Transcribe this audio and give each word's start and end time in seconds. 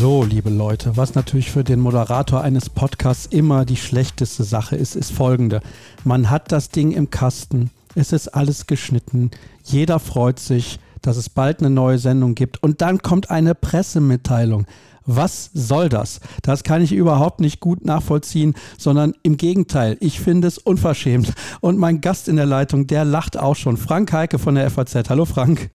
So, 0.00 0.24
liebe 0.24 0.48
Leute, 0.48 0.96
was 0.96 1.14
natürlich 1.14 1.50
für 1.50 1.62
den 1.62 1.78
Moderator 1.78 2.40
eines 2.40 2.70
Podcasts 2.70 3.26
immer 3.26 3.66
die 3.66 3.76
schlechteste 3.76 4.44
Sache 4.44 4.74
ist, 4.74 4.96
ist 4.96 5.12
folgende. 5.12 5.60
Man 6.04 6.30
hat 6.30 6.52
das 6.52 6.70
Ding 6.70 6.92
im 6.92 7.10
Kasten, 7.10 7.70
es 7.94 8.14
ist 8.14 8.28
alles 8.28 8.66
geschnitten, 8.66 9.30
jeder 9.62 9.98
freut 9.98 10.38
sich, 10.38 10.80
dass 11.02 11.18
es 11.18 11.28
bald 11.28 11.60
eine 11.60 11.68
neue 11.68 11.98
Sendung 11.98 12.34
gibt 12.34 12.62
und 12.62 12.80
dann 12.80 13.02
kommt 13.02 13.30
eine 13.30 13.54
Pressemitteilung. 13.54 14.64
Was 15.04 15.50
soll 15.52 15.90
das? 15.90 16.20
Das 16.40 16.64
kann 16.64 16.80
ich 16.80 16.92
überhaupt 16.92 17.40
nicht 17.40 17.60
gut 17.60 17.84
nachvollziehen, 17.84 18.54
sondern 18.78 19.12
im 19.22 19.36
Gegenteil, 19.36 19.98
ich 20.00 20.18
finde 20.18 20.48
es 20.48 20.56
unverschämt. 20.56 21.34
Und 21.60 21.76
mein 21.76 22.00
Gast 22.00 22.26
in 22.26 22.36
der 22.36 22.46
Leitung, 22.46 22.86
der 22.86 23.04
lacht 23.04 23.38
auch 23.38 23.54
schon. 23.54 23.76
Frank 23.76 24.14
Heike 24.14 24.38
von 24.38 24.54
der 24.54 24.70
FAZ. 24.70 25.10
Hallo 25.10 25.26
Frank. 25.26 25.70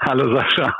Hallo 0.00 0.38
Sascha. 0.38 0.74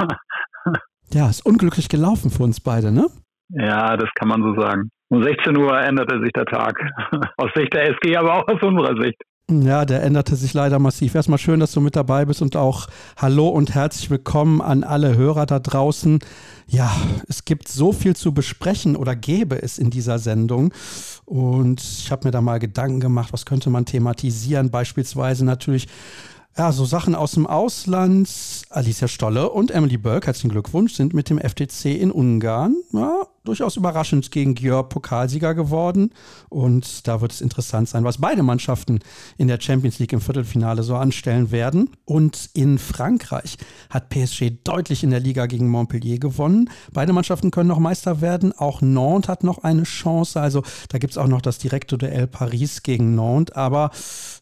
Ja, 1.13 1.29
ist 1.29 1.45
unglücklich 1.45 1.89
gelaufen 1.89 2.31
für 2.31 2.43
uns 2.43 2.61
beide, 2.61 2.91
ne? 2.91 3.07
Ja, 3.51 3.97
das 3.97 4.09
kann 4.15 4.29
man 4.29 4.43
so 4.43 4.59
sagen. 4.59 4.89
Um 5.11 5.23
16 5.23 5.57
Uhr 5.59 5.79
änderte 5.79 6.21
sich 6.23 6.33
der 6.33 6.47
Tag. 6.47 6.75
Aus 7.37 7.51
Sicht 7.55 7.75
der 7.75 7.91
SG, 7.91 8.17
aber 8.17 8.37
auch 8.37 8.49
aus 8.49 8.63
unserer 8.63 8.97
Sicht. 9.03 9.21
Ja, 9.51 9.85
der 9.85 10.03
änderte 10.03 10.37
sich 10.37 10.55
leider 10.55 10.79
massiv. 10.79 11.15
Erstmal 11.15 11.39
schön, 11.39 11.61
dass 11.61 11.73
du 11.73 11.81
mit 11.81 11.97
dabei 11.97 12.25
bist 12.25 12.41
und 12.41 12.57
auch 12.57 12.87
Hallo 13.19 13.49
und 13.49 13.75
herzlich 13.75 14.09
willkommen 14.09 14.63
an 14.63 14.85
alle 14.85 15.15
Hörer 15.15 15.45
da 15.45 15.59
draußen. 15.59 16.21
Ja, 16.67 16.91
es 17.29 17.45
gibt 17.45 17.69
so 17.69 17.93
viel 17.93 18.17
zu 18.17 18.33
besprechen 18.33 18.97
oder 18.97 19.15
gäbe 19.15 19.61
es 19.61 19.79
in 19.79 19.91
dieser 19.91 20.19
Sendung. 20.19 20.73
Und 21.27 21.83
ich 21.83 22.11
habe 22.11 22.29
mir 22.29 22.31
da 22.31 22.41
mal 22.41 22.61
Gedanken 22.61 23.01
gemacht, 23.01 23.35
was 23.35 23.45
könnte 23.45 23.69
man 23.69 23.85
thematisieren. 23.85 24.71
Beispielsweise 24.71 25.45
natürlich 25.45 25.89
ja, 26.57 26.71
so 26.71 26.85
Sachen 26.85 27.15
aus 27.15 27.33
dem 27.33 27.47
Ausland. 27.47 28.29
Alicia 28.69 29.09
Stolle 29.09 29.51
und 29.51 29.71
Emily 29.71 29.97
Burke, 29.97 30.27
herzlichen 30.27 30.51
Glückwunsch, 30.51 30.95
sind 30.95 31.15
mit 31.15 31.31
dem 31.31 31.39
FTC 31.39 31.87
in 31.87 32.11
Ungarn 32.11 32.77
ja, 32.93 33.27
durchaus 33.45 33.77
überraschend 33.77 34.31
gegen 34.31 34.55
Gjör 34.55 34.83
Pokalsieger 34.85 35.55
geworden. 35.55 36.11
Und 36.49 37.09
da 37.09 37.21
wird 37.21 37.33
es 37.33 37.41
interessant 37.41 37.89
sein, 37.89 38.05
was 38.05 38.19
beide 38.19 38.43
Mannschaften 38.43 39.01
in 39.39 39.49
der 39.49 39.61
Champions 39.61 39.99
League 39.99 40.13
im 40.13 40.21
Viertelfinale 40.21 40.83
so 40.83 40.97
anstellen 40.97 41.51
werden. 41.51 41.91
Und 42.05 42.51
in 42.55 42.79
Frankreich 42.79 43.57
hat 43.91 44.11
PSG 44.11 44.51
deutlich 44.63 45.03
in 45.03 45.11
der 45.11 45.21
Liga 45.21 45.47
gegen 45.47 45.69
Montpellier 45.69 46.19
gewonnen. 46.19 46.71
Beide 46.93 47.13
Mannschaften 47.13 47.51
können 47.51 47.69
noch 47.69 47.79
Meister 47.79 48.21
werden. 48.21 48.53
Auch 48.57 48.81
Nantes 48.81 49.29
hat 49.29 49.45
noch 49.45 49.65
eine 49.65 49.85
Chance. 49.85 50.41
Also 50.41 50.63
da 50.89 50.99
gibt 50.99 51.13
es 51.13 51.19
auch 51.19 51.29
noch 51.29 51.41
das 51.41 51.59
direkte 51.59 51.99
Duell 51.99 52.27
Paris 52.27 52.83
gegen 52.83 53.15
Nantes. 53.15 53.57
Aber 53.57 53.91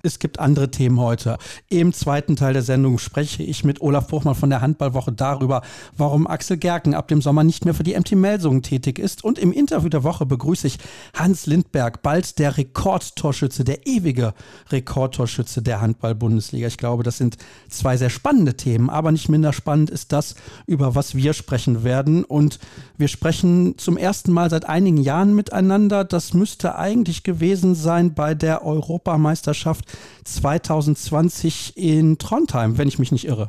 es 0.02 0.18
gibt 0.18 0.40
andere 0.40 0.70
Themen 0.70 0.98
heute. 0.98 1.38
Im 1.68 1.92
zweiten 1.92 2.36
Teil 2.36 2.54
der 2.54 2.62
Sendung 2.62 2.98
spreche 2.98 3.42
ich 3.42 3.64
mit 3.64 3.80
Olaf 3.80 4.06
Buchmann 4.08 4.34
von 4.34 4.50
der 4.50 4.60
Handballwoche 4.62 5.12
darüber, 5.12 5.62
warum 5.96 6.26
Axel 6.26 6.56
Gerken 6.56 6.94
ab 6.94 7.08
dem 7.08 7.20
Sommer 7.20 7.44
nicht 7.44 7.64
mehr 7.64 7.74
für 7.74 7.82
die 7.82 7.98
MT 7.98 8.12
Melsungen 8.12 8.62
tätig 8.62 8.98
ist. 8.98 9.24
Und 9.24 9.38
im 9.38 9.52
Interview 9.52 9.88
der 9.88 10.02
Woche 10.02 10.24
begrüße 10.24 10.66
ich 10.66 10.78
Hans 11.14 11.46
Lindberg, 11.46 12.02
bald 12.02 12.38
der 12.38 12.56
Rekordtorschütze, 12.56 13.64
der 13.64 13.86
ewige 13.86 14.32
Rekordtorschütze 14.70 15.60
der 15.60 15.80
Handball-Bundesliga. 15.80 16.66
Ich 16.66 16.78
glaube, 16.78 17.02
das 17.02 17.18
sind 17.18 17.36
zwei 17.68 17.96
sehr 17.96 18.10
spannende 18.10 18.56
Themen, 18.56 18.88
aber 18.88 19.12
nicht 19.12 19.28
minder 19.28 19.52
spannend 19.52 19.90
ist 19.90 20.12
das, 20.12 20.34
über 20.66 20.94
was 20.94 21.14
wir 21.14 21.34
sprechen 21.34 21.84
werden. 21.84 22.24
Und 22.24 22.58
wir 22.96 23.08
sprechen 23.08 23.76
zum 23.76 23.96
ersten 23.98 24.32
Mal 24.32 24.48
seit 24.48 24.66
einigen 24.66 24.98
Jahren 24.98 25.34
miteinander. 25.34 26.04
Das 26.04 26.32
müsste 26.32 26.76
eigentlich 26.76 27.22
gewesen 27.22 27.74
sein 27.74 28.14
bei 28.14 28.34
der 28.34 28.64
Europameisterschaft 28.64 29.89
2020 30.24 31.76
in 31.76 32.18
Trondheim, 32.18 32.78
wenn 32.78 32.88
ich 32.88 32.98
mich 32.98 33.12
nicht 33.12 33.26
irre. 33.26 33.48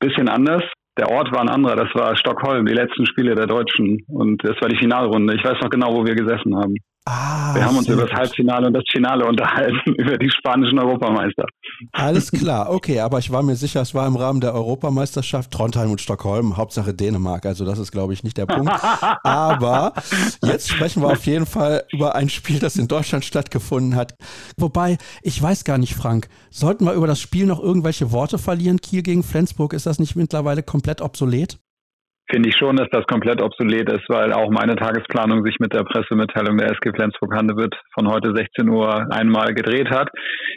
Bisschen 0.00 0.28
anders 0.28 0.62
der 1.00 1.10
Ort 1.10 1.32
war 1.32 1.40
ein 1.40 1.48
anderer, 1.48 1.76
das 1.76 1.94
war 1.94 2.14
Stockholm, 2.14 2.66
die 2.66 2.74
letzten 2.74 3.06
Spiele 3.06 3.34
der 3.34 3.46
Deutschen. 3.46 4.04
Und 4.08 4.42
das 4.44 4.60
war 4.60 4.68
die 4.68 4.76
Finalrunde. 4.76 5.34
Ich 5.34 5.44
weiß 5.44 5.58
noch 5.62 5.70
genau, 5.70 5.94
wo 5.94 6.04
wir 6.04 6.14
gesessen 6.14 6.54
haben. 6.54 6.74
Ah, 7.06 7.54
wir 7.54 7.64
haben 7.64 7.78
uns 7.78 7.88
über 7.88 8.06
das 8.06 8.12
Halbfinale 8.12 8.66
und 8.66 8.74
das 8.74 8.84
Finale 8.92 9.24
unterhalten, 9.24 9.94
über 9.98 10.18
die 10.18 10.30
spanischen 10.30 10.78
Europameister. 10.78 11.46
Alles 11.92 12.30
klar, 12.32 12.70
okay, 12.70 13.00
aber 13.00 13.18
ich 13.18 13.32
war 13.32 13.42
mir 13.42 13.56
sicher, 13.56 13.80
es 13.80 13.94
war 13.94 14.06
im 14.06 14.16
Rahmen 14.16 14.42
der 14.42 14.54
Europameisterschaft 14.54 15.50
Trondheim 15.50 15.90
und 15.90 16.00
Stockholm, 16.02 16.58
Hauptsache 16.58 16.92
Dänemark, 16.92 17.46
also 17.46 17.64
das 17.64 17.78
ist, 17.78 17.90
glaube 17.90 18.12
ich, 18.12 18.22
nicht 18.22 18.36
der 18.36 18.44
Punkt. 18.44 18.70
aber 19.24 19.94
jetzt 20.44 20.68
sprechen 20.68 21.02
wir 21.02 21.08
auf 21.08 21.24
jeden 21.24 21.46
Fall 21.46 21.84
über 21.90 22.14
ein 22.16 22.28
Spiel, 22.28 22.58
das 22.58 22.76
in 22.76 22.86
Deutschland 22.86 23.24
stattgefunden 23.24 23.96
hat. 23.96 24.14
Wobei, 24.58 24.98
ich 25.22 25.40
weiß 25.40 25.64
gar 25.64 25.78
nicht, 25.78 25.94
Frank, 25.94 26.28
sollten 26.50 26.84
wir 26.84 26.92
über 26.92 27.06
das 27.06 27.20
Spiel 27.20 27.46
noch 27.46 27.60
irgendwelche 27.60 28.12
Worte 28.12 28.36
verlieren? 28.36 28.78
Kiel 28.78 29.02
gegen 29.02 29.22
Flensburg, 29.22 29.72
ist 29.72 29.86
das 29.86 29.98
nicht 29.98 30.16
mittlerweile 30.16 30.62
komplett 30.62 31.00
obsolet? 31.00 31.58
Finde 32.30 32.48
ich 32.48 32.56
schon, 32.56 32.76
dass 32.76 32.88
das 32.90 33.04
komplett 33.06 33.42
obsolet 33.42 33.90
ist, 33.90 34.08
weil 34.08 34.32
auch 34.32 34.50
meine 34.50 34.76
Tagesplanung 34.76 35.44
sich 35.44 35.56
mit 35.58 35.72
der 35.72 35.84
Pressemitteilung 35.84 36.58
der 36.58 36.70
SG 36.70 36.92
Flensburg-Handewitt 36.94 37.74
von 37.94 38.08
heute 38.08 38.32
16 38.34 38.68
Uhr 38.68 39.06
einmal 39.12 39.54
gedreht 39.54 39.90
hat, 39.90 40.08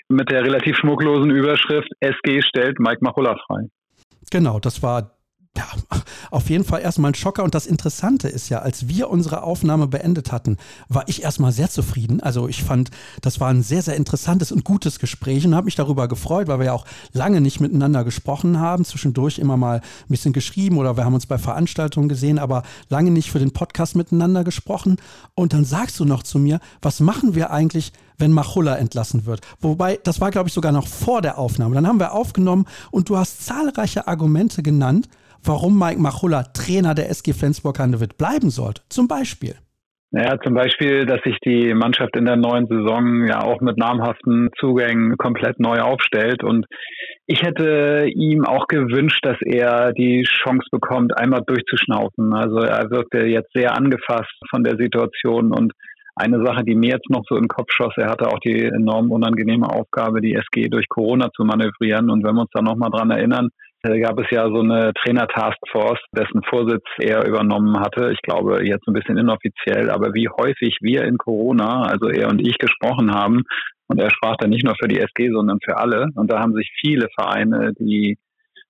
mit 0.10 0.30
der 0.30 0.44
relativ 0.44 0.78
schmucklosen 0.78 1.32
Überschrift 1.32 1.90
SG 2.00 2.42
stellt 2.42 2.80
Mike 2.80 3.00
Machulla 3.02 3.36
frei. 3.48 3.68
Genau, 4.32 4.60
das 4.60 4.82
war 4.82 5.12
ja, 5.56 5.66
auf 6.32 6.50
jeden 6.50 6.64
Fall 6.64 6.82
erstmal 6.82 7.12
ein 7.12 7.16
Schocker. 7.16 7.44
Und 7.44 7.54
das 7.54 7.68
Interessante 7.68 8.28
ist 8.28 8.50
ja, 8.50 8.60
als 8.60 8.88
wir 8.88 9.10
unsere 9.10 9.44
Aufnahme 9.44 9.86
beendet 9.86 10.32
hatten, 10.32 10.58
war 10.90 11.08
ich 11.08 11.22
erstmal 11.22 11.52
sehr 11.52 11.70
zufrieden. 11.70 12.22
Also 12.22 12.48
ich 12.48 12.64
fand, 12.64 12.90
das 13.22 13.40
war 13.40 13.50
ein 13.50 13.62
sehr, 13.62 13.84
sehr 13.84 13.96
interessantes 13.96 14.52
und 14.52 14.64
gutes 14.64 14.98
Gespräch 14.98 15.46
und 15.46 15.54
habe 15.54 15.66
mich 15.66 15.76
darüber 15.76 16.08
gefreut, 16.08 16.48
weil 16.48 16.58
wir 16.58 16.66
ja 16.68 16.74
auch 16.74 16.86
lange 17.12 17.40
nicht 17.40 17.60
miteinander 17.60 18.04
gesprochen 18.04 18.60
haben. 18.60 18.84
Zwischendurch 18.84 19.38
immer 19.38 19.56
mal 19.56 19.78
ein 19.78 20.10
bisschen 20.10 20.34
geschrieben 20.34 20.78
oder 20.78 20.98
wir 20.98 21.06
haben 21.06 21.14
uns 21.14 21.28
bei 21.28 21.38
Veranstaltungen 21.38 22.10
gesehen, 22.10 22.40
aber 22.40 22.64
lange 22.90 23.12
nicht 23.12 23.30
für 23.30 23.40
den 23.40 23.52
Podcast 23.52 23.96
miteinander 23.96 24.44
gesprochen. 24.44 24.98
Und 25.36 25.54
dann 25.54 25.66
sagst 25.66 26.00
du 26.00 26.06
noch 26.06 26.24
zu 26.24 26.40
mir, 26.40 26.60
was 26.82 27.00
machen 27.00 27.36
wir 27.36 27.52
eigentlich, 27.52 27.94
wenn 28.18 28.32
Machulla 28.32 28.78
entlassen 28.78 29.26
wird. 29.28 29.42
Wobei, 29.62 30.00
das 30.04 30.20
war, 30.20 30.32
glaube 30.32 30.48
ich, 30.48 30.54
sogar 30.54 30.72
noch 30.72 30.88
vor 30.88 31.22
der 31.22 31.38
Aufnahme. 31.38 31.76
Dann 31.76 31.88
haben 31.88 32.00
wir 32.00 32.14
aufgenommen 32.14 32.66
und 32.90 33.10
du 33.10 33.18
hast 33.18 33.46
zahlreiche 33.46 34.08
Argumente 34.08 34.64
genannt, 34.64 35.08
warum 35.46 35.78
Mike 35.78 36.00
Machulla 36.00 36.44
Trainer 36.54 36.94
der 36.94 37.10
SG 37.10 37.34
Flensburg-Handewitt 37.34 38.18
bleiben 38.18 38.50
sollte. 38.50 38.82
Zum 38.90 39.08
Beispiel. 39.08 39.56
Naja, 40.12 40.38
zum 40.44 40.54
Beispiel, 40.54 41.08
dass 41.08 41.22
sich 41.24 41.38
die 41.44 41.74
Mannschaft 41.74 42.16
in 42.16 42.26
der 42.26 42.36
neuen 42.36 42.68
Saison 42.68 43.26
ja 43.26 43.42
auch 43.42 43.62
mit 43.62 43.78
namhaften 43.78 44.52
Zugängen 44.60 45.18
komplett 45.18 45.60
neu 45.60 45.80
aufstellt. 45.82 46.44
Und 46.44 46.68
ich 47.26 47.42
hätte 47.42 48.08
ihm 48.14 48.46
auch 48.46 48.68
gewünscht, 48.68 49.26
dass 49.26 49.38
er 49.42 49.92
die 49.94 50.24
Chance 50.24 50.68
bekommt, 50.72 51.18
einmal 51.18 51.42
durchzuschnaufen. 51.48 52.32
Also 52.34 52.58
er 52.60 52.92
wirkte 52.92 53.26
jetzt 53.26 53.52
sehr 53.56 53.76
angefasst 53.76 54.38
von 54.52 54.64
der 54.64 54.78
Situation 54.78 55.52
und 55.52 55.74
eine 56.16 56.46
Sache, 56.46 56.64
die 56.64 56.76
mir 56.76 56.92
jetzt 56.92 57.10
noch 57.10 57.24
so 57.28 57.36
im 57.36 57.48
Kopf 57.48 57.72
schoss, 57.72 57.94
er 57.98 58.10
hatte 58.10 58.28
auch 58.28 58.38
die 58.40 58.66
enorm 58.66 59.12
unangenehme 59.12 59.68
Aufgabe, 59.68 60.22
die 60.22 60.36
SG 60.36 60.70
durch 60.70 60.88
Corona 60.88 61.32
zu 61.36 61.44
manövrieren. 61.44 62.12
Und 62.12 62.24
wenn 62.24 62.36
wir 62.36 62.42
uns 62.42 62.52
da 62.54 62.62
nochmal 62.62 62.92
dran 62.92 63.10
erinnern, 63.10 63.50
gab 63.84 64.20
es 64.20 64.28
ja 64.32 64.48
so 64.48 64.62
eine 64.62 64.94
Trainer-Taskforce, 64.94 66.00
dessen 66.16 66.42
Vorsitz 66.44 66.86
er 67.00 67.28
übernommen 67.28 67.80
hatte. 67.80 68.12
Ich 68.14 68.22
glaube, 68.22 68.66
jetzt 68.66 68.88
ein 68.88 68.94
bisschen 68.94 69.18
inoffiziell, 69.18 69.90
aber 69.90 70.14
wie 70.14 70.30
häufig 70.30 70.78
wir 70.82 71.04
in 71.04 71.18
Corona, 71.18 71.84
also 71.84 72.10
er 72.10 72.30
und 72.30 72.40
ich, 72.40 72.58
gesprochen 72.58 73.14
haben, 73.14 73.44
und 73.88 74.00
er 74.00 74.10
sprach 74.10 74.38
da 74.38 74.48
nicht 74.48 74.64
nur 74.64 74.76
für 74.80 74.88
die 74.88 75.00
SG, 75.00 75.30
sondern 75.32 75.60
für 75.64 75.78
alle. 75.78 76.08
Und 76.16 76.32
da 76.32 76.40
haben 76.40 76.54
sich 76.54 76.72
viele 76.80 77.10
Vereine, 77.14 77.74
die 77.78 78.18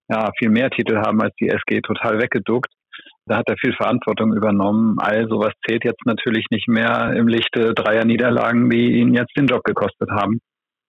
ja 0.09 0.31
viel 0.37 0.49
mehr 0.49 0.69
Titel 0.69 0.97
haben 0.97 1.21
als 1.21 1.33
die 1.39 1.49
SG, 1.49 1.81
total 1.81 2.19
weggeduckt. 2.19 2.71
Da 3.25 3.37
hat 3.37 3.47
er 3.47 3.55
viel 3.57 3.73
Verantwortung 3.73 4.33
übernommen. 4.33 4.97
All 4.99 5.27
sowas 5.29 5.53
zählt 5.65 5.85
jetzt 5.85 6.05
natürlich 6.05 6.45
nicht 6.49 6.67
mehr 6.67 7.13
im 7.15 7.27
Lichte 7.27 7.73
dreier 7.73 8.03
Niederlagen, 8.03 8.69
die 8.69 8.99
ihn 8.99 9.13
jetzt 9.13 9.37
den 9.37 9.47
Job 9.47 9.63
gekostet 9.63 10.09
haben. 10.09 10.39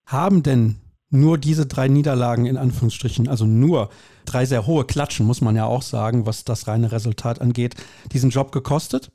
Haben 0.06 0.42
denn 0.42 0.76
nur 1.14 1.38
diese 1.38 1.66
drei 1.66 1.88
Niederlagen 1.88 2.46
in 2.46 2.56
Anführungsstrichen, 2.56 3.28
also 3.28 3.46
nur 3.46 3.88
drei 4.26 4.44
sehr 4.44 4.66
hohe 4.66 4.84
Klatschen, 4.84 5.26
muss 5.26 5.40
man 5.40 5.56
ja 5.56 5.64
auch 5.64 5.82
sagen, 5.82 6.26
was 6.26 6.44
das 6.44 6.68
reine 6.68 6.92
Resultat 6.92 7.40
angeht, 7.40 7.74
diesen 8.12 8.30
Job 8.30 8.52
gekostet? 8.52 9.10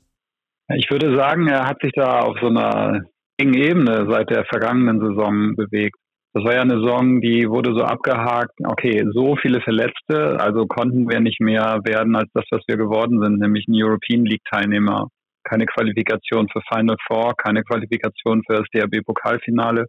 Ich 0.74 0.90
würde 0.90 1.16
sagen, 1.16 1.48
er 1.48 1.66
hat 1.66 1.80
sich 1.82 1.92
da 1.94 2.20
auf 2.20 2.36
so 2.40 2.48
einer 2.48 3.02
engen 3.38 3.54
Ebene 3.54 4.06
seit 4.08 4.30
der 4.30 4.44
vergangenen 4.44 5.00
Saison 5.00 5.56
bewegt. 5.56 5.96
Das 6.32 6.44
war 6.44 6.54
ja 6.54 6.60
eine 6.60 6.80
Saison, 6.80 7.20
die 7.20 7.48
wurde 7.48 7.74
so 7.74 7.82
abgehakt, 7.82 8.54
okay, 8.64 9.04
so 9.12 9.34
viele 9.36 9.60
Verletzte, 9.62 10.38
also 10.38 10.66
konnten 10.66 11.10
wir 11.10 11.18
nicht 11.18 11.40
mehr 11.40 11.80
werden 11.84 12.14
als 12.14 12.30
das, 12.34 12.44
was 12.50 12.62
wir 12.68 12.76
geworden 12.76 13.20
sind, 13.20 13.40
nämlich 13.40 13.66
ein 13.66 13.74
European 13.74 14.24
League 14.24 14.44
Teilnehmer. 14.48 15.08
Keine 15.42 15.66
Qualifikation 15.66 16.48
für 16.52 16.60
Final 16.72 16.96
Four, 17.08 17.34
keine 17.36 17.64
Qualifikation 17.64 18.42
für 18.46 18.58
das 18.58 18.66
DRB 18.72 19.04
Pokalfinale. 19.04 19.86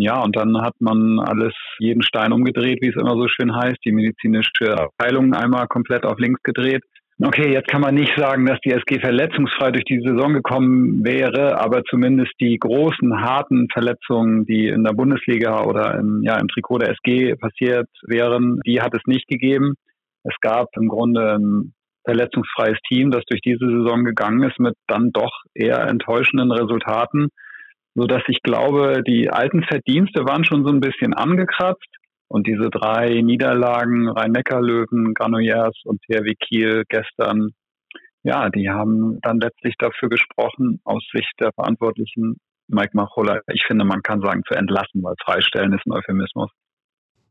Ja, 0.00 0.22
und 0.22 0.36
dann 0.36 0.62
hat 0.62 0.74
man 0.78 1.18
alles, 1.18 1.52
jeden 1.80 2.02
Stein 2.02 2.32
umgedreht, 2.32 2.78
wie 2.80 2.88
es 2.88 2.94
immer 2.94 3.16
so 3.16 3.26
schön 3.26 3.52
heißt, 3.52 3.78
die 3.84 3.90
medizinische 3.90 4.78
Abteilung 4.78 5.34
einmal 5.34 5.66
komplett 5.66 6.06
auf 6.06 6.20
links 6.20 6.40
gedreht. 6.44 6.84
Okay, 7.20 7.52
jetzt 7.52 7.66
kann 7.66 7.80
man 7.80 7.96
nicht 7.96 8.16
sagen, 8.16 8.46
dass 8.46 8.60
die 8.60 8.70
SG 8.70 9.00
verletzungsfrei 9.00 9.72
durch 9.72 9.82
die 9.86 10.00
Saison 10.00 10.34
gekommen 10.34 11.04
wäre, 11.04 11.60
aber 11.60 11.82
zumindest 11.82 12.30
die 12.40 12.58
großen, 12.60 13.22
harten 13.22 13.66
Verletzungen, 13.72 14.46
die 14.46 14.68
in 14.68 14.84
der 14.84 14.92
Bundesliga 14.92 15.64
oder 15.64 15.98
im, 15.98 16.22
ja, 16.22 16.38
im 16.38 16.46
Trikot 16.46 16.78
der 16.78 16.90
SG 16.90 17.34
passiert 17.34 17.88
wären, 18.06 18.60
die 18.64 18.80
hat 18.80 18.94
es 18.94 19.02
nicht 19.06 19.26
gegeben. 19.26 19.74
Es 20.22 20.36
gab 20.40 20.68
im 20.76 20.86
Grunde 20.86 21.34
ein 21.34 21.72
verletzungsfreies 22.04 22.78
Team, 22.86 23.10
das 23.10 23.24
durch 23.28 23.40
diese 23.40 23.66
Saison 23.66 24.04
gegangen 24.04 24.44
ist 24.48 24.60
mit 24.60 24.76
dann 24.86 25.10
doch 25.10 25.42
eher 25.54 25.88
enttäuschenden 25.88 26.52
Resultaten 26.52 27.30
so 27.98 28.06
dass 28.06 28.22
ich 28.28 28.42
glaube, 28.42 29.02
die 29.06 29.28
alten 29.28 29.64
Verdienste 29.64 30.24
waren 30.24 30.44
schon 30.44 30.64
so 30.64 30.70
ein 30.70 30.80
bisschen 30.80 31.14
angekratzt. 31.14 31.88
Und 32.28 32.46
diese 32.46 32.68
drei 32.70 33.22
Niederlagen, 33.22 34.08
Rhein-Neckar-Löwen, 34.08 35.14
Granollers 35.14 35.74
und 35.84 36.00
THW 36.02 36.34
Kiel 36.34 36.84
gestern, 36.88 37.50
ja, 38.22 38.50
die 38.50 38.68
haben 38.68 39.18
dann 39.22 39.40
letztlich 39.40 39.74
dafür 39.78 40.10
gesprochen, 40.10 40.80
aus 40.84 41.02
Sicht 41.12 41.32
der 41.40 41.52
Verantwortlichen, 41.52 42.36
Mike 42.68 42.90
Machola, 42.92 43.40
ich 43.50 43.64
finde, 43.66 43.86
man 43.86 44.02
kann 44.02 44.20
sagen, 44.20 44.42
zu 44.46 44.54
entlassen, 44.54 45.02
weil 45.02 45.14
freistellen 45.24 45.72
ist 45.72 45.86
ein 45.86 45.92
Euphemismus. 45.92 46.50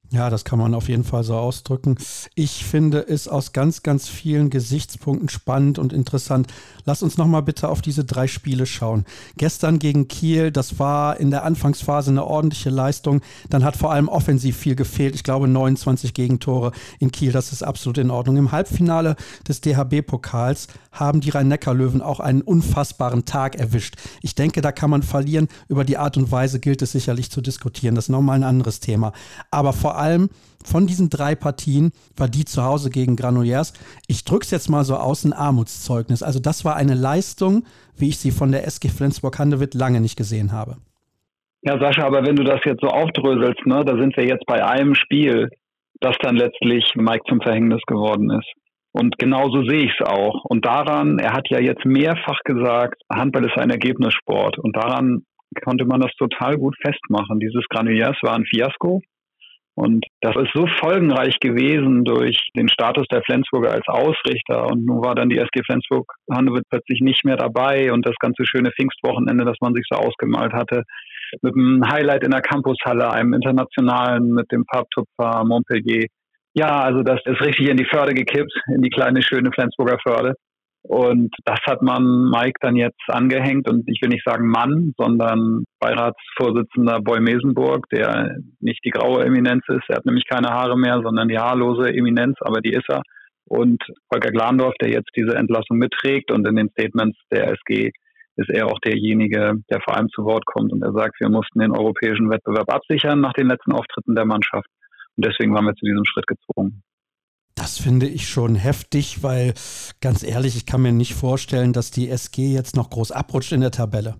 Ja, 0.09 0.29
das 0.29 0.45
kann 0.45 0.57
man 0.57 0.73
auf 0.73 0.87
jeden 0.87 1.03
Fall 1.03 1.25
so 1.25 1.35
ausdrücken. 1.35 1.97
Ich 2.33 2.63
finde 2.63 3.05
es 3.05 3.27
aus 3.27 3.51
ganz, 3.51 3.83
ganz 3.83 4.07
vielen 4.07 4.49
Gesichtspunkten 4.49 5.27
spannend 5.27 5.79
und 5.79 5.91
interessant. 5.91 6.47
Lass 6.85 7.03
uns 7.03 7.17
nochmal 7.17 7.41
bitte 7.41 7.67
auf 7.67 7.81
diese 7.81 8.05
drei 8.05 8.27
Spiele 8.27 8.65
schauen. 8.65 9.03
Gestern 9.35 9.79
gegen 9.79 10.07
Kiel, 10.07 10.51
das 10.51 10.79
war 10.79 11.19
in 11.19 11.29
der 11.29 11.43
Anfangsphase 11.43 12.11
eine 12.11 12.23
ordentliche 12.23 12.69
Leistung. 12.69 13.19
Dann 13.49 13.65
hat 13.65 13.75
vor 13.75 13.91
allem 13.91 14.07
offensiv 14.07 14.55
viel 14.55 14.75
gefehlt. 14.75 15.13
Ich 15.13 15.23
glaube 15.23 15.49
29 15.49 16.13
Gegentore 16.13 16.71
in 16.99 17.11
Kiel, 17.11 17.33
das 17.33 17.51
ist 17.51 17.61
absolut 17.61 17.97
in 17.97 18.09
Ordnung. 18.09 18.37
Im 18.37 18.53
Halbfinale 18.53 19.17
des 19.45 19.59
DHB-Pokals 19.59 20.69
haben 20.93 21.19
die 21.19 21.31
Rhein-Neckar-Löwen 21.31 22.01
auch 22.01 22.21
einen 22.21 22.41
unfassbaren 22.41 23.25
Tag 23.25 23.55
erwischt. 23.55 23.95
Ich 24.21 24.35
denke, 24.35 24.61
da 24.61 24.71
kann 24.71 24.89
man 24.89 25.03
verlieren. 25.03 25.49
Über 25.67 25.83
die 25.83 25.97
Art 25.97 26.15
und 26.15 26.31
Weise 26.31 26.61
gilt 26.61 26.81
es 26.81 26.93
sicherlich 26.93 27.29
zu 27.29 27.41
diskutieren. 27.41 27.95
Das 27.95 28.05
ist 28.05 28.09
nochmal 28.09 28.37
ein 28.37 28.43
anderes 28.45 28.79
Thema. 28.79 29.11
Aber 29.51 29.73
vor 29.73 29.96
allem 29.97 30.29
von 30.63 30.87
diesen 30.87 31.09
drei 31.09 31.35
Partien 31.35 31.91
war 32.17 32.27
die 32.27 32.45
zu 32.45 32.63
Hause 32.63 32.89
gegen 32.89 33.15
Granollers. 33.15 33.73
Ich 34.07 34.25
drücke 34.25 34.43
es 34.43 34.51
jetzt 34.51 34.69
mal 34.69 34.83
so 34.83 34.95
aus, 34.95 35.23
ein 35.23 35.33
Armutszeugnis. 35.33 36.23
Also 36.23 36.39
das 36.39 36.65
war 36.65 36.75
eine 36.75 36.93
Leistung, 36.93 37.63
wie 37.97 38.09
ich 38.09 38.17
sie 38.17 38.31
von 38.31 38.51
der 38.51 38.65
SG 38.67 38.89
Flensburg-Handewitt 38.89 39.73
lange 39.73 40.01
nicht 40.01 40.17
gesehen 40.17 40.51
habe. 40.51 40.77
Ja, 41.61 41.79
Sascha, 41.79 42.05
aber 42.05 42.25
wenn 42.25 42.35
du 42.35 42.43
das 42.43 42.59
jetzt 42.65 42.81
so 42.81 42.87
aufdröselst, 42.87 43.65
ne, 43.65 43.83
da 43.83 43.97
sind 43.97 44.15
wir 44.15 44.25
jetzt 44.25 44.45
bei 44.45 44.63
einem 44.63 44.93
Spiel, 44.95 45.49
das 45.99 46.15
dann 46.21 46.35
letztlich 46.35 46.85
Mike 46.95 47.23
zum 47.27 47.41
Verhängnis 47.41 47.81
geworden 47.87 48.29
ist. 48.29 48.47
Und 48.91 49.17
genauso 49.17 49.63
sehe 49.63 49.83
ich 49.83 49.91
es 49.99 50.07
auch. 50.07 50.43
Und 50.45 50.65
daran, 50.65 51.19
er 51.19 51.33
hat 51.33 51.47
ja 51.49 51.59
jetzt 51.59 51.85
mehrfach 51.85 52.39
gesagt, 52.43 53.01
Handball 53.11 53.45
ist 53.45 53.57
ein 53.57 53.69
Ergebnissport. 53.69 54.57
Und 54.59 54.75
daran 54.75 55.23
konnte 55.63 55.85
man 55.85 56.01
das 56.01 56.11
total 56.17 56.57
gut 56.57 56.75
festmachen. 56.81 57.39
Dieses 57.39 57.65
Granuliers 57.69 58.17
war 58.21 58.35
ein 58.35 58.45
Fiasko. 58.45 59.01
Und 59.77 60.05
das 60.21 60.35
ist 60.35 60.49
so 60.55 60.65
folgenreich 60.81 61.39
gewesen 61.39 62.03
durch 62.03 62.49
den 62.55 62.67
Status 62.67 63.05
der 63.11 63.21
Flensburger 63.21 63.73
als 63.73 63.87
Ausrichter. 63.87 64.65
Und 64.65 64.87
nun 64.87 65.03
war 65.03 65.13
dann 65.13 65.29
die 65.29 65.37
SG 65.37 65.61
Flensburg 65.63 66.11
Handewitt 66.31 66.63
plötzlich 66.67 66.99
nicht 67.01 67.23
mehr 67.25 67.37
dabei 67.37 67.91
und 67.93 68.03
das 68.03 68.15
ganze 68.19 68.43
schöne 68.47 68.71
Pfingstwochenende, 68.71 69.45
das 69.45 69.57
man 69.61 69.75
sich 69.75 69.85
so 69.87 69.99
ausgemalt 69.99 70.51
hatte, 70.53 70.81
mit 71.43 71.53
einem 71.53 71.83
Highlight 71.87 72.23
in 72.23 72.31
der 72.31 72.41
Campushalle, 72.41 73.11
einem 73.11 73.33
internationalen, 73.33 74.31
mit 74.31 74.51
dem 74.51 74.65
Farbtupfer 74.65 75.45
Montpellier. 75.45 76.07
Ja, 76.55 76.81
also 76.81 77.03
das 77.03 77.19
ist 77.25 77.41
richtig 77.41 77.69
in 77.69 77.77
die 77.77 77.85
Förde 77.85 78.15
gekippt, 78.15 78.53
in 78.73 78.81
die 78.81 78.89
kleine, 78.89 79.21
schöne 79.21 79.51
Flensburger 79.51 79.99
Förde. 80.01 80.33
Und 80.87 81.35
das 81.43 81.59
hat 81.65 81.81
man 81.81 82.29
Mike 82.29 82.59
dann 82.61 82.77
jetzt 82.77 83.01
angehängt 83.09 83.69
und 83.69 83.83
ich 83.89 84.01
will 84.01 84.07
nicht 84.07 84.23
sagen 84.25 84.47
Mann, 84.47 84.93
sondern 84.97 85.65
Beiratsvorsitzender 85.81 87.01
Boy 87.01 87.19
Mesenburg, 87.19 87.89
der 87.91 88.37
nicht 88.61 88.79
die 88.85 88.91
graue 88.91 89.25
Eminenz 89.25 89.63
ist. 89.67 89.83
Er 89.89 89.97
hat 89.97 90.05
nämlich 90.05 90.23
keine 90.29 90.47
Haare 90.47 90.77
mehr, 90.77 91.01
sondern 91.03 91.27
die 91.27 91.37
haarlose 91.37 91.93
Eminenz, 91.93 92.37
aber 92.39 92.61
die 92.61 92.71
ist 92.71 92.89
er. 92.89 93.01
Und 93.49 93.83
Volker 94.09 94.31
Glandorf, 94.31 94.75
der 94.81 94.89
jetzt 94.89 95.09
diese 95.13 95.35
Entlassung 95.35 95.77
mitträgt 95.77 96.31
und 96.31 96.47
in 96.47 96.55
den 96.55 96.69
Statements 96.69 97.19
der 97.31 97.51
SG 97.51 97.91
ist 98.37 98.49
er 98.49 98.67
auch 98.67 98.79
derjenige, 98.79 99.55
der 99.69 99.81
vor 99.81 99.97
allem 99.97 100.07
zu 100.07 100.23
Wort 100.23 100.45
kommt 100.45 100.71
und 100.71 100.81
er 100.83 100.93
sagt, 100.93 101.19
wir 101.19 101.29
mussten 101.29 101.59
den 101.59 101.71
europäischen 101.71 102.29
Wettbewerb 102.29 102.71
absichern 102.71 103.19
nach 103.19 103.33
den 103.33 103.47
letzten 103.47 103.73
Auftritten 103.73 104.15
der 104.15 104.25
Mannschaft. 104.25 104.69
Und 105.17 105.25
deswegen 105.25 105.53
waren 105.53 105.65
wir 105.65 105.73
zu 105.73 105.85
diesem 105.85 106.05
Schritt 106.05 106.27
gezwungen. 106.27 106.83
Das 107.57 107.79
finde 107.79 108.05
ich 108.05 108.29
schon 108.29 108.55
heftig, 108.55 109.23
weil 109.23 109.53
ganz 109.99 110.23
ehrlich, 110.23 110.55
ich 110.55 110.67
kann 110.67 110.83
mir 110.83 110.91
nicht 110.91 111.15
vorstellen, 111.15 111.73
dass 111.73 111.89
die 111.89 112.07
SG 112.07 112.53
jetzt 112.53 112.75
noch 112.75 112.91
groß 112.91 113.11
abrutscht 113.11 113.51
in 113.51 113.61
der 113.61 113.71
Tabelle. 113.71 114.15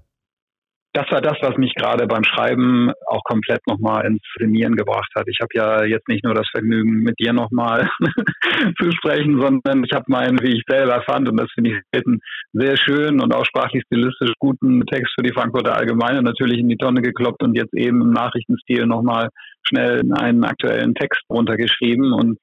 Das 0.94 1.06
war 1.12 1.22
das, 1.22 1.38
was 1.42 1.56
mich 1.58 1.76
gerade 1.76 2.08
beim 2.08 2.24
Schreiben 2.24 2.92
auch 3.06 3.24
komplett 3.24 3.60
nochmal 3.68 4.08
ins 4.08 4.22
Trainieren 4.36 4.76
gebracht 4.76 5.12
hat. 5.16 5.28
Ich 5.28 5.38
habe 5.40 5.50
ja 5.54 5.86
jetzt 5.86 6.08
nicht 6.08 6.24
nur 6.24 6.34
das 6.34 6.48
Vergnügen, 6.50 7.04
mit 7.04 7.20
dir 7.20 7.34
nochmal 7.34 7.88
zu 8.82 8.92
sprechen, 8.92 9.40
sondern 9.40 9.84
ich 9.84 9.94
habe 9.94 10.06
meinen, 10.08 10.42
wie 10.42 10.58
ich 10.58 10.64
selber 10.68 11.04
fand, 11.04 11.30
und 11.30 11.38
das 11.38 11.52
finde 11.54 11.72
ich 11.72 11.78
einen 11.94 12.20
sehr 12.54 12.76
schön 12.78 13.22
und 13.22 13.36
auch 13.36 13.46
sprachlich 13.46 13.84
stilistisch 13.86 14.32
guten 14.40 14.84
Text 14.88 15.14
für 15.16 15.24
die 15.24 15.34
Frankfurter 15.34 15.78
Allgemeine 15.78 16.24
natürlich 16.24 16.58
in 16.58 16.70
die 16.70 16.78
Tonne 16.78 17.04
gekloppt 17.04 17.44
und 17.44 17.56
jetzt 17.56 17.76
eben 17.76 18.02
im 18.02 18.12
Nachrichtenstil 18.12 18.88
nochmal 18.88 19.30
schnell 19.68 20.02
einen 20.18 20.44
aktuellen 20.44 20.96
Text 20.96 21.22
runtergeschrieben. 21.30 22.14
Und 22.14 22.40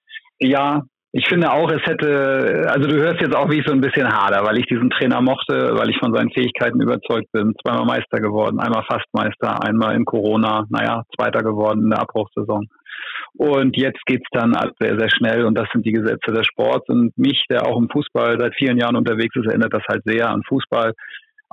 ja, 0.47 0.83
ich 1.17 1.29
finde 1.29 1.53
auch, 1.53 1.71
es 1.71 1.83
hätte, 1.87 2.67
also 2.69 2.89
du 2.89 2.97
hörst 2.97 3.21
jetzt 3.21 3.37
auch, 3.37 3.49
wie 3.49 3.61
ich 3.61 3.67
so 3.67 3.73
ein 3.73 3.81
bisschen 3.81 4.13
hader, 4.13 4.45
weil 4.45 4.59
ich 4.59 4.67
diesen 4.67 4.91
Trainer 4.91 5.21
mochte, 5.21 5.71
weil 5.77 5.89
ich 5.89 5.97
von 5.99 6.13
seinen 6.13 6.33
Fähigkeiten 6.33 6.81
überzeugt 6.81 7.31
bin. 7.31 7.55
Zweimal 7.63 7.87
Meister 7.87 8.19
geworden, 8.19 8.59
einmal 8.59 8.83
fast 8.91 9.07
Meister, 9.13 9.63
einmal 9.63 9.95
in 9.95 10.05
Corona, 10.05 10.67
naja, 10.71 11.05
Zweiter 11.15 11.45
geworden 11.45 11.85
in 11.85 11.91
der 11.91 12.01
Abbruchsaison. 12.01 12.67
Und 13.37 13.77
jetzt 13.77 14.05
geht's 14.07 14.27
dann 14.33 14.55
sehr, 14.81 14.99
sehr 14.99 15.11
schnell 15.11 15.45
und 15.45 15.57
das 15.57 15.69
sind 15.73 15.87
die 15.87 15.93
Gesetze 15.93 16.33
des 16.33 16.47
Sports. 16.47 16.89
Und 16.89 17.17
mich, 17.17 17.45
der 17.49 17.67
auch 17.67 17.79
im 17.79 17.89
Fußball 17.89 18.37
seit 18.41 18.55
vielen 18.57 18.79
Jahren 18.79 18.97
unterwegs 18.97 19.37
ist, 19.37 19.47
erinnert 19.47 19.73
das 19.73 19.83
halt 19.89 20.03
sehr 20.05 20.29
an 20.29 20.43
Fußball. 20.49 20.95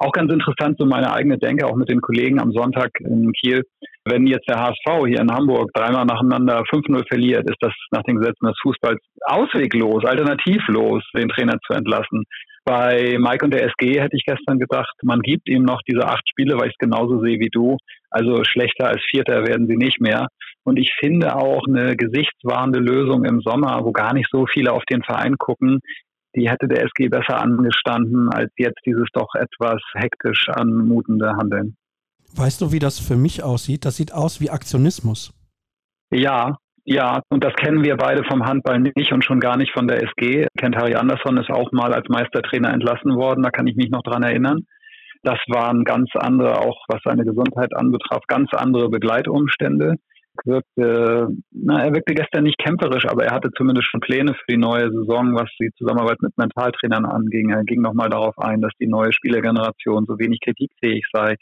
Auch 0.03 0.13
ganz 0.13 0.33
interessant, 0.33 0.77
so 0.79 0.87
meine 0.87 1.13
eigene 1.13 1.37
Denke, 1.37 1.67
auch 1.67 1.75
mit 1.75 1.87
den 1.87 2.01
Kollegen 2.01 2.39
am 2.39 2.51
Sonntag 2.51 2.89
in 3.01 3.31
Kiel. 3.33 3.61
Wenn 4.03 4.25
jetzt 4.25 4.49
der 4.49 4.59
HSV 4.59 5.05
hier 5.05 5.19
in 5.19 5.31
Hamburg 5.31 5.69
dreimal 5.75 6.05
nacheinander 6.05 6.63
5-0 6.73 7.07
verliert, 7.07 7.47
ist 7.47 7.59
das 7.59 7.71
nach 7.91 8.01
den 8.01 8.15
Gesetzen 8.15 8.47
des 8.47 8.57
Fußballs 8.63 8.99
ausweglos, 9.27 10.03
alternativlos, 10.03 11.03
den 11.15 11.29
Trainer 11.29 11.59
zu 11.67 11.73
entlassen. 11.73 12.23
Bei 12.65 13.15
Mike 13.19 13.45
und 13.45 13.53
der 13.53 13.65
SG 13.65 14.01
hätte 14.01 14.17
ich 14.17 14.25
gestern 14.25 14.57
gedacht, 14.57 14.91
man 15.03 15.19
gibt 15.19 15.47
ihm 15.47 15.61
noch 15.61 15.81
diese 15.87 16.07
acht 16.07 16.27
Spiele, 16.27 16.57
weil 16.57 16.69
ich 16.69 16.75
es 16.79 16.79
genauso 16.79 17.21
sehe 17.21 17.39
wie 17.39 17.49
du. 17.51 17.77
Also 18.09 18.43
schlechter 18.43 18.87
als 18.87 19.03
Vierter 19.07 19.45
werden 19.45 19.67
sie 19.67 19.77
nicht 19.77 20.01
mehr. 20.01 20.29
Und 20.63 20.79
ich 20.79 20.91
finde 20.99 21.35
auch 21.35 21.67
eine 21.67 21.95
gesichtswahrende 21.95 22.79
Lösung 22.79 23.23
im 23.23 23.39
Sommer, 23.41 23.81
wo 23.83 23.91
gar 23.91 24.15
nicht 24.15 24.29
so 24.31 24.47
viele 24.47 24.73
auf 24.73 24.83
den 24.85 25.03
Verein 25.03 25.37
gucken, 25.37 25.79
die 26.35 26.49
hätte 26.49 26.67
der 26.67 26.83
SG 26.83 27.09
besser 27.09 27.41
angestanden 27.41 28.29
als 28.29 28.51
jetzt 28.57 28.79
dieses 28.85 29.07
doch 29.13 29.33
etwas 29.35 29.81
hektisch 29.93 30.47
anmutende 30.49 31.31
Handeln. 31.33 31.75
Weißt 32.35 32.61
du, 32.61 32.71
wie 32.71 32.79
das 32.79 32.99
für 32.99 33.17
mich 33.17 33.43
aussieht? 33.43 33.85
Das 33.85 33.97
sieht 33.97 34.13
aus 34.13 34.39
wie 34.39 34.49
Aktionismus. 34.49 35.33
Ja, 36.11 36.57
ja, 36.83 37.21
und 37.29 37.43
das 37.43 37.53
kennen 37.53 37.83
wir 37.83 37.95
beide 37.95 38.23
vom 38.23 38.45
Handball 38.45 38.79
nicht 38.79 39.11
und 39.11 39.23
schon 39.23 39.39
gar 39.39 39.57
nicht 39.57 39.71
von 39.71 39.87
der 39.87 40.01
SG. 40.03 40.47
Kennt 40.57 40.75
Harry 40.75 40.95
Andersson 40.95 41.37
ist 41.37 41.51
auch 41.51 41.71
mal 41.71 41.93
als 41.93 42.07
Meistertrainer 42.09 42.73
entlassen 42.73 43.15
worden, 43.15 43.43
da 43.43 43.51
kann 43.51 43.67
ich 43.67 43.75
mich 43.75 43.89
noch 43.89 44.01
dran 44.01 44.23
erinnern. 44.23 44.65
Das 45.23 45.37
waren 45.47 45.83
ganz 45.83 46.09
andere, 46.15 46.59
auch 46.59 46.83
was 46.87 46.99
seine 47.03 47.23
Gesundheit 47.23 47.75
anbetraf, 47.75 48.21
ganz 48.27 48.49
andere 48.53 48.89
Begleitumstände 48.89 49.97
wirkte, 50.45 51.29
na, 51.51 51.83
er 51.83 51.93
wirkte 51.93 52.13
gestern 52.13 52.43
nicht 52.43 52.57
kämpferisch, 52.57 53.05
aber 53.05 53.25
er 53.25 53.35
hatte 53.35 53.51
zumindest 53.55 53.87
schon 53.89 53.99
Pläne 53.99 54.33
für 54.33 54.45
die 54.49 54.57
neue 54.57 54.91
Saison, 54.91 55.35
was 55.35 55.49
die 55.59 55.71
Zusammenarbeit 55.77 56.21
mit 56.21 56.37
Mentaltrainern 56.37 57.05
anging. 57.05 57.49
Er 57.49 57.63
ging 57.63 57.81
nochmal 57.81 58.09
darauf 58.09 58.37
ein, 58.39 58.61
dass 58.61 58.71
die 58.79 58.87
neue 58.87 59.13
Spielergeneration 59.13 60.05
so 60.07 60.17
wenig 60.19 60.39
kritikfähig 60.41 61.05
sei. 61.11 61.35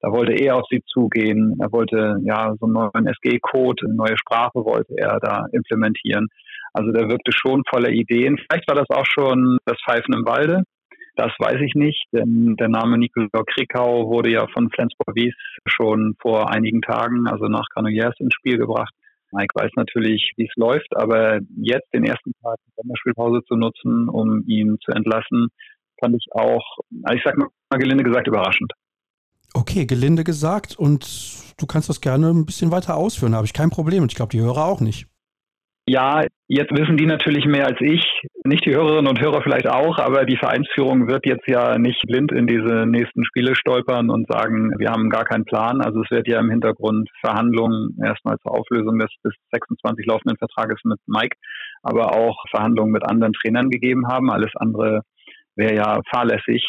Da 0.00 0.12
wollte 0.12 0.32
er 0.32 0.56
auf 0.56 0.66
sie 0.70 0.82
zugehen. 0.86 1.56
Er 1.60 1.72
wollte 1.72 2.18
ja 2.22 2.54
so 2.60 2.66
einen 2.66 2.74
neuen 2.74 3.06
SG-Code, 3.06 3.86
eine 3.86 3.94
neue 3.94 4.16
Sprache 4.16 4.64
wollte 4.64 4.94
er 4.96 5.18
da 5.20 5.46
implementieren. 5.52 6.28
Also 6.72 6.92
der 6.92 7.08
wirkte 7.08 7.32
schon 7.32 7.64
voller 7.68 7.90
Ideen. 7.90 8.38
Vielleicht 8.38 8.68
war 8.68 8.76
das 8.76 8.88
auch 8.90 9.06
schon 9.06 9.58
das 9.64 9.78
Pfeifen 9.84 10.14
im 10.14 10.24
Walde. 10.24 10.62
Das 11.18 11.32
weiß 11.36 11.60
ich 11.62 11.74
nicht, 11.74 12.06
denn 12.12 12.54
der 12.54 12.68
Name 12.68 12.96
Nikolai 12.96 13.42
Krikau 13.52 14.08
wurde 14.08 14.30
ja 14.30 14.46
von 14.54 14.70
Flensburg 14.70 15.16
Wies 15.16 15.34
schon 15.66 16.14
vor 16.22 16.48
einigen 16.48 16.80
Tagen, 16.80 17.26
also 17.26 17.46
nach 17.46 17.66
Granollers, 17.74 18.14
ins 18.20 18.34
Spiel 18.34 18.56
gebracht. 18.56 18.94
Mike 19.32 19.52
weiß 19.52 19.72
natürlich, 19.74 20.30
wie 20.36 20.44
es 20.44 20.54
läuft, 20.54 20.96
aber 20.96 21.40
jetzt 21.56 21.92
den 21.92 22.04
ersten 22.04 22.30
Tag 22.40 22.58
der 22.76 22.94
Spielpause 22.94 23.42
zu 23.48 23.56
nutzen, 23.56 24.08
um 24.08 24.44
ihn 24.46 24.78
zu 24.80 24.92
entlassen, 24.92 25.48
fand 26.00 26.14
ich 26.14 26.24
auch, 26.30 26.78
ich 27.12 27.22
sag 27.24 27.36
mal 27.36 27.50
gelinde 27.78 28.04
gesagt, 28.04 28.28
überraschend. 28.28 28.72
Okay, 29.54 29.86
gelinde 29.86 30.22
gesagt 30.22 30.78
und 30.78 31.04
du 31.58 31.66
kannst 31.66 31.88
das 31.88 32.00
gerne 32.00 32.30
ein 32.30 32.46
bisschen 32.46 32.70
weiter 32.70 32.96
ausführen, 32.96 33.34
habe 33.34 33.44
ich 33.44 33.52
kein 33.52 33.70
Problem 33.70 34.04
und 34.04 34.12
ich 34.12 34.16
glaube, 34.16 34.30
die 34.30 34.40
Hörer 34.40 34.66
auch 34.66 34.80
nicht. 34.80 35.08
Ja, 35.90 36.22
jetzt 36.48 36.70
wissen 36.72 36.98
die 36.98 37.06
natürlich 37.06 37.46
mehr 37.46 37.66
als 37.66 37.80
ich, 37.80 38.04
nicht 38.44 38.66
die 38.66 38.74
Hörerinnen 38.74 39.08
und 39.08 39.22
Hörer 39.22 39.40
vielleicht 39.40 39.70
auch, 39.70 39.96
aber 39.98 40.26
die 40.26 40.36
Vereinsführung 40.36 41.08
wird 41.08 41.24
jetzt 41.24 41.48
ja 41.48 41.78
nicht 41.78 42.02
blind 42.06 42.30
in 42.30 42.46
diese 42.46 42.84
nächsten 42.84 43.24
Spiele 43.24 43.54
stolpern 43.54 44.10
und 44.10 44.30
sagen, 44.30 44.74
wir 44.78 44.90
haben 44.90 45.08
gar 45.08 45.24
keinen 45.24 45.46
Plan. 45.46 45.80
Also 45.80 46.02
es 46.02 46.10
wird 46.10 46.28
ja 46.28 46.40
im 46.40 46.50
Hintergrund 46.50 47.08
Verhandlungen 47.20 47.96
erstmal 48.04 48.36
zur 48.40 48.52
Auflösung 48.52 48.98
des 48.98 49.08
bis 49.22 49.32
26 49.52 50.04
laufenden 50.04 50.36
Vertrages 50.36 50.78
mit 50.84 50.98
Mike, 51.06 51.38
aber 51.82 52.14
auch 52.14 52.36
Verhandlungen 52.50 52.92
mit 52.92 53.08
anderen 53.08 53.32
Trainern 53.32 53.70
gegeben 53.70 54.08
haben. 54.08 54.30
Alles 54.30 54.52
andere 54.56 55.00
wäre 55.56 55.74
ja 55.74 56.00
fahrlässig 56.10 56.68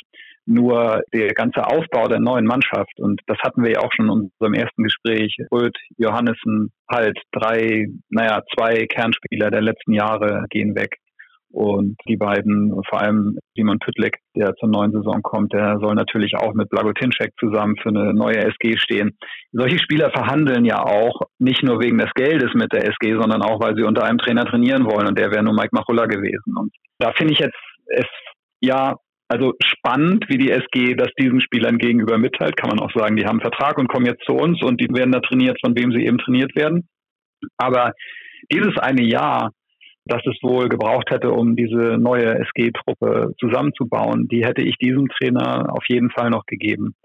nur 0.49 1.03
der 1.13 1.33
ganze 1.35 1.65
Aufbau 1.65 2.07
der 2.07 2.19
neuen 2.19 2.45
Mannschaft. 2.45 2.99
Und 2.99 3.21
das 3.27 3.37
hatten 3.39 3.63
wir 3.63 3.71
ja 3.71 3.79
auch 3.81 3.91
schon 3.95 4.05
in 4.05 4.11
unserem 4.11 4.53
ersten 4.53 4.83
Gespräch. 4.83 5.37
Röth, 5.51 5.77
Johannessen, 5.97 6.71
halt 6.89 7.17
drei, 7.31 7.85
naja, 8.09 8.41
zwei 8.57 8.87
Kernspieler 8.87 9.51
der 9.51 9.61
letzten 9.61 9.93
Jahre 9.93 10.45
gehen 10.49 10.75
weg. 10.75 10.97
Und 11.51 11.97
die 12.07 12.17
beiden, 12.17 12.71
vor 12.87 13.01
allem 13.01 13.37
Simon 13.55 13.79
Pütlik, 13.79 14.17
der 14.35 14.53
zur 14.55 14.69
neuen 14.69 14.91
Saison 14.91 15.21
kommt, 15.23 15.51
der 15.53 15.79
soll 15.79 15.95
natürlich 15.95 16.35
auch 16.35 16.53
mit 16.53 16.69
Blagotinczek 16.69 17.31
zusammen 17.39 17.75
für 17.81 17.89
eine 17.89 18.13
neue 18.13 18.37
SG 18.37 18.77
stehen. 18.77 19.17
Solche 19.51 19.79
Spieler 19.79 20.11
verhandeln 20.11 20.63
ja 20.65 20.83
auch 20.83 21.21
nicht 21.39 21.63
nur 21.63 21.79
wegen 21.79 21.97
des 21.97 22.11
Geldes 22.13 22.53
mit 22.53 22.71
der 22.71 22.85
SG, 22.85 23.15
sondern 23.19 23.41
auch, 23.41 23.59
weil 23.61 23.75
sie 23.75 23.83
unter 23.83 24.03
einem 24.03 24.19
Trainer 24.19 24.45
trainieren 24.45 24.85
wollen. 24.85 25.07
Und 25.07 25.17
der 25.17 25.31
wäre 25.31 25.43
nur 25.43 25.53
Mike 25.53 25.71
Machulla 25.71 26.05
gewesen. 26.05 26.55
Und 26.55 26.71
da 26.99 27.13
finde 27.13 27.33
ich 27.33 27.39
jetzt 27.39 27.57
es 27.87 28.05
ja 28.61 28.95
also 29.29 29.53
spannend, 29.63 30.25
wie 30.27 30.39
die 30.39 30.51
SG 30.51 30.95
das 30.95 31.09
diesen 31.19 31.39
Spielern 31.39 31.77
gegenüber 31.77 32.17
mitteilt, 32.17 32.57
kann 32.57 32.69
man 32.69 32.79
auch 32.79 32.91
sagen, 32.91 33.15
die 33.15 33.25
haben 33.25 33.39
einen 33.39 33.51
Vertrag 33.51 33.77
und 33.77 33.87
kommen 33.87 34.07
jetzt 34.07 34.25
zu 34.25 34.33
uns 34.33 34.61
und 34.63 34.81
die 34.81 34.87
werden 34.91 35.11
da 35.11 35.19
trainiert, 35.19 35.57
von 35.63 35.77
wem 35.77 35.91
sie 35.91 36.03
eben 36.03 36.17
trainiert 36.17 36.55
werden. 36.55 36.89
Aber 37.57 37.93
dieses 38.51 38.77
eine 38.77 39.03
Jahr, 39.03 39.51
das 40.05 40.21
es 40.25 40.37
wohl 40.41 40.67
gebraucht 40.67 41.11
hätte, 41.11 41.29
um 41.29 41.55
diese 41.55 41.97
neue 41.99 42.39
SG-Truppe 42.39 43.33
zusammenzubauen, 43.39 44.27
die 44.27 44.43
hätte 44.43 44.63
ich 44.63 44.75
diesem 44.77 45.07
Trainer 45.09 45.71
auf 45.71 45.83
jeden 45.87 46.09
Fall 46.09 46.31
noch 46.31 46.45
gegeben. 46.47 46.95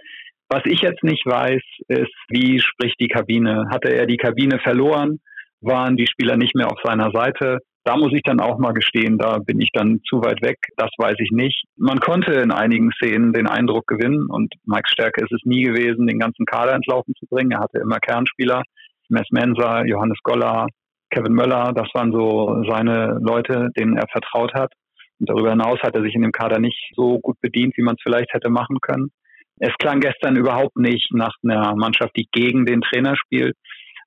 Was 0.48 0.62
ich 0.64 0.80
jetzt 0.80 1.02
nicht 1.02 1.26
weiß, 1.26 1.62
ist, 1.88 2.14
wie 2.28 2.58
spricht 2.58 2.98
die 3.00 3.08
Kabine? 3.08 3.66
Hatte 3.70 3.88
er 3.94 4.06
die 4.06 4.16
Kabine 4.16 4.58
verloren? 4.60 5.20
Waren 5.60 5.96
die 5.96 6.06
Spieler 6.06 6.36
nicht 6.36 6.54
mehr 6.54 6.70
auf 6.70 6.78
seiner 6.82 7.10
Seite? 7.12 7.58
Da 7.84 7.96
muss 7.96 8.12
ich 8.14 8.22
dann 8.22 8.40
auch 8.40 8.58
mal 8.58 8.72
gestehen, 8.72 9.18
da 9.18 9.38
bin 9.38 9.60
ich 9.60 9.68
dann 9.72 10.00
zu 10.08 10.22
weit 10.22 10.40
weg. 10.40 10.58
Das 10.76 10.90
weiß 10.96 11.16
ich 11.18 11.30
nicht. 11.30 11.64
Man 11.76 12.00
konnte 12.00 12.32
in 12.32 12.50
einigen 12.50 12.90
Szenen 12.92 13.34
den 13.34 13.46
Eindruck 13.46 13.86
gewinnen 13.86 14.26
und 14.30 14.54
Mikes 14.64 14.92
Stärke 14.92 15.22
ist 15.22 15.32
es 15.32 15.42
nie 15.44 15.62
gewesen, 15.62 16.06
den 16.06 16.18
ganzen 16.18 16.46
Kader 16.46 16.74
ins 16.74 16.86
Laufen 16.86 17.14
zu 17.18 17.26
bringen. 17.26 17.50
Er 17.50 17.60
hatte 17.60 17.78
immer 17.78 17.98
Kernspieler. 17.98 18.62
Mess 19.10 19.28
Mensa, 19.30 19.84
Johannes 19.84 20.18
Goller, 20.22 20.66
Kevin 21.10 21.34
Möller, 21.34 21.72
das 21.74 21.88
waren 21.94 22.10
so 22.10 22.64
seine 22.68 23.18
Leute, 23.20 23.68
denen 23.76 23.96
er 23.96 24.08
vertraut 24.10 24.54
hat. 24.54 24.72
Und 25.20 25.28
darüber 25.28 25.50
hinaus 25.50 25.78
hat 25.82 25.94
er 25.94 26.02
sich 26.02 26.14
in 26.14 26.22
dem 26.22 26.32
Kader 26.32 26.58
nicht 26.58 26.78
so 26.96 27.18
gut 27.20 27.40
bedient, 27.40 27.76
wie 27.76 27.82
man 27.82 27.96
es 27.96 28.02
vielleicht 28.02 28.32
hätte 28.32 28.50
machen 28.50 28.78
können. 28.80 29.10
Es 29.58 29.72
klang 29.78 30.00
gestern 30.00 30.36
überhaupt 30.36 30.76
nicht 30.76 31.12
nach 31.12 31.34
einer 31.44 31.76
Mannschaft, 31.76 32.16
die 32.16 32.26
gegen 32.32 32.66
den 32.66 32.80
Trainer 32.80 33.14
spielt. 33.16 33.56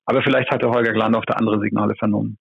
Aber 0.04 0.22
vielleicht 0.22 0.50
hatte 0.50 0.68
Holger 0.68 0.92
Glandorf 0.92 1.24
da 1.26 1.34
andere 1.34 1.60
Signale 1.60 1.94
vernommen. 1.94 2.38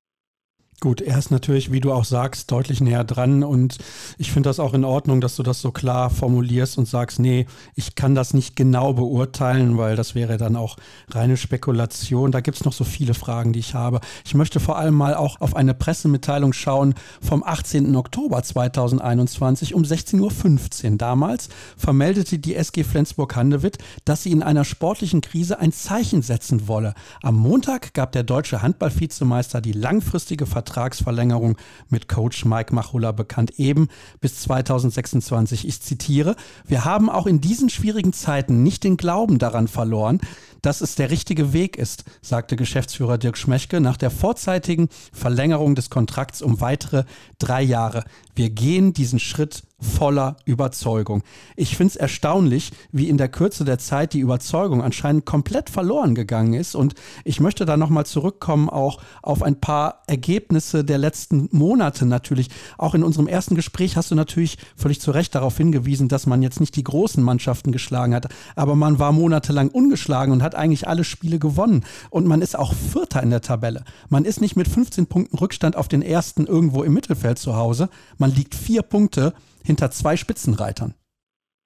Gut, 0.80 1.02
er 1.02 1.18
ist 1.18 1.32
natürlich, 1.32 1.72
wie 1.72 1.80
du 1.80 1.92
auch 1.92 2.06
sagst, 2.06 2.52
deutlich 2.52 2.82
näher 2.82 3.04
dran 3.04 3.44
und 3.44 3.80
ich 4.20 4.32
finde 4.32 4.48
das 4.48 4.60
auch 4.60 4.76
in 4.76 4.86
Ordnung, 4.86 5.22
dass 5.22 5.36
du 5.36 5.42
das 5.42 5.60
so 5.60 5.72
klar 5.72 6.12
formulierst 6.12 6.78
und 6.78 6.88
sagst, 6.88 7.18
nee, 7.18 7.48
ich 7.74 7.96
kann 7.96 8.14
das 8.14 8.36
nicht 8.36 8.56
genau 8.56 8.94
beurteilen, 8.94 9.80
weil 9.80 9.96
das 9.96 10.14
wäre 10.14 10.38
dann 10.38 10.56
auch 10.56 10.78
reine 11.10 11.36
Spekulation. 11.36 12.32
Da 12.32 12.42
gibt 12.42 12.58
es 12.58 12.64
noch 12.64 12.74
so 12.74 12.84
viele 12.84 13.16
Fragen, 13.16 13.54
die 13.54 13.60
ich 13.60 13.74
habe. 13.74 14.02
Ich 14.24 14.36
möchte 14.36 14.60
vor 14.60 14.78
allem 14.78 14.94
mal 14.94 15.16
auch 15.16 15.42
auf 15.42 15.56
eine 15.56 15.74
Pressemitteilung 15.74 16.54
schauen 16.54 16.94
vom 17.24 17.44
18. 17.44 17.96
Oktober 17.96 18.44
2021 18.44 19.74
um 19.74 19.82
16.15 19.82 20.92
Uhr. 20.92 20.98
Damals 21.00 21.50
vermeldete 21.76 22.38
die 22.38 22.54
SG 22.54 22.84
Flensburg-Handewitt, 22.84 23.80
dass 24.06 24.22
sie 24.22 24.32
in 24.32 24.44
einer 24.44 24.64
sportlichen 24.64 25.22
Krise 25.22 25.58
ein 25.58 25.72
Zeichen 25.72 26.22
setzen 26.22 26.68
wolle. 26.68 26.94
Am 27.24 27.34
Montag 27.34 27.96
gab 27.96 28.12
der 28.12 28.22
deutsche 28.22 28.62
Handballvizemeister 28.62 29.60
die 29.60 29.72
langfristige 29.72 30.46
Verteidigung 30.46 30.67
Vertragsverlängerung 30.68 31.58
mit 31.90 32.10
Coach 32.10 32.44
Mike 32.44 32.76
Machula 32.76 33.14
bekannt, 33.14 33.58
eben 33.58 33.88
bis 34.20 34.42
2026. 34.42 35.66
Ich 35.66 35.82
zitiere, 35.82 36.36
wir 36.66 36.84
haben 36.84 37.10
auch 37.10 37.26
in 37.26 37.40
diesen 37.40 37.70
schwierigen 37.70 38.12
Zeiten 38.12 38.64
nicht 38.64 38.84
den 38.84 38.98
Glauben 38.98 39.40
daran 39.40 39.70
verloren, 39.70 40.20
dass 40.62 40.82
es 40.82 40.96
der 40.96 41.10
richtige 41.10 41.54
Weg 41.54 41.78
ist, 41.78 42.04
sagte 42.22 42.58
Geschäftsführer 42.58 43.18
Dirk 43.18 43.38
Schmechke 43.38 43.80
nach 43.80 43.96
der 43.96 44.12
vorzeitigen 44.12 44.90
Verlängerung 45.14 45.76
des 45.76 45.90
Kontrakts 45.90 46.42
um 46.42 46.60
weitere 46.60 47.06
drei 47.40 47.62
Jahre. 47.62 48.04
Wir 48.36 48.50
gehen 48.50 48.92
diesen 48.92 49.20
Schritt 49.20 49.64
voller 49.80 50.38
Überzeugung. 50.46 51.22
Ich 51.56 51.78
finde 51.78 51.92
es 51.92 51.96
erstaunlich, 51.96 52.72
wie 52.92 53.10
in 53.10 53.18
der 53.18 53.30
Kürze 53.30 53.64
der 53.64 53.78
Zeit 53.78 54.14
die 54.14 54.20
Überzeugung 54.20 54.82
anscheinend 54.82 55.26
komplett 55.26 55.70
verloren 55.70 56.16
gegangen 56.16 56.54
ist. 56.54 56.74
Und 56.74 56.96
ich 57.24 57.40
möchte 57.40 57.66
da 57.66 57.78
nochmal 57.78 58.06
zurückkommen, 58.06 58.70
auch 58.70 59.00
auf 59.22 59.44
ein 59.44 59.60
paar 59.60 60.02
Ergebnisse 60.08 60.84
der 60.84 60.98
letzten 60.98 61.48
Monate 61.52 62.08
natürlich. 62.08 62.50
Auch 62.80 62.96
in 62.96 63.04
unserem 63.04 63.28
ersten 63.28 63.54
Gespräch 63.54 63.96
hast 63.98 64.10
du 64.10 64.16
natürlich 64.16 64.58
völlig 64.76 65.00
zu 65.00 65.12
Recht 65.12 65.36
darauf 65.36 65.58
hingewiesen, 65.58 66.08
dass 66.08 66.26
man 66.26 66.42
jetzt 66.42 66.60
nicht 66.60 66.76
die 66.76 66.84
großen 66.84 67.24
Mannschaften 67.24 67.72
geschlagen 67.72 68.16
hat, 68.16 68.30
aber 68.56 68.76
man 68.76 68.98
war 68.98 69.12
monatelang 69.12 69.70
ungeschlagen 69.70 70.34
und 70.34 70.42
hat 70.42 70.56
eigentlich 70.56 70.88
alle 70.88 71.04
Spiele 71.04 71.38
gewonnen. 71.38 71.84
Und 72.10 72.26
man 72.26 72.42
ist 72.42 72.58
auch 72.58 72.74
Vierter 72.74 73.22
in 73.22 73.30
der 73.30 73.42
Tabelle. 73.42 73.84
Man 74.10 74.26
ist 74.26 74.42
nicht 74.42 74.56
mit 74.56 74.68
15 74.68 75.06
Punkten 75.06 75.38
Rückstand 75.38 75.76
auf 75.76 75.88
den 75.88 76.02
ersten 76.02 76.48
irgendwo 76.48 76.84
im 76.84 76.94
Mittelfeld 76.94 77.38
zu 77.38 77.56
Hause. 77.56 77.90
Man 78.18 78.34
liegt 78.34 78.56
vier 78.56 78.82
Punkte 78.82 79.34
hinter 79.68 79.92
zwei 79.92 80.16
Spitzenreitern. 80.18 80.96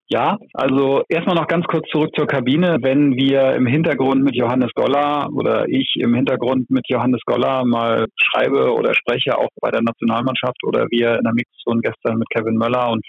Ja, 0.09 0.37
also 0.53 1.03
erstmal 1.07 1.37
noch 1.37 1.47
ganz 1.47 1.65
kurz 1.67 1.87
zurück 1.89 2.09
zur 2.13 2.27
Kabine. 2.27 2.79
Wenn 2.81 3.15
wir 3.15 3.53
im 3.53 3.65
Hintergrund 3.65 4.21
mit 4.25 4.35
Johannes 4.35 4.71
Goller 4.75 5.29
oder 5.31 5.69
ich 5.69 5.95
im 5.99 6.13
Hintergrund 6.13 6.69
mit 6.69 6.85
Johannes 6.89 7.21
Goller 7.25 7.63
mal 7.63 8.07
schreibe 8.21 8.73
oder 8.73 8.93
spreche, 8.93 9.37
auch 9.37 9.47
bei 9.61 9.71
der 9.71 9.81
Nationalmannschaft 9.81 10.61
oder 10.65 10.87
wir 10.89 11.15
in 11.15 11.23
der 11.23 11.33
Mixzone 11.33 11.79
gestern 11.79 12.17
mit 12.17 12.27
Kevin 12.29 12.57
Möller 12.57 12.91
und 12.91 13.05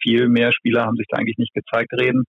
viel 0.00 0.28
mehr 0.28 0.52
Spieler 0.52 0.84
haben 0.84 0.94
sich 0.96 1.06
da 1.08 1.18
eigentlich 1.18 1.38
nicht 1.38 1.54
gezeigt 1.54 1.92
reden. 1.94 2.22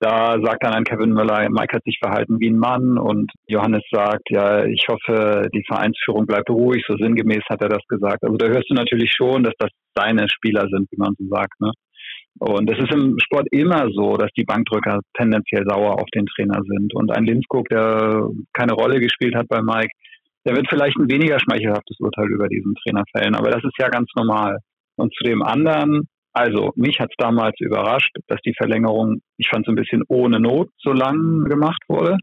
Da 0.00 0.38
sagt 0.42 0.64
dann 0.64 0.72
ein 0.72 0.84
Kevin 0.84 1.12
Möller, 1.12 1.46
Mike 1.50 1.76
hat 1.76 1.84
sich 1.84 1.98
verhalten 2.02 2.40
wie 2.40 2.48
ein 2.48 2.58
Mann 2.58 2.96
und 2.96 3.30
Johannes 3.46 3.82
sagt, 3.92 4.30
ja, 4.30 4.64
ich 4.64 4.86
hoffe, 4.88 5.46
die 5.54 5.62
Vereinsführung 5.66 6.24
bleibt 6.24 6.48
ruhig, 6.48 6.82
so 6.88 6.96
sinngemäß 6.96 7.42
hat 7.50 7.60
er 7.60 7.68
das 7.68 7.86
gesagt. 7.86 8.24
Also 8.24 8.38
da 8.38 8.46
hörst 8.48 8.70
du 8.70 8.74
natürlich 8.74 9.12
schon, 9.12 9.44
dass 9.44 9.52
das 9.58 9.70
deine 9.94 10.26
Spieler 10.30 10.66
sind, 10.70 10.88
wie 10.90 10.96
man 10.96 11.14
so 11.18 11.26
sagt. 11.28 11.60
Ne? 11.60 11.72
Und 12.38 12.70
es 12.70 12.78
ist 12.78 12.92
im 12.92 13.18
Sport 13.22 13.48
immer 13.50 13.88
so, 13.92 14.16
dass 14.16 14.30
die 14.36 14.44
Bankdrücker 14.44 15.00
tendenziell 15.14 15.64
sauer 15.68 16.00
auf 16.00 16.08
den 16.14 16.24
Trainer 16.26 16.62
sind. 16.66 16.94
Und 16.94 17.10
ein 17.14 17.26
Linskog, 17.26 17.68
der 17.68 18.26
keine 18.54 18.72
Rolle 18.72 19.00
gespielt 19.00 19.34
hat 19.34 19.48
bei 19.48 19.60
Mike, 19.60 19.92
der 20.46 20.56
wird 20.56 20.66
vielleicht 20.70 20.96
ein 20.96 21.10
weniger 21.10 21.38
schmeichelhaftes 21.38 21.98
Urteil 22.00 22.30
über 22.30 22.48
diesen 22.48 22.74
Trainer 22.76 23.04
fällen. 23.14 23.34
Aber 23.34 23.50
das 23.50 23.62
ist 23.62 23.76
ja 23.78 23.88
ganz 23.88 24.08
normal. 24.16 24.56
Und 24.96 25.12
zu 25.14 25.24
dem 25.24 25.42
anderen, 25.42 26.08
also 26.32 26.72
mich 26.76 26.98
hat 27.00 27.10
es 27.10 27.16
damals 27.18 27.54
überrascht, 27.60 28.14
dass 28.28 28.40
die 28.42 28.54
Verlängerung, 28.56 29.20
ich 29.36 29.48
fand 29.48 29.66
es 29.66 29.72
ein 29.72 29.76
bisschen 29.76 30.02
ohne 30.08 30.40
Not 30.40 30.68
so 30.78 30.92
lang 30.92 31.44
gemacht 31.44 31.82
wurde. 31.88 32.16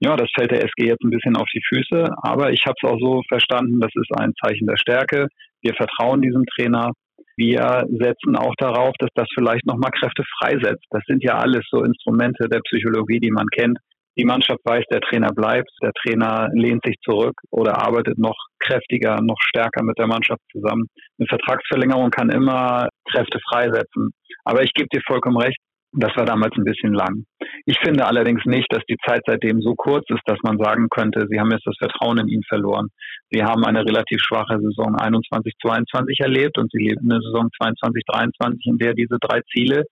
Ja, 0.00 0.16
das 0.16 0.30
fällt 0.34 0.52
der 0.52 0.64
SG 0.64 0.86
jetzt 0.86 1.02
ein 1.02 1.10
bisschen 1.10 1.36
auf 1.36 1.48
die 1.52 1.62
Füße, 1.68 2.04
aber 2.22 2.52
ich 2.52 2.64
habe 2.66 2.76
es 2.80 2.88
auch 2.88 2.98
so 3.00 3.22
verstanden, 3.28 3.80
das 3.80 3.90
ist 3.94 4.10
ein 4.18 4.32
Zeichen 4.42 4.66
der 4.66 4.76
Stärke. 4.76 5.26
Wir 5.60 5.74
vertrauen 5.74 6.22
diesem 6.22 6.44
Trainer 6.56 6.92
wir 7.38 7.84
setzen 7.88 8.34
auch 8.34 8.54
darauf, 8.58 8.94
dass 8.98 9.10
das 9.14 9.28
vielleicht 9.32 9.64
nochmal 9.64 9.92
Kräfte 9.92 10.24
freisetzt. 10.38 10.84
Das 10.90 11.04
sind 11.06 11.22
ja 11.22 11.38
alles 11.38 11.64
so 11.70 11.84
Instrumente 11.84 12.48
der 12.48 12.58
Psychologie, 12.60 13.20
die 13.20 13.30
man 13.30 13.46
kennt. 13.46 13.78
Die 14.18 14.24
Mannschaft 14.24 14.58
weiß, 14.64 14.84
der 14.90 15.00
Trainer 15.00 15.32
bleibt, 15.32 15.70
der 15.80 15.92
Trainer 15.92 16.48
lehnt 16.52 16.82
sich 16.84 16.96
zurück 17.04 17.36
oder 17.52 17.80
arbeitet 17.80 18.18
noch 18.18 18.36
kräftiger, 18.58 19.20
noch 19.22 19.38
stärker 19.40 19.84
mit 19.84 19.96
der 19.96 20.08
Mannschaft 20.08 20.40
zusammen. 20.50 20.86
Eine 21.18 21.28
Vertragsverlängerung 21.28 22.10
kann 22.10 22.28
immer 22.30 22.88
Kräfte 23.10 23.38
freisetzen. 23.48 24.10
Aber 24.44 24.64
ich 24.64 24.72
gebe 24.74 24.88
dir 24.92 25.02
vollkommen 25.06 25.36
recht, 25.36 25.58
das 25.92 26.14
war 26.16 26.26
damals 26.26 26.52
ein 26.56 26.64
bisschen 26.64 26.92
lang. 26.92 27.24
Ich 27.64 27.78
finde 27.78 28.06
allerdings 28.06 28.44
nicht, 28.44 28.66
dass 28.70 28.82
die 28.90 28.98
Zeit 29.06 29.22
seitdem 29.24 29.62
so 29.62 29.74
kurz 29.74 30.04
ist, 30.10 30.22
dass 30.26 30.38
man 30.42 30.58
sagen 30.58 30.88
könnte, 30.90 31.26
sie 31.30 31.38
haben 31.38 31.52
jetzt 31.52 31.66
das 31.66 31.76
Vertrauen 31.78 32.18
in 32.18 32.28
ihn 32.28 32.42
verloren. 32.48 32.88
Sie 33.30 33.42
haben 33.42 33.64
eine 33.64 33.84
relativ 33.84 34.20
schwache 34.20 34.58
Saison 34.60 34.96
21, 34.96 35.54
22 35.62 36.20
erlebt 36.20 36.58
und 36.58 36.70
sie 36.72 36.82
leben 36.82 37.10
eine 37.10 37.22
Saison 37.22 37.48
22, 37.56 38.02
23, 38.06 38.66
in 38.66 38.78
der 38.78 38.94
diese 38.94 39.16
drei 39.20 39.40
Ziele 39.52 39.84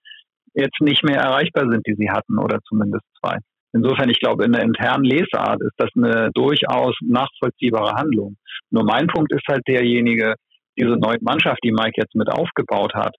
jetzt 0.54 0.80
nicht 0.80 1.04
mehr 1.04 1.20
erreichbar 1.20 1.70
sind, 1.70 1.86
die 1.86 1.94
sie 1.94 2.10
hatten 2.10 2.38
oder 2.38 2.58
zumindest 2.68 3.04
zwei. 3.22 3.38
Insofern, 3.76 4.08
ich 4.08 4.20
glaube, 4.20 4.44
in 4.44 4.52
der 4.52 4.62
internen 4.62 5.04
Lesart 5.04 5.60
ist 5.60 5.74
das 5.76 5.90
eine 5.94 6.30
durchaus 6.32 6.94
nachvollziehbare 7.02 7.92
Handlung. 7.92 8.36
Nur 8.70 8.84
mein 8.84 9.06
Punkt 9.06 9.32
ist 9.34 9.46
halt 9.48 9.62
derjenige, 9.68 10.34
diese 10.78 10.96
neue 10.96 11.18
Mannschaft, 11.20 11.58
die 11.62 11.72
Mike 11.72 11.92
jetzt 11.96 12.14
mit 12.14 12.30
aufgebaut 12.32 12.94
hat, 12.94 13.14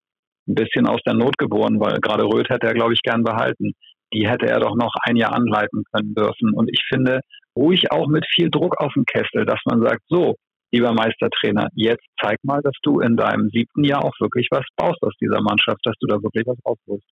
ein 0.47 0.55
bisschen 0.55 0.87
aus 0.87 1.01
der 1.05 1.13
Not 1.13 1.37
geboren, 1.37 1.79
weil 1.79 1.99
gerade 1.99 2.23
Röth 2.23 2.49
hätte 2.49 2.67
er, 2.67 2.73
glaube 2.73 2.93
ich, 2.93 3.01
gern 3.01 3.23
behalten. 3.23 3.73
die 4.13 4.27
hätte 4.27 4.47
er 4.47 4.59
doch 4.59 4.75
noch 4.75 4.93
ein 5.03 5.17
Jahr 5.17 5.33
anleiten 5.33 5.83
können 5.91 6.15
dürfen. 6.15 6.53
Und 6.53 6.69
ich 6.71 6.81
finde, 6.87 7.19
ruhig 7.57 7.91
auch 7.91 8.07
mit 8.07 8.25
viel 8.33 8.49
Druck 8.49 8.79
auf 8.79 8.93
dem 8.93 9.03
Kessel, 9.03 9.45
dass 9.45 9.59
man 9.65 9.81
sagt, 9.81 10.01
so, 10.07 10.35
lieber 10.71 10.93
Meistertrainer, 10.93 11.67
jetzt 11.75 12.05
zeig 12.21 12.37
mal, 12.43 12.61
dass 12.63 12.75
du 12.83 12.99
in 13.01 13.17
deinem 13.17 13.49
siebten 13.49 13.83
Jahr 13.83 14.05
auch 14.05 14.13
wirklich 14.21 14.47
was 14.49 14.65
baust 14.77 15.01
aus 15.03 15.13
dieser 15.21 15.41
Mannschaft, 15.41 15.79
dass 15.83 15.95
du 15.99 16.07
da 16.07 16.15
wirklich 16.23 16.45
was 16.47 16.57
rausholst. 16.65 17.05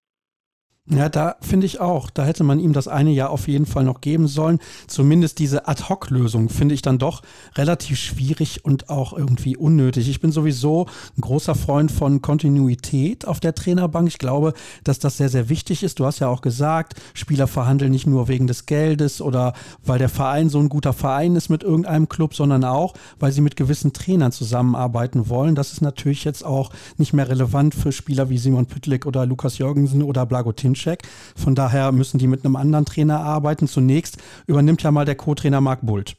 Ja, 0.88 1.08
da 1.08 1.34
finde 1.40 1.66
ich 1.66 1.80
auch. 1.80 2.10
Da 2.10 2.24
hätte 2.24 2.44
man 2.44 2.60
ihm 2.60 2.72
das 2.72 2.86
eine 2.86 3.10
Jahr 3.10 3.30
auf 3.30 3.48
jeden 3.48 3.66
Fall 3.66 3.82
noch 3.82 4.00
geben 4.00 4.28
sollen. 4.28 4.60
Zumindest 4.86 5.40
diese 5.40 5.66
Ad-Hoc-Lösung 5.66 6.48
finde 6.48 6.76
ich 6.76 6.82
dann 6.82 7.00
doch 7.00 7.22
relativ 7.56 7.98
schwierig 7.98 8.64
und 8.64 8.88
auch 8.88 9.12
irgendwie 9.12 9.56
unnötig. 9.56 10.08
Ich 10.08 10.20
bin 10.20 10.30
sowieso 10.30 10.86
ein 11.18 11.22
großer 11.22 11.56
Freund 11.56 11.90
von 11.90 12.22
Kontinuität 12.22 13.26
auf 13.26 13.40
der 13.40 13.56
Trainerbank. 13.56 14.06
Ich 14.06 14.18
glaube, 14.18 14.54
dass 14.84 15.00
das 15.00 15.16
sehr, 15.16 15.28
sehr 15.28 15.48
wichtig 15.48 15.82
ist. 15.82 15.98
Du 15.98 16.04
hast 16.04 16.20
ja 16.20 16.28
auch 16.28 16.40
gesagt, 16.40 16.94
Spieler 17.14 17.48
verhandeln 17.48 17.90
nicht 17.90 18.06
nur 18.06 18.28
wegen 18.28 18.46
des 18.46 18.66
Geldes 18.66 19.20
oder 19.20 19.54
weil 19.84 19.98
der 19.98 20.08
Verein 20.08 20.50
so 20.50 20.60
ein 20.60 20.68
guter 20.68 20.92
Verein 20.92 21.34
ist 21.34 21.48
mit 21.48 21.64
irgendeinem 21.64 22.08
Club, 22.08 22.32
sondern 22.32 22.62
auch, 22.62 22.94
weil 23.18 23.32
sie 23.32 23.40
mit 23.40 23.56
gewissen 23.56 23.92
Trainern 23.92 24.30
zusammenarbeiten 24.30 25.28
wollen. 25.28 25.56
Das 25.56 25.72
ist 25.72 25.80
natürlich 25.80 26.22
jetzt 26.22 26.44
auch 26.44 26.70
nicht 26.96 27.12
mehr 27.12 27.28
relevant 27.28 27.74
für 27.74 27.90
Spieler 27.90 28.30
wie 28.30 28.38
Simon 28.38 28.66
Püttlik 28.66 29.04
oder 29.04 29.26
Lukas 29.26 29.58
Jorgensen 29.58 30.04
oder 30.04 30.24
Blagotin 30.26 30.75
Ginczek. 30.76 31.00
Von 31.36 31.54
daher 31.54 31.92
müssen 31.92 32.18
die 32.18 32.26
mit 32.26 32.44
einem 32.44 32.56
anderen 32.56 32.84
Trainer 32.84 33.20
arbeiten. 33.20 33.66
Zunächst 33.66 34.22
übernimmt 34.46 34.82
ja 34.82 34.90
mal 34.90 35.04
der 35.04 35.16
Co-Trainer 35.16 35.60
Marc 35.60 35.80
Bult. 35.82 36.16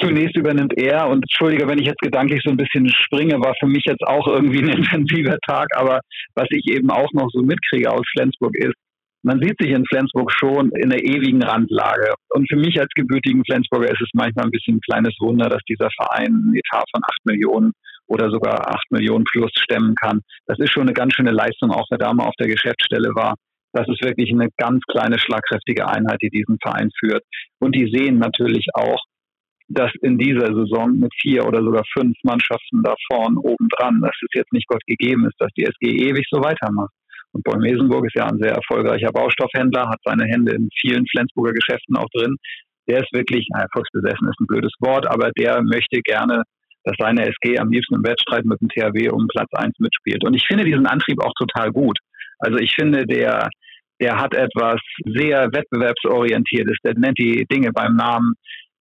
Zunächst 0.00 0.36
übernimmt 0.36 0.74
er 0.76 1.08
und 1.08 1.24
entschuldige, 1.24 1.66
wenn 1.66 1.78
ich 1.78 1.86
jetzt 1.86 2.00
gedanklich 2.00 2.40
so 2.44 2.50
ein 2.50 2.56
bisschen 2.56 2.88
springe, 2.88 3.34
war 3.40 3.54
für 3.58 3.66
mich 3.66 3.84
jetzt 3.84 4.06
auch 4.06 4.28
irgendwie 4.28 4.62
ein 4.62 4.68
intensiver 4.78 5.36
Tag, 5.44 5.66
aber 5.74 6.00
was 6.36 6.46
ich 6.50 6.68
eben 6.68 6.88
auch 6.90 7.12
noch 7.14 7.28
so 7.32 7.42
mitkriege 7.42 7.90
aus 7.90 8.06
Flensburg 8.12 8.54
ist, 8.56 8.74
man 9.24 9.40
sieht 9.42 9.56
sich 9.58 9.70
in 9.70 9.84
Flensburg 9.86 10.30
schon 10.30 10.70
in 10.70 10.90
der 10.90 11.02
ewigen 11.02 11.42
Randlage. 11.42 12.14
Und 12.30 12.48
für 12.48 12.56
mich 12.56 12.78
als 12.78 12.90
gebürtigen 12.94 13.42
Flensburger 13.44 13.90
ist 13.90 14.00
es 14.00 14.08
manchmal 14.14 14.44
ein 14.44 14.52
bisschen 14.52 14.76
ein 14.76 14.80
kleines 14.88 15.16
Wunder, 15.18 15.48
dass 15.48 15.62
dieser 15.68 15.88
Verein 16.00 16.28
einen 16.28 16.54
Etat 16.54 16.84
von 16.94 17.02
acht 17.02 17.20
Millionen 17.24 17.72
oder 18.06 18.30
sogar 18.30 18.68
acht 18.68 18.86
Millionen 18.90 19.24
plus 19.24 19.50
stemmen 19.58 19.96
kann. 19.96 20.20
Das 20.46 20.60
ist 20.60 20.72
schon 20.72 20.84
eine 20.84 20.92
ganz 20.92 21.14
schöne 21.14 21.32
Leistung, 21.32 21.72
auch 21.72 21.84
da 21.90 22.14
mal 22.14 22.26
auf 22.26 22.36
der 22.38 22.46
Geschäftsstelle 22.46 23.10
war 23.16 23.34
das 23.78 23.88
ist 23.88 24.02
wirklich 24.02 24.32
eine 24.32 24.48
ganz 24.56 24.82
kleine, 24.90 25.18
schlagkräftige 25.18 25.86
Einheit, 25.86 26.18
die 26.20 26.30
diesen 26.30 26.58
Verein 26.60 26.90
führt. 26.98 27.22
Und 27.60 27.74
die 27.76 27.90
sehen 27.90 28.18
natürlich 28.18 28.66
auch, 28.74 29.00
dass 29.68 29.92
in 30.02 30.18
dieser 30.18 30.46
Saison 30.46 30.98
mit 30.98 31.12
vier 31.20 31.46
oder 31.46 31.62
sogar 31.62 31.84
fünf 31.92 32.16
Mannschaften 32.24 32.82
da 32.82 32.94
vorn 33.10 33.36
oben 33.36 33.68
dran, 33.76 34.00
dass 34.00 34.16
es 34.22 34.34
jetzt 34.34 34.52
nicht 34.52 34.66
Gott 34.66 34.82
gegeben 34.86 35.26
ist, 35.26 35.36
dass 35.38 35.52
die 35.56 35.64
SG 35.64 36.08
ewig 36.08 36.26
so 36.30 36.42
weitermacht. 36.42 36.92
Und 37.32 37.44
Boll-Mesenburg 37.44 38.06
ist 38.06 38.16
ja 38.16 38.26
ein 38.26 38.38
sehr 38.40 38.52
erfolgreicher 38.52 39.12
Baustoffhändler, 39.12 39.88
hat 39.88 40.00
seine 40.04 40.24
Hände 40.24 40.54
in 40.54 40.70
vielen 40.80 41.06
Flensburger 41.06 41.52
Geschäften 41.52 41.96
auch 41.96 42.08
drin. 42.14 42.36
Der 42.88 43.00
ist 43.00 43.12
wirklich, 43.12 43.46
naja, 43.52 43.66
erfolgsbesessen 43.66 44.28
ist 44.28 44.40
ein 44.40 44.46
blödes 44.46 44.72
Wort, 44.80 45.06
aber 45.06 45.30
der 45.32 45.62
möchte 45.62 46.00
gerne, 46.00 46.42
dass 46.84 46.96
seine 46.98 47.28
SG 47.28 47.58
am 47.58 47.70
liebsten 47.70 47.96
im 47.96 48.04
Wettstreit 48.04 48.46
mit 48.46 48.58
dem 48.62 48.68
THW 48.70 49.10
um 49.10 49.28
Platz 49.28 49.50
eins 49.52 49.78
mitspielt. 49.78 50.24
Und 50.24 50.32
ich 50.32 50.46
finde 50.46 50.64
diesen 50.64 50.86
Antrieb 50.86 51.22
auch 51.22 51.34
total 51.38 51.70
gut. 51.70 51.98
Also 52.38 52.58
ich 52.58 52.74
finde, 52.74 53.04
der, 53.04 53.50
der 54.00 54.16
hat 54.16 54.34
etwas 54.34 54.80
sehr 55.04 55.48
wettbewerbsorientiertes, 55.52 56.76
der 56.84 56.94
nennt 56.98 57.18
die 57.18 57.44
Dinge 57.50 57.72
beim 57.72 57.96
Namen. 57.96 58.34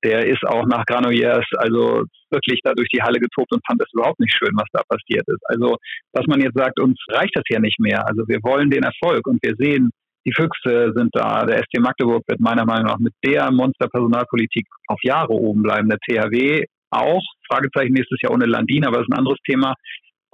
Der 0.04 0.28
ist 0.28 0.44
auch 0.46 0.66
nach 0.66 0.86
Granollers 0.86 1.46
also 1.58 2.04
wirklich 2.30 2.60
da 2.64 2.74
durch 2.74 2.90
die 2.90 3.02
Halle 3.02 3.20
getobt 3.20 3.52
und 3.52 3.66
fand 3.66 3.82
es 3.82 3.92
überhaupt 3.94 4.20
nicht 4.20 4.36
schön, 4.38 4.54
was 4.56 4.68
da 4.72 4.82
passiert 4.88 5.24
ist. 5.28 5.42
Also, 5.46 5.78
was 6.14 6.28
man 6.28 6.42
jetzt 6.42 6.58
sagt, 6.58 6.80
uns 6.80 7.00
reicht 7.10 7.36
das 7.36 7.44
ja 7.50 7.60
nicht 7.60 7.80
mehr. 7.80 8.06
Also, 8.08 8.28
wir 8.28 8.40
wollen 8.44 8.70
den 8.70 8.84
Erfolg 8.84 9.26
und 9.26 9.40
wir 9.42 9.56
sehen, 9.58 9.90
die 10.26 10.34
Füchse 10.34 10.92
sind 10.96 11.10
da. 11.14 11.46
Der 11.46 11.60
ST 11.60 11.80
Magdeburg 11.80 12.24
wird 12.28 12.40
meiner 12.40 12.66
Meinung 12.66 12.88
nach 12.88 13.00
mit 13.00 13.14
der 13.24 13.52
Monsterpersonalpolitik 13.52 14.68
auf 14.88 15.00
Jahre 15.04 15.34
oben 15.34 15.64
bleiben. 15.64 15.90
Der 15.90 16.00
THW 16.00 16.66
auch. 16.92 17.24
Fragezeichen 17.48 17.94
nächstes 17.94 18.20
Jahr 18.22 18.34
ohne 18.34 18.46
Landin, 18.46 18.86
aber 18.86 18.98
das 18.98 19.08
ist 19.08 19.14
ein 19.14 19.20
anderes 19.20 19.40
Thema. 19.48 19.74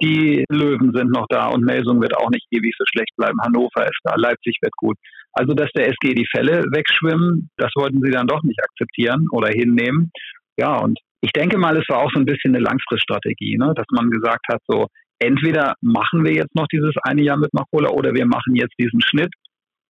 Die 0.02 0.44
Löwen 0.50 0.92
sind 0.94 1.10
noch 1.10 1.26
da 1.28 1.48
und 1.48 1.64
Melsung 1.64 2.00
wird 2.02 2.16
auch 2.16 2.30
nicht 2.30 2.46
ewig 2.50 2.74
so 2.76 2.84
schlecht 2.90 3.14
bleiben. 3.16 3.40
Hannover 3.40 3.84
ist 3.84 4.00
da, 4.02 4.14
Leipzig 4.16 4.58
wird 4.60 4.72
gut. 4.76 4.96
Also, 5.32 5.54
dass 5.54 5.70
der 5.76 5.88
SG 5.88 6.14
die 6.14 6.26
Fälle 6.30 6.64
wegschwimmen, 6.72 7.50
das 7.56 7.70
wollten 7.76 8.02
sie 8.02 8.10
dann 8.10 8.26
doch 8.26 8.42
nicht 8.42 8.62
akzeptieren 8.62 9.26
oder 9.30 9.48
hinnehmen. 9.48 10.10
Ja, 10.58 10.76
und 10.76 10.98
ich 11.22 11.32
denke 11.32 11.56
mal, 11.56 11.76
es 11.76 11.88
war 11.88 11.98
auch 11.98 12.10
so 12.12 12.18
ein 12.18 12.26
bisschen 12.26 12.54
eine 12.54 12.64
Langfriststrategie, 12.64 13.56
ne? 13.56 13.72
dass 13.76 13.86
man 13.92 14.10
gesagt 14.10 14.44
hat, 14.50 14.60
so, 14.66 14.86
entweder 15.20 15.74
machen 15.80 16.24
wir 16.24 16.34
jetzt 16.34 16.54
noch 16.54 16.66
dieses 16.66 16.94
eine 17.04 17.22
Jahr 17.22 17.38
mit 17.38 17.54
Machola 17.54 17.90
oder 17.90 18.12
wir 18.12 18.26
machen 18.26 18.56
jetzt 18.56 18.74
diesen 18.78 19.00
Schnitt 19.00 19.32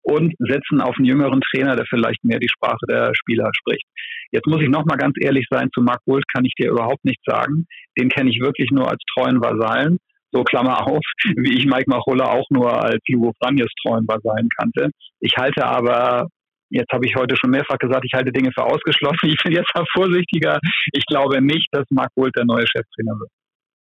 und 0.02 0.34
setzen 0.38 0.80
auf 0.80 0.96
einen 0.96 1.06
jüngeren 1.06 1.40
Trainer, 1.40 1.76
der 1.76 1.86
vielleicht 1.86 2.24
mehr 2.24 2.38
die 2.38 2.48
Sprache 2.48 2.84
der 2.88 3.12
Spieler 3.14 3.50
spricht. 3.54 3.86
Jetzt 4.30 4.46
muss 4.46 4.62
ich 4.62 4.68
nochmal 4.68 4.98
ganz 4.98 5.14
ehrlich 5.20 5.46
sein, 5.50 5.68
zu 5.74 5.82
Marc 5.82 6.00
Wolf 6.06 6.24
kann 6.32 6.44
ich 6.44 6.54
dir 6.54 6.70
überhaupt 6.70 7.04
nichts 7.04 7.22
sagen. 7.24 7.66
Den 7.98 8.08
kenne 8.08 8.30
ich 8.30 8.40
wirklich 8.40 8.70
nur 8.70 8.88
als 8.90 9.00
treuen 9.14 9.40
Vasallen. 9.40 9.98
So 10.32 10.44
Klammer 10.44 10.86
auf, 10.86 11.02
wie 11.36 11.58
ich 11.58 11.66
Mike 11.66 11.88
Machola 11.88 12.24
auch 12.24 12.46
nur 12.50 12.82
als 12.82 13.00
Lugo 13.08 13.32
Franjes 13.42 13.70
treuen 13.84 14.06
Vasallen 14.08 14.48
kannte. 14.56 14.90
Ich 15.20 15.36
halte 15.36 15.64
aber 15.64 16.28
Jetzt 16.74 16.90
habe 16.90 17.04
ich 17.04 17.14
heute 17.14 17.36
schon 17.36 17.50
mehrfach 17.50 17.76
gesagt, 17.76 18.02
ich 18.06 18.14
halte 18.14 18.32
Dinge 18.32 18.50
für 18.50 18.64
ausgeschlossen. 18.64 19.28
Ich 19.28 19.36
bin 19.44 19.52
jetzt 19.52 19.70
mal 19.74 19.84
vorsichtiger. 19.92 20.58
Ich 20.94 21.04
glaube 21.04 21.42
nicht, 21.42 21.68
dass 21.70 21.84
Marc 21.90 22.08
Wolt 22.16 22.34
der 22.34 22.46
neue 22.46 22.66
Cheftrainer 22.66 23.12
wird. 23.20 23.28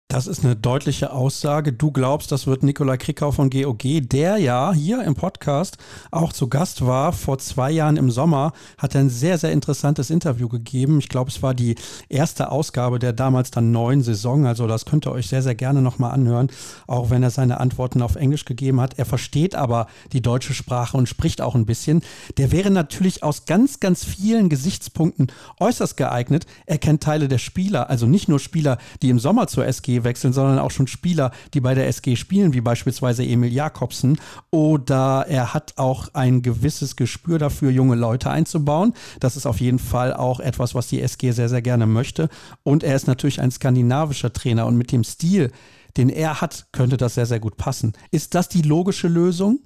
Das 0.07 0.27
ist 0.27 0.45
eine 0.45 0.55
deutliche 0.55 1.11
Aussage. 1.11 1.73
Du 1.73 1.91
glaubst, 1.91 2.31
das 2.31 2.45
wird 2.45 2.61
Nikolai 2.61 2.95
Krickau 2.97 3.31
von 3.31 3.49
GOG, 3.49 4.07
der 4.07 4.37
ja 4.37 4.71
hier 4.71 5.03
im 5.03 5.15
Podcast 5.15 5.79
auch 6.11 6.31
zu 6.31 6.47
Gast 6.47 6.85
war. 6.85 7.11
Vor 7.11 7.39
zwei 7.39 7.71
Jahren 7.71 7.97
im 7.97 8.11
Sommer 8.11 8.53
hat 8.77 8.93
er 8.93 9.01
ein 9.01 9.09
sehr, 9.09 9.39
sehr 9.39 9.51
interessantes 9.51 10.11
Interview 10.11 10.47
gegeben. 10.47 10.99
Ich 10.99 11.09
glaube, 11.09 11.31
es 11.31 11.41
war 11.41 11.55
die 11.55 11.73
erste 12.07 12.51
Ausgabe 12.51 12.99
der 12.99 13.13
damals 13.13 13.49
dann 13.49 13.71
neuen 13.71 14.03
Saison. 14.03 14.45
Also 14.45 14.67
das 14.67 14.85
könnt 14.85 15.07
ihr 15.07 15.11
euch 15.11 15.27
sehr, 15.27 15.41
sehr 15.41 15.55
gerne 15.55 15.81
nochmal 15.81 16.11
anhören, 16.11 16.51
auch 16.85 17.09
wenn 17.09 17.23
er 17.23 17.31
seine 17.31 17.59
Antworten 17.59 18.03
auf 18.03 18.15
Englisch 18.15 18.45
gegeben 18.45 18.79
hat. 18.81 18.99
Er 18.99 19.05
versteht 19.05 19.55
aber 19.55 19.87
die 20.13 20.21
deutsche 20.21 20.53
Sprache 20.53 20.97
und 20.97 21.09
spricht 21.09 21.41
auch 21.41 21.55
ein 21.55 21.65
bisschen. 21.65 22.03
Der 22.37 22.51
wäre 22.51 22.69
natürlich 22.69 23.23
aus 23.23 23.47
ganz, 23.47 23.79
ganz 23.79 24.05
vielen 24.05 24.49
Gesichtspunkten 24.49 25.31
äußerst 25.59 25.97
geeignet. 25.97 26.45
Er 26.67 26.77
kennt 26.77 27.01
Teile 27.01 27.27
der 27.27 27.39
Spieler, 27.39 27.89
also 27.89 28.05
nicht 28.05 28.29
nur 28.29 28.39
Spieler, 28.39 28.77
die 29.01 29.09
im 29.09 29.17
Sommer 29.17 29.47
zur 29.47 29.65
SG 29.65 29.94
wechseln, 30.03 30.33
sondern 30.33 30.59
auch 30.59 30.71
schon 30.71 30.87
Spieler, 30.87 31.31
die 31.53 31.61
bei 31.61 31.73
der 31.73 31.87
SG 31.87 32.15
spielen, 32.15 32.53
wie 32.53 32.61
beispielsweise 32.61 33.23
Emil 33.23 33.53
Jakobsen. 33.53 34.19
Oder 34.51 35.25
er 35.27 35.53
hat 35.53 35.73
auch 35.77 36.09
ein 36.13 36.41
gewisses 36.41 36.95
Gespür 36.95 37.39
dafür, 37.39 37.71
junge 37.71 37.95
Leute 37.95 38.29
einzubauen. 38.29 38.93
Das 39.19 39.37
ist 39.37 39.45
auf 39.45 39.59
jeden 39.59 39.79
Fall 39.79 40.13
auch 40.13 40.39
etwas, 40.39 40.75
was 40.75 40.87
die 40.87 41.01
SG 41.01 41.31
sehr, 41.31 41.49
sehr 41.49 41.61
gerne 41.61 41.87
möchte. 41.87 42.29
Und 42.63 42.83
er 42.83 42.95
ist 42.95 43.07
natürlich 43.07 43.41
ein 43.41 43.51
skandinavischer 43.51 44.33
Trainer 44.33 44.65
und 44.65 44.77
mit 44.77 44.91
dem 44.91 45.03
Stil, 45.03 45.51
den 45.97 46.09
er 46.09 46.41
hat, 46.41 46.67
könnte 46.71 46.97
das 46.97 47.15
sehr, 47.15 47.25
sehr 47.25 47.39
gut 47.39 47.57
passen. 47.57 47.93
Ist 48.11 48.35
das 48.35 48.49
die 48.49 48.61
logische 48.61 49.07
Lösung? 49.07 49.59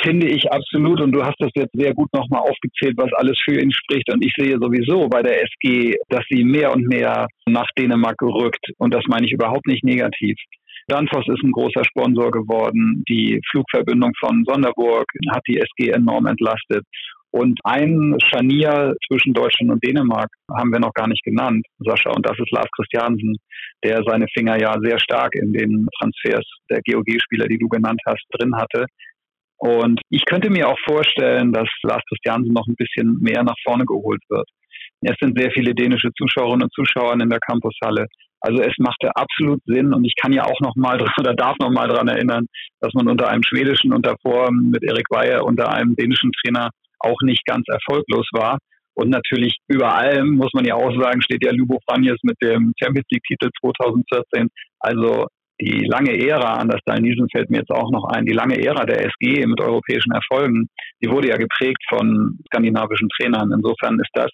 Finde 0.00 0.26
ich 0.26 0.50
absolut. 0.50 1.00
Und 1.00 1.12
du 1.12 1.22
hast 1.22 1.36
das 1.38 1.50
jetzt 1.54 1.74
sehr 1.74 1.92
gut 1.92 2.08
nochmal 2.14 2.40
aufgezählt, 2.40 2.94
was 2.96 3.12
alles 3.12 3.38
für 3.44 3.60
ihn 3.60 3.72
spricht. 3.72 4.10
Und 4.12 4.24
ich 4.24 4.32
sehe 4.36 4.56
sowieso 4.58 5.08
bei 5.08 5.22
der 5.22 5.42
SG, 5.42 5.96
dass 6.08 6.24
sie 6.30 6.44
mehr 6.44 6.72
und 6.72 6.86
mehr 6.86 7.26
nach 7.46 7.68
Dänemark 7.78 8.16
rückt. 8.22 8.64
Und 8.78 8.94
das 8.94 9.04
meine 9.08 9.26
ich 9.26 9.32
überhaupt 9.32 9.66
nicht 9.66 9.84
negativ. 9.84 10.36
Danfoss 10.88 11.28
ist 11.28 11.44
ein 11.44 11.52
großer 11.52 11.84
Sponsor 11.84 12.30
geworden. 12.30 13.04
Die 13.08 13.38
Flugverbindung 13.50 14.12
von 14.18 14.44
Sonderburg 14.46 15.04
hat 15.30 15.42
die 15.46 15.58
SG 15.58 15.90
enorm 15.90 16.26
entlastet. 16.26 16.84
Und 17.30 17.58
ein 17.64 18.14
Scharnier 18.28 18.94
zwischen 19.08 19.32
Deutschland 19.32 19.72
und 19.72 19.82
Dänemark 19.82 20.28
haben 20.54 20.70
wir 20.70 20.80
noch 20.80 20.92
gar 20.92 21.08
nicht 21.08 21.24
genannt, 21.24 21.64
Sascha. 21.78 22.10
Und 22.10 22.26
das 22.26 22.38
ist 22.38 22.50
Lars 22.50 22.68
Christiansen, 22.76 23.36
der 23.82 24.02
seine 24.06 24.26
Finger 24.34 24.60
ja 24.60 24.74
sehr 24.82 24.98
stark 24.98 25.34
in 25.34 25.52
den 25.52 25.86
Transfers 25.98 26.44
der 26.70 26.80
GOG-Spieler, 26.84 27.46
die 27.46 27.58
du 27.58 27.68
genannt 27.68 28.00
hast, 28.06 28.22
drin 28.32 28.54
hatte. 28.54 28.84
Und 29.62 30.00
ich 30.10 30.24
könnte 30.24 30.50
mir 30.50 30.68
auch 30.68 30.78
vorstellen, 30.84 31.52
dass 31.52 31.68
Lars 31.84 32.02
Christiansen 32.08 32.52
noch 32.52 32.66
ein 32.66 32.74
bisschen 32.74 33.20
mehr 33.20 33.44
nach 33.44 33.54
vorne 33.62 33.84
geholt 33.84 34.20
wird. 34.28 34.48
Es 35.02 35.14
sind 35.20 35.38
sehr 35.38 35.52
viele 35.52 35.72
dänische 35.72 36.10
Zuschauerinnen 36.18 36.64
und 36.64 36.74
Zuschauer 36.74 37.12
in 37.12 37.30
der 37.30 37.38
Campushalle. 37.38 38.06
Also 38.40 38.60
es 38.60 38.74
machte 38.78 39.14
absolut 39.14 39.60
Sinn 39.64 39.94
und 39.94 40.04
ich 40.04 40.14
kann 40.20 40.32
ja 40.32 40.46
auch 40.46 40.58
noch 40.60 40.74
mal 40.74 41.00
oder 41.20 41.34
darf 41.34 41.56
noch 41.60 41.70
mal 41.70 41.86
daran 41.86 42.08
erinnern, 42.08 42.46
dass 42.80 42.92
man 42.94 43.08
unter 43.08 43.28
einem 43.28 43.44
schwedischen 43.44 43.92
und 43.92 44.04
davor 44.04 44.50
mit 44.50 44.82
Erik 44.82 45.06
Weyer 45.10 45.44
unter 45.44 45.72
einem 45.72 45.94
dänischen 45.94 46.32
Trainer 46.42 46.70
auch 46.98 47.20
nicht 47.22 47.46
ganz 47.46 47.64
erfolglos 47.68 48.26
war. 48.32 48.58
Und 48.94 49.10
natürlich 49.10 49.58
über 49.68 49.94
allem 49.94 50.34
muss 50.34 50.50
man 50.54 50.64
ja 50.64 50.74
auch 50.74 50.92
sagen, 51.00 51.22
steht 51.22 51.44
ja 51.44 51.52
Lubo 51.52 51.78
Franjes 51.88 52.18
mit 52.24 52.36
dem 52.42 52.72
Champions 52.82 53.06
League 53.12 53.22
Titel 53.28 53.48
2014. 53.60 54.48
Also 54.80 55.28
die 55.60 55.86
lange 55.86 56.12
Ära, 56.18 56.54
an 56.54 56.68
das 56.68 56.80
Dalnisen 56.84 57.28
fällt 57.30 57.50
mir 57.50 57.58
jetzt 57.58 57.70
auch 57.70 57.90
noch 57.90 58.04
ein, 58.04 58.26
die 58.26 58.32
lange 58.32 58.58
Ära 58.58 58.84
der 58.84 59.04
SG 59.06 59.46
mit 59.46 59.60
europäischen 59.60 60.12
Erfolgen, 60.12 60.68
die 61.02 61.10
wurde 61.10 61.28
ja 61.28 61.36
geprägt 61.36 61.82
von 61.88 62.38
skandinavischen 62.46 63.08
Trainern. 63.16 63.52
Insofern 63.52 63.98
ist 64.00 64.10
das 64.14 64.30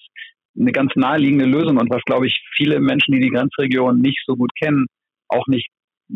eine 0.59 0.73
ganz 0.73 0.93
naheliegende 0.97 1.45
Lösung 1.45 1.77
und 1.77 1.91
was, 1.91 2.03
glaube 2.05 2.27
ich, 2.27 2.41
viele 2.57 2.81
Menschen, 2.81 3.13
die 3.13 3.21
die 3.21 3.31
Grenzregion 3.31 4.01
nicht 4.01 4.23
so 4.27 4.35
gut 4.37 4.51
kennen, 4.61 4.87
auch 5.29 5.47
nicht 5.47 5.69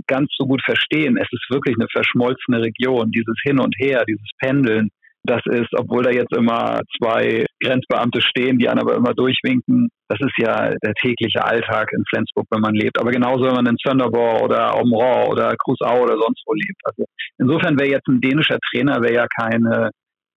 ganz 0.07 0.31
so 0.37 0.47
gut 0.47 0.63
verstehen. 0.65 1.17
Es 1.17 1.29
ist 1.31 1.51
wirklich 1.51 1.77
eine 1.79 1.89
verschmolzene 1.93 2.63
Region. 2.63 3.11
Dieses 3.11 3.37
Hin 3.43 3.61
und 3.61 3.75
Her, 3.79 4.05
dieses 4.07 4.29
Pendeln, 4.39 4.89
Das 5.25 5.41
ist, 5.47 5.69
obwohl 5.79 6.03
da 6.03 6.11
jetzt 6.11 6.35
immer 6.37 6.81
zwei 6.99 7.47
Grenzbeamte 7.63 8.21
stehen, 8.21 8.59
die 8.59 8.69
einen 8.69 8.81
aber 8.81 8.97
immer 8.97 9.15
durchwinken, 9.15 9.89
das 10.09 10.19
ist 10.21 10.37
ja 10.37 10.75
der 10.83 10.95
tägliche 10.95 11.45
Alltag 11.45 11.91
in 11.93 12.05
Flensburg, 12.09 12.47
wenn 12.51 12.61
man 12.61 12.75
lebt. 12.75 12.99
Aber 12.99 13.13
genauso, 13.13 13.45
wenn 13.45 13.55
man 13.55 13.67
in 13.67 13.77
Thunderball 13.77 14.43
oder 14.43 14.77
Omron 14.77 15.29
oder 15.31 15.55
Cruzau 15.57 16.03
oder 16.03 16.17
sonst 16.17 16.43
wo 16.45 16.55
lebt. 16.55 16.81
Also 16.85 17.05
insofern 17.39 17.79
wäre 17.79 17.91
jetzt 17.91 18.09
ein 18.09 18.21
dänischer 18.21 18.59
Trainer 18.71 19.01
wäre 19.01 19.15
ja 19.15 19.27
keine, 19.29 19.91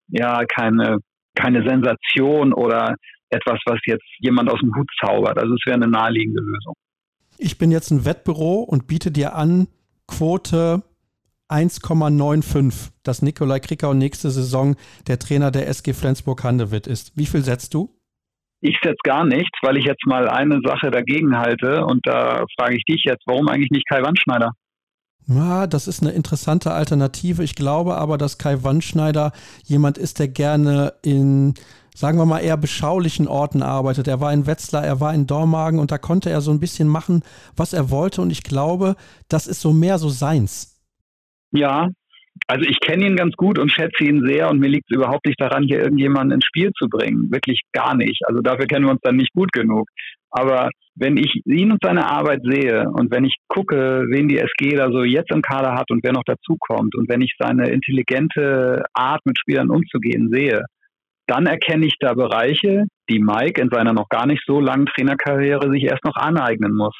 ja, 0.10 0.44
keine, 0.46 1.00
keine 1.36 1.68
Sensation 1.68 2.54
oder 2.54 2.96
etwas, 3.30 3.60
was 3.66 3.80
jetzt 3.86 4.06
jemand 4.20 4.52
aus 4.52 4.60
dem 4.60 4.74
Hut 4.76 4.90
zaubert. 5.04 5.40
Also 5.40 5.56
es 5.56 5.66
wäre 5.66 5.76
eine 5.76 5.88
naheliegende 5.88 6.42
Lösung. 6.42 6.76
Ich 7.38 7.58
bin 7.58 7.72
jetzt 7.72 7.92
ein 7.92 8.06
Wettbüro 8.06 8.62
und 8.62 8.88
biete 8.88 9.12
dir 9.12 9.36
an, 9.36 9.68
Quote 10.08 10.84
1,95, 11.50 12.92
dass 13.04 13.22
Nikolai 13.22 13.60
Krikau 13.60 13.94
nächste 13.94 14.32
Saison 14.32 14.76
der 15.08 15.20
Trainer 15.20 15.52
der 15.52 15.68
SG 15.68 15.94
Flensburg-Handewitt 15.94 16.88
ist. 16.88 17.12
Wie 17.16 17.26
viel 17.26 17.44
setzt 17.44 17.74
du? 17.74 17.96
Ich 18.62 18.78
setze 18.84 18.98
gar 19.04 19.26
nichts, 19.26 19.58
weil 19.62 19.78
ich 19.78 19.86
jetzt 19.86 20.06
mal 20.08 20.28
eine 20.28 20.60
Sache 20.66 20.90
dagegen 20.90 21.38
halte 21.38 21.86
und 21.86 22.06
da 22.08 22.46
frage 22.58 22.78
ich 22.78 22.84
dich 22.86 23.04
jetzt, 23.06 23.24
warum 23.28 23.48
eigentlich 23.48 23.70
nicht 23.70 23.88
Kai 23.88 24.02
Wandschneider? 24.02 24.54
Ja, 25.28 25.68
das 25.68 25.88
ist 25.88 26.02
eine 26.02 26.12
interessante 26.12 26.72
Alternative. 26.72 27.44
Ich 27.44 27.56
glaube 27.56 27.96
aber, 27.96 28.18
dass 28.18 28.38
Kai 28.38 28.64
Wandschneider 28.64 29.32
jemand 29.64 29.98
ist, 29.98 30.20
der 30.20 30.28
gerne 30.28 30.94
in, 31.02 31.56
sagen 31.96 32.18
wir 32.18 32.26
mal, 32.26 32.40
eher 32.40 32.58
beschaulichen 32.58 33.28
Orten 33.28 33.64
arbeitet. 33.64 34.08
Er 34.08 34.20
war 34.20 34.34
in 34.34 34.46
Wetzlar, 34.46 34.84
er 34.84 35.00
war 35.00 35.14
in 35.14 35.26
Dormagen 35.26 35.80
und 35.80 35.92
da 35.92 35.98
konnte 35.98 36.30
er 36.30 36.42
so 36.42 36.52
ein 36.52 36.60
bisschen 36.60 36.88
machen, 36.88 37.24
was 37.56 37.74
er 37.74 37.90
wollte. 37.90 38.22
Und 38.22 38.32
ich 38.32 38.44
glaube, 38.44 38.96
das 39.28 39.48
ist 39.48 39.62
so 39.62 39.74
mehr 39.74 39.98
so 39.98 40.10
seins. 40.10 40.75
Ja, 41.52 41.90
also 42.48 42.70
ich 42.70 42.80
kenne 42.80 43.08
ihn 43.08 43.16
ganz 43.16 43.36
gut 43.36 43.58
und 43.58 43.72
schätze 43.72 44.04
ihn 44.04 44.26
sehr 44.26 44.50
und 44.50 44.60
mir 44.60 44.68
liegt 44.68 44.86
es 44.90 44.98
überhaupt 44.98 45.26
nicht 45.26 45.40
daran, 45.40 45.64
hier 45.64 45.80
irgendjemanden 45.80 46.36
ins 46.36 46.46
Spiel 46.46 46.72
zu 46.78 46.88
bringen. 46.90 47.32
Wirklich 47.32 47.62
gar 47.72 47.96
nicht. 47.96 48.22
Also 48.28 48.42
dafür 48.42 48.68
kennen 48.68 48.86
wir 48.86 48.92
uns 48.92 49.02
dann 49.04 49.16
nicht 49.16 49.34
gut 49.34 49.52
genug. 49.52 49.88
Aber 50.30 50.70
wenn 50.96 51.18
ich 51.18 51.42
ihn 51.46 51.72
und 51.72 51.80
seine 51.82 52.10
Arbeit 52.10 52.42
sehe 52.44 52.90
und 52.90 53.12
wenn 53.12 53.24
ich 53.24 53.36
gucke, 53.48 54.06
wen 54.10 54.28
die 54.28 54.38
SG 54.38 54.76
da 54.76 54.92
so 54.92 55.04
jetzt 55.04 55.32
im 55.32 55.42
Kader 55.42 55.74
hat 55.74 55.90
und 55.92 56.04
wer 56.04 56.12
noch 56.12 56.26
dazukommt 56.26 56.96
und 56.96 57.10
wenn 57.10 57.22
ich 57.22 57.34
seine 57.40 57.70
intelligente 57.70 58.84
Art 58.94 59.22
mit 59.26 59.40
Spielern 59.40 59.70
umzugehen 59.70 60.30
sehe, 60.32 60.66
dann 61.28 61.48
erkenne 61.48 61.86
ich 61.86 61.96
da 62.00 62.14
Bereiche, 62.14 62.86
die 63.10 63.20
Mike 63.20 63.62
in 63.62 63.70
seiner 63.70 63.94
noch 63.94 64.10
gar 64.10 64.28
nicht 64.28 64.44
so 64.46 64.60
langen 64.60 64.86
Trainerkarriere 64.86 65.72
sich 65.72 65.84
erst 65.84 66.04
noch 66.06 66.16
aneignen 66.16 66.76
muss. 66.76 66.96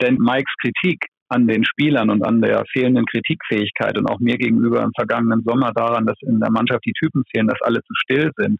Denn 0.00 0.16
Mikes 0.16 0.54
Kritik 0.60 1.06
an 1.34 1.46
den 1.46 1.64
Spielern 1.64 2.10
und 2.10 2.24
an 2.24 2.40
der 2.40 2.64
fehlenden 2.72 3.06
Kritikfähigkeit 3.06 3.98
und 3.98 4.08
auch 4.08 4.20
mir 4.20 4.36
gegenüber 4.36 4.82
im 4.82 4.92
vergangenen 4.94 5.42
Sommer 5.44 5.72
daran, 5.74 6.06
dass 6.06 6.16
in 6.22 6.40
der 6.40 6.50
Mannschaft 6.50 6.84
die 6.86 6.92
Typen 6.92 7.24
fehlen, 7.30 7.48
dass 7.48 7.60
alle 7.62 7.80
zu 7.80 7.94
still 7.94 8.30
sind. 8.36 8.58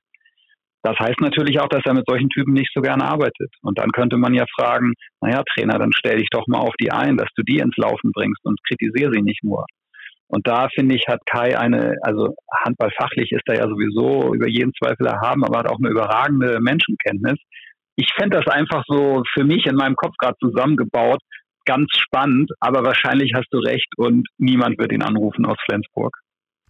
Das 0.83 0.99
heißt 0.99 1.21
natürlich 1.21 1.59
auch, 1.61 1.69
dass 1.69 1.83
er 1.87 1.95
mit 1.95 2.05
solchen 2.07 2.29
Typen 2.29 2.53
nicht 2.53 2.71
so 2.75 2.83
gerne 2.83 3.05
arbeitet. 3.05 3.51
Und 3.63 3.79
dann 3.79 3.91
könnte 3.91 4.19
man 4.19 4.35
ja 4.35 4.45
fragen, 4.55 4.93
naja, 5.23 5.43
Trainer, 5.55 5.79
dann 5.79 5.93
stell 5.97 6.19
dich 6.19 6.29
doch 6.31 6.47
mal 6.47 6.59
auf 6.59 6.75
die 6.79 6.93
ein, 6.93 7.17
dass 7.17 7.31
du 7.37 7.43
die 7.43 7.59
ins 7.59 7.77
Laufen 7.79 8.13
bringst 8.13 8.45
und 8.45 8.61
kritisiere 8.69 9.13
sie 9.13 9.23
nicht 9.23 9.43
nur. 9.43 9.65
Und 10.29 10.47
da 10.47 10.69
finde 10.75 10.95
ich, 10.97 11.05
hat 11.09 11.21
Kai 11.25 11.59
eine, 11.59 11.95
also 12.03 12.35
handballfachlich 12.65 13.33
ist 13.33 13.47
er 13.47 13.57
ja 13.57 13.69
sowieso 13.69 14.35
über 14.35 14.49
jeden 14.49 14.73
Zweifel 14.75 15.07
erhaben, 15.07 15.45
aber 15.45 15.61
hat 15.61 15.71
auch 15.71 15.79
eine 15.79 15.91
überragende 15.91 16.59
Menschenkenntnis. 16.61 17.39
Ich 17.97 18.09
fände 18.19 18.41
das 18.41 18.53
einfach 18.53 18.83
so 18.87 19.23
für 19.33 19.45
mich 19.45 19.67
in 19.67 19.77
meinem 19.77 19.97
Kopf 19.97 20.15
gerade 20.19 20.37
zusammengebaut, 20.41 21.21
ganz 21.65 21.91
spannend, 21.97 22.51
aber 22.61 22.85
wahrscheinlich 22.85 23.33
hast 23.35 23.49
du 23.51 23.59
recht 23.59 23.89
und 23.97 24.29
niemand 24.39 24.79
wird 24.79 24.93
ihn 24.93 25.03
anrufen 25.03 25.47
aus 25.47 25.57
Flensburg. 25.67 26.17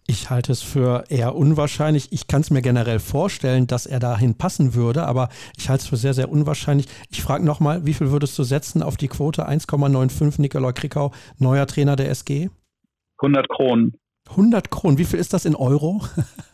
Ich 0.07 0.29
halte 0.29 0.51
es 0.51 0.61
für 0.61 1.05
eher 1.09 1.35
unwahrscheinlich. 1.35 2.11
Ich 2.11 2.27
kann 2.27 2.41
es 2.41 2.51
mir 2.51 2.61
generell 2.61 2.99
vorstellen, 2.99 3.65
dass 3.65 3.87
er 3.87 3.99
dahin 3.99 4.37
passen 4.37 4.75
würde, 4.75 5.07
aber 5.07 5.29
ich 5.57 5.67
halte 5.67 5.81
es 5.81 5.89
für 5.89 5.97
sehr, 5.97 6.13
sehr 6.13 6.29
unwahrscheinlich. 6.29 6.85
Ich 7.09 7.23
frage 7.23 7.43
nochmal, 7.43 7.87
wie 7.87 7.93
viel 7.95 8.11
würdest 8.11 8.37
du 8.37 8.43
setzen 8.43 8.83
auf 8.83 8.97
die 8.97 9.07
Quote 9.07 9.49
1,95 9.49 10.39
Nikolai 10.39 10.73
Krikau, 10.73 11.11
neuer 11.39 11.65
Trainer 11.65 11.95
der 11.95 12.09
SG? 12.09 12.49
100 13.17 13.49
Kronen. 13.49 13.95
100 14.29 14.71
Kronen, 14.71 14.97
wie 14.97 15.05
viel 15.05 15.19
ist 15.19 15.33
das 15.33 15.45
in 15.45 15.55
Euro? 15.55 16.01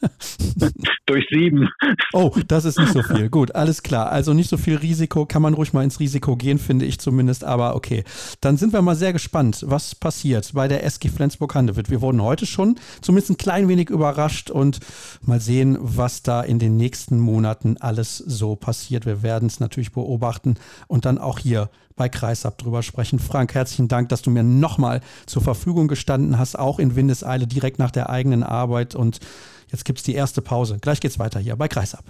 Durch 1.06 1.26
sieben. 1.32 1.70
Oh, 2.14 2.32
das 2.48 2.66
ist 2.66 2.78
nicht 2.78 2.92
so 2.92 3.02
viel. 3.02 3.30
Gut, 3.30 3.56
alles 3.56 3.82
klar. 3.82 4.12
Also 4.12 4.34
nicht 4.34 4.50
so 4.50 4.58
viel 4.58 4.76
Risiko, 4.76 5.26
kann 5.26 5.42
man 5.42 5.54
ruhig 5.54 5.74
mal 5.74 5.84
ins 5.84 6.00
Risiko 6.00 6.36
gehen, 6.36 6.60
finde 6.60 6.86
ich 6.86 7.00
zumindest. 7.00 7.44
Aber 7.44 7.76
okay, 7.76 8.04
dann 8.42 8.58
sind 8.58 8.74
wir 8.74 8.82
mal 8.82 8.96
sehr 8.96 9.14
gespannt, 9.14 9.64
was 9.68 9.96
passiert 9.96 10.52
bei 10.54 10.68
der 10.68 10.84
SG 10.84 11.10
Flensburg-Handewitt. 11.10 11.90
Wir 11.90 12.02
wurden 12.02 12.22
heute 12.22 12.46
schon 12.46 12.76
zumindest 13.02 13.32
ein 13.32 13.38
klein 13.38 13.68
wenig 13.68 13.90
überrascht 13.90 14.50
und 14.50 14.80
mal 15.22 15.40
sehen, 15.40 15.78
was 15.80 16.24
da 16.24 16.42
in 16.42 16.60
den 16.60 16.78
nächsten 16.78 17.20
Monaten 17.20 17.78
alles 17.80 18.18
so 18.18 18.56
passiert. 18.56 19.06
Wir 19.06 19.24
werden 19.24 19.48
es 19.48 19.60
natürlich 19.60 19.92
beobachten 19.92 20.56
und 20.88 21.06
dann 21.06 21.18
auch 21.18 21.40
hier 21.40 21.70
bei 22.02 22.10
Kreisab 22.10 22.58
drüber 22.58 22.82
sprechen. 22.82 23.20
Frank, 23.20 23.54
herzlichen 23.54 23.88
Dank, 23.88 24.10
dass 24.10 24.24
du 24.24 24.32
mir 24.32 24.42
nochmal 24.42 25.02
zur 25.28 25.44
Verfügung 25.44 25.88
gestanden 25.88 26.40
hast, 26.40 26.58
auch 26.58 26.80
in 26.80 26.96
Windeseile, 26.96 27.46
direkt 27.46 27.61
nach 27.78 27.92
der 27.92 28.10
eigenen 28.10 28.44
Arbeit. 28.44 28.96
Und 28.96 29.20
jetzt 29.72 29.86
gibt 29.86 30.00
es 30.00 30.04
die 30.04 30.16
erste 30.16 30.42
Pause. 30.42 30.78
Gleich 30.82 31.00
geht's 31.00 31.20
weiter 31.20 31.40
hier 31.40 31.56
bei 31.56 31.68
Kreisab. 31.68 32.04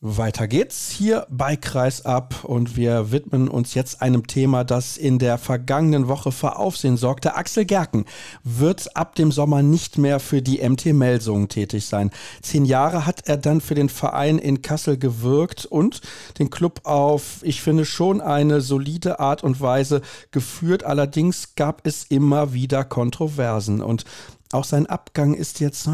Weiter 0.00 0.46
geht's 0.46 0.90
hier 0.90 1.26
bei 1.28 1.56
Kreisab 1.56 2.44
und 2.44 2.76
wir 2.76 3.10
widmen 3.10 3.48
uns 3.48 3.74
jetzt 3.74 4.00
einem 4.00 4.28
Thema, 4.28 4.62
das 4.62 4.96
in 4.96 5.18
der 5.18 5.38
vergangenen 5.38 6.06
Woche 6.06 6.30
für 6.30 6.54
Aufsehen 6.54 6.96
sorgte. 6.96 7.34
Axel 7.34 7.64
Gerken 7.64 8.04
wird 8.44 8.96
ab 8.96 9.16
dem 9.16 9.32
Sommer 9.32 9.64
nicht 9.64 9.98
mehr 9.98 10.20
für 10.20 10.40
die 10.40 10.62
MT 10.62 10.92
Melsungen 10.92 11.48
tätig 11.48 11.86
sein. 11.86 12.12
Zehn 12.42 12.64
Jahre 12.64 13.06
hat 13.06 13.26
er 13.26 13.38
dann 13.38 13.60
für 13.60 13.74
den 13.74 13.88
Verein 13.88 14.38
in 14.38 14.62
Kassel 14.62 14.98
gewirkt 14.98 15.66
und 15.66 16.00
den 16.38 16.48
Club 16.48 16.82
auf, 16.84 17.40
ich 17.42 17.60
finde, 17.60 17.84
schon 17.84 18.20
eine 18.20 18.60
solide 18.60 19.18
Art 19.18 19.42
und 19.42 19.60
Weise 19.60 20.02
geführt. 20.30 20.84
Allerdings 20.84 21.56
gab 21.56 21.84
es 21.84 22.04
immer 22.04 22.52
wieder 22.52 22.84
Kontroversen 22.84 23.82
und 23.82 24.04
auch 24.52 24.64
sein 24.64 24.86
Abgang 24.86 25.34
ist 25.34 25.60
jetzt, 25.60 25.88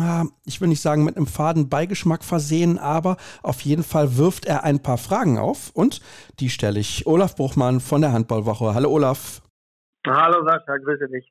ich 0.45 0.61
will 0.61 0.69
nicht 0.69 0.81
sagen 0.81 1.05
mit 1.05 1.17
einem 1.17 1.27
faden 1.27 1.69
Beigeschmack 1.69 2.25
versehen, 2.25 2.79
aber 2.79 3.17
auf 3.43 3.61
jeden 3.63 3.83
Fall 3.83 4.17
wirft 4.17 4.47
er 4.47 4.65
ein 4.65 4.81
paar 4.81 4.99
Fragen 4.99 5.39
auf 5.39 5.71
und 5.75 6.01
die 6.41 6.51
stelle 6.51 6.81
ich 6.81 7.07
Olaf 7.07 7.37
Bruchmann 7.37 7.81
von 7.81 8.01
der 8.01 8.13
Handballwoche. 8.13 8.75
Hallo 8.75 8.91
Olaf. 8.91 9.43
Hallo 10.07 10.45
Sascha, 10.45 10.77
grüße 10.77 11.09
dich. 11.09 11.31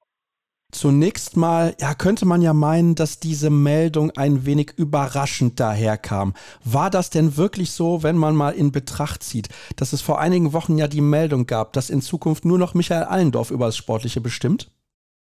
Zunächst 0.71 1.37
mal, 1.37 1.75
ja, 1.79 1.93
könnte 1.93 2.25
man 2.25 2.41
ja 2.41 2.51
meinen, 2.51 2.95
dass 2.95 3.19
diese 3.19 3.51
Meldung 3.51 4.09
ein 4.17 4.47
wenig 4.47 4.73
überraschend 4.75 5.59
daherkam. 5.59 6.33
War 6.63 6.89
das 6.89 7.11
denn 7.11 7.37
wirklich 7.37 7.71
so, 7.71 8.01
wenn 8.01 8.17
man 8.17 8.35
mal 8.35 8.55
in 8.55 8.71
Betracht 8.71 9.21
zieht, 9.21 9.49
dass 9.75 9.93
es 9.93 10.01
vor 10.01 10.19
einigen 10.19 10.51
Wochen 10.51 10.79
ja 10.79 10.87
die 10.87 11.01
Meldung 11.01 11.45
gab, 11.45 11.73
dass 11.73 11.91
in 11.91 12.01
Zukunft 12.01 12.43
nur 12.43 12.57
noch 12.57 12.73
Michael 12.73 13.03
Allendorf 13.03 13.51
über 13.51 13.67
das 13.67 13.77
Sportliche 13.77 14.19
bestimmt? 14.19 14.71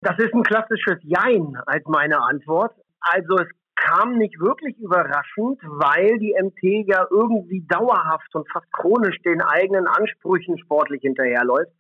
Das 0.02 0.18
ist 0.18 0.34
ein 0.34 0.44
klassisches 0.44 0.98
Jein 1.04 1.56
als 1.68 1.86
meine 1.86 2.22
Antwort. 2.24 2.74
Also 3.02 3.36
es 3.38 3.48
kam 3.76 4.18
nicht 4.18 4.40
wirklich 4.40 4.78
überraschend, 4.80 5.60
weil 5.64 6.18
die 6.18 6.36
MT 6.42 6.88
ja 6.88 7.06
irgendwie 7.10 7.66
dauerhaft 7.68 8.34
und 8.34 8.50
fast 8.52 8.72
chronisch 8.72 9.18
den 9.24 9.42
eigenen 9.42 9.86
Ansprüchen 9.86 10.58
sportlich 10.58 11.02
hinterherläuft. 11.02 11.72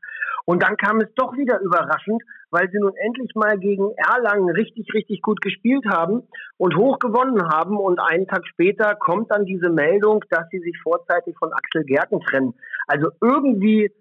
Und 0.45 0.61
dann 0.61 0.77
kam 0.77 1.01
es 1.01 1.07
doch 1.15 1.35
wieder 1.35 1.59
überraschend, 1.61 2.21
weil 2.51 2.69
sie 2.71 2.77
nun 2.79 2.93
endlich 2.95 3.31
mal 3.33 3.57
gegen 3.57 3.91
Erlangen 3.97 4.49
richtig, 4.49 4.87
richtig 4.93 5.21
gut 5.21 5.41
gespielt 5.41 5.85
haben 5.87 6.27
und 6.57 6.75
hoch 6.75 6.99
gewonnen 6.99 7.41
haben. 7.51 7.77
Und 7.77 7.99
einen 7.99 8.27
Tag 8.27 8.45
später 8.47 8.95
kommt 8.95 9.31
dann 9.31 9.45
diese 9.45 9.69
Meldung, 9.69 10.23
dass 10.29 10.47
sie 10.51 10.59
sich 10.59 10.77
vorzeitig 10.83 11.35
von 11.39 11.53
Axel 11.53 11.83
Gerken 11.85 12.21
trennen. 12.21 12.53
Also 12.87 13.09
irgendwie 13.19 13.91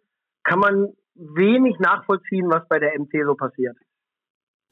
kann 0.44 0.58
man 0.58 0.92
wenig 1.14 1.78
nachvollziehen, 1.78 2.50
was 2.50 2.66
bei 2.68 2.78
der 2.78 2.98
MT 2.98 3.12
so 3.24 3.34
passiert. 3.34 3.76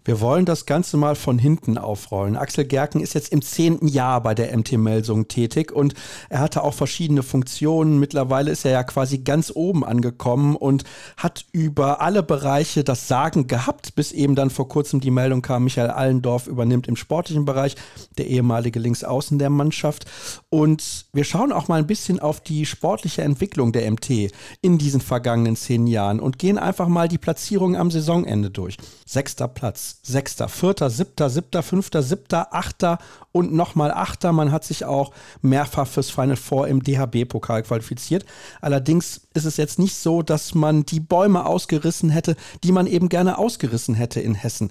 Wir 0.05 0.23
wollen 0.23 0.47
das 0.47 0.65
Ganze 0.65 0.97
mal 0.97 1.17
von 1.17 1.39
hinten 1.39 1.77
aufrollen. 1.77 2.37
Axel 2.37 2.65
Gerken 2.65 3.01
ist 3.01 3.13
jetzt 3.13 3.31
im 3.31 3.43
zehnten 3.43 3.89
Jahr 3.89 4.23
bei 4.23 4.35
der 4.35 4.57
MT 4.57 4.79
Melsung 4.79 5.29
tätig 5.29 5.71
und 5.71 5.93
er 6.31 6.41
hatte 6.41 6.63
auch 6.65 6.73
verschiedene 6.73 7.23
Funktionen. 7.23 7.99
Mittlerweile 7.99 8.51
ist 8.51 8.65
er 8.65 8.71
ja 8.71 8.85
quasi 8.85 9.19
ganz 9.19 9.53
oben 9.55 9.85
angekommen 9.85 10.57
und 10.57 10.85
hat 11.19 11.45
über 11.53 12.01
alle 12.01 12.23
Bereiche 12.23 12.85
das 12.85 13.07
Sagen 13.07 13.49
gehabt, 13.49 13.97
bis 13.97 14.13
eben 14.13 14.35
dann 14.35 14.49
vor 14.49 14.69
kurzem 14.69 15.01
die 15.01 15.11
Meldung 15.11 15.43
kam, 15.43 15.65
Michael 15.65 15.91
Allendorf 15.91 16.47
übernimmt 16.47 16.89
im 16.89 16.97
sportlichen 16.97 17.45
Bereich, 17.45 17.75
der 18.17 18.29
ehemalige 18.29 18.79
Linksaußen 18.79 19.39
der 19.39 19.51
Mannschaft. 19.51 20.07
Und 20.49 21.05
wir 21.13 21.25
schauen 21.25 21.53
auch 21.53 21.69
mal 21.69 21.81
ein 21.81 21.87
bisschen 21.87 22.19
auf 22.19 22.41
die 22.41 22.65
sportliche 22.65 23.23
Entwicklung 23.23 23.73
der 23.73 23.91
MT 23.91 24.33
in 24.63 24.79
diesen 24.79 25.03
vergangenen 25.03 25.57
zehn 25.57 25.87
Jahren 25.87 26.19
und 26.19 26.39
gehen 26.39 26.57
einfach 26.57 26.89
mal 26.89 27.09
die 27.09 27.19
Platzierung 27.19 27.77
am 27.77 27.91
Saisonende 27.91 28.51
durch. 28.51 28.79
Sechster 29.05 29.49
Platz 29.49 29.88
Platz 29.89 30.01
Sechster, 30.03 30.49
Vierter, 30.49 30.91
Siebter, 30.91 31.31
Siebter, 31.31 31.63
Fünfter, 31.63 32.03
Siebter, 32.03 32.55
Achter 32.55 32.99
und 33.33 33.53
nochmal 33.53 33.91
Achter. 33.91 34.33
Man 34.33 34.53
hat 34.53 34.65
sich 34.65 34.85
auch 34.85 35.13
mehrfach 35.43 35.87
fürs 35.87 36.11
Final 36.11 36.37
Four 36.37 36.69
im 36.69 36.83
DHB-Pokal 36.83 37.63
qualifiziert. 37.63 38.25
Allerdings 38.61 39.29
ist 39.35 39.45
es 39.45 39.57
jetzt 39.57 39.79
nicht 39.79 39.95
so, 39.95 40.23
dass 40.23 40.55
man 40.55 40.85
die 40.85 41.01
Bäume 41.01 41.47
ausgerissen 41.47 42.11
hätte, 42.11 42.37
die 42.65 42.73
man 42.73 42.87
eben 42.87 43.09
gerne 43.09 43.39
ausgerissen 43.39 43.95
hätte 43.95 44.21
in 44.21 44.35
Hessen. 44.35 44.71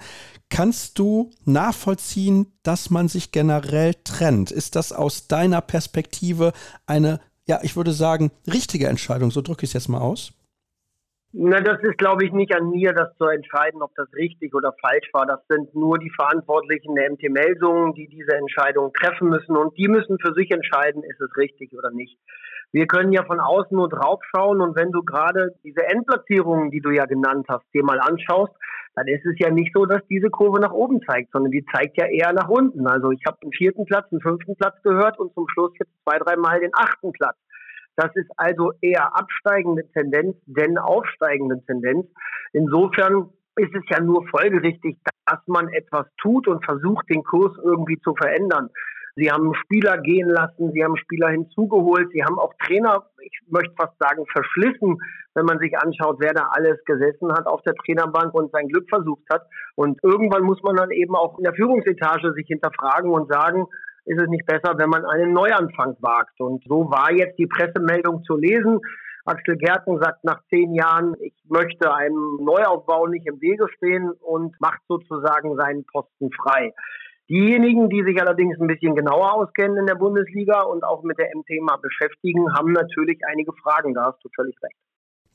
Kannst 0.49 0.99
du 0.99 1.31
nachvollziehen, 1.45 2.47
dass 2.63 2.89
man 2.89 3.07
sich 3.07 3.31
generell 3.31 3.95
trennt? 4.03 4.51
Ist 4.51 4.75
das 4.75 4.91
aus 4.91 5.27
deiner 5.27 5.61
Perspektive 5.61 6.53
eine, 6.85 7.19
ja, 7.47 7.59
ich 7.63 7.75
würde 7.75 7.93
sagen, 7.93 8.31
richtige 8.51 8.87
Entscheidung? 8.87 9.31
So 9.31 9.41
drücke 9.41 9.63
ich 9.63 9.69
es 9.69 9.73
jetzt 9.73 9.89
mal 9.89 9.99
aus. 9.99 10.31
Na, 11.33 11.59
das 11.59 11.79
ist, 11.81 11.97
glaube 11.97 12.25
ich, 12.25 12.31
nicht 12.31 12.55
an 12.55 12.69
mir, 12.69 12.93
das 12.93 13.15
zu 13.17 13.25
entscheiden, 13.25 13.81
ob 13.81 13.93
das 13.95 14.07
richtig 14.13 14.55
oder 14.55 14.73
falsch 14.79 15.09
war. 15.11 15.25
Das 15.25 15.45
sind 15.49 15.75
nur 15.75 15.99
die 15.99 16.09
Verantwortlichen 16.09 16.95
der 16.95 17.11
MT 17.11 17.29
Melsungen, 17.29 17.93
die 17.93 18.07
diese 18.07 18.35
Entscheidung 18.35 18.93
treffen 18.93 19.29
müssen. 19.29 19.57
Und 19.57 19.77
die 19.77 19.89
müssen 19.89 20.17
für 20.19 20.33
sich 20.33 20.49
entscheiden, 20.51 21.03
ist 21.03 21.19
es 21.19 21.35
richtig 21.35 21.73
oder 21.77 21.91
nicht. 21.91 22.17
Wir 22.71 22.87
können 22.87 23.11
ja 23.11 23.23
von 23.25 23.41
außen 23.41 23.75
nur 23.75 23.89
draufschauen. 23.89 24.61
Und 24.61 24.77
wenn 24.77 24.91
du 24.91 25.03
gerade 25.03 25.53
diese 25.63 25.85
Endplatzierungen, 25.85 26.71
die 26.71 26.81
du 26.81 26.91
ja 26.91 27.05
genannt 27.05 27.45
hast, 27.49 27.65
dir 27.73 27.83
mal 27.83 27.99
anschaust, 27.99 28.53
dann 28.95 29.07
ist 29.07 29.25
es 29.25 29.37
ja 29.37 29.51
nicht 29.51 29.73
so, 29.75 29.85
dass 29.85 30.01
diese 30.09 30.29
Kurve 30.29 30.59
nach 30.59 30.71
oben 30.71 31.01
zeigt, 31.05 31.31
sondern 31.31 31.51
die 31.51 31.65
zeigt 31.71 31.97
ja 31.97 32.07
eher 32.07 32.33
nach 32.33 32.47
unten. 32.47 32.87
Also 32.87 33.11
ich 33.11 33.21
habe 33.27 33.37
den 33.43 33.51
vierten 33.51 33.85
Platz, 33.85 34.09
den 34.09 34.21
fünften 34.21 34.55
Platz 34.55 34.81
gehört 34.81 35.19
und 35.19 35.33
zum 35.33 35.47
Schluss 35.49 35.71
jetzt 35.79 35.91
zwei, 36.03 36.17
dreimal 36.17 36.59
den 36.59 36.71
achten 36.73 37.11
Platz. 37.11 37.37
Das 37.97 38.15
ist 38.15 38.29
also 38.37 38.71
eher 38.79 39.15
absteigende 39.15 39.83
Tendenz, 39.91 40.37
denn 40.45 40.77
aufsteigende 40.77 41.61
Tendenz. 41.65 42.05
Insofern 42.53 43.29
ist 43.55 43.73
es 43.73 43.83
ja 43.89 43.99
nur 43.99 44.25
folgerichtig, 44.27 44.97
dass 45.25 45.39
man 45.47 45.67
etwas 45.69 46.05
tut 46.21 46.47
und 46.47 46.63
versucht, 46.63 47.09
den 47.09 47.23
Kurs 47.23 47.57
irgendwie 47.63 47.99
zu 48.01 48.13
verändern. 48.15 48.69
Sie 49.15 49.31
haben 49.31 49.51
Spieler 49.55 49.97
gehen 49.97 50.29
lassen, 50.29 50.71
sie 50.73 50.83
haben 50.83 50.95
Spieler 50.95 51.29
hinzugeholt, 51.29 52.07
sie 52.13 52.23
haben 52.23 52.37
auch 52.37 52.53
Trainer, 52.63 53.03
ich 53.19 53.31
möchte 53.49 53.73
fast 53.75 53.97
sagen, 53.97 54.23
verschlissen, 54.31 54.99
wenn 55.33 55.45
man 55.45 55.57
sich 55.57 55.75
anschaut, 55.75 56.17
wer 56.19 56.33
da 56.33 56.49
alles 56.51 56.77
gesessen 56.85 57.33
hat 57.33 57.47
auf 57.47 57.63
der 57.63 57.73
Trainerbank 57.73 58.31
und 58.35 58.51
sein 58.51 58.67
Glück 58.67 58.87
versucht 58.89 59.25
hat. 59.31 59.41
Und 59.75 59.97
irgendwann 60.03 60.43
muss 60.43 60.61
man 60.61 60.75
dann 60.75 60.91
eben 60.91 61.15
auch 61.15 61.35
in 61.39 61.45
der 61.45 61.55
Führungsetage 61.55 62.31
sich 62.33 62.45
hinterfragen 62.45 63.09
und 63.09 63.27
sagen, 63.27 63.65
ist 64.07 64.21
es 64.21 64.29
nicht 64.29 64.45
besser, 64.45 64.77
wenn 64.77 64.89
man 64.89 65.05
einen 65.05 65.33
Neuanfang 65.33 65.95
wagt. 65.99 66.39
Und 66.39 66.63
so 66.67 66.89
war 66.89 67.11
jetzt 67.11 67.37
die 67.37 67.47
Pressemeldung 67.47 68.23
zu 68.23 68.37
lesen. 68.37 68.79
Axel 69.25 69.57
Gerken 69.57 69.99
sagt 69.99 70.23
nach 70.23 70.41
zehn 70.49 70.73
Jahren, 70.73 71.13
ich 71.19 71.33
möchte 71.49 71.93
einem 71.93 72.37
Neuaufbau 72.39 73.07
nicht 73.07 73.27
im 73.27 73.41
Wege 73.41 73.67
stehen 73.75 74.11
und 74.21 74.55
macht 74.61 74.79
sozusagen 74.87 75.57
seinen 75.57 75.85
Posten 75.85 76.31
frei. 76.31 76.73
Diejenigen, 77.29 77.89
die 77.89 78.03
sich 78.03 78.21
allerdings 78.21 78.57
ein 78.61 78.67
bisschen 78.67 78.95
genauer 78.95 79.33
auskennen 79.33 79.77
in 79.77 79.85
der 79.85 79.95
Bundesliga 79.95 80.61
und 80.61 80.85
auch 80.85 81.03
mit 81.03 81.17
der 81.19 81.27
MT 81.35 81.61
mal 81.61 81.75
beschäftigen, 81.75 82.53
haben 82.55 82.71
natürlich 82.71 83.19
einige 83.27 83.51
Fragen. 83.61 83.93
Da 83.93 84.05
hast 84.05 84.23
du 84.23 84.29
völlig 84.33 84.55
recht. 84.63 84.86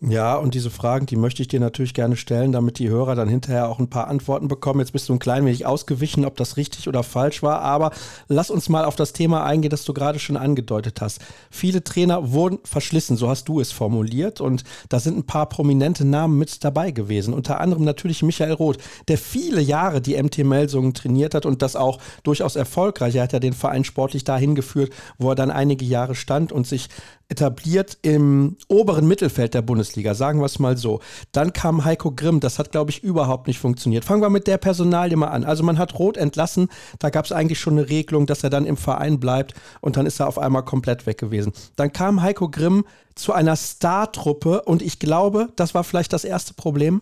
Ja, 0.05 0.35
und 0.35 0.55
diese 0.55 0.71
Fragen, 0.71 1.07
die 1.07 1.15
möchte 1.15 1.43
ich 1.43 1.49
dir 1.49 1.61
natürlich 1.61 1.95
gerne 1.95 2.17
stellen, 2.17 2.51
damit 2.51 2.81
die 2.81 2.89
Hörer 2.89 3.15
dann 3.15 3.29
hinterher 3.29 3.69
auch 3.69 3.79
ein 3.79 3.89
paar 3.89 4.09
Antworten 4.09 4.49
bekommen. 4.49 4.81
Jetzt 4.81 4.91
bist 4.91 5.09
du 5.09 5.13
ein 5.13 5.21
klein 5.21 5.45
wenig 5.47 5.65
ausgewichen, 5.65 6.25
ob 6.25 6.37
das 6.37 6.57
richtig 6.57 6.89
oder 6.89 7.05
falsch 7.05 7.41
war, 7.45 7.61
aber 7.61 7.93
lass 8.27 8.51
uns 8.51 8.69
mal 8.69 8.85
auf 8.85 8.97
das 8.97 9.13
Thema 9.13 9.45
eingehen, 9.45 9.71
das 9.71 9.85
du 9.85 9.95
gerade 9.95 10.19
schon 10.19 10.37
angedeutet 10.37 11.01
hast. 11.01 11.21
Viele 11.53 11.85
Trainer 11.85 12.33
wurden 12.33 12.59
verschlissen, 12.65 13.17
so 13.17 13.29
hast 13.29 13.45
du 13.45 13.61
es 13.61 13.71
formuliert, 13.71 14.41
und 14.41 14.65
da 14.89 14.99
sind 14.99 15.19
ein 15.19 15.27
paar 15.27 15.49
prominente 15.49 16.05
Namen 16.05 16.37
mit 16.37 16.65
dabei 16.65 16.91
gewesen. 16.91 17.33
Unter 17.33 17.61
anderem 17.61 17.85
natürlich 17.85 18.25
Michael 18.25 18.55
Roth, 18.55 18.79
der 19.07 19.19
viele 19.19 19.61
Jahre 19.61 20.01
die 20.01 20.21
MT 20.21 20.39
Melsungen 20.39 20.95
trainiert 20.95 21.37
hat 21.37 21.47
und 21.47 21.63
das 21.63 21.77
auch 21.77 22.01
durchaus 22.25 22.57
erfolgreich. 22.57 23.15
Er 23.15 23.23
hat 23.23 23.35
ja 23.35 23.39
den 23.39 23.53
Verein 23.53 23.85
sportlich 23.85 24.25
dahin 24.25 24.57
geführt, 24.57 24.93
wo 25.19 25.31
er 25.31 25.37
dann 25.37 25.53
einige 25.53 25.85
Jahre 25.85 26.17
stand 26.17 26.51
und 26.51 26.67
sich 26.67 26.89
etabliert 27.33 27.97
im 28.03 28.57
oberen 28.69 29.09
Mittelfeld 29.09 29.55
der 29.55 29.63
Bundesliga, 29.63 30.15
sagen 30.15 30.41
wir 30.41 30.47
es 30.47 30.59
mal 30.59 30.77
so. 30.77 31.01
Dann 31.33 31.55
kam 31.55 31.85
Heiko 31.85 32.13
Grimm, 32.13 32.41
das 32.41 32.59
hat, 32.59 32.73
glaube 32.73 32.91
ich, 32.91 33.03
überhaupt 33.03 33.47
nicht 33.47 33.59
funktioniert. 33.59 34.05
Fangen 34.05 34.21
wir 34.21 34.29
mit 34.29 34.47
der 34.47 34.59
Personalie 34.59 35.17
mal 35.17 35.29
an. 35.29 35.43
Also 35.43 35.63
man 35.63 35.79
hat 35.79 35.99
Rot 35.99 36.19
entlassen, 36.19 36.69
da 36.99 37.09
gab 37.09 37.25
es 37.25 37.33
eigentlich 37.33 37.59
schon 37.59 37.79
eine 37.79 37.89
Regelung, 37.89 38.27
dass 38.27 38.45
er 38.45 38.51
dann 38.51 38.67
im 38.67 38.77
Verein 38.77 39.19
bleibt 39.19 39.55
und 39.81 39.97
dann 39.97 40.05
ist 40.05 40.21
er 40.21 40.29
auf 40.29 40.39
einmal 40.39 40.63
komplett 40.63 41.07
weg 41.07 41.17
gewesen. 41.17 41.53
Dann 41.77 41.93
kam 41.93 42.21
Heiko 42.21 42.51
Grimm 42.51 42.85
zu 43.15 43.33
einer 43.33 43.57
Star-Truppe 43.57 44.63
und 44.63 44.83
ich 44.83 44.99
glaube, 44.99 45.49
das 45.57 45.75
war 45.75 45.85
vielleicht 45.85 46.13
das 46.13 46.25
erste 46.25 46.53
Problem. 46.53 47.01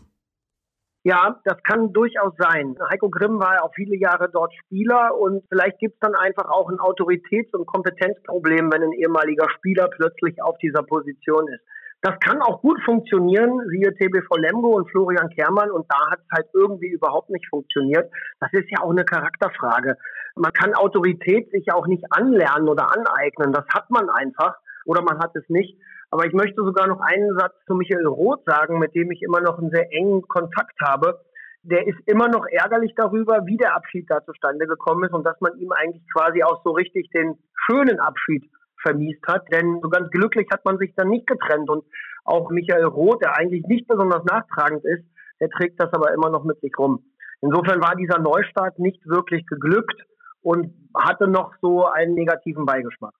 Ja, 1.02 1.40
das 1.44 1.56
kann 1.62 1.94
durchaus 1.94 2.34
sein. 2.36 2.76
Heiko 2.90 3.08
Grimm 3.08 3.40
war 3.40 3.54
ja 3.54 3.62
auch 3.62 3.72
viele 3.74 3.96
Jahre 3.96 4.28
dort 4.30 4.52
Spieler 4.54 5.16
und 5.16 5.42
vielleicht 5.48 5.78
gibt 5.78 5.94
es 5.94 6.00
dann 6.00 6.14
einfach 6.14 6.50
auch 6.50 6.68
ein 6.68 6.78
Autoritäts- 6.78 7.56
und 7.56 7.66
Kompetenzproblem, 7.66 8.70
wenn 8.70 8.82
ein 8.82 8.92
ehemaliger 8.92 9.48
Spieler 9.48 9.88
plötzlich 9.88 10.42
auf 10.42 10.58
dieser 10.58 10.82
Position 10.82 11.48
ist. 11.48 11.64
Das 12.02 12.18
kann 12.20 12.40
auch 12.42 12.60
gut 12.60 12.80
funktionieren, 12.84 13.60
siehe 13.68 13.94
TBV 13.94 14.36
Lemgo 14.36 14.76
und 14.76 14.90
Florian 14.90 15.28
Kermann, 15.30 15.70
und 15.70 15.86
da 15.88 16.10
hat 16.10 16.20
es 16.20 16.36
halt 16.36 16.46
irgendwie 16.54 16.88
überhaupt 16.88 17.30
nicht 17.30 17.46
funktioniert. 17.48 18.10
Das 18.40 18.50
ist 18.52 18.70
ja 18.70 18.82
auch 18.82 18.90
eine 18.90 19.04
Charakterfrage. 19.04 19.96
Man 20.34 20.52
kann 20.52 20.74
Autorität 20.74 21.50
sich 21.50 21.72
auch 21.72 21.86
nicht 21.86 22.04
anlernen 22.10 22.68
oder 22.68 22.90
aneignen. 22.90 23.52
Das 23.52 23.64
hat 23.72 23.90
man 23.90 24.08
einfach 24.10 24.56
oder 24.84 25.02
man 25.02 25.18
hat 25.18 25.36
es 25.36 25.44
nicht. 25.48 25.78
Aber 26.10 26.26
ich 26.26 26.32
möchte 26.32 26.62
sogar 26.64 26.88
noch 26.88 27.00
einen 27.00 27.36
Satz 27.38 27.54
zu 27.66 27.74
Michael 27.74 28.06
Roth 28.06 28.44
sagen, 28.44 28.78
mit 28.78 28.94
dem 28.94 29.10
ich 29.12 29.22
immer 29.22 29.40
noch 29.40 29.58
einen 29.58 29.70
sehr 29.70 29.92
engen 29.92 30.22
Kontakt 30.22 30.74
habe. 30.82 31.20
Der 31.62 31.86
ist 31.86 31.98
immer 32.06 32.28
noch 32.28 32.46
ärgerlich 32.50 32.94
darüber, 32.96 33.46
wie 33.46 33.56
der 33.56 33.76
Abschied 33.76 34.10
da 34.10 34.24
zustande 34.24 34.66
gekommen 34.66 35.04
ist 35.04 35.12
und 35.12 35.24
dass 35.24 35.40
man 35.40 35.56
ihm 35.58 35.70
eigentlich 35.72 36.02
quasi 36.12 36.42
auch 36.42 36.62
so 36.64 36.72
richtig 36.72 37.10
den 37.10 37.38
schönen 37.66 38.00
Abschied 38.00 38.50
vermiest 38.82 39.22
hat. 39.28 39.44
Denn 39.52 39.78
so 39.82 39.88
ganz 39.88 40.10
glücklich 40.10 40.48
hat 40.52 40.64
man 40.64 40.78
sich 40.78 40.92
dann 40.96 41.08
nicht 41.08 41.26
getrennt. 41.26 41.70
Und 41.70 41.84
auch 42.24 42.50
Michael 42.50 42.86
Roth, 42.86 43.22
der 43.22 43.36
eigentlich 43.36 43.64
nicht 43.66 43.86
besonders 43.86 44.24
nachtragend 44.24 44.84
ist, 44.84 45.04
der 45.40 45.48
trägt 45.50 45.80
das 45.80 45.92
aber 45.92 46.12
immer 46.12 46.30
noch 46.30 46.44
mit 46.44 46.60
sich 46.60 46.72
rum. 46.78 47.04
Insofern 47.40 47.80
war 47.80 47.94
dieser 47.94 48.18
Neustart 48.18 48.78
nicht 48.78 49.06
wirklich 49.06 49.46
geglückt 49.46 50.02
und 50.42 50.74
hatte 50.96 51.28
noch 51.28 51.54
so 51.60 51.86
einen 51.86 52.14
negativen 52.14 52.66
Beigeschmack. 52.66 53.14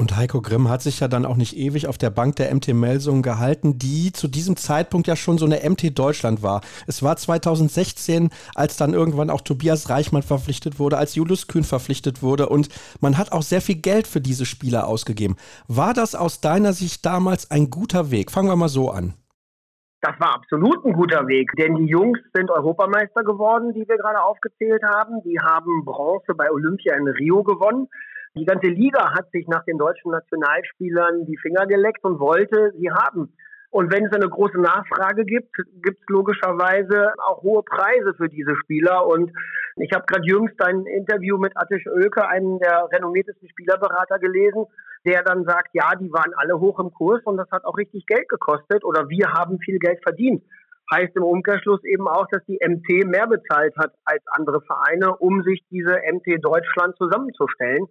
Und 0.00 0.16
Heiko 0.16 0.40
Grimm 0.40 0.70
hat 0.70 0.80
sich 0.80 1.00
ja 1.00 1.08
dann 1.08 1.26
auch 1.26 1.36
nicht 1.36 1.54
ewig 1.54 1.86
auf 1.86 1.98
der 1.98 2.08
Bank 2.08 2.36
der 2.36 2.54
MT 2.54 2.68
Melsungen 2.68 3.20
gehalten, 3.20 3.78
die 3.78 4.12
zu 4.12 4.28
diesem 4.28 4.56
Zeitpunkt 4.56 5.06
ja 5.06 5.14
schon 5.14 5.36
so 5.36 5.44
eine 5.44 5.60
MT 5.68 5.98
Deutschland 5.98 6.42
war. 6.42 6.62
Es 6.86 7.02
war 7.02 7.18
2016, 7.18 8.30
als 8.54 8.78
dann 8.78 8.94
irgendwann 8.94 9.28
auch 9.28 9.42
Tobias 9.42 9.90
Reichmann 9.90 10.22
verpflichtet 10.22 10.78
wurde, 10.78 10.96
als 10.96 11.16
Julius 11.16 11.48
Kühn 11.48 11.64
verpflichtet 11.64 12.22
wurde 12.22 12.48
und 12.48 12.70
man 13.02 13.18
hat 13.18 13.32
auch 13.32 13.42
sehr 13.42 13.60
viel 13.60 13.74
Geld 13.74 14.06
für 14.06 14.22
diese 14.22 14.46
Spieler 14.46 14.86
ausgegeben. 14.86 15.36
War 15.68 15.92
das 15.92 16.14
aus 16.14 16.40
deiner 16.40 16.72
Sicht 16.72 17.04
damals 17.04 17.50
ein 17.50 17.68
guter 17.68 18.10
Weg? 18.10 18.30
Fangen 18.30 18.48
wir 18.48 18.56
mal 18.56 18.68
so 18.68 18.90
an. 18.90 19.12
Das 20.00 20.18
war 20.18 20.34
absolut 20.34 20.82
ein 20.86 20.94
guter 20.94 21.28
Weg, 21.28 21.52
denn 21.58 21.74
die 21.74 21.84
Jungs 21.84 22.18
sind 22.32 22.50
Europameister 22.50 23.22
geworden, 23.22 23.74
die 23.74 23.86
wir 23.86 23.98
gerade 23.98 24.22
aufgezählt 24.22 24.82
haben. 24.82 25.20
Die 25.24 25.38
haben 25.38 25.84
Bronze 25.84 26.32
bei 26.34 26.50
Olympia 26.50 26.94
in 26.94 27.06
Rio 27.06 27.42
gewonnen. 27.42 27.86
Die 28.36 28.44
ganze 28.44 28.68
Liga 28.68 29.12
hat 29.12 29.30
sich 29.32 29.48
nach 29.48 29.64
den 29.64 29.76
deutschen 29.76 30.12
Nationalspielern 30.12 31.26
die 31.26 31.36
Finger 31.38 31.66
geleckt 31.66 32.04
und 32.04 32.20
wollte 32.20 32.72
sie 32.78 32.90
haben. 32.90 33.34
Und 33.70 33.92
wenn 33.92 34.06
es 34.06 34.12
eine 34.12 34.28
große 34.28 34.60
Nachfrage 34.60 35.24
gibt, 35.24 35.54
gibt 35.82 36.00
es 36.00 36.08
logischerweise 36.08 37.12
auch 37.26 37.42
hohe 37.42 37.62
Preise 37.62 38.14
für 38.14 38.28
diese 38.28 38.54
Spieler. 38.62 39.06
Und 39.06 39.32
ich 39.76 39.92
habe 39.92 40.04
gerade 40.06 40.26
jüngst 40.26 40.60
ein 40.64 40.86
Interview 40.86 41.38
mit 41.38 41.56
Attisch 41.56 41.86
Oelke, 41.86 42.28
einem 42.28 42.58
der 42.58 42.88
renommiertesten 42.92 43.48
Spielerberater, 43.48 44.18
gelesen, 44.18 44.64
der 45.04 45.22
dann 45.22 45.44
sagt, 45.44 45.70
ja, 45.72 45.90
die 45.94 46.12
waren 46.12 46.32
alle 46.36 46.58
hoch 46.58 46.78
im 46.78 46.92
Kurs 46.92 47.22
und 47.24 47.36
das 47.36 47.50
hat 47.50 47.64
auch 47.64 47.78
richtig 47.78 48.06
Geld 48.06 48.28
gekostet 48.28 48.84
oder 48.84 49.08
wir 49.08 49.32
haben 49.32 49.58
viel 49.60 49.78
Geld 49.78 50.00
verdient. 50.02 50.42
Heißt 50.92 51.14
im 51.14 51.22
Umkehrschluss 51.22 51.82
eben 51.84 52.08
auch, 52.08 52.26
dass 52.30 52.44
die 52.46 52.58
MT 52.60 53.06
mehr 53.06 53.28
bezahlt 53.28 53.74
hat 53.76 53.92
als 54.04 54.22
andere 54.32 54.60
Vereine, 54.62 55.16
um 55.16 55.42
sich 55.42 55.62
diese 55.70 55.96
MT 56.12 56.44
Deutschland 56.44 56.96
zusammenzustellen. 56.96 57.86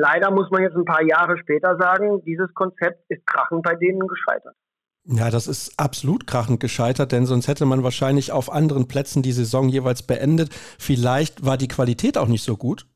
Leider 0.00 0.30
muss 0.30 0.50
man 0.50 0.62
jetzt 0.62 0.76
ein 0.76 0.86
paar 0.86 1.02
Jahre 1.02 1.36
später 1.36 1.76
sagen, 1.76 2.24
dieses 2.24 2.54
Konzept 2.54 3.04
ist 3.10 3.26
krachend 3.26 3.62
bei 3.62 3.74
denen 3.74 4.08
gescheitert. 4.08 4.56
Ja, 5.04 5.28
das 5.28 5.46
ist 5.46 5.78
absolut 5.78 6.26
krachend 6.26 6.58
gescheitert, 6.58 7.12
denn 7.12 7.26
sonst 7.26 7.48
hätte 7.48 7.66
man 7.66 7.84
wahrscheinlich 7.84 8.32
auf 8.32 8.50
anderen 8.50 8.88
Plätzen 8.88 9.22
die 9.22 9.32
Saison 9.32 9.68
jeweils 9.68 10.02
beendet. 10.02 10.48
Vielleicht 10.78 11.44
war 11.44 11.58
die 11.58 11.68
Qualität 11.68 12.16
auch 12.16 12.28
nicht 12.28 12.44
so 12.44 12.56
gut. 12.56 12.86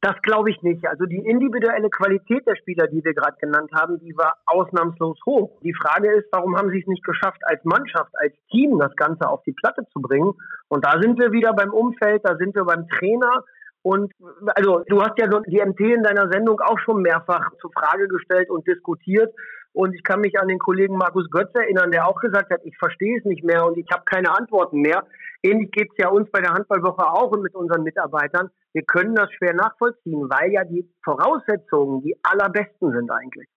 Das 0.00 0.14
glaube 0.22 0.50
ich 0.50 0.62
nicht. 0.62 0.86
Also 0.86 1.04
die 1.04 1.18
individuelle 1.18 1.90
Qualität 1.90 2.46
der 2.46 2.56
Spieler, 2.56 2.86
die 2.88 3.04
wir 3.04 3.12
gerade 3.12 3.36
genannt 3.38 3.70
haben, 3.74 4.00
die 4.00 4.16
war 4.16 4.38
ausnahmslos 4.46 5.18
hoch. 5.26 5.60
Die 5.62 5.74
Frage 5.74 6.12
ist, 6.12 6.28
warum 6.32 6.56
haben 6.56 6.70
sie 6.70 6.80
es 6.80 6.86
nicht 6.86 7.04
geschafft, 7.04 7.42
als 7.44 7.62
Mannschaft, 7.64 8.10
als 8.14 8.32
Team 8.50 8.78
das 8.78 8.96
Ganze 8.96 9.28
auf 9.28 9.42
die 9.42 9.52
Platte 9.52 9.86
zu 9.92 10.00
bringen? 10.00 10.32
Und 10.68 10.84
da 10.86 10.98
sind 10.98 11.18
wir 11.18 11.30
wieder 11.30 11.52
beim 11.52 11.74
Umfeld, 11.74 12.22
da 12.24 12.36
sind 12.36 12.54
wir 12.54 12.64
beim 12.64 12.88
Trainer, 12.88 13.44
und 13.82 14.12
also 14.54 14.84
du 14.86 15.02
hast 15.02 15.18
ja 15.18 15.26
die 15.26 15.60
MT 15.60 15.80
in 15.80 16.02
deiner 16.02 16.30
Sendung 16.30 16.60
auch 16.60 16.78
schon 16.78 17.02
mehrfach 17.02 17.50
zur 17.60 17.72
Frage 17.72 18.06
gestellt 18.08 18.48
und 18.48 18.66
diskutiert. 18.66 19.34
Und 19.74 19.94
ich 19.94 20.04
kann 20.04 20.20
mich 20.20 20.38
an 20.38 20.48
den 20.48 20.58
Kollegen 20.58 20.96
Markus 20.98 21.30
Götz 21.30 21.50
erinnern, 21.54 21.90
der 21.90 22.06
auch 22.06 22.20
gesagt 22.20 22.52
hat, 22.52 22.60
ich 22.64 22.76
verstehe 22.76 23.18
es 23.18 23.24
nicht 23.24 23.42
mehr 23.42 23.64
und 23.64 23.78
ich 23.78 23.86
habe 23.90 24.04
keine 24.04 24.30
Antworten 24.36 24.80
mehr. 24.80 25.04
Ähnlich 25.42 25.70
geht 25.72 25.90
es 25.90 25.96
ja 25.98 26.08
uns 26.10 26.30
bei 26.30 26.40
der 26.40 26.52
Handballwoche 26.52 27.10
auch 27.10 27.32
und 27.32 27.42
mit 27.42 27.54
unseren 27.54 27.82
Mitarbeitern. 27.82 28.50
Wir 28.74 28.82
können 28.82 29.14
das 29.14 29.32
schwer 29.32 29.54
nachvollziehen, 29.54 30.28
weil 30.28 30.52
ja 30.52 30.64
die 30.64 30.86
Voraussetzungen 31.02 32.02
die 32.02 32.16
allerbesten 32.22 32.92
sind 32.92 33.10
eigentlich. 33.10 33.48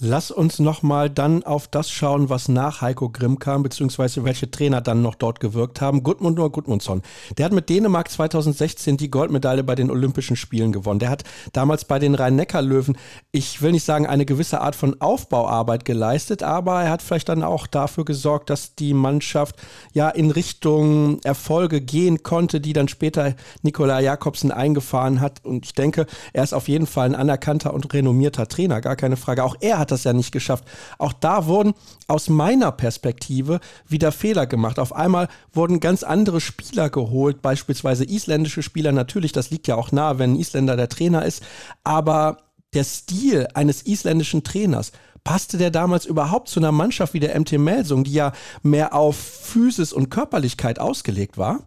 Lass 0.00 0.32
uns 0.32 0.58
nochmal 0.58 1.08
dann 1.08 1.44
auf 1.44 1.68
das 1.68 1.88
schauen, 1.88 2.28
was 2.28 2.48
nach 2.48 2.80
Heiko 2.80 3.10
Grimm 3.10 3.38
kam, 3.38 3.62
beziehungsweise 3.62 4.24
welche 4.24 4.50
Trainer 4.50 4.80
dann 4.80 5.02
noch 5.02 5.14
dort 5.14 5.38
gewirkt 5.38 5.80
haben. 5.80 6.02
Gudmundur 6.02 6.50
Gudmundsson. 6.50 7.02
Der 7.38 7.44
hat 7.44 7.52
mit 7.52 7.68
Dänemark 7.68 8.10
2016 8.10 8.96
die 8.96 9.08
Goldmedaille 9.08 9.62
bei 9.62 9.76
den 9.76 9.92
Olympischen 9.92 10.34
Spielen 10.34 10.72
gewonnen. 10.72 10.98
Der 10.98 11.10
hat 11.10 11.22
damals 11.52 11.84
bei 11.84 12.00
den 12.00 12.16
Rhein-Neckar-Löwen, 12.16 12.98
ich 13.30 13.62
will 13.62 13.70
nicht 13.70 13.84
sagen, 13.84 14.08
eine 14.08 14.26
gewisse 14.26 14.60
Art 14.60 14.74
von 14.74 15.00
Aufbauarbeit 15.00 15.84
geleistet, 15.84 16.42
aber 16.42 16.82
er 16.82 16.90
hat 16.90 17.00
vielleicht 17.00 17.28
dann 17.28 17.44
auch 17.44 17.68
dafür 17.68 18.04
gesorgt, 18.04 18.50
dass 18.50 18.74
die 18.74 18.94
Mannschaft 18.94 19.54
ja 19.92 20.08
in 20.08 20.32
Richtung 20.32 21.20
Erfolge 21.22 21.80
gehen 21.80 22.24
konnte, 22.24 22.60
die 22.60 22.72
dann 22.72 22.88
später 22.88 23.36
Nikola 23.62 24.00
Jakobsen 24.00 24.50
eingefahren 24.50 25.20
hat. 25.20 25.44
Und 25.44 25.66
ich 25.66 25.72
denke, 25.72 26.06
er 26.32 26.42
ist 26.42 26.52
auf 26.52 26.66
jeden 26.66 26.88
Fall 26.88 27.10
ein 27.10 27.14
anerkannter 27.14 27.72
und 27.72 27.94
renommierter 27.94 28.48
Trainer, 28.48 28.80
gar 28.80 28.96
keine 28.96 29.16
Frage. 29.16 29.44
Auch 29.44 29.54
er 29.60 29.78
hat 29.78 29.83
das 29.90 30.04
ja 30.04 30.12
nicht 30.12 30.32
geschafft. 30.32 30.64
Auch 30.98 31.12
da 31.12 31.46
wurden 31.46 31.74
aus 32.06 32.28
meiner 32.28 32.72
Perspektive 32.72 33.60
wieder 33.86 34.12
Fehler 34.12 34.46
gemacht. 34.46 34.78
Auf 34.78 34.94
einmal 34.94 35.28
wurden 35.52 35.80
ganz 35.80 36.02
andere 36.02 36.40
Spieler 36.40 36.90
geholt, 36.90 37.42
beispielsweise 37.42 38.04
isländische 38.04 38.62
Spieler. 38.62 38.92
Natürlich, 38.92 39.32
das 39.32 39.50
liegt 39.50 39.66
ja 39.66 39.76
auch 39.76 39.92
nahe, 39.92 40.18
wenn 40.18 40.32
ein 40.32 40.38
Isländer 40.38 40.76
der 40.76 40.88
Trainer 40.88 41.24
ist. 41.24 41.42
Aber 41.82 42.38
der 42.74 42.84
Stil 42.84 43.48
eines 43.54 43.86
isländischen 43.86 44.44
Trainers, 44.44 44.92
passte 45.22 45.56
der 45.56 45.70
damals 45.70 46.04
überhaupt 46.04 46.48
zu 46.48 46.60
einer 46.60 46.72
Mannschaft 46.72 47.14
wie 47.14 47.20
der 47.20 47.38
MT 47.38 47.52
Melsung, 47.52 48.04
die 48.04 48.12
ja 48.12 48.32
mehr 48.62 48.94
auf 48.94 49.16
Physis 49.16 49.92
und 49.92 50.10
Körperlichkeit 50.10 50.78
ausgelegt 50.78 51.38
war? 51.38 51.66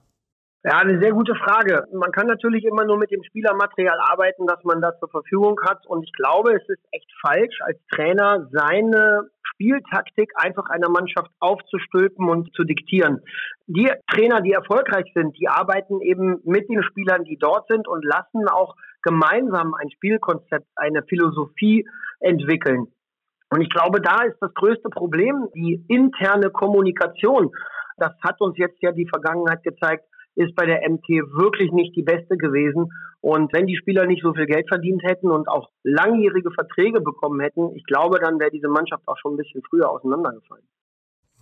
Ja, 0.64 0.80
eine 0.80 1.00
sehr 1.00 1.12
gute 1.12 1.36
Frage. 1.36 1.86
Man 1.94 2.12
kann 2.12 2.28
natürlich 2.28 2.66
immer 2.66 2.84
nur 2.84 2.98
mit 2.98 3.12
dem 3.12 3.24
Spielermaterial 3.24 4.00
arbeiten, 4.00 4.48
das 4.48 4.64
man 4.64 4.82
da 4.82 4.98
zur 5.00 5.10
Verfügung 5.10 5.60
hat. 5.64 5.86
Und 5.86 6.04
ich 6.04 6.12
glaube, 6.14 6.52
es 6.54 6.68
ist 6.68 6.84
echt 6.92 7.10
falsch, 7.22 7.60
als 7.62 7.78
Trainer 7.94 8.48
seine 8.52 9.30
Spieltaktik 9.44 10.32
einfach 10.36 10.66
einer 10.70 10.90
Mannschaft 10.90 11.30
aufzustülpen 11.40 12.28
und 12.28 12.54
zu 12.56 12.64
diktieren. 12.64 13.22
Die 13.68 13.90
Trainer, 14.12 14.42
die 14.42 14.52
erfolgreich 14.52 15.06
sind, 15.14 15.38
die 15.38 15.48
arbeiten 15.48 16.02
eben 16.02 16.42
mit 16.44 16.68
den 16.70 16.84
Spielern, 16.84 17.24
die 17.24 17.38
dort 17.38 17.68
sind 17.68 17.88
und 17.88 18.04
lassen 18.04 18.48
auch 18.50 18.76
gemeinsam 19.04 19.76
ein 19.76 19.92
Spielkonzept, 19.92 20.68
eine 20.76 21.04
Philosophie 21.04 21.88
entwickeln. 22.20 22.88
Und 23.52 23.62
ich 23.62 23.70
glaube, 23.70 24.02
da 24.02 24.24
ist 24.24 24.38
das 24.42 24.54
größte 24.56 24.90
Problem 24.90 25.48
die 25.56 25.86
interne 25.88 26.50
Kommunikation. 26.50 27.52
Das 27.98 28.12
hat 28.22 28.42
uns 28.42 28.58
jetzt 28.58 28.82
ja 28.82 28.92
die 28.92 29.08
Vergangenheit 29.08 29.64
gezeigt 29.64 30.04
ist 30.38 30.56
bei 30.56 30.66
der 30.66 30.88
MT 30.88 31.08
wirklich 31.34 31.72
nicht 31.72 31.96
die 31.96 32.04
beste 32.04 32.38
gewesen. 32.38 32.94
Und 33.22 33.52
wenn 33.54 33.66
die 33.66 33.76
Spieler 33.76 34.06
nicht 34.06 34.22
so 34.22 34.34
viel 34.34 34.46
Geld 34.46 34.68
verdient 34.68 35.02
hätten 35.04 35.32
und 35.32 35.48
auch 35.48 35.70
langjährige 35.84 36.52
Verträge 36.52 37.02
bekommen 37.02 37.40
hätten, 37.42 37.76
ich 37.76 37.84
glaube, 37.86 38.20
dann 38.20 38.40
wäre 38.40 38.52
diese 38.52 38.70
Mannschaft 38.70 39.08
auch 39.08 39.18
schon 39.18 39.34
ein 39.34 39.38
bisschen 39.38 39.64
früher 39.70 39.90
auseinandergefallen. 39.90 40.64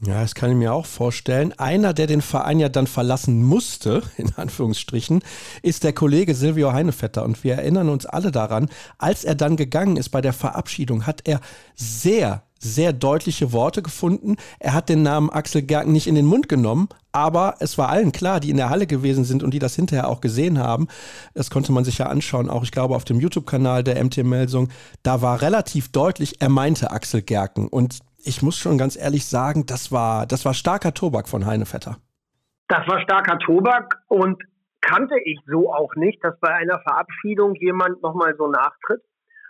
Ja, 0.02 0.22
das 0.22 0.36
kann 0.36 0.52
ich 0.52 0.58
mir 0.58 0.74
auch 0.74 0.86
vorstellen. 0.86 1.54
Einer, 1.58 1.94
der 1.94 2.08
den 2.08 2.22
Verein 2.22 2.60
ja 2.60 2.70
dann 2.70 2.88
verlassen 2.88 3.44
musste, 3.44 4.02
in 4.18 4.34
Anführungsstrichen, 4.36 5.24
ist 5.62 5.84
der 5.84 5.94
Kollege 5.94 6.34
Silvio 6.34 6.72
Heinevetter. 6.72 7.24
Und 7.24 7.44
wir 7.44 7.56
erinnern 7.56 7.90
uns 7.90 8.06
alle 8.06 8.32
daran, 8.32 8.70
als 8.98 9.26
er 9.26 9.36
dann 9.36 9.58
gegangen 9.58 9.98
ist 9.98 10.10
bei 10.10 10.22
der 10.22 10.34
Verabschiedung, 10.34 11.06
hat 11.06 11.22
er 11.28 11.42
sehr, 11.76 12.44
sehr 12.66 12.94
deutliche 12.94 13.54
Worte 13.54 13.82
gefunden. 13.82 14.36
Er 14.60 14.74
hat 14.74 14.90
den 14.90 15.04
Namen 15.04 15.30
Axel 15.30 15.62
Gerken 15.62 15.92
nicht 15.92 16.08
in 16.08 16.16
den 16.16 16.26
Mund 16.26 16.50
genommen, 16.50 16.90
aber 17.12 17.56
es 17.60 17.78
war 17.78 17.90
allen 17.90 18.12
klar, 18.12 18.40
die 18.40 18.50
in 18.50 18.58
der 18.58 18.70
Halle 18.70 18.88
gewesen 18.88 19.24
sind 19.24 19.44
und 19.44 19.54
die 19.54 19.60
das 19.60 19.76
hinterher 19.76 20.10
auch 20.10 20.20
gesehen 20.20 20.60
haben. 20.60 20.88
Das 21.34 21.50
konnte 21.50 21.72
man 21.72 21.86
sich 21.86 22.00
ja 22.00 22.08
anschauen, 22.08 22.50
auch 22.50 22.64
ich 22.64 22.72
glaube 22.72 22.96
auf 22.96 23.06
dem 23.06 23.20
YouTube-Kanal 23.20 23.84
der 23.84 24.04
MT 24.04 24.24
Melsung. 24.24 24.70
Da 25.04 25.22
war 25.22 25.42
relativ 25.42 25.92
deutlich, 25.92 26.42
er 26.42 26.50
meinte 26.50 26.92
Axel 26.92 27.22
Gerken. 27.22 27.68
Und 27.68 28.00
ich 28.26 28.42
muss 28.42 28.58
schon 28.58 28.78
ganz 28.78 28.98
ehrlich 28.98 29.26
sagen, 29.26 29.66
das 29.66 29.92
war, 29.92 30.26
das 30.26 30.46
war 30.46 30.54
starker 30.54 30.94
Tobak 30.94 31.30
von 31.30 31.46
Heinevetter. 31.46 31.98
Das 32.68 32.88
war 32.88 33.00
starker 33.02 33.38
Tobak 33.40 34.02
und 34.08 34.42
kannte 34.82 35.16
ich 35.24 35.40
so 35.46 35.72
auch 35.72 35.96
nicht, 35.96 36.24
dass 36.24 36.40
bei 36.40 36.50
einer 36.50 36.80
Verabschiedung 36.80 37.56
jemand 37.56 38.02
nochmal 38.02 38.36
so 38.38 38.48
nachtritt. 38.48 39.02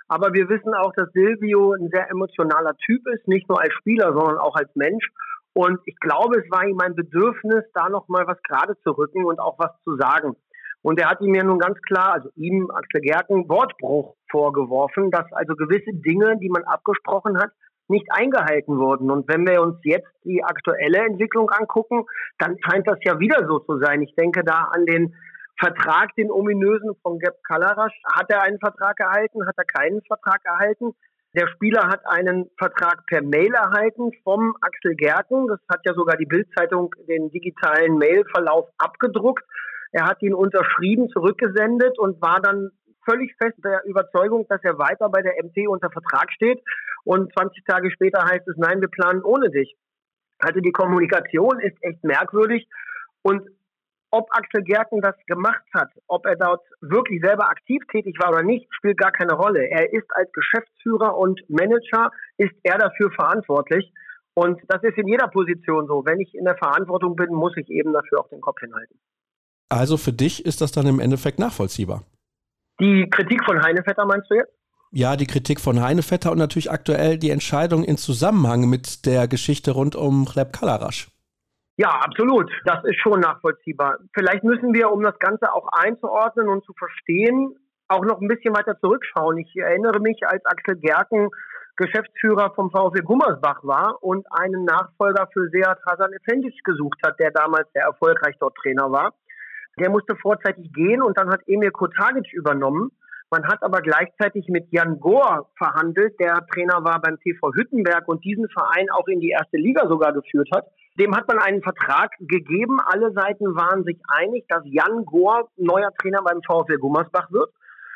Aber 0.07 0.33
wir 0.33 0.47
wissen 0.49 0.73
auch, 0.73 0.93
dass 0.93 1.11
Silvio 1.13 1.73
ein 1.73 1.89
sehr 1.91 2.09
emotionaler 2.11 2.75
Typ 2.77 3.01
ist, 3.07 3.27
nicht 3.27 3.49
nur 3.49 3.59
als 3.59 3.73
Spieler, 3.73 4.13
sondern 4.13 4.37
auch 4.37 4.55
als 4.55 4.69
Mensch. 4.75 5.09
Und 5.53 5.79
ich 5.85 5.95
glaube, 5.99 6.39
es 6.39 6.51
war 6.51 6.65
ihm 6.65 6.79
ein 6.79 6.95
Bedürfnis, 6.95 7.63
da 7.73 7.89
nochmal 7.89 8.27
was 8.27 8.41
gerade 8.43 8.77
zu 8.83 8.91
rücken 8.91 9.25
und 9.25 9.39
auch 9.39 9.57
was 9.57 9.71
zu 9.83 9.95
sagen. 9.95 10.35
Und 10.81 10.99
er 10.99 11.09
hat 11.09 11.21
ihm 11.21 11.33
ja 11.33 11.43
nun 11.43 11.57
ganz 11.57 11.81
klar, 11.81 12.13
also 12.13 12.29
ihm, 12.35 12.69
Axel 12.69 13.01
Gerken, 13.01 13.49
Wortbruch 13.49 14.15
vorgeworfen, 14.29 15.09
dass 15.09 15.25
also 15.31 15.55
gewisse 15.55 15.93
Dinge, 15.93 16.37
die 16.39 16.49
man 16.49 16.63
abgesprochen 16.63 17.39
hat, 17.39 17.49
nicht 17.87 18.05
eingehalten 18.11 18.77
wurden. 18.77 19.09
Und 19.09 19.27
wenn 19.27 19.47
wir 19.47 19.61
uns 19.61 19.77
jetzt 19.83 20.09
die 20.23 20.43
aktuelle 20.43 20.99
Entwicklung 20.99 21.49
angucken, 21.49 22.05
dann 22.37 22.57
scheint 22.63 22.87
das 22.87 22.97
ja 23.03 23.19
wieder 23.19 23.47
so 23.47 23.59
zu 23.59 23.79
sein. 23.79 24.01
Ich 24.01 24.13
denke 24.15 24.43
da 24.43 24.69
an 24.71 24.85
den 24.85 25.15
Vertrag, 25.59 26.15
den 26.15 26.31
ominösen 26.31 26.95
von 27.01 27.19
Geb 27.19 27.33
Kalarasch. 27.43 27.93
Hat 28.13 28.29
er 28.29 28.43
einen 28.43 28.59
Vertrag 28.59 28.99
erhalten? 28.99 29.45
Hat 29.47 29.57
er 29.57 29.65
keinen 29.65 30.01
Vertrag 30.03 30.43
erhalten? 30.43 30.93
Der 31.35 31.47
Spieler 31.47 31.87
hat 31.87 32.01
einen 32.07 32.49
Vertrag 32.57 33.05
per 33.07 33.21
Mail 33.21 33.53
erhalten 33.53 34.11
vom 34.23 34.55
Axel 34.61 34.95
Gerken. 34.95 35.47
Das 35.47 35.59
hat 35.69 35.81
ja 35.85 35.93
sogar 35.93 36.15
die 36.17 36.25
Bildzeitung 36.25 36.95
den 37.09 37.29
digitalen 37.29 37.97
Mailverlauf 37.97 38.69
abgedruckt. 38.77 39.43
Er 39.91 40.05
hat 40.05 40.21
ihn 40.21 40.33
unterschrieben, 40.33 41.09
zurückgesendet 41.09 41.99
und 41.99 42.21
war 42.21 42.39
dann 42.41 42.71
völlig 43.07 43.35
fest 43.41 43.57
der 43.63 43.83
Überzeugung, 43.85 44.45
dass 44.47 44.63
er 44.63 44.77
weiter 44.77 45.09
bei 45.09 45.21
der 45.21 45.33
MT 45.43 45.67
unter 45.67 45.89
Vertrag 45.89 46.31
steht. 46.31 46.61
Und 47.03 47.31
20 47.37 47.63
Tage 47.65 47.91
später 47.91 48.23
heißt 48.23 48.47
es, 48.47 48.55
nein, 48.57 48.81
wir 48.81 48.87
planen 48.87 49.21
ohne 49.23 49.49
dich. 49.49 49.75
Also 50.39 50.59
die 50.59 50.71
Kommunikation 50.71 51.59
ist 51.59 51.77
echt 51.81 52.03
merkwürdig. 52.03 52.67
Und 53.21 53.47
ob 54.11 54.27
Axel 54.31 54.63
Gerken 54.63 55.01
das 55.01 55.15
gemacht 55.27 55.63
hat, 55.73 55.89
ob 56.07 56.25
er 56.25 56.35
dort 56.35 56.61
wirklich 56.81 57.21
selber 57.21 57.49
aktiv 57.49 57.81
tätig 57.91 58.17
war 58.19 58.31
oder 58.31 58.43
nicht, 58.43 58.67
spielt 58.71 58.97
gar 58.97 59.11
keine 59.11 59.33
Rolle. 59.33 59.67
Er 59.69 59.91
ist 59.91 60.07
als 60.15 60.31
Geschäftsführer 60.31 61.17
und 61.17 61.41
Manager, 61.49 62.11
ist 62.37 62.53
er 62.63 62.77
dafür 62.77 63.11
verantwortlich. 63.11 63.91
Und 64.33 64.61
das 64.67 64.83
ist 64.83 64.97
in 64.97 65.07
jeder 65.07 65.27
Position 65.27 65.87
so. 65.87 66.05
Wenn 66.05 66.19
ich 66.19 66.35
in 66.35 66.45
der 66.45 66.57
Verantwortung 66.57 67.15
bin, 67.15 67.33
muss 67.33 67.55
ich 67.57 67.69
eben 67.69 67.93
dafür 67.93 68.19
auch 68.19 68.29
den 68.29 68.41
Kopf 68.41 68.59
hinhalten. 68.59 68.99
Also 69.69 69.97
für 69.97 70.13
dich 70.13 70.45
ist 70.45 70.61
das 70.61 70.71
dann 70.71 70.87
im 70.87 70.99
Endeffekt 70.99 71.39
nachvollziehbar? 71.39 72.03
Die 72.79 73.09
Kritik 73.09 73.43
von 73.45 73.61
Heinevetter 73.61 74.05
meinst 74.05 74.29
du 74.29 74.35
jetzt? 74.35 74.51
Ja, 74.91 75.15
die 75.15 75.25
Kritik 75.25 75.59
von 75.59 75.81
Heinevetter 75.81 76.31
und 76.31 76.37
natürlich 76.37 76.71
aktuell 76.71 77.17
die 77.17 77.29
Entscheidung 77.29 77.83
in 77.83 77.97
Zusammenhang 77.97 78.69
mit 78.69 79.05
der 79.05 79.27
Geschichte 79.27 79.71
rund 79.71 79.95
um 79.95 80.25
Chleb 80.25 80.53
Kalarasch. 80.53 81.09
Ja, 81.77 81.89
absolut. 81.89 82.49
Das 82.63 82.83
ist 82.85 82.99
schon 83.01 83.19
nachvollziehbar. 83.19 83.97
Vielleicht 84.13 84.43
müssen 84.43 84.73
wir, 84.73 84.91
um 84.91 85.03
das 85.03 85.19
Ganze 85.19 85.53
auch 85.53 85.67
einzuordnen 85.73 86.47
und 86.47 86.63
zu 86.63 86.73
verstehen, 86.73 87.55
auch 87.87 88.05
noch 88.05 88.21
ein 88.21 88.27
bisschen 88.27 88.55
weiter 88.55 88.79
zurückschauen. 88.79 89.37
Ich 89.37 89.55
erinnere 89.55 89.99
mich, 89.99 90.25
als 90.25 90.45
Axel 90.45 90.77
Gerken 90.77 91.29
Geschäftsführer 91.77 92.53
vom 92.55 92.71
VfL 92.71 93.03
Gummersbach 93.03 93.59
war 93.63 94.01
und 94.01 94.25
einen 94.31 94.63
Nachfolger 94.63 95.27
für 95.33 95.49
Seat 95.49 95.77
Hasan 95.85 96.13
Efendic 96.13 96.63
gesucht 96.63 96.99
hat, 97.05 97.19
der 97.19 97.31
damals 97.31 97.67
sehr 97.73 97.83
erfolgreich 97.83 98.35
dort 98.39 98.55
Trainer 98.55 98.91
war. 98.91 99.13
Der 99.77 99.89
musste 99.89 100.15
vorzeitig 100.15 100.71
gehen 100.71 101.01
und 101.01 101.17
dann 101.17 101.29
hat 101.29 101.41
Emil 101.47 101.71
Kotagic 101.71 102.31
übernommen. 102.31 102.91
Man 103.29 103.45
hat 103.47 103.61
aber 103.61 103.81
gleichzeitig 103.81 104.47
mit 104.47 104.71
Jan 104.71 105.01
Gohr 105.01 105.49
verhandelt, 105.57 106.17
der 106.19 106.45
Trainer 106.53 106.81
war 106.85 107.01
beim 107.01 107.19
TV 107.19 107.51
Hüttenberg 107.53 108.07
und 108.07 108.23
diesen 108.23 108.47
Verein 108.49 108.89
auch 108.91 109.07
in 109.07 109.19
die 109.19 109.31
erste 109.31 109.57
Liga 109.57 109.85
sogar 109.89 110.13
geführt 110.13 110.47
hat. 110.55 110.67
Dem 110.99 111.15
hat 111.15 111.27
man 111.27 111.39
einen 111.39 111.61
Vertrag 111.61 112.11
gegeben. 112.19 112.79
Alle 112.85 113.11
Seiten 113.11 113.55
waren 113.55 113.83
sich 113.83 113.99
einig, 114.07 114.45
dass 114.47 114.63
Jan 114.65 115.05
Gohr 115.05 115.49
neuer 115.57 115.91
Trainer 115.99 116.21
beim 116.23 116.41
VfL 116.41 116.77
Gummersbach 116.77 117.31
wird. 117.31 117.51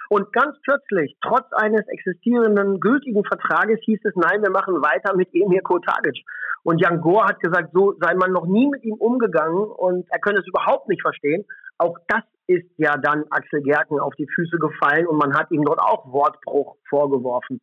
Und 0.09 0.33
ganz 0.33 0.57
plötzlich, 0.63 1.15
trotz 1.21 1.45
eines 1.53 1.87
existierenden 1.87 2.79
gültigen 2.79 3.23
Vertrages, 3.23 3.79
hieß 3.85 3.99
es, 4.03 4.15
nein, 4.15 4.41
wir 4.41 4.49
machen 4.49 4.81
weiter 4.81 5.15
mit 5.15 5.29
Emir 5.33 5.61
Kotagic. 5.61 6.25
Und 6.63 6.81
Jan 6.81 6.99
Gohr 6.99 7.25
hat 7.25 7.39
gesagt, 7.39 7.69
so 7.73 7.93
sei 8.01 8.15
man 8.15 8.31
noch 8.31 8.47
nie 8.47 8.67
mit 8.67 8.83
ihm 8.83 8.95
umgegangen 8.95 9.63
und 9.63 10.07
er 10.09 10.19
könne 10.19 10.39
es 10.39 10.47
überhaupt 10.47 10.89
nicht 10.89 11.01
verstehen. 11.01 11.45
Auch 11.77 11.95
das 12.07 12.23
ist 12.47 12.67
ja 12.77 12.97
dann 12.97 13.23
Axel 13.29 13.61
Gerken 13.61 13.99
auf 13.99 14.15
die 14.15 14.27
Füße 14.33 14.57
gefallen 14.57 15.07
und 15.07 15.17
man 15.17 15.37
hat 15.37 15.51
ihm 15.51 15.63
dort 15.63 15.79
auch 15.79 16.11
Wortbruch 16.11 16.75
vorgeworfen. 16.89 17.61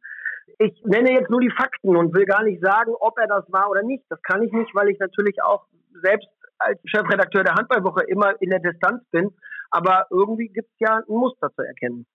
Ich 0.59 0.81
nenne 0.85 1.13
jetzt 1.13 1.31
nur 1.31 1.41
die 1.41 1.51
Fakten 1.51 1.97
und 1.97 2.15
will 2.15 2.25
gar 2.25 2.43
nicht 2.43 2.63
sagen, 2.63 2.93
ob 3.01 3.19
er 3.19 3.27
das 3.27 3.45
war 3.53 3.69
oder 3.71 3.83
nicht. 3.83 4.05
Das 4.09 4.23
kann 4.23 4.43
ich 4.43 4.53
nicht, 4.53 4.75
weil 4.75 4.89
ich 4.89 4.99
natürlich 4.99 5.43
auch 5.43 5.67
selbst 6.03 6.29
als 6.59 6.81
Chefredakteur 6.85 7.45
der 7.45 7.55
Handballwoche 7.55 8.05
immer 8.05 8.41
in 8.41 8.51
der 8.51 8.61
Distanz 8.61 9.05
bin. 9.11 9.31
Aber 9.71 10.07
irgendwie 10.11 10.49
gibt 10.49 10.69
es 10.69 10.79
ja 10.79 10.99
ein 10.99 11.03
Muster 11.09 11.51
zu 11.55 11.63
erkennen. 11.63 12.07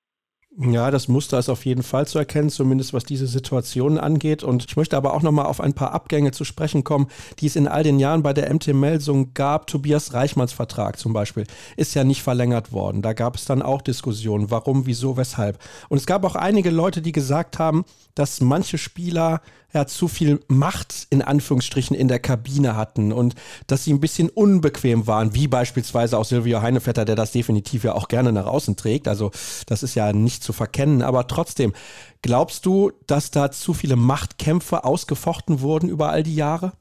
Ja, 0.58 0.91
das 0.91 1.08
Muster 1.08 1.39
ist 1.39 1.47
auf 1.47 1.66
jeden 1.66 1.82
Fall 1.82 2.08
zu 2.08 2.20
erkennen, 2.20 2.49
zumindest 2.49 2.93
was 2.93 3.06
diese 3.06 3.26
Situation 3.26 3.97
angeht. 3.97 4.43
Und 4.43 4.66
ich 4.68 4.76
möchte 4.76 4.97
aber 4.97 5.14
auch 5.14 5.22
nochmal 5.22 5.45
auf 5.45 5.62
ein 5.62 5.74
paar 5.74 5.93
Abgänge 5.93 6.32
zu 6.32 6.43
sprechen 6.43 6.84
kommen, 6.84 7.08
die 7.39 7.47
es 7.47 7.56
in 7.56 7.70
all 7.70 7.84
den 7.84 7.99
Jahren 7.99 8.22
bei 8.22 8.34
der 8.34 8.54
MT 8.54 8.74
Melsung 8.74 9.34
gab. 9.34 9.68
Tobias 9.68 10.14
Reichmanns 10.14 10.52
Vertrag 10.52 10.99
zum 10.99 11.14
Beispiel 11.14 11.45
ist 11.78 11.93
ja 11.93 12.04
nicht 12.04 12.22
verlängert 12.22 12.74
worden. 12.74 13.02
Da 13.02 13.14
gab 13.14 13.38
es 13.38 13.45
dann 13.45 13.62
auch 13.62 13.82
Diskussionen, 13.82 14.52
warum, 14.52 14.86
wieso, 14.86 15.16
weshalb. 15.16 15.58
Und 15.88 15.99
es 15.99 16.06
gab 16.06 16.26
auch 16.26 16.36
einige 16.36 16.70
Leute, 16.70 17.02
die 17.02 17.14
gesagt 17.14 17.58
haben, 17.58 17.86
dass 18.14 18.41
manche 18.41 18.78
Spieler 18.78 19.41
ja 19.74 19.86
zu 19.88 20.08
viel 20.08 20.41
Macht 20.47 21.08
in 21.10 21.22
Anführungsstrichen 21.22 21.95
in 21.95 22.08
der 22.08 22.20
Kabine 22.20 22.76
hatten 22.76 23.12
und 23.12 23.36
dass 23.68 23.84
sie 23.84 23.93
ein 23.93 23.99
bisschen 23.99 24.30
unbequem 24.30 25.08
waren, 25.08 25.34
wie 25.34 25.47
beispielsweise 25.47 26.18
auch 26.18 26.26
Silvio 26.26 26.62
Heinevetter, 26.62 27.06
der 27.06 27.16
das 27.16 27.32
definitiv 27.32 27.84
ja 27.84 27.93
auch 27.93 28.08
gerne 28.08 28.32
nach 28.32 28.45
außen 28.45 28.76
trägt. 28.76 29.08
Also 29.08 29.32
das 29.68 29.84
ist 29.84 29.95
ja 29.95 30.14
nicht 30.14 30.41
zu 30.42 30.54
verkennen, 30.54 31.02
aber 31.02 31.28
trotzdem, 31.28 31.74
glaubst 32.22 32.66
du, 32.66 32.92
dass 33.08 33.32
da 33.32 33.52
zu 33.52 33.74
viele 33.74 33.96
Machtkämpfe 33.96 34.84
ausgefochten 34.84 35.62
wurden 35.62 35.89
über 35.89 36.10
all 36.10 36.24
die 36.24 36.36
Jahre? 36.36 36.74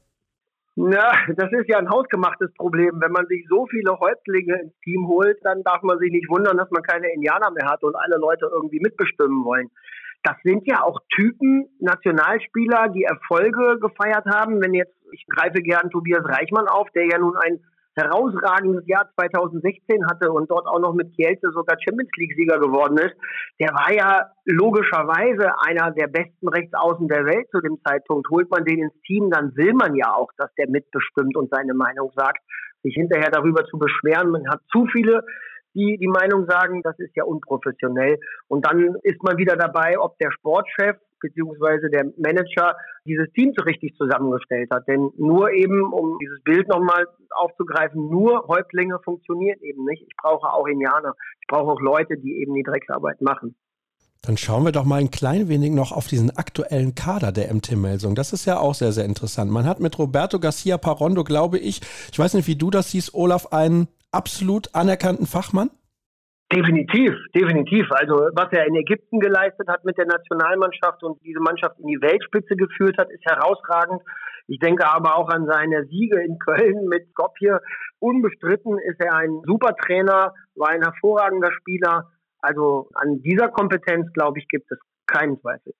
Na, 0.75 1.11
das 1.35 1.51
ist 1.51 1.67
ja 1.67 1.77
ein 1.77 1.89
hausgemachtes 1.89 2.53
Problem. 2.57 2.99
Wenn 3.01 3.11
man 3.11 3.27
sich 3.27 3.45
so 3.49 3.67
viele 3.67 3.99
Häuptlinge 3.99 4.55
ins 4.61 4.73
Team 4.83 5.05
holt, 5.07 5.37
dann 5.43 5.63
darf 5.63 5.81
man 5.83 5.99
sich 5.99 6.11
nicht 6.11 6.29
wundern, 6.29 6.57
dass 6.57 6.71
man 6.71 6.81
keine 6.81 7.07
Indianer 7.13 7.51
mehr 7.51 7.69
hat 7.69 7.83
und 7.83 7.95
alle 7.95 8.17
Leute 8.17 8.49
irgendwie 8.51 8.79
mitbestimmen 8.79 9.43
wollen 9.43 9.69
das 10.23 10.35
sind 10.43 10.63
ja 10.67 10.83
auch 10.83 10.99
Typen, 11.15 11.67
Nationalspieler, 11.79 12.89
die 12.89 13.03
Erfolge 13.03 13.79
gefeiert 13.79 14.25
haben. 14.25 14.61
Wenn 14.61 14.73
jetzt, 14.73 14.93
ich 15.11 15.25
greife 15.27 15.61
gern 15.61 15.89
Tobias 15.89 16.23
Reichmann 16.23 16.67
auf, 16.67 16.89
der 16.91 17.05
ja 17.05 17.17
nun 17.17 17.35
ein 17.37 17.59
herausragendes 17.95 18.87
Jahr 18.87 19.09
2016 19.15 20.05
hatte 20.07 20.31
und 20.31 20.49
dort 20.49 20.67
auch 20.67 20.79
noch 20.79 20.93
mit 20.93 21.13
Kielce 21.15 21.51
sogar 21.51 21.77
Champions 21.79 22.11
League-Sieger 22.15 22.59
geworden 22.59 22.97
ist, 22.97 23.15
der 23.59 23.69
war 23.73 23.93
ja 23.93 24.31
logischerweise 24.45 25.51
einer 25.67 25.91
der 25.91 26.07
besten 26.07 26.47
Rechtsaußen 26.47 27.07
der 27.07 27.25
Welt 27.25 27.47
zu 27.51 27.59
dem 27.59 27.77
Zeitpunkt. 27.83 28.29
Holt 28.29 28.49
man 28.49 28.65
den 28.65 28.83
ins 28.83 29.01
Team, 29.05 29.29
dann 29.29 29.55
will 29.55 29.73
man 29.73 29.95
ja 29.95 30.13
auch, 30.13 30.29
dass 30.37 30.53
der 30.55 30.69
mitbestimmt 30.69 31.35
und 31.35 31.49
seine 31.51 31.73
Meinung 31.73 32.11
sagt. 32.15 32.39
Sich 32.83 32.95
hinterher 32.95 33.29
darüber 33.29 33.63
zu 33.65 33.77
beschweren, 33.77 34.31
man 34.31 34.47
hat 34.49 34.61
zu 34.71 34.87
viele 34.91 35.23
die 35.73 35.97
die 35.97 36.07
Meinung 36.07 36.45
sagen, 36.47 36.81
das 36.83 36.97
ist 36.99 37.15
ja 37.15 37.23
unprofessionell. 37.23 38.19
Und 38.47 38.65
dann 38.65 38.95
ist 39.03 39.23
man 39.23 39.37
wieder 39.37 39.55
dabei, 39.55 39.97
ob 39.97 40.17
der 40.17 40.31
Sportchef 40.31 40.97
beziehungsweise 41.21 41.89
der 41.89 42.05
Manager 42.17 42.75
dieses 43.05 43.31
Team 43.33 43.53
so 43.55 43.63
richtig 43.63 43.95
zusammengestellt 43.97 44.69
hat. 44.71 44.87
Denn 44.87 45.09
nur 45.17 45.51
eben, 45.51 45.91
um 45.93 46.17
dieses 46.19 46.41
Bild 46.43 46.67
nochmal 46.67 47.05
aufzugreifen, 47.31 48.09
nur 48.09 48.47
Häuptlinge 48.47 48.99
funktionieren 49.03 49.59
eben 49.61 49.85
nicht. 49.85 50.03
Ich 50.03 50.15
brauche 50.21 50.51
auch 50.51 50.67
Indianer. 50.67 51.13
Ich 51.39 51.47
brauche 51.47 51.71
auch 51.71 51.81
Leute, 51.81 52.17
die 52.17 52.41
eben 52.41 52.53
die 52.53 52.63
Drecksarbeit 52.63 53.21
machen. 53.21 53.55
Dann 54.23 54.37
schauen 54.37 54.65
wir 54.65 54.71
doch 54.71 54.85
mal 54.85 54.99
ein 54.99 55.09
klein 55.09 55.49
wenig 55.49 55.71
noch 55.71 55.91
auf 55.91 56.07
diesen 56.07 56.29
aktuellen 56.37 56.93
Kader 56.93 57.31
der 57.31 57.51
MT-Melsung. 57.51 58.13
Das 58.13 58.33
ist 58.33 58.45
ja 58.45 58.59
auch 58.59 58.75
sehr, 58.75 58.91
sehr 58.91 59.05
interessant. 59.05 59.49
Man 59.49 59.65
hat 59.65 59.79
mit 59.79 59.97
Roberto 59.97 60.39
Garcia 60.39 60.77
Parondo, 60.77 61.23
glaube 61.23 61.57
ich, 61.57 61.81
ich 62.11 62.19
weiß 62.19 62.35
nicht, 62.35 62.47
wie 62.47 62.55
du 62.55 62.69
das 62.69 62.91
siehst, 62.91 63.15
Olaf, 63.15 63.47
einen 63.47 63.87
absolut 64.11 64.75
anerkannten 64.75 65.25
Fachmann? 65.25 65.71
Definitiv, 66.51 67.13
definitiv. 67.33 67.85
Also 67.91 68.15
was 68.35 68.51
er 68.51 68.65
in 68.67 68.75
Ägypten 68.75 69.19
geleistet 69.19 69.69
hat 69.69 69.85
mit 69.85 69.97
der 69.97 70.05
Nationalmannschaft 70.05 71.01
und 71.03 71.21
diese 71.23 71.39
Mannschaft 71.39 71.79
in 71.79 71.87
die 71.87 72.01
Weltspitze 72.01 72.55
geführt 72.55 72.97
hat, 72.97 73.09
ist 73.09 73.23
herausragend. 73.25 74.01
Ich 74.47 74.59
denke 74.59 74.85
aber 74.85 75.15
auch 75.15 75.29
an 75.29 75.45
seine 75.45 75.85
Siege 75.85 76.21
in 76.21 76.37
Köln 76.39 76.87
mit 76.89 77.07
Skopje. 77.11 77.61
Unbestritten 77.99 78.77
ist 78.79 78.99
er 78.99 79.15
ein 79.15 79.41
super 79.45 79.75
Trainer, 79.77 80.33
war 80.55 80.69
ein 80.69 80.81
hervorragender 80.83 81.53
Spieler. 81.53 82.11
Also 82.41 82.89
an 82.95 83.21
dieser 83.21 83.47
Kompetenz, 83.47 84.11
glaube 84.13 84.39
ich, 84.39 84.47
gibt 84.49 84.69
es 84.71 84.79
keinen 85.07 85.39
Zweifel 85.39 85.73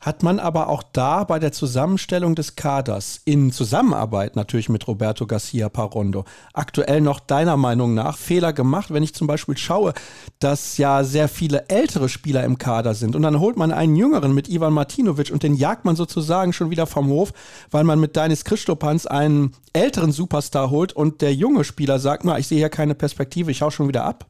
hat 0.00 0.22
man 0.22 0.38
aber 0.38 0.68
auch 0.68 0.82
da 0.82 1.24
bei 1.24 1.38
der 1.38 1.50
Zusammenstellung 1.50 2.34
des 2.34 2.54
Kaders 2.54 3.20
in 3.24 3.50
Zusammenarbeit 3.50 4.36
natürlich 4.36 4.68
mit 4.68 4.86
Roberto 4.86 5.26
Garcia 5.26 5.68
Parondo 5.68 6.24
aktuell 6.54 7.00
noch 7.00 7.18
deiner 7.18 7.56
Meinung 7.56 7.94
nach 7.94 8.16
Fehler 8.16 8.52
gemacht, 8.52 8.92
wenn 8.92 9.02
ich 9.02 9.14
zum 9.14 9.26
Beispiel 9.26 9.56
schaue, 9.56 9.92
dass 10.38 10.78
ja 10.78 11.02
sehr 11.02 11.28
viele 11.28 11.68
ältere 11.68 12.08
Spieler 12.08 12.44
im 12.44 12.58
Kader 12.58 12.94
sind 12.94 13.16
und 13.16 13.22
dann 13.22 13.40
holt 13.40 13.56
man 13.56 13.72
einen 13.72 13.96
jüngeren 13.96 14.34
mit 14.34 14.48
Ivan 14.48 14.72
Martinovic 14.72 15.32
und 15.32 15.42
den 15.42 15.54
jagt 15.54 15.84
man 15.84 15.96
sozusagen 15.96 16.52
schon 16.52 16.70
wieder 16.70 16.86
vom 16.86 17.08
Hof, 17.08 17.32
weil 17.70 17.84
man 17.84 17.98
mit 17.98 18.14
Denis 18.14 18.44
Christopans 18.44 19.06
einen 19.06 19.52
älteren 19.72 20.12
Superstar 20.12 20.70
holt 20.70 20.92
und 20.92 21.22
der 21.22 21.34
junge 21.34 21.64
Spieler 21.64 21.98
sagt, 21.98 22.24
na, 22.24 22.38
ich 22.38 22.46
sehe 22.46 22.58
hier 22.58 22.68
keine 22.68 22.94
Perspektive, 22.94 23.50
ich 23.50 23.62
hau 23.62 23.70
schon 23.70 23.88
wieder 23.88 24.04
ab. 24.04 24.26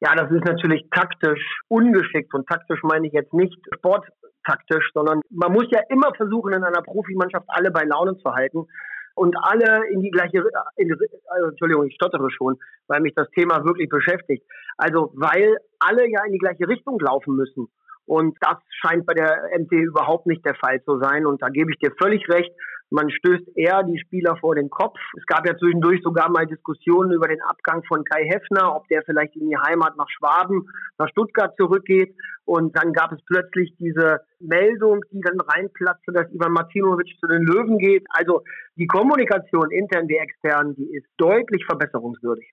Ja, 0.00 0.14
das 0.14 0.30
ist 0.30 0.44
natürlich 0.44 0.86
taktisch 0.92 1.60
ungeschickt 1.66 2.32
und 2.32 2.46
taktisch 2.46 2.80
meine 2.84 3.08
ich 3.08 3.12
jetzt 3.12 3.34
nicht 3.34 3.58
Sport 3.76 4.06
taktisch, 4.48 4.90
sondern 4.94 5.20
man 5.30 5.52
muss 5.52 5.66
ja 5.70 5.80
immer 5.90 6.12
versuchen, 6.16 6.54
in 6.54 6.64
einer 6.64 6.82
Profimannschaft 6.82 7.46
alle 7.48 7.70
bei 7.70 7.84
Laune 7.84 8.16
zu 8.18 8.32
halten 8.32 8.66
und 9.14 9.36
alle 9.42 9.82
in 9.90 10.00
die 10.00 10.10
gleiche, 10.10 10.44
in, 10.76 10.96
also, 11.26 11.48
Entschuldigung, 11.48 11.86
ich 11.86 11.94
stottere 11.94 12.30
schon, 12.30 12.56
weil 12.86 13.00
mich 13.00 13.14
das 13.14 13.28
Thema 13.30 13.64
wirklich 13.64 13.88
beschäftigt. 13.88 14.44
Also, 14.76 15.12
weil 15.14 15.56
alle 15.80 16.08
ja 16.08 16.24
in 16.24 16.32
die 16.32 16.38
gleiche 16.38 16.68
Richtung 16.68 16.98
laufen 17.00 17.34
müssen. 17.34 17.68
Und 18.06 18.38
das 18.40 18.56
scheint 18.80 19.04
bei 19.04 19.14
der 19.14 19.50
MT 19.58 19.72
überhaupt 19.72 20.26
nicht 20.26 20.44
der 20.46 20.54
Fall 20.54 20.82
zu 20.84 20.98
sein. 20.98 21.26
Und 21.26 21.42
da 21.42 21.48
gebe 21.48 21.70
ich 21.70 21.78
dir 21.78 21.92
völlig 22.00 22.26
recht. 22.28 22.50
Man 22.90 23.10
stößt 23.10 23.56
eher 23.56 23.82
die 23.82 23.98
Spieler 23.98 24.36
vor 24.36 24.54
den 24.54 24.70
Kopf. 24.70 24.98
Es 25.18 25.26
gab 25.26 25.46
ja 25.46 25.56
zwischendurch 25.56 26.00
sogar 26.02 26.30
mal 26.30 26.46
Diskussionen 26.46 27.12
über 27.12 27.28
den 27.28 27.42
Abgang 27.42 27.82
von 27.84 28.04
Kai 28.04 28.24
Heffner, 28.24 28.74
ob 28.74 28.88
der 28.88 29.02
vielleicht 29.02 29.36
in 29.36 29.48
die 29.48 29.56
Heimat 29.56 29.96
nach 29.96 30.08
Schwaben, 30.08 30.68
nach 30.98 31.08
Stuttgart 31.08 31.54
zurückgeht. 31.56 32.14
Und 32.44 32.74
dann 32.76 32.94
gab 32.94 33.12
es 33.12 33.18
plötzlich 33.26 33.74
diese 33.78 34.20
Meldung, 34.40 35.02
die 35.12 35.20
dann 35.20 35.38
reinplatzte, 35.38 36.12
dass 36.12 36.32
Ivan 36.32 36.52
Martinovic 36.52 37.14
zu 37.20 37.26
den 37.26 37.42
Löwen 37.42 37.78
geht. 37.78 38.06
Also 38.08 38.42
die 38.76 38.86
Kommunikation 38.86 39.70
intern 39.70 40.08
wie 40.08 40.16
extern, 40.16 40.74
die 40.74 40.90
ist 40.96 41.06
deutlich 41.18 41.64
verbesserungswürdig. 41.66 42.50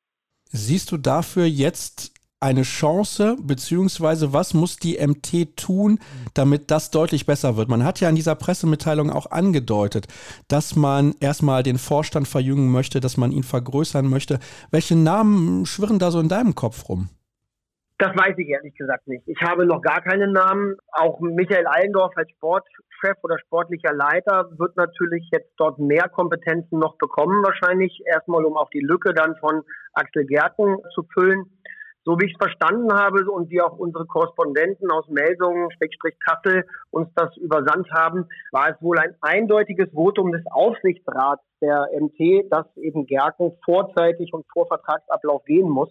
Siehst 0.52 0.92
du 0.92 0.98
dafür 0.98 1.46
jetzt 1.46 2.14
eine 2.46 2.62
Chance, 2.62 3.38
beziehungsweise 3.42 4.32
was 4.32 4.54
muss 4.54 4.78
die 4.78 5.00
MT 5.06 5.58
tun, 5.58 6.00
damit 6.36 6.70
das 6.70 6.92
deutlich 6.92 7.26
besser 7.26 7.58
wird? 7.58 7.70
Man 7.70 7.84
hat 7.84 8.00
ja 8.00 8.08
in 8.08 8.16
dieser 8.16 8.36
Pressemitteilung 8.36 9.10
auch 9.10 9.32
angedeutet, 9.32 10.08
dass 10.48 10.76
man 10.76 11.16
erstmal 11.20 11.64
den 11.64 11.80
Vorstand 11.80 12.28
verjüngen 12.28 12.72
möchte, 12.72 13.00
dass 13.00 13.18
man 13.18 13.32
ihn 13.32 13.44
vergrößern 13.44 14.08
möchte. 14.08 14.40
Welche 14.70 14.96
Namen 14.96 15.66
schwirren 15.66 15.98
da 15.98 16.12
so 16.12 16.20
in 16.20 16.30
deinem 16.30 16.54
Kopf 16.54 16.88
rum? 16.88 17.10
Das 17.98 18.10
weiß 18.10 18.38
ich 18.38 18.50
ehrlich 18.50 18.76
gesagt 18.76 19.08
nicht. 19.08 19.24
Ich 19.26 19.42
habe 19.42 19.66
noch 19.66 19.82
gar 19.82 20.02
keinen 20.02 20.34
Namen. 20.34 20.76
Auch 20.92 21.20
Michael 21.22 21.66
Allendorf 21.66 22.12
als 22.18 22.30
Sportchef 22.32 23.16
oder 23.24 23.40
sportlicher 23.40 23.94
Leiter 23.94 24.50
wird 24.58 24.76
natürlich 24.76 25.28
jetzt 25.32 25.52
dort 25.58 25.80
mehr 25.80 26.10
Kompetenzen 26.10 26.78
noch 26.78 26.98
bekommen, 26.98 27.42
wahrscheinlich 27.44 28.04
erstmal, 28.06 28.44
um 28.44 28.58
auch 28.58 28.70
die 28.70 28.82
Lücke 28.82 29.14
dann 29.14 29.36
von 29.38 29.64
Axel 29.94 30.26
Gerken 30.26 30.78
zu 30.94 31.08
füllen. 31.14 31.46
So 32.08 32.20
wie 32.20 32.26
ich 32.26 32.34
es 32.34 32.38
verstanden 32.38 32.94
habe 32.94 33.26
und 33.32 33.50
wie 33.50 33.62
auch 33.62 33.80
unsere 33.80 34.06
Korrespondenten 34.06 34.92
aus 34.92 35.08
Melsungen, 35.10 35.72
Schrägstrich 35.72 36.16
Kassel 36.20 36.64
uns 36.92 37.10
das 37.16 37.36
übersandt 37.38 37.90
haben, 37.92 38.28
war 38.52 38.70
es 38.70 38.80
wohl 38.80 39.00
ein 39.00 39.16
eindeutiges 39.22 39.90
Votum 39.92 40.32
des 40.32 40.46
Aufsichtsrats 40.52 41.42
der 41.62 41.90
MT, 42.00 42.52
dass 42.52 42.68
eben 42.78 43.08
Gerken 43.08 43.58
vorzeitig 43.66 44.32
und 44.34 44.46
vor 44.54 44.68
Vertragsablauf 44.68 45.44
gehen 45.46 45.68
muss. 45.68 45.90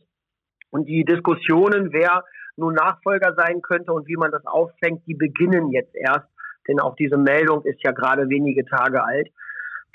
Und 0.70 0.86
die 0.86 1.04
Diskussionen, 1.04 1.92
wer 1.92 2.22
nun 2.56 2.74
Nachfolger 2.74 3.34
sein 3.36 3.60
könnte 3.60 3.92
und 3.92 4.06
wie 4.06 4.16
man 4.16 4.30
das 4.30 4.46
auffängt, 4.46 5.04
die 5.08 5.14
beginnen 5.14 5.72
jetzt 5.72 5.96
erst. 5.96 6.28
Denn 6.68 6.78
auch 6.78 6.94
diese 6.94 7.16
Meldung 7.16 7.62
ist 7.64 7.82
ja 7.84 7.90
gerade 7.90 8.28
wenige 8.28 8.64
Tage 8.64 9.02
alt. 9.02 9.28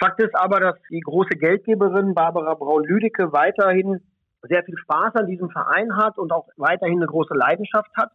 Fakt 0.01 0.21
ist 0.21 0.35
aber, 0.35 0.59
dass 0.59 0.75
die 0.89 0.99
große 0.99 1.37
Geldgeberin 1.37 2.13
Barbara 2.13 2.55
Braun-Lüdecke 2.55 3.31
weiterhin 3.31 4.01
sehr 4.47 4.63
viel 4.63 4.77
Spaß 4.77 5.15
an 5.15 5.27
diesem 5.27 5.49
Verein 5.49 5.95
hat 5.95 6.17
und 6.17 6.31
auch 6.31 6.47
weiterhin 6.57 6.97
eine 6.97 7.07
große 7.07 7.33
Leidenschaft 7.33 7.91
hat. 7.97 8.11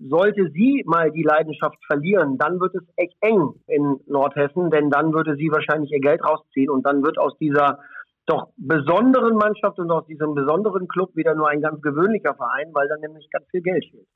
Sollte 0.00 0.50
sie 0.52 0.84
mal 0.86 1.10
die 1.10 1.24
Leidenschaft 1.24 1.78
verlieren, 1.86 2.38
dann 2.38 2.60
wird 2.60 2.74
es 2.76 2.84
echt 2.96 3.16
eng 3.20 3.54
in 3.66 3.98
Nordhessen, 4.06 4.70
denn 4.70 4.90
dann 4.90 5.12
würde 5.12 5.34
sie 5.34 5.50
wahrscheinlich 5.50 5.90
ihr 5.90 6.00
Geld 6.00 6.24
rausziehen 6.24 6.70
und 6.70 6.86
dann 6.86 7.02
wird 7.02 7.18
aus 7.18 7.36
dieser 7.38 7.80
doch 8.26 8.48
besonderen 8.56 9.36
Mannschaft 9.36 9.78
und 9.78 9.90
aus 9.90 10.06
diesem 10.06 10.34
besonderen 10.34 10.86
Club 10.86 11.16
wieder 11.16 11.34
nur 11.34 11.48
ein 11.48 11.62
ganz 11.62 11.80
gewöhnlicher 11.82 12.34
Verein, 12.34 12.68
weil 12.74 12.86
dann 12.86 13.00
nämlich 13.00 13.28
ganz 13.30 13.46
viel 13.50 13.62
Geld 13.62 13.84
fehlt. 13.90 14.06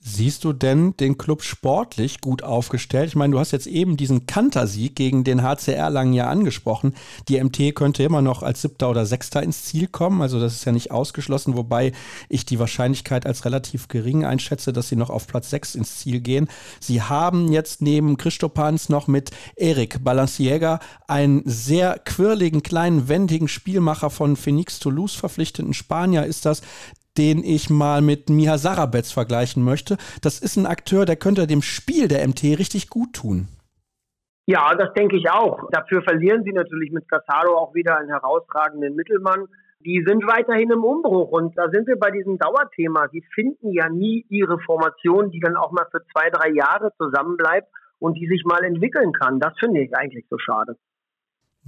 Siehst 0.00 0.44
du 0.44 0.52
denn 0.52 0.96
den 0.98 1.18
Club 1.18 1.42
sportlich 1.42 2.20
gut 2.20 2.42
aufgestellt? 2.42 3.08
Ich 3.08 3.16
meine, 3.16 3.32
du 3.32 3.38
hast 3.38 3.50
jetzt 3.50 3.66
eben 3.66 3.96
diesen 3.96 4.26
Kantersieg 4.26 4.94
gegen 4.94 5.24
den 5.24 5.42
HCR 5.42 5.90
Langen 5.90 6.12
ja 6.12 6.28
angesprochen. 6.28 6.94
Die 7.28 7.42
MT 7.42 7.74
könnte 7.74 8.02
immer 8.02 8.22
noch 8.22 8.42
als 8.42 8.62
Siebter 8.62 8.90
oder 8.90 9.04
Sechster 9.06 9.42
ins 9.42 9.64
Ziel 9.64 9.88
kommen. 9.88 10.22
Also 10.22 10.38
das 10.38 10.54
ist 10.54 10.64
ja 10.64 10.72
nicht 10.72 10.90
ausgeschlossen, 10.90 11.56
wobei 11.56 11.92
ich 12.28 12.46
die 12.46 12.58
Wahrscheinlichkeit 12.58 13.26
als 13.26 13.44
relativ 13.44 13.88
gering 13.88 14.24
einschätze, 14.24 14.72
dass 14.72 14.88
sie 14.88 14.96
noch 14.96 15.10
auf 15.10 15.26
Platz 15.26 15.50
sechs 15.50 15.74
ins 15.74 15.98
Ziel 15.98 16.20
gehen. 16.20 16.48
Sie 16.78 17.02
haben 17.02 17.50
jetzt 17.50 17.82
neben 17.82 18.16
Christopans 18.16 18.88
noch 18.88 19.08
mit 19.08 19.30
Erik 19.56 20.04
Balanciega 20.04 20.78
einen 21.08 21.42
sehr 21.46 21.98
quirligen, 22.04 22.62
kleinen, 22.62 23.08
wendigen 23.08 23.48
Spielmacher 23.48 24.10
von 24.10 24.36
Phoenix 24.36 24.78
Toulouse 24.78 25.14
verpflichteten 25.14 25.74
Spanier 25.74 26.26
ist 26.26 26.46
das, 26.46 26.62
den 27.18 27.42
ich 27.44 27.70
mal 27.70 28.02
mit 28.02 28.30
Miha 28.30 28.58
Sarabetz 28.58 29.12
vergleichen 29.12 29.62
möchte. 29.62 29.96
Das 30.22 30.38
ist 30.40 30.56
ein 30.56 30.66
Akteur, 30.66 31.04
der 31.04 31.16
könnte 31.16 31.46
dem 31.46 31.62
Spiel 31.62 32.08
der 32.08 32.26
MT 32.26 32.44
richtig 32.58 32.88
gut 32.90 33.12
tun. 33.14 33.48
Ja, 34.46 34.74
das 34.76 34.92
denke 34.94 35.16
ich 35.16 35.28
auch. 35.28 35.68
Dafür 35.72 36.02
verlieren 36.02 36.44
sie 36.44 36.52
natürlich 36.52 36.92
mit 36.92 37.08
Casado 37.10 37.56
auch 37.56 37.74
wieder 37.74 37.98
einen 37.98 38.10
herausragenden 38.10 38.94
Mittelmann. 38.94 39.46
Die 39.80 40.04
sind 40.06 40.26
weiterhin 40.26 40.70
im 40.70 40.84
Umbruch 40.84 41.30
und 41.30 41.58
da 41.58 41.68
sind 41.70 41.86
wir 41.88 41.98
bei 41.98 42.10
diesem 42.10 42.38
Dauerthema. 42.38 43.08
Sie 43.10 43.24
finden 43.34 43.72
ja 43.72 43.88
nie 43.88 44.24
ihre 44.28 44.58
Formation, 44.60 45.30
die 45.30 45.40
dann 45.40 45.56
auch 45.56 45.72
mal 45.72 45.86
für 45.90 46.02
zwei, 46.12 46.30
drei 46.30 46.50
Jahre 46.50 46.92
zusammenbleibt 46.96 47.68
und 47.98 48.14
die 48.14 48.26
sich 48.28 48.44
mal 48.44 48.64
entwickeln 48.64 49.12
kann. 49.12 49.40
Das 49.40 49.52
finde 49.58 49.80
ich 49.80 49.96
eigentlich 49.96 50.26
so 50.30 50.38
schade. 50.38 50.76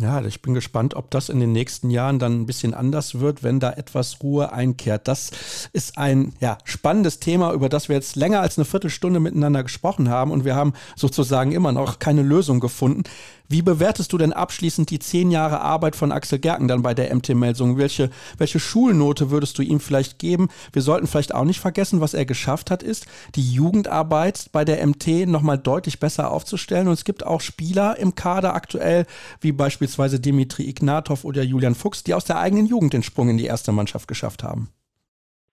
Ja, 0.00 0.24
ich 0.24 0.42
bin 0.42 0.54
gespannt, 0.54 0.94
ob 0.94 1.10
das 1.10 1.28
in 1.28 1.40
den 1.40 1.50
nächsten 1.50 1.90
Jahren 1.90 2.20
dann 2.20 2.42
ein 2.42 2.46
bisschen 2.46 2.72
anders 2.72 3.18
wird, 3.18 3.42
wenn 3.42 3.58
da 3.58 3.72
etwas 3.72 4.22
Ruhe 4.22 4.52
einkehrt. 4.52 5.08
Das 5.08 5.32
ist 5.72 5.98
ein 5.98 6.34
ja, 6.38 6.58
spannendes 6.62 7.18
Thema, 7.18 7.52
über 7.52 7.68
das 7.68 7.88
wir 7.88 7.96
jetzt 7.96 8.14
länger 8.14 8.40
als 8.40 8.56
eine 8.56 8.64
Viertelstunde 8.64 9.18
miteinander 9.18 9.64
gesprochen 9.64 10.08
haben 10.08 10.30
und 10.30 10.44
wir 10.44 10.54
haben 10.54 10.72
sozusagen 10.94 11.50
immer 11.50 11.72
noch 11.72 11.98
keine 11.98 12.22
Lösung 12.22 12.60
gefunden. 12.60 13.02
Wie 13.50 13.62
bewertest 13.62 14.12
du 14.12 14.18
denn 14.18 14.34
abschließend 14.34 14.90
die 14.90 14.98
zehn 14.98 15.30
Jahre 15.30 15.62
Arbeit 15.62 15.96
von 15.96 16.12
Axel 16.12 16.38
Gerken 16.38 16.68
dann 16.68 16.82
bei 16.82 16.92
der 16.92 17.14
MT-Melsung? 17.14 17.78
Welche, 17.78 18.10
welche 18.36 18.60
Schulnote 18.60 19.30
würdest 19.30 19.58
du 19.58 19.62
ihm 19.62 19.80
vielleicht 19.80 20.18
geben? 20.18 20.48
Wir 20.74 20.82
sollten 20.82 21.06
vielleicht 21.06 21.34
auch 21.34 21.44
nicht 21.44 21.58
vergessen, 21.58 22.02
was 22.02 22.12
er 22.12 22.26
geschafft 22.26 22.70
hat, 22.70 22.82
ist, 22.82 23.06
die 23.36 23.52
Jugendarbeit 23.52 24.50
bei 24.52 24.66
der 24.66 24.86
MT 24.86 25.26
nochmal 25.26 25.56
deutlich 25.56 25.98
besser 25.98 26.30
aufzustellen. 26.30 26.88
Und 26.88 26.92
es 26.92 27.06
gibt 27.06 27.24
auch 27.24 27.40
Spieler 27.40 27.98
im 27.98 28.14
Kader 28.14 28.54
aktuell, 28.54 29.06
wie 29.40 29.52
beispielsweise 29.52 30.20
Dimitri 30.20 30.68
Ignatov 30.68 31.24
oder 31.24 31.42
Julian 31.42 31.74
Fuchs, 31.74 32.04
die 32.04 32.12
aus 32.12 32.26
der 32.26 32.38
eigenen 32.38 32.66
Jugend 32.66 32.92
den 32.92 33.02
Sprung 33.02 33.30
in 33.30 33.38
die 33.38 33.46
erste 33.46 33.72
Mannschaft 33.72 34.08
geschafft 34.08 34.42
haben. 34.42 34.68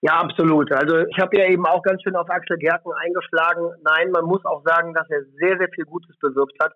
Ja, 0.02 0.20
absolut. 0.20 0.70
Also 0.74 0.98
ich 1.00 1.18
habe 1.18 1.38
ja 1.38 1.46
eben 1.46 1.66
auch 1.66 1.82
ganz 1.82 2.04
schön 2.04 2.16
auf 2.18 2.30
Axel 2.30 2.58
Gerken 2.58 2.92
eingeschlagen. 3.06 3.72
Nein, 3.84 4.12
man 4.12 4.26
muss 4.26 4.44
auch 4.44 4.62
sagen, 4.66 4.94
dass 4.94 5.10
er 5.10 5.24
sehr, 5.40 5.58
sehr 5.58 5.70
viel 5.74 5.86
Gutes 5.86 6.16
bewirkt 6.20 6.62
hat. 6.62 6.74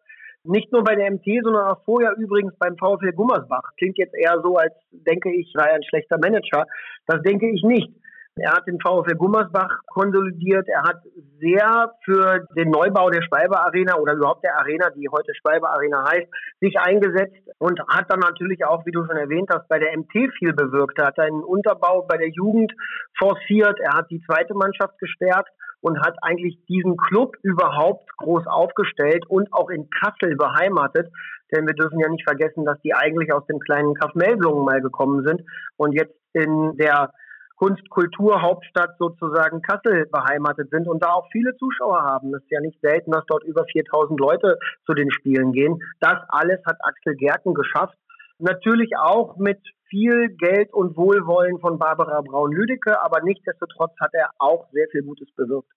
Nicht 0.49 0.71
nur 0.71 0.83
bei 0.83 0.95
der 0.95 1.11
MT, 1.11 1.43
sondern 1.43 1.67
auch 1.67 1.83
vorher 1.85 2.15
übrigens 2.17 2.57
beim 2.57 2.75
VfL 2.75 3.11
Gummersbach. 3.11 3.69
Klingt 3.77 3.99
jetzt 3.99 4.15
eher 4.15 4.41
so, 4.41 4.57
als 4.57 4.73
denke 4.91 5.31
ich, 5.31 5.51
sei 5.53 5.71
ein 5.71 5.83
schlechter 5.83 6.17
Manager. 6.17 6.65
Das 7.05 7.21
denke 7.21 7.47
ich 7.51 7.61
nicht. 7.61 7.93
Er 8.35 8.53
hat 8.53 8.65
den 8.65 8.79
VfL 8.79 9.13
Gummersbach 9.15 9.69
konsolidiert. 9.85 10.67
Er 10.67 10.81
hat 10.81 11.03
sehr 11.39 11.93
für 12.03 12.47
den 12.55 12.71
Neubau 12.71 13.11
der 13.11 13.21
Schwalbe 13.21 13.59
Arena 13.59 13.97
oder 13.97 14.13
überhaupt 14.13 14.43
der 14.43 14.57
Arena, 14.57 14.89
die 14.89 15.07
heute 15.11 15.35
Schwalbe 15.35 15.69
Arena 15.69 16.03
heißt, 16.09 16.27
sich 16.61 16.79
eingesetzt 16.79 17.37
und 17.59 17.79
hat 17.87 18.05
dann 18.09 18.19
natürlich 18.19 18.65
auch, 18.65 18.83
wie 18.87 18.91
du 18.91 19.05
schon 19.05 19.17
erwähnt 19.17 19.49
hast, 19.53 19.67
bei 19.67 19.77
der 19.77 19.95
MT 19.95 20.33
viel 20.39 20.53
bewirkt. 20.53 20.97
Er 20.97 21.07
hat 21.07 21.19
einen 21.19 21.43
Unterbau 21.43 22.07
bei 22.07 22.17
der 22.17 22.29
Jugend 22.29 22.73
forciert. 23.19 23.79
Er 23.81 23.97
hat 23.97 24.09
die 24.09 24.23
zweite 24.25 24.55
Mannschaft 24.55 24.97
gestärkt 24.97 25.51
und 25.81 25.99
hat 26.01 26.17
eigentlich 26.21 26.59
diesen 26.67 26.97
Club 26.97 27.35
überhaupt 27.41 28.09
groß 28.17 28.47
aufgestellt 28.47 29.25
und 29.27 29.51
auch 29.53 29.69
in 29.69 29.89
Kassel 29.89 30.35
beheimatet. 30.35 31.11
Denn 31.51 31.65
wir 31.65 31.73
dürfen 31.73 31.99
ja 31.99 32.09
nicht 32.09 32.23
vergessen, 32.23 32.65
dass 32.65 32.79
die 32.81 32.93
eigentlich 32.93 33.33
aus 33.33 33.45
dem 33.47 33.59
kleinen 33.59 33.93
Kaff 33.95 34.13
Melblungen 34.13 34.65
mal 34.65 34.81
gekommen 34.81 35.25
sind 35.25 35.41
und 35.77 35.93
jetzt 35.93 36.15
in 36.33 36.77
der 36.77 37.11
Kunst-Kultur-Hauptstadt 37.59 38.95
sozusagen 38.99 39.61
Kassel 39.61 40.05
beheimatet 40.11 40.69
sind 40.69 40.87
und 40.87 41.03
da 41.03 41.11
auch 41.11 41.27
viele 41.31 41.55
Zuschauer 41.57 42.01
haben. 42.03 42.33
Es 42.33 42.41
ist 42.43 42.51
ja 42.51 42.61
nicht 42.61 42.79
selten, 42.81 43.11
dass 43.11 43.25
dort 43.27 43.43
über 43.43 43.65
4000 43.65 44.17
Leute 44.19 44.57
zu 44.85 44.93
den 44.93 45.11
Spielen 45.11 45.51
gehen. 45.51 45.81
Das 45.99 46.17
alles 46.29 46.59
hat 46.65 46.77
Axel 46.81 47.15
Gerken 47.15 47.53
geschafft. 47.53 47.97
Natürlich 48.39 48.91
auch 48.97 49.35
mit 49.37 49.59
viel 49.89 50.29
Geld 50.29 50.73
und 50.73 50.95
Wohlwollen 50.95 51.59
von 51.59 51.77
Barbara 51.77 52.21
Braun-Lüdecke, 52.21 53.01
aber 53.03 53.21
nichtsdestotrotz 53.21 53.91
hat 53.99 54.13
er 54.13 54.29
auch 54.37 54.65
sehr 54.71 54.87
viel 54.91 55.03
Gutes 55.03 55.29
bewirkt. 55.35 55.69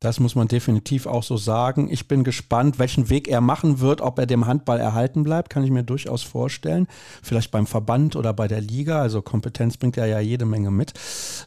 Das 0.00 0.20
muss 0.20 0.34
man 0.34 0.48
definitiv 0.48 1.06
auch 1.06 1.22
so 1.22 1.38
sagen. 1.38 1.88
Ich 1.90 2.08
bin 2.08 2.24
gespannt, 2.24 2.78
welchen 2.78 3.08
Weg 3.08 3.26
er 3.26 3.40
machen 3.40 3.80
wird, 3.80 4.02
ob 4.02 4.18
er 4.18 4.26
dem 4.26 4.46
Handball 4.46 4.78
erhalten 4.78 5.22
bleibt, 5.22 5.48
kann 5.48 5.64
ich 5.64 5.70
mir 5.70 5.82
durchaus 5.82 6.22
vorstellen. 6.22 6.88
Vielleicht 7.22 7.50
beim 7.50 7.66
Verband 7.66 8.14
oder 8.14 8.34
bei 8.34 8.46
der 8.46 8.60
Liga. 8.60 9.00
Also 9.00 9.22
Kompetenz 9.22 9.78
bringt 9.78 9.96
er 9.96 10.04
ja 10.04 10.20
jede 10.20 10.44
Menge 10.44 10.70
mit. 10.70 10.92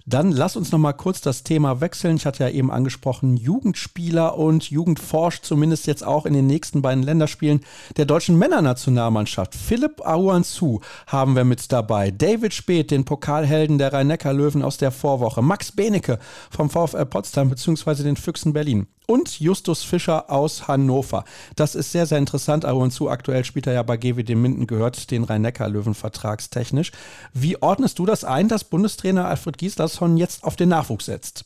Dann 0.08 0.32
lass 0.32 0.56
uns 0.56 0.72
noch 0.72 0.80
mal 0.80 0.94
kurz 0.94 1.22
das 1.22 1.44
Thema 1.44 1.82
wechseln. 1.82 2.16
Ich 2.16 2.26
hatte 2.26 2.46
ja 2.46 2.50
eben 2.50 2.72
angesprochen, 2.72 3.38
Jugendspieler 3.38 4.36
und 4.36 4.72
Jugend 4.72 5.00
forscht 5.00 5.46
zumindest 5.46 5.86
jetzt 5.86 6.04
auch 6.04 6.26
in 6.26 6.34
den 6.34 6.48
nächsten 6.48 6.82
beiden 6.82 7.04
Länderspielen 7.04 7.62
der 7.96 8.06
deutschen 8.06 8.40
Männernationalmannschaft. 8.40 9.54
Philipp 9.54 10.02
Aouansou 10.04 10.80
haben 11.06 11.36
wir 11.36 11.44
mit 11.44 11.72
dabei. 11.72 12.10
David 12.10 12.56
Speth, 12.56 12.90
den 12.90 13.06
Pokalhelden 13.06 13.78
der 13.78 13.94
Rhein-Neckar-Löwen 13.94 14.64
aus 14.64 14.78
der 14.78 14.90
Vorwoche. 14.90 15.44
Max 15.44 15.72
Benecke 15.72 16.18
vom 16.50 16.72
VfL 16.72 17.06
Potsdam 17.06 17.50
bzw. 17.50 18.02
den 18.02 18.16
Füchsen 18.16 18.47
Füchsen 18.48 18.54
Berlin. 18.54 18.88
Und 19.08 19.40
Justus 19.40 19.84
Fischer 19.84 20.30
aus 20.30 20.68
Hannover. 20.68 21.24
Das 21.56 21.76
ist 21.76 21.92
sehr, 21.92 22.06
sehr 22.06 22.18
interessant. 22.18 22.66
Aber 22.66 22.80
und 22.80 22.92
zu 22.92 23.10
aktuell 23.10 23.46
spielt 23.46 23.68
er 23.68 23.74
ja 23.74 23.84
bei 23.84 23.98
GWD 23.98 24.36
Minden, 24.36 24.68
gehört 24.68 25.12
den 25.12 25.24
Rhein-Neckar-Löwen 25.24 25.94
vertragstechnisch. 25.94 26.92
Wie 27.34 27.62
ordnest 27.62 28.00
du 28.00 28.06
das 28.06 28.26
ein, 28.26 28.50
dass 28.50 28.70
Bundestrainer 28.70 29.28
Alfred 29.28 29.58
Gislason 29.58 30.18
jetzt 30.18 30.44
auf 30.44 30.56
den 30.56 30.70
Nachwuchs 30.70 31.06
setzt? 31.06 31.46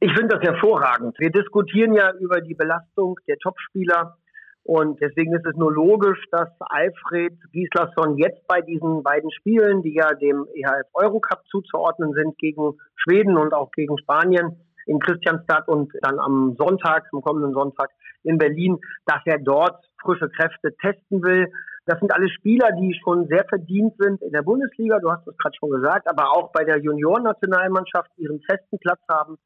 Ich 0.00 0.12
finde 0.12 0.36
das 0.36 0.42
hervorragend. 0.42 1.14
Wir 1.18 1.30
diskutieren 1.30 1.94
ja 1.94 2.12
über 2.20 2.42
die 2.42 2.54
Belastung 2.54 3.18
der 3.26 3.38
Topspieler. 3.38 4.18
Und 4.64 5.00
deswegen 5.00 5.32
ist 5.32 5.46
es 5.46 5.56
nur 5.56 5.72
logisch, 5.72 6.18
dass 6.32 6.48
Alfred 6.60 7.38
Gislason 7.52 8.18
jetzt 8.18 8.46
bei 8.48 8.60
diesen 8.60 9.02
beiden 9.02 9.30
Spielen, 9.30 9.80
die 9.80 9.94
ja 9.94 10.12
dem 10.12 10.44
EHF 10.54 10.88
Eurocup 10.92 11.42
zuzuordnen 11.48 12.12
sind, 12.12 12.36
gegen 12.36 12.74
Schweden 12.96 13.38
und 13.38 13.54
auch 13.54 13.70
gegen 13.70 13.96
Spanien, 13.96 14.56
in 14.86 15.00
Christianstadt 15.00 15.68
und 15.68 15.92
dann 16.02 16.18
am 16.18 16.56
Sonntag, 16.58 17.04
am 17.12 17.20
kommenden 17.22 17.52
Sonntag 17.52 17.90
in 18.22 18.38
Berlin, 18.38 18.78
dass 19.04 19.20
er 19.24 19.38
dort 19.38 19.84
frische 20.00 20.28
Kräfte 20.28 20.74
testen 20.80 21.22
will. 21.22 21.46
Das 21.86 22.00
sind 22.00 22.12
alle 22.12 22.28
Spieler, 22.28 22.70
die 22.80 22.98
schon 23.02 23.28
sehr 23.28 23.44
verdient 23.48 23.94
sind 23.98 24.20
in 24.22 24.32
der 24.32 24.42
Bundesliga, 24.42 24.98
du 24.98 25.10
hast 25.10 25.26
es 25.26 25.36
gerade 25.38 25.56
schon 25.58 25.70
gesagt, 25.70 26.08
aber 26.08 26.30
auch 26.30 26.50
bei 26.52 26.64
der 26.64 26.78
Juniorennationalmannschaft 26.78 28.10
ihren 28.16 28.40
festen 28.40 28.78
Platz 28.78 29.00
haben. 29.08 29.38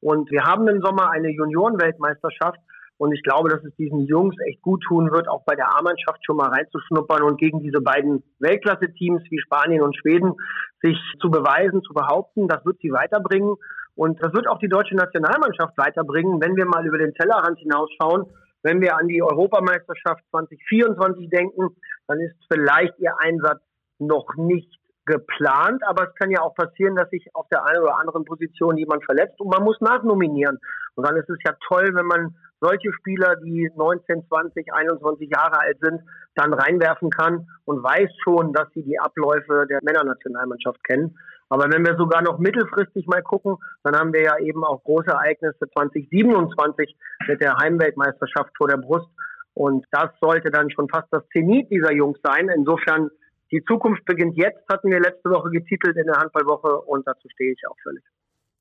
Und 0.00 0.30
wir 0.30 0.44
haben 0.44 0.68
im 0.68 0.80
Sommer 0.80 1.10
eine 1.10 1.30
Juniorenweltmeisterschaft. 1.30 2.60
Und 2.98 3.12
ich 3.12 3.22
glaube, 3.22 3.48
dass 3.48 3.62
es 3.62 3.74
diesen 3.76 4.06
Jungs 4.06 4.34
echt 4.48 4.60
gut 4.60 4.82
tun 4.86 5.10
wird, 5.12 5.28
auch 5.28 5.44
bei 5.44 5.54
der 5.54 5.76
A-Mannschaft 5.76 6.18
schon 6.24 6.36
mal 6.36 6.48
reinzuschnuppern 6.48 7.22
und 7.22 7.38
gegen 7.38 7.60
diese 7.60 7.80
beiden 7.80 8.24
Weltklasse-Teams 8.40 9.22
wie 9.30 9.38
Spanien 9.38 9.82
und 9.82 9.96
Schweden 9.96 10.34
sich 10.82 10.98
zu 11.20 11.30
beweisen, 11.30 11.82
zu 11.82 11.94
behaupten. 11.94 12.48
Das 12.48 12.64
wird 12.64 12.78
sie 12.80 12.90
weiterbringen. 12.90 13.54
Und 13.98 14.22
das 14.22 14.32
wird 14.32 14.46
auch 14.46 14.60
die 14.60 14.68
deutsche 14.68 14.94
Nationalmannschaft 14.94 15.76
weiterbringen, 15.76 16.40
wenn 16.40 16.54
wir 16.54 16.66
mal 16.66 16.86
über 16.86 16.98
den 16.98 17.14
Tellerrand 17.14 17.58
hinausschauen. 17.58 18.26
Wenn 18.62 18.80
wir 18.80 18.96
an 18.96 19.08
die 19.08 19.20
Europameisterschaft 19.20 20.22
2024 20.30 21.28
denken, 21.28 21.74
dann 22.06 22.20
ist 22.20 22.36
vielleicht 22.48 22.96
ihr 23.00 23.12
Einsatz 23.18 23.60
noch 23.98 24.36
nicht 24.36 24.72
geplant, 25.04 25.82
aber 25.84 26.06
es 26.06 26.14
kann 26.14 26.30
ja 26.30 26.42
auch 26.42 26.54
passieren, 26.54 26.94
dass 26.94 27.10
sich 27.10 27.26
auf 27.34 27.48
der 27.48 27.64
einen 27.64 27.82
oder 27.82 27.98
anderen 27.98 28.24
Position 28.24 28.76
jemand 28.76 29.04
verletzt 29.04 29.40
und 29.40 29.50
man 29.50 29.64
muss 29.64 29.80
nachnominieren. 29.80 30.58
Und 30.94 31.04
dann 31.04 31.16
ist 31.16 31.28
es 31.28 31.38
ja 31.44 31.56
toll, 31.66 31.90
wenn 31.92 32.06
man 32.06 32.36
solche 32.60 32.92
Spieler, 32.92 33.36
die 33.36 33.70
19, 33.76 34.26
20, 34.28 34.72
21 34.72 35.30
Jahre 35.30 35.60
alt 35.60 35.78
sind, 35.80 36.00
dann 36.34 36.52
reinwerfen 36.52 37.10
kann 37.10 37.48
und 37.64 37.82
weiß 37.82 38.10
schon, 38.22 38.52
dass 38.52 38.68
sie 38.74 38.82
die 38.82 38.98
Abläufe 38.98 39.66
der 39.68 39.80
Männernationalmannschaft 39.82 40.82
kennen. 40.84 41.16
Aber 41.48 41.64
wenn 41.72 41.84
wir 41.84 41.96
sogar 41.96 42.22
noch 42.22 42.38
mittelfristig 42.38 43.06
mal 43.06 43.22
gucken, 43.22 43.56
dann 43.82 43.96
haben 43.96 44.12
wir 44.12 44.22
ja 44.22 44.38
eben 44.38 44.64
auch 44.64 44.82
große 44.84 45.10
Ereignisse 45.10 45.66
2027 45.74 46.96
mit 47.26 47.40
der 47.40 47.56
Heimweltmeisterschaft 47.56 48.50
vor 48.56 48.68
der 48.68 48.76
Brust. 48.76 49.08
Und 49.54 49.86
das 49.90 50.10
sollte 50.20 50.50
dann 50.50 50.70
schon 50.70 50.88
fast 50.88 51.08
das 51.10 51.26
Zenit 51.32 51.70
dieser 51.70 51.92
Jungs 51.92 52.18
sein. 52.22 52.48
Insofern, 52.54 53.10
die 53.50 53.64
Zukunft 53.64 54.04
beginnt 54.04 54.36
jetzt, 54.36 54.62
hatten 54.70 54.90
wir 54.90 55.00
letzte 55.00 55.30
Woche 55.30 55.50
getitelt 55.50 55.96
in 55.96 56.06
der 56.06 56.16
Handballwoche 56.16 56.80
und 56.82 57.06
dazu 57.06 57.28
stehe 57.30 57.52
ich 57.52 57.62
auch 57.68 57.76
völlig. 57.82 58.04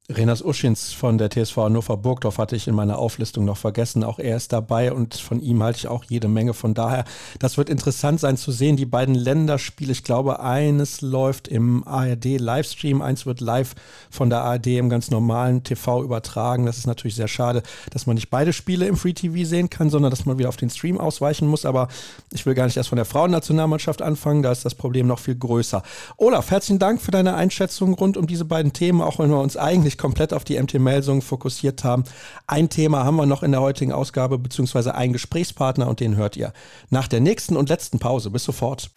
Renas 0.09 0.41
Uschins 0.41 0.93
von 0.93 1.17
der 1.17 1.29
TSV 1.29 1.57
Hannover 1.57 1.97
Burgdorf 1.97 2.37
hatte 2.37 2.55
ich 2.55 2.69
in 2.69 2.75
meiner 2.75 2.97
Auflistung 2.97 3.43
noch 3.43 3.57
vergessen. 3.57 4.05
Auch 4.05 4.19
er 4.19 4.37
ist 4.37 4.53
dabei 4.53 4.93
und 4.93 5.15
von 5.15 5.41
ihm 5.41 5.61
halte 5.61 5.79
ich 5.79 5.87
auch 5.89 6.05
jede 6.05 6.29
Menge. 6.29 6.53
Von 6.53 6.73
daher, 6.73 7.03
das 7.39 7.57
wird 7.57 7.67
interessant 7.69 8.21
sein 8.21 8.37
zu 8.37 8.53
sehen. 8.53 8.77
Die 8.77 8.85
beiden 8.85 9.15
Länderspiele, 9.15 9.91
ich 9.91 10.05
glaube, 10.05 10.39
eines 10.39 11.01
läuft 11.01 11.49
im 11.49 11.85
ARD 11.85 12.39
Livestream, 12.39 13.01
eins 13.01 13.25
wird 13.25 13.41
live 13.41 13.75
von 14.09 14.29
der 14.29 14.43
ARD 14.43 14.67
im 14.67 14.89
ganz 14.89 15.11
normalen 15.11 15.65
TV 15.65 16.01
übertragen. 16.01 16.65
Das 16.65 16.77
ist 16.77 16.87
natürlich 16.87 17.15
sehr 17.15 17.27
schade, 17.27 17.61
dass 17.91 18.05
man 18.05 18.15
nicht 18.15 18.29
beide 18.29 18.53
Spiele 18.53 18.87
im 18.87 18.95
Free 18.95 19.11
TV 19.11 19.45
sehen 19.45 19.69
kann, 19.69 19.89
sondern 19.89 20.09
dass 20.09 20.25
man 20.25 20.37
wieder 20.37 20.47
auf 20.47 20.55
den 20.55 20.69
Stream 20.69 21.01
ausweichen 21.01 21.49
muss. 21.49 21.65
Aber 21.65 21.89
ich 22.31 22.45
will 22.45 22.53
gar 22.53 22.63
nicht 22.63 22.77
erst 22.77 22.87
von 22.87 22.95
der 22.95 23.03
Frauennationalmannschaft 23.03 24.01
anfangen. 24.01 24.41
Da 24.41 24.53
ist 24.53 24.63
das 24.63 24.73
Problem 24.73 25.05
noch 25.05 25.19
viel 25.19 25.35
größer. 25.35 25.83
Olaf, 26.15 26.49
herzlichen 26.49 26.79
Dank 26.79 27.01
für 27.01 27.11
deine 27.11 27.35
Einschätzung 27.35 27.93
rund 27.93 28.15
um 28.15 28.25
diese 28.25 28.45
beiden 28.45 28.71
Themen, 28.71 29.01
auch 29.01 29.19
wenn 29.19 29.29
wir 29.29 29.41
uns 29.41 29.57
eigentlich 29.57 29.96
komplett 29.97 30.33
auf 30.33 30.43
die 30.43 30.61
MT-Melsung 30.61 31.21
fokussiert 31.21 31.83
haben. 31.83 32.03
Ein 32.47 32.69
Thema 32.69 33.03
haben 33.03 33.15
wir 33.15 33.25
noch 33.25 33.43
in 33.43 33.51
der 33.51 33.61
heutigen 33.61 33.91
Ausgabe, 33.91 34.37
beziehungsweise 34.37 34.95
einen 34.95 35.13
Gesprächspartner 35.13 35.87
und 35.87 35.99
den 35.99 36.15
hört 36.15 36.37
ihr 36.37 36.53
nach 36.89 37.07
der 37.07 37.19
nächsten 37.19 37.57
und 37.57 37.69
letzten 37.69 37.99
Pause. 37.99 38.29
Bis 38.29 38.43
sofort. 38.43 38.91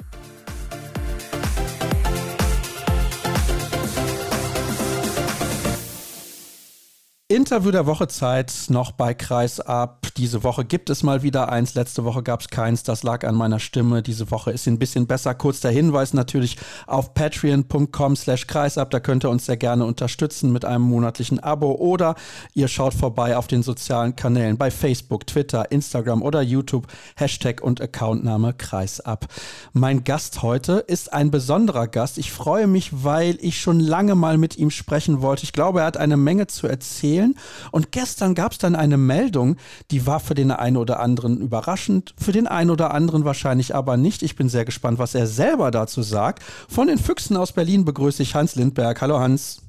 Interview 7.30 7.70
der 7.70 7.86
Woche 7.86 8.08
Zeit 8.08 8.52
noch 8.70 8.90
bei 8.90 9.14
Kreis 9.14 9.60
ab. 9.60 10.08
Diese 10.16 10.42
Woche 10.42 10.64
gibt 10.64 10.90
es 10.90 11.04
mal 11.04 11.22
wieder 11.22 11.48
eins. 11.48 11.74
Letzte 11.74 12.04
Woche 12.04 12.24
gab 12.24 12.40
es 12.40 12.48
keins. 12.48 12.82
Das 12.82 13.04
lag 13.04 13.24
an 13.24 13.36
meiner 13.36 13.60
Stimme. 13.60 14.02
Diese 14.02 14.32
Woche 14.32 14.50
ist 14.50 14.66
ein 14.66 14.80
bisschen 14.80 15.06
besser. 15.06 15.32
Kurz 15.36 15.60
der 15.60 15.70
Hinweis 15.70 16.12
natürlich 16.12 16.56
auf 16.88 17.14
patreon.com 17.14 18.16
slash 18.16 18.48
kreisab. 18.48 18.90
Da 18.90 18.98
könnt 18.98 19.24
ihr 19.24 19.30
uns 19.30 19.46
sehr 19.46 19.56
gerne 19.56 19.84
unterstützen 19.84 20.50
mit 20.50 20.64
einem 20.64 20.82
monatlichen 20.82 21.38
Abo 21.38 21.70
oder 21.76 22.16
ihr 22.52 22.66
schaut 22.66 22.94
vorbei 22.94 23.36
auf 23.36 23.46
den 23.46 23.62
sozialen 23.62 24.16
Kanälen 24.16 24.58
bei 24.58 24.72
Facebook, 24.72 25.24
Twitter, 25.28 25.70
Instagram 25.70 26.22
oder 26.22 26.42
YouTube. 26.42 26.88
Hashtag 27.14 27.62
und 27.62 27.80
Accountname 27.80 28.54
Kreisab. 28.54 29.28
Mein 29.72 30.02
Gast 30.02 30.42
heute 30.42 30.84
ist 30.84 31.12
ein 31.12 31.30
besonderer 31.30 31.86
Gast. 31.86 32.18
Ich 32.18 32.32
freue 32.32 32.66
mich, 32.66 33.04
weil 33.04 33.38
ich 33.40 33.60
schon 33.60 33.78
lange 33.78 34.16
mal 34.16 34.36
mit 34.36 34.58
ihm 34.58 34.72
sprechen 34.72 35.22
wollte. 35.22 35.44
Ich 35.44 35.52
glaube, 35.52 35.78
er 35.78 35.86
hat 35.86 35.96
eine 35.96 36.16
Menge 36.16 36.48
zu 36.48 36.66
erzählen 36.66 37.19
erzählen. 37.20 37.34
Und 37.70 37.92
gestern 37.92 38.34
gab 38.34 38.52
es 38.52 38.58
dann 38.58 38.74
eine 38.74 38.96
Meldung, 38.96 39.56
die 39.90 40.06
war 40.06 40.20
für 40.20 40.34
den 40.34 40.50
einen 40.50 40.76
oder 40.76 41.00
anderen 41.00 41.40
überraschend, 41.40 42.14
für 42.18 42.32
den 42.32 42.46
einen 42.46 42.70
oder 42.70 42.92
anderen 42.92 43.24
wahrscheinlich 43.24 43.74
aber 43.74 43.96
nicht. 43.96 44.22
Ich 44.22 44.36
bin 44.36 44.48
sehr 44.48 44.64
gespannt, 44.64 44.98
was 44.98 45.14
er 45.14 45.26
selber 45.26 45.70
dazu 45.70 46.02
sagt. 46.02 46.42
Von 46.68 46.88
den 46.88 46.98
Füchsen 46.98 47.36
aus 47.36 47.52
Berlin 47.52 47.84
begrüße 47.84 48.22
ich 48.22 48.34
Hans 48.34 48.56
Lindberg. 48.56 49.00
Hallo 49.00 49.18
Hans. 49.18 49.62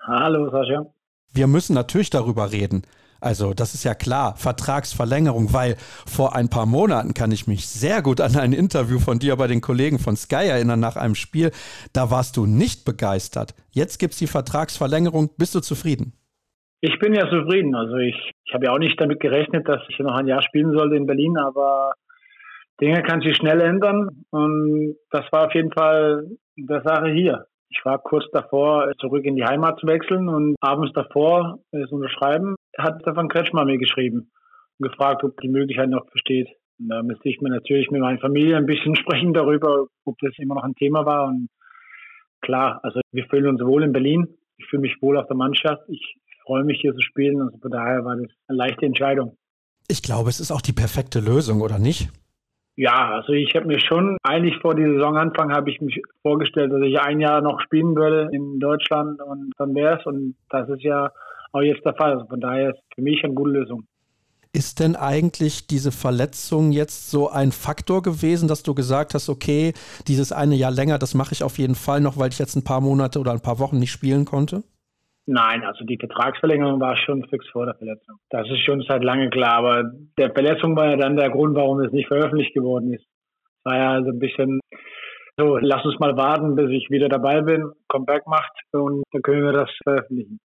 Hallo 0.00 0.50
Sascha. 0.50 0.86
Wir 1.32 1.46
müssen 1.46 1.74
natürlich 1.74 2.10
darüber 2.10 2.52
reden. 2.52 2.82
Also 3.18 3.54
das 3.54 3.74
ist 3.74 3.82
ja 3.82 3.94
klar, 3.94 4.36
Vertragsverlängerung, 4.36 5.52
weil 5.52 5.76
vor 6.06 6.36
ein 6.36 6.48
paar 6.48 6.66
Monaten 6.66 7.14
kann 7.14 7.32
ich 7.32 7.46
mich 7.46 7.66
sehr 7.66 8.02
gut 8.02 8.20
an 8.20 8.36
ein 8.36 8.52
Interview 8.52 8.98
von 8.98 9.18
dir 9.18 9.36
bei 9.36 9.46
den 9.46 9.62
Kollegen 9.62 9.98
von 9.98 10.16
Sky 10.16 10.46
erinnern 10.46 10.80
nach 10.80 10.96
einem 10.96 11.14
Spiel. 11.14 11.50
Da 11.92 12.10
warst 12.10 12.36
du 12.36 12.46
nicht 12.46 12.84
begeistert. 12.84 13.54
Jetzt 13.70 13.98
gibt 13.98 14.12
es 14.12 14.18
die 14.18 14.26
Vertragsverlängerung. 14.26 15.30
Bist 15.38 15.54
du 15.54 15.60
zufrieden? 15.60 16.12
Ich 16.88 17.00
bin 17.00 17.14
ja 17.14 17.28
zufrieden. 17.28 17.74
Also 17.74 17.96
ich, 17.96 18.14
ich 18.44 18.54
habe 18.54 18.66
ja 18.66 18.72
auch 18.72 18.78
nicht 18.78 19.00
damit 19.00 19.18
gerechnet, 19.18 19.68
dass 19.68 19.82
ich 19.88 19.98
noch 19.98 20.14
ein 20.14 20.28
Jahr 20.28 20.40
spielen 20.40 20.70
sollte 20.70 20.94
in 20.94 21.06
Berlin, 21.06 21.36
aber 21.36 21.94
Dinge 22.80 23.02
kann 23.02 23.20
sich 23.20 23.34
schnell 23.36 23.60
ändern 23.60 24.24
und 24.30 24.94
das 25.10 25.24
war 25.32 25.46
auf 25.46 25.54
jeden 25.54 25.72
Fall 25.72 26.28
der 26.56 26.82
Sache 26.82 27.08
hier. 27.08 27.46
Ich 27.70 27.84
war 27.84 27.98
kurz 27.98 28.24
davor, 28.30 28.92
zurück 29.00 29.24
in 29.24 29.34
die 29.34 29.44
Heimat 29.44 29.80
zu 29.80 29.88
wechseln 29.88 30.28
und 30.28 30.54
abends 30.60 30.92
davor, 30.92 31.58
es 31.72 31.90
unterschreiben, 31.90 32.54
hat 32.78 33.02
Stefan 33.02 33.28
Kretschmer 33.28 33.64
mir 33.64 33.78
geschrieben 33.78 34.30
und 34.78 34.88
gefragt, 34.88 35.24
ob 35.24 35.40
die 35.40 35.48
Möglichkeit 35.48 35.88
noch 35.88 36.06
besteht. 36.12 36.46
Und 36.78 36.88
da 36.88 37.02
müsste 37.02 37.28
ich 37.28 37.40
mir 37.40 37.50
natürlich 37.50 37.90
mit 37.90 38.00
meiner 38.00 38.20
Familie 38.20 38.56
ein 38.56 38.66
bisschen 38.66 38.94
sprechen 39.02 39.34
darüber, 39.34 39.86
ob 40.04 40.18
das 40.20 40.38
immer 40.38 40.54
noch 40.54 40.62
ein 40.62 40.76
Thema 40.76 41.04
war. 41.04 41.26
Und 41.26 41.48
klar, 42.42 42.78
also 42.84 43.00
wir 43.10 43.24
fühlen 43.24 43.48
uns 43.48 43.60
wohl 43.60 43.82
in 43.82 43.92
Berlin. 43.92 44.28
Ich 44.56 44.66
fühle 44.66 44.82
mich 44.82 44.96
wohl 45.02 45.18
auf 45.18 45.26
der 45.26 45.36
Mannschaft. 45.36 45.82
Ich 45.88 46.16
freue 46.46 46.64
mich 46.64 46.80
hier 46.80 46.94
zu 46.94 47.02
spielen. 47.02 47.40
Also 47.42 47.58
von 47.58 47.70
daher 47.70 48.04
war 48.04 48.16
das 48.16 48.30
eine 48.48 48.56
leichte 48.56 48.86
Entscheidung. 48.86 49.36
Ich 49.88 50.02
glaube, 50.02 50.30
es 50.30 50.40
ist 50.40 50.50
auch 50.50 50.62
die 50.62 50.72
perfekte 50.72 51.20
Lösung, 51.20 51.60
oder 51.60 51.78
nicht? 51.78 52.08
Ja, 52.76 53.14
also 53.14 53.32
ich 53.32 53.54
habe 53.54 53.66
mir 53.66 53.80
schon, 53.80 54.18
eigentlich 54.22 54.56
vor 54.60 54.74
die 54.74 54.84
Saisonanfang 54.84 55.50
habe 55.50 55.70
ich 55.70 55.80
mich 55.80 56.02
vorgestellt, 56.22 56.72
dass 56.72 56.82
ich 56.82 57.00
ein 57.00 57.20
Jahr 57.20 57.40
noch 57.40 57.60
spielen 57.62 57.96
würde 57.96 58.28
in 58.32 58.60
Deutschland 58.60 59.20
und 59.22 59.52
dann 59.56 59.74
wäre 59.74 59.98
es. 59.98 60.06
Und 60.06 60.36
das 60.50 60.68
ist 60.68 60.82
ja 60.82 61.10
auch 61.52 61.62
jetzt 61.62 61.84
der 61.86 61.94
Fall. 61.94 62.12
Also 62.12 62.26
von 62.26 62.40
daher 62.40 62.70
ist 62.70 62.76
es 62.76 62.94
für 62.94 63.02
mich 63.02 63.24
eine 63.24 63.32
gute 63.32 63.50
Lösung. 63.50 63.86
Ist 64.52 64.80
denn 64.80 64.96
eigentlich 64.96 65.66
diese 65.66 65.92
Verletzung 65.92 66.72
jetzt 66.72 67.10
so 67.10 67.30
ein 67.30 67.52
Faktor 67.52 68.02
gewesen, 68.02 68.48
dass 68.48 68.62
du 68.62 68.74
gesagt 68.74 69.14
hast, 69.14 69.28
okay, 69.28 69.72
dieses 70.06 70.32
eine 70.32 70.54
Jahr 70.54 70.70
länger, 70.70 70.98
das 70.98 71.14
mache 71.14 71.32
ich 71.32 71.42
auf 71.42 71.58
jeden 71.58 71.74
Fall 71.74 72.00
noch, 72.00 72.18
weil 72.18 72.30
ich 72.30 72.38
jetzt 72.38 72.56
ein 72.56 72.64
paar 72.64 72.80
Monate 72.80 73.20
oder 73.20 73.32
ein 73.32 73.42
paar 73.42 73.58
Wochen 73.58 73.78
nicht 73.78 73.92
spielen 73.92 74.24
konnte? 74.24 74.64
Nein, 75.28 75.64
also 75.64 75.84
die 75.84 75.98
Vertragsverlängerung 75.98 76.80
war 76.80 76.96
schon 76.96 77.24
fix 77.28 77.48
vor 77.48 77.66
der 77.66 77.74
Verletzung. 77.74 78.16
Das 78.30 78.48
ist 78.48 78.64
schon 78.64 78.82
seit 78.82 79.02
langem 79.02 79.30
klar, 79.30 79.54
aber 79.54 79.90
der 80.18 80.32
Verletzung 80.32 80.76
war 80.76 80.88
ja 80.88 80.96
dann 80.96 81.16
der 81.16 81.30
Grund, 81.30 81.56
warum 81.56 81.80
es 81.80 81.92
nicht 81.92 82.06
veröffentlicht 82.06 82.54
geworden 82.54 82.92
ist. 82.92 83.04
War 83.64 83.76
ja 83.76 84.02
so 84.04 84.10
ein 84.10 84.20
bisschen 84.20 84.60
so, 85.36 85.58
lass 85.58 85.84
uns 85.84 85.98
mal 85.98 86.16
warten, 86.16 86.54
bis 86.54 86.70
ich 86.70 86.88
wieder 86.90 87.08
dabei 87.08 87.42
bin, 87.42 87.70
Comeback 87.88 88.26
macht 88.26 88.52
und 88.72 89.02
dann 89.12 89.22
können 89.22 89.44
wir 89.44 89.52
das 89.52 89.70
veröffentlichen. 89.82 90.38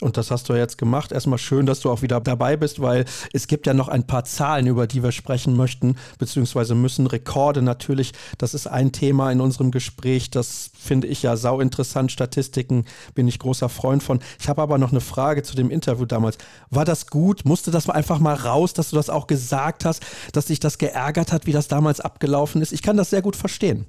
Und 0.00 0.16
das 0.16 0.32
hast 0.32 0.48
du 0.48 0.54
jetzt 0.54 0.76
gemacht. 0.76 1.12
Erstmal 1.12 1.38
schön, 1.38 1.66
dass 1.66 1.78
du 1.78 1.88
auch 1.88 2.02
wieder 2.02 2.20
dabei 2.20 2.56
bist, 2.56 2.82
weil 2.82 3.04
es 3.32 3.46
gibt 3.46 3.64
ja 3.68 3.74
noch 3.74 3.86
ein 3.86 4.08
paar 4.08 4.24
Zahlen, 4.24 4.66
über 4.66 4.88
die 4.88 5.04
wir 5.04 5.12
sprechen 5.12 5.56
möchten, 5.56 5.94
beziehungsweise 6.18 6.74
müssen 6.74 7.06
Rekorde 7.06 7.62
natürlich. 7.62 8.10
Das 8.36 8.54
ist 8.54 8.66
ein 8.66 8.90
Thema 8.90 9.30
in 9.30 9.40
unserem 9.40 9.70
Gespräch. 9.70 10.30
Das 10.30 10.72
finde 10.76 11.06
ich 11.06 11.22
ja 11.22 11.36
sau 11.36 11.60
interessant. 11.60 12.10
Statistiken 12.10 12.86
bin 13.14 13.28
ich 13.28 13.38
großer 13.38 13.68
Freund 13.68 14.02
von. 14.02 14.18
Ich 14.40 14.48
habe 14.48 14.62
aber 14.62 14.78
noch 14.78 14.90
eine 14.90 15.00
Frage 15.00 15.44
zu 15.44 15.54
dem 15.54 15.70
Interview 15.70 16.06
damals. 16.06 16.38
War 16.70 16.84
das 16.84 17.06
gut? 17.06 17.44
Musste 17.44 17.70
das 17.70 17.88
einfach 17.88 18.18
mal 18.18 18.34
raus, 18.34 18.74
dass 18.74 18.90
du 18.90 18.96
das 18.96 19.08
auch 19.08 19.28
gesagt 19.28 19.84
hast, 19.84 20.04
dass 20.32 20.46
dich 20.46 20.58
das 20.58 20.78
geärgert 20.78 21.32
hat, 21.32 21.46
wie 21.46 21.52
das 21.52 21.68
damals 21.68 22.00
abgelaufen 22.00 22.62
ist? 22.62 22.72
Ich 22.72 22.82
kann 22.82 22.96
das 22.96 23.10
sehr 23.10 23.22
gut 23.22 23.36
verstehen. 23.36 23.86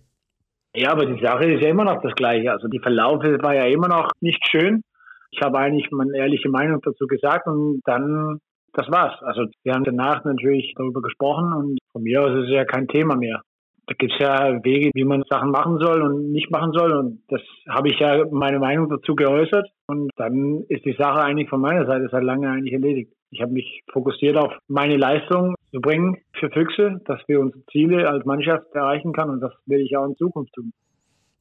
Ja, 0.76 0.92
aber 0.92 1.08
die 1.08 1.20
Sache 1.20 1.46
ist 1.46 1.64
ja 1.64 1.70
immer 1.70 1.86
noch 1.86 2.00
das 2.04 2.14
Gleiche. 2.14 2.52
Also 2.52 2.68
die 2.68 2.80
Verlaufe 2.80 3.40
war 3.42 3.56
ja 3.56 3.66
immer 3.66 3.88
noch 3.88 4.12
nicht 4.20 4.46
schön 4.48 4.84
ich 5.32 5.42
habe 5.42 5.60
eigentlich 5.60 5.90
meine 5.92 6.16
ehrliche 6.18 6.50
Meinung 6.50 6.82
dazu 6.84 7.08
gesagt 7.08 7.48
und 7.48 7.82
dann, 7.86 8.40
das 8.74 8.90
war's. 8.90 9.22
Also 9.22 9.46
wir 9.64 9.74
haben 9.74 9.84
danach 9.84 10.24
natürlich 10.24 10.74
darüber 10.78 11.02
gesprochen 11.02 11.54
und 11.54 11.80
von 11.92 12.04
mir 12.04 12.22
aus 12.22 12.32
ist 12.32 12.46
es 12.46 12.52
ja 12.52 12.66
kein 12.66 12.88
Thema 12.88 13.16
mehr. 13.16 13.42
Da 13.88 13.94
gibt 13.94 14.14
es 14.14 14.20
ja 14.20 14.64
Wege, 14.64 14.90
wie 14.96 15.04
man 15.04 15.24
Sachen 15.30 15.52
machen 15.52 15.78
soll 15.78 16.02
und 16.02 16.32
nicht 16.32 16.50
machen 16.50 16.72
soll. 16.74 16.92
Und 16.94 17.22
das 17.28 17.42
habe 17.70 17.90
ich 17.90 18.00
ja 18.00 18.26
meine 18.32 18.60
Meinung 18.60 18.90
dazu 18.90 19.16
geäußert. 19.16 19.70
Und 19.88 20.10
dann 20.16 20.64
ist 20.70 20.86
die 20.86 20.96
Sache 20.98 21.22
eigentlich 21.22 21.50
von 21.50 21.62
meiner 21.62 21.86
Seite 21.86 22.08
seit 22.12 22.24
lange 22.24 22.50
eigentlich 22.50 22.74
erledigt. 22.74 23.12
Ich 23.30 23.42
habe 23.42 23.52
mich 23.52 23.84
fokussiert 23.92 24.38
auf 24.38 24.54
meine 24.68 24.98
Leistung 24.98 25.56
zu 25.72 25.82
bringen 25.82 26.18
für 26.40 26.50
Füchse, 26.50 27.00
dass 27.06 27.22
wir 27.28 27.40
unsere 27.40 27.64
Ziele 27.72 28.10
als 28.10 28.26
Mannschaft 28.26 28.74
erreichen 28.74 29.14
können. 29.14 29.32
Und 29.32 29.42
das 29.42 29.54
werde 29.68 29.84
ich 29.84 29.96
auch 29.96 30.06
in 30.06 30.16
Zukunft 30.16 30.54
tun. 30.54 30.72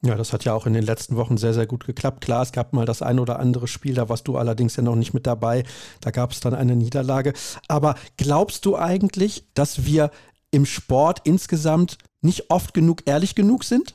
Ja, 0.05 0.17
das 0.17 0.35
hat 0.35 0.45
ja 0.45 0.53
auch 0.53 0.67
in 0.67 0.75
den 0.75 0.83
letzten 0.83 1.17
Wochen 1.17 1.39
sehr, 1.39 1.55
sehr 1.55 1.67
gut 1.67 1.87
geklappt. 1.87 2.21
Klar, 2.21 2.43
es 2.43 2.53
gab 2.53 2.75
mal 2.75 2.85
das 2.85 3.01
ein 3.01 3.19
oder 3.19 3.41
andere 3.41 3.67
Spiel, 3.67 3.95
da 3.95 4.11
warst 4.11 4.29
du 4.29 4.37
allerdings 4.37 4.77
ja 4.77 4.83
noch 4.83 4.97
nicht 4.97 5.15
mit 5.15 5.27
dabei. 5.27 5.65
Da 6.03 6.11
gab 6.11 6.33
es 6.33 6.41
dann 6.41 6.53
eine 6.53 6.77
Niederlage. 6.77 7.33
Aber 7.69 7.95
glaubst 8.19 8.67
du 8.67 8.77
eigentlich, 8.77 9.45
dass 9.55 9.87
wir 9.87 10.11
im 10.51 10.67
Sport 10.67 11.23
insgesamt 11.25 11.97
nicht 12.21 12.51
oft 12.51 12.75
genug 12.75 13.01
ehrlich 13.07 13.35
genug 13.35 13.65
sind? 13.65 13.95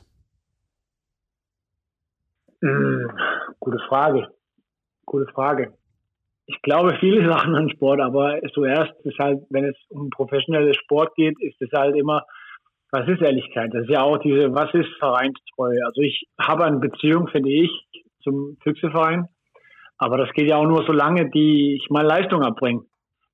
Mmh, 2.60 3.08
gute 3.60 3.78
Frage. 3.88 4.28
Gute 5.06 5.30
Frage. 5.32 5.74
Ich 6.46 6.60
glaube, 6.62 6.96
viele 6.98 7.28
Sachen 7.32 7.54
an 7.54 7.70
Sport, 7.70 8.00
aber 8.00 8.40
zuerst 8.52 8.92
ist 9.04 9.18
halt, 9.20 9.42
wenn 9.50 9.64
es 9.64 9.76
um 9.90 10.10
professionellen 10.10 10.74
Sport 10.74 11.14
geht, 11.14 11.40
ist 11.40 11.62
es 11.62 11.70
halt 11.72 11.94
immer, 11.94 12.26
was 12.90 13.08
ist 13.08 13.22
Ehrlichkeit? 13.22 13.70
Das 13.72 13.82
ist 13.82 13.90
ja 13.90 14.02
auch 14.02 14.18
diese, 14.18 14.52
was 14.54 14.72
ist 14.74 14.88
Vereinstreue? 14.98 15.78
Also 15.86 16.00
ich 16.00 16.26
habe 16.38 16.64
eine 16.64 16.78
Beziehung, 16.78 17.28
finde 17.28 17.50
ich, 17.50 17.70
zum 18.22 18.56
Füchseverein. 18.62 19.28
Aber 19.98 20.16
das 20.16 20.32
geht 20.32 20.48
ja 20.48 20.56
auch 20.56 20.66
nur 20.66 20.84
so 20.86 20.92
lange, 20.92 21.30
die 21.30 21.76
ich 21.76 21.90
meine 21.90 22.08
Leistung 22.08 22.42
abbringe. 22.42 22.82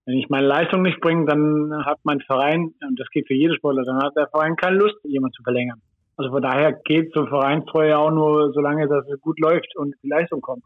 Wenn 0.04 0.18
ich 0.18 0.28
meine 0.28 0.46
Leistung 0.46 0.82
nicht 0.82 1.00
bringe, 1.00 1.26
dann 1.26 1.84
hat 1.84 1.98
mein 2.04 2.20
Verein, 2.20 2.74
und 2.86 2.98
das 2.98 3.08
geht 3.10 3.26
für 3.26 3.34
jede 3.34 3.54
Sportler, 3.54 3.84
dann 3.84 4.02
hat 4.02 4.16
der 4.16 4.28
Verein 4.28 4.56
keine 4.56 4.76
Lust, 4.76 4.96
jemanden 5.04 5.34
zu 5.34 5.42
verlängern. 5.42 5.80
Also 6.16 6.30
von 6.30 6.42
daher 6.42 6.72
geht 6.72 7.12
so 7.12 7.26
Vereinstreue 7.26 7.98
auch 7.98 8.10
nur 8.10 8.52
so 8.52 8.60
lange, 8.60 8.88
dass 8.88 9.06
es 9.08 9.20
gut 9.20 9.38
läuft 9.40 9.76
und 9.76 9.94
die 10.02 10.08
Leistung 10.08 10.40
kommt. 10.40 10.64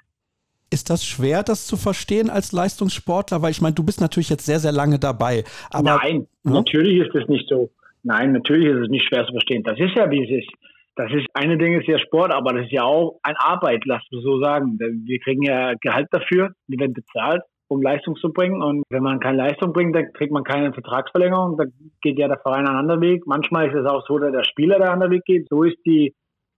Ist 0.71 0.89
das 0.89 1.05
schwer, 1.05 1.43
das 1.43 1.67
zu 1.67 1.77
verstehen 1.77 2.31
als 2.31 2.53
Leistungssportler? 2.53 3.43
Weil 3.43 3.51
ich 3.51 3.61
meine, 3.61 3.75
du 3.75 3.83
bist 3.83 4.01
natürlich 4.01 4.29
jetzt 4.29 4.47
sehr, 4.47 4.61
sehr 4.61 4.73
lange 4.73 4.99
dabei. 4.99 5.43
Aber, 5.71 5.99
Nein, 5.99 6.29
hm? 6.45 6.53
natürlich 6.53 7.07
ist 7.07 7.15
es 7.15 7.29
nicht 7.29 7.49
so. 7.49 7.71
Nein, 8.03 8.33
natürlich 8.33 8.69
ist 8.69 8.83
es 8.85 8.89
nicht 8.89 9.07
schwer 9.07 9.25
zu 9.27 9.33
verstehen. 9.33 9.63
Das 9.63 9.79
ist 9.79 9.95
ja, 9.97 10.11
wie 10.11 10.25
es 10.25 10.45
ist. 10.45 10.53
Das 10.97 11.11
ist 11.13 11.27
eine 11.35 11.57
Ding 11.57 11.79
ist 11.79 11.87
ja 11.87 11.99
Sport, 11.99 12.33
aber 12.33 12.53
das 12.53 12.67
ist 12.67 12.73
ja 12.73 12.83
auch 12.83 13.21
eine 13.23 13.41
Arbeit, 13.41 13.85
lass 13.87 14.03
du 14.11 14.21
so 14.21 14.41
sagen. 14.41 14.79
Wir 14.79 15.19
kriegen 15.21 15.43
ja 15.43 15.75
Gehalt 15.81 16.09
dafür, 16.11 16.51
wir 16.67 16.79
werden 16.79 16.93
bezahlt, 16.95 17.43
um 17.69 17.81
Leistung 17.81 18.17
zu 18.17 18.33
bringen. 18.33 18.63
Und 18.63 18.83
wenn 18.91 19.03
man 19.03 19.21
keine 19.21 19.39
Leistung 19.39 19.73
bringt, 19.73 19.95
dann 19.95 20.13
kriegt 20.13 20.33
man 20.33 20.45
keine 20.45 20.73
Vertragsverlängerung. 20.73 21.57
Da 21.57 21.65
geht 22.03 22.19
ja 22.19 22.29
der 22.29 22.39
Verein 22.39 22.67
einen 22.67 22.77
anderen 22.77 23.01
Weg. 23.01 23.27
Manchmal 23.27 23.69
ist 23.69 23.77
es 23.77 23.87
auch 23.87 24.05
so, 24.07 24.19
dass 24.19 24.33
der 24.33 24.45
Spieler 24.45 24.79
der 24.79 24.93
andere 24.93 25.11
Weg 25.11 25.25
geht. 25.25 25.47
So 25.49 25.63
ist 25.63 25.79
die 25.87 26.15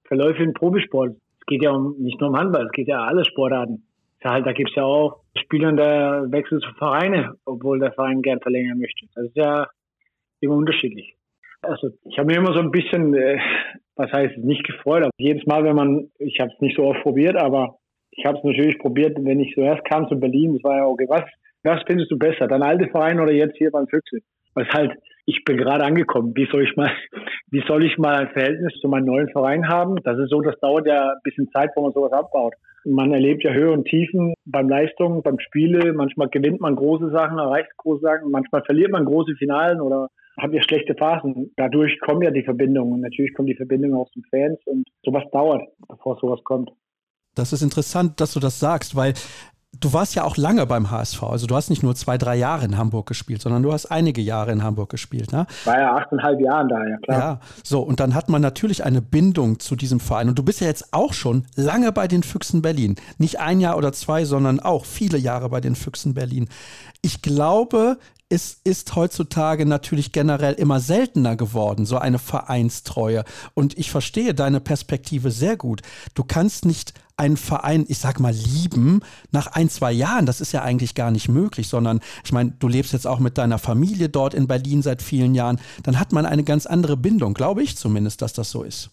Verläufe 0.07 0.43
im 0.43 0.55
Probisport. 0.55 1.13
Es 1.41 1.47
geht 1.47 1.63
ja 1.63 1.71
um, 1.71 1.97
nicht 1.99 2.21
nur 2.21 2.31
um 2.31 2.37
Handball, 2.37 2.67
es 2.67 2.73
geht 2.73 2.89
ja 2.89 3.03
um 3.03 3.09
alle 3.09 3.25
Sportarten. 3.25 3.87
Halt, 4.25 4.47
da 4.47 4.53
gibt 4.53 4.71
es 4.71 4.77
ja 4.77 4.85
auch 4.85 5.21
Spieler, 5.37 5.73
der 5.73 6.27
wechselt 6.31 6.63
zu 6.63 6.73
Vereine, 6.75 7.35
obwohl 7.45 7.81
der 7.81 7.93
Verein 7.93 8.23
gern 8.23 8.41
verlängern 8.41 8.79
möchte. 8.79 9.07
Das 9.15 9.25
ist 9.25 9.37
ja 9.37 9.67
immer 10.41 10.55
unterschiedlich. 10.55 11.17
Also 11.63 11.91
ich 12.05 12.19
habe 12.19 12.27
mir 12.27 12.39
immer 12.39 12.53
so 12.53 12.61
ein 12.61 12.73
bisschen, 12.73 13.15
äh, 13.15 13.39
was 13.95 14.11
heißt 14.13 14.37
nicht 14.39 14.65
gefreut, 14.67 15.03
aber 15.03 15.11
jedes 15.17 15.47
Mal, 15.47 15.63
wenn 15.63 15.77
man, 15.77 16.11
ich 16.19 16.41
habe 16.41 16.51
es 16.53 16.61
nicht 16.61 16.77
so 16.77 16.85
oft 16.85 17.03
probiert, 17.03 17.37
aber 17.37 17.77
ich 18.11 18.25
habe 18.27 18.39
es 18.39 18.45
natürlich 18.45 18.79
probiert, 18.79 19.17
wenn 19.21 19.41
ich 19.41 19.55
zuerst 19.55 19.85
kam 19.85 20.09
zu 20.09 20.19
Berlin, 20.19 20.55
das 20.55 20.65
war 20.65 20.79
ja 20.79 20.87
okay, 20.87 21.07
was, 21.09 21.23
was 21.63 21.81
findest 21.87 22.11
du 22.11 22.19
besser, 22.19 22.49
dein 22.49 22.63
alter 22.63 22.89
Verein 22.89 23.21
oder 23.21 23.33
jetzt 23.33 23.57
hier 23.57 23.71
beim 23.71 23.87
Füchse? 23.87 24.19
Was 24.55 24.69
halt, 24.75 24.93
ich 25.25 25.45
bin 25.45 25.57
gerade 25.57 25.85
angekommen, 25.85 26.33
wie 26.35 26.49
soll 26.51 26.65
ich 26.65 26.77
mal, 26.77 26.91
wie 27.51 27.63
soll 27.69 27.85
ich 27.85 27.97
mal 27.97 28.17
ein 28.17 28.31
Verhältnis 28.31 28.75
zu 28.81 28.89
meinem 28.89 29.07
neuen 29.07 29.29
Verein 29.31 29.69
haben? 29.69 29.97
Das 30.03 30.19
ist 30.19 30.31
so, 30.31 30.41
das 30.41 30.59
dauert 30.61 30.87
ja 30.87 31.13
ein 31.13 31.23
bisschen 31.23 31.49
Zeit, 31.53 31.71
wo 31.77 31.83
man 31.83 31.93
sowas 31.93 32.13
abbaut. 32.13 32.55
Man 32.85 33.13
erlebt 33.13 33.45
ja 33.45 33.53
Höhe 33.53 33.71
und 33.71 33.85
Tiefen 33.85 34.35
beim 34.45 34.69
Leistungen, 34.69 35.23
beim 35.23 35.39
Spiele. 35.39 35.93
Manchmal 35.93 36.29
gewinnt 36.29 36.61
man 36.61 36.75
große 36.75 37.11
Sachen, 37.11 37.39
erreicht 37.39 37.71
große 37.77 38.01
Sachen. 38.01 38.33
Manchmal 38.33 38.65
verliert 38.65 38.91
man 38.91 39.05
große 39.05 39.37
Finalen 39.37 39.81
oder 39.81 40.09
hat 40.39 40.53
ja 40.53 40.63
schlechte 40.63 40.95
Phasen. 40.95 41.53
Dadurch 41.57 41.99
kommen 42.01 42.23
ja 42.23 42.31
die 42.31 42.45
Verbindungen. 42.45 42.95
Und 42.95 43.01
natürlich 43.01 43.35
kommen 43.35 43.47
die 43.47 43.57
Verbindungen 43.57 43.97
aus 43.97 44.11
den 44.13 44.25
Fans 44.31 44.59
und 44.67 44.89
sowas 45.05 45.25
dauert, 45.33 45.63
bevor 45.89 46.19
sowas 46.21 46.41
kommt. 46.45 46.71
Das 47.35 47.53
ist 47.53 47.63
interessant, 47.63 48.21
dass 48.21 48.33
du 48.35 48.41
das 48.41 48.61
sagst, 48.61 48.95
weil 48.95 49.15
du 49.81 49.93
warst 49.93 50.15
ja 50.15 50.25
auch 50.25 50.37
lange 50.37 50.67
beim 50.67 50.91
HSV. 50.91 51.23
Also 51.23 51.47
du 51.47 51.55
hast 51.55 51.71
nicht 51.71 51.83
nur 51.83 51.95
zwei, 51.95 52.19
drei 52.19 52.37
Jahre 52.37 52.65
in 52.65 52.77
Hamburg 52.77 53.07
gespielt, 53.07 53.41
sondern 53.41 53.63
du 53.63 53.73
hast 53.73 53.87
einige 53.87 54.21
Jahre 54.21 54.53
in 54.53 54.63
Hamburg 54.63 54.91
gespielt. 54.91 55.33
Ne? 55.33 55.47
War 55.65 55.79
ja 55.79 55.97
achteinhalb 55.97 56.41
Jahren 56.41 56.69
da, 56.69 56.87
ja 56.87 56.97
klar. 56.99 57.19
Ja, 57.19 57.41
so 57.65 57.81
und 57.81 58.01
dann 58.01 58.15
hat 58.15 58.29
man 58.29 58.43
natürlich 58.43 58.85
eine 58.85 59.01
Bindung 59.03 59.61
zu 59.61 59.77
diesem 59.77 60.01
Verein. 60.01 60.29
Und 60.29 60.39
du 60.39 60.43
bist 60.43 60.61
ja 60.61 60.67
jetzt 60.67 60.93
auch 60.93 61.13
schon 61.13 61.47
lange 61.57 61.93
bei 61.93 62.07
den 62.07 62.23
Füchsen 62.23 62.63
Berlin. 62.63 62.97
Nicht 63.19 63.41
ein 63.41 63.61
Jahr 63.61 63.77
oder 63.77 63.93
zwei, 63.93 64.25
sondern 64.25 64.61
auch 64.61 64.85
viele 64.85 65.19
Jahre 65.19 65.49
bei 65.49 65.61
den 65.61 65.75
Füchsen 65.75 66.15
Berlin. 66.15 66.49
Ich 67.01 67.23
glaube, 67.23 67.99
es 68.33 68.63
ist 68.65 68.97
heutzutage 68.97 69.67
natürlich 69.67 70.11
generell 70.11 70.55
immer 70.55 70.81
seltener 70.81 71.37
geworden, 71.37 71.85
so 71.85 71.99
eine 71.99 72.19
Vereinstreue. 72.19 73.25
Und 73.53 73.77
ich 73.77 73.91
verstehe 73.91 74.33
deine 74.33 74.61
Perspektive 74.61 75.31
sehr 75.31 75.59
gut. 75.59 75.83
Du 76.15 76.25
kannst 76.25 76.65
nicht 76.65 76.95
einen 77.19 77.37
Verein, 77.37 77.85
ich 77.89 77.99
sag 77.99 78.21
mal, 78.21 78.33
lieben 78.33 79.03
nach 79.33 79.49
ein, 79.49 79.69
zwei 79.69 79.93
Jahren. 79.93 80.25
Das 80.25 80.41
ist 80.41 80.53
ja 80.53 80.63
eigentlich 80.63 80.95
gar 80.95 81.11
nicht 81.11 81.29
möglich, 81.29 81.69
sondern 81.69 82.01
ich 82.25 82.33
meine, 82.33 82.55
du 82.59 82.69
lebst 82.69 82.95
jetzt 82.95 83.07
auch 83.07 83.19
mit 83.19 83.37
deiner 83.37 83.59
Familie 83.59 84.09
dort 84.09 84.33
in 84.33 84.49
Berlin 84.49 84.81
seit 84.81 85.03
vielen 85.03 85.35
Jahren. 85.35 85.61
Dann 85.83 86.01
hat 86.01 86.13
man 86.13 86.25
eine 86.25 86.43
ganz 86.43 86.65
andere 86.65 86.97
Bindung, 86.97 87.35
glaube 87.35 87.63
ich 87.63 87.77
zumindest, 87.77 88.23
dass 88.23 88.33
das 88.33 88.51
so 88.51 88.63
ist. 88.63 88.91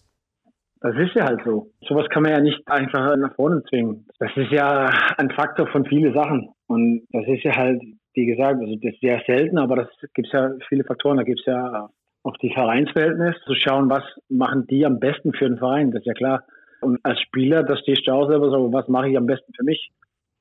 Das 0.82 0.94
ist 0.96 1.14
ja 1.14 1.24
halt 1.24 1.40
so. 1.46 1.72
Sowas 1.88 2.06
kann 2.10 2.24
man 2.24 2.32
ja 2.32 2.40
nicht 2.40 2.60
einfach 2.66 3.16
nach 3.16 3.34
vorne 3.36 3.62
zwingen. 3.70 4.06
Das 4.18 4.30
ist 4.36 4.50
ja 4.50 4.90
ein 5.16 5.30
Faktor 5.30 5.66
von 5.68 5.86
vielen 5.86 6.14
Sachen. 6.14 6.50
Und 6.66 7.06
das 7.10 7.24
ist 7.26 7.42
ja 7.42 7.56
halt 7.56 7.80
wie 8.14 8.26
gesagt, 8.26 8.60
also 8.60 8.74
das 8.76 8.92
ist 8.92 9.00
sehr 9.00 9.22
selten, 9.26 9.58
aber 9.58 9.76
das 9.76 9.88
gibt 10.14 10.28
es 10.28 10.32
ja 10.32 10.50
viele 10.68 10.84
Faktoren. 10.84 11.18
Da 11.18 11.22
gibt 11.22 11.40
es 11.40 11.46
ja 11.46 11.88
auch 12.22 12.36
die 12.38 12.52
Vereinsverhältnisse, 12.52 13.40
zu 13.46 13.54
schauen, 13.54 13.88
was 13.88 14.02
machen 14.28 14.66
die 14.66 14.84
am 14.84 14.98
besten 14.98 15.32
für 15.32 15.48
den 15.48 15.58
Verein, 15.58 15.90
das 15.90 16.00
ist 16.00 16.06
ja 16.06 16.14
klar. 16.14 16.44
Und 16.80 16.98
als 17.02 17.20
Spieler, 17.20 17.62
da 17.62 17.76
stehst 17.76 18.06
du 18.06 18.12
auch 18.12 18.28
selber 18.28 18.50
so, 18.50 18.72
was 18.72 18.88
mache 18.88 19.10
ich 19.10 19.16
am 19.16 19.26
besten 19.26 19.52
für 19.54 19.64
mich? 19.64 19.90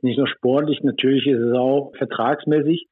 Nicht 0.01 0.17
nur 0.17 0.27
sportlich, 0.27 0.81
natürlich 0.83 1.27
ist 1.27 1.39
es 1.39 1.53
auch 1.53 1.91
vertragsmäßig. 1.97 2.87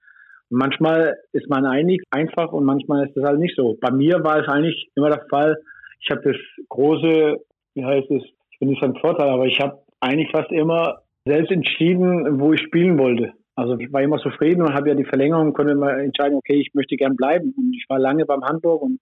Und 0.50 0.58
manchmal 0.58 1.18
ist 1.32 1.50
man 1.50 1.66
einig, 1.66 2.04
einfach, 2.12 2.52
und 2.52 2.66
manchmal 2.66 3.08
ist 3.08 3.16
das 3.16 3.26
halt 3.26 3.40
nicht 3.40 3.56
so. 3.56 3.78
Bei 3.80 3.92
mir 3.92 4.24
war 4.24 4.40
es 4.40 4.48
eigentlich 4.48 4.90
immer 4.96 5.10
der 5.10 5.26
Fall, 5.30 5.58
ich 6.00 6.10
habe 6.12 6.22
das 6.22 6.38
große, 6.70 7.38
wie 7.74 7.86
heißt 7.86 8.12
es, 8.12 8.24
ich 8.52 8.60
bin 8.60 8.70
nicht 8.70 8.82
so 8.82 8.88
ein 8.88 8.96
Vorteil, 8.96 9.30
aber 9.30 9.46
ich 9.46 9.60
habe 9.60 9.82
eigentlich 10.00 10.32
fast 10.32 10.52
immer 10.52 11.02
selbst 11.26 11.52
entschieden, 11.52 12.40
wo 12.40 12.54
ich 12.54 12.62
spielen 12.62 12.98
wollte. 12.98 13.34
Also 13.58 13.76
ich 13.80 13.92
war 13.92 14.04
immer 14.04 14.20
zufrieden 14.20 14.62
und 14.62 14.76
habe 14.76 14.90
ja 14.90 14.96
die 14.96 15.04
Verlängerung, 15.04 15.52
konnte 15.52 15.72
immer 15.72 15.98
entscheiden, 15.98 16.38
okay, 16.38 16.62
ich 16.62 16.76
möchte 16.76 16.96
gern 16.96 17.16
bleiben. 17.16 17.56
Und 17.58 17.74
ich 17.74 17.86
war 17.90 17.98
lange 17.98 18.24
beim 18.26 18.44
Hamburg 18.44 18.84
und, 18.84 19.00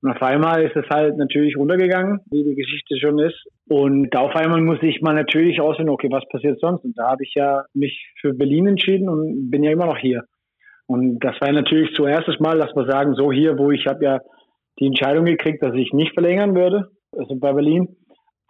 und 0.00 0.10
auf 0.10 0.22
einmal 0.22 0.62
ist 0.62 0.74
es 0.74 0.88
halt 0.88 1.18
natürlich 1.18 1.58
runtergegangen, 1.58 2.20
wie 2.30 2.42
die 2.42 2.54
Geschichte 2.54 2.96
schon 2.98 3.18
ist. 3.18 3.44
Und 3.68 4.16
auf 4.16 4.34
einmal 4.34 4.62
musste 4.62 4.86
ich 4.86 5.02
mal 5.02 5.14
natürlich 5.14 5.60
aussehen, 5.60 5.90
okay, 5.90 6.08
was 6.10 6.26
passiert 6.30 6.58
sonst? 6.58 6.84
Und 6.84 6.96
da 6.96 7.10
habe 7.10 7.22
ich 7.22 7.34
ja 7.34 7.64
mich 7.74 8.10
für 8.18 8.32
Berlin 8.32 8.66
entschieden 8.66 9.10
und 9.10 9.50
bin 9.50 9.62
ja 9.62 9.70
immer 9.70 9.86
noch 9.86 9.98
hier. 9.98 10.24
Und 10.86 11.18
das 11.20 11.38
war 11.42 11.52
natürlich 11.52 11.94
zuerst 11.94 12.40
Mal, 12.40 12.58
dass 12.58 12.74
wir 12.74 12.86
sagen, 12.86 13.14
so 13.14 13.30
hier, 13.30 13.58
wo 13.58 13.70
ich 13.72 13.86
habe 13.86 14.04
ja 14.04 14.20
die 14.80 14.86
Entscheidung 14.86 15.26
gekriegt, 15.26 15.62
dass 15.62 15.74
ich 15.74 15.92
nicht 15.92 16.14
verlängern 16.14 16.54
würde, 16.56 16.88
also 17.16 17.36
bei 17.36 17.52
Berlin 17.52 17.94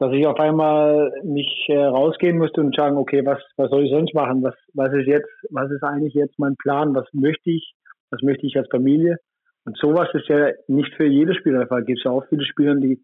dass 0.03 0.13
ich 0.13 0.27
auf 0.27 0.41
einmal 0.41 1.13
mich 1.23 1.67
äh, 1.69 1.77
rausgehen 1.77 2.37
musste 2.37 2.61
und 2.61 2.75
sagen, 2.75 2.97
okay, 2.97 3.25
was, 3.25 3.39
was 3.57 3.71
soll 3.71 3.85
ich 3.85 3.93
sonst 3.93 4.13
machen? 4.15 4.43
Was, 4.43 4.55
was 4.75 4.93
ist 4.93 5.07
jetzt, 5.07 5.31
was 5.51 5.71
ist 5.71 5.85
eigentlich 5.85 6.15
jetzt 6.15 6.37
mein 6.41 6.57
Plan? 6.57 6.93
Was 6.93 7.07
möchte 7.13 7.51
ich? 7.51 7.75
Was 8.11 8.21
möchte 8.21 8.45
ich 8.45 8.57
als 8.57 8.69
Familie? 8.69 9.19
Und 9.65 9.79
sowas 9.79 10.09
ist 10.15 10.29
ja 10.29 10.49
nicht 10.67 10.93
für 10.97 11.07
jede 11.07 11.37
Spieler 11.37 11.61
der 11.61 11.69
Fall. 11.69 11.83
Es 11.83 11.87
gibt 11.87 12.01
ja 12.05 12.11
auch 12.11 12.25
viele 12.29 12.45
Spieler, 12.45 12.75
die, 12.75 13.01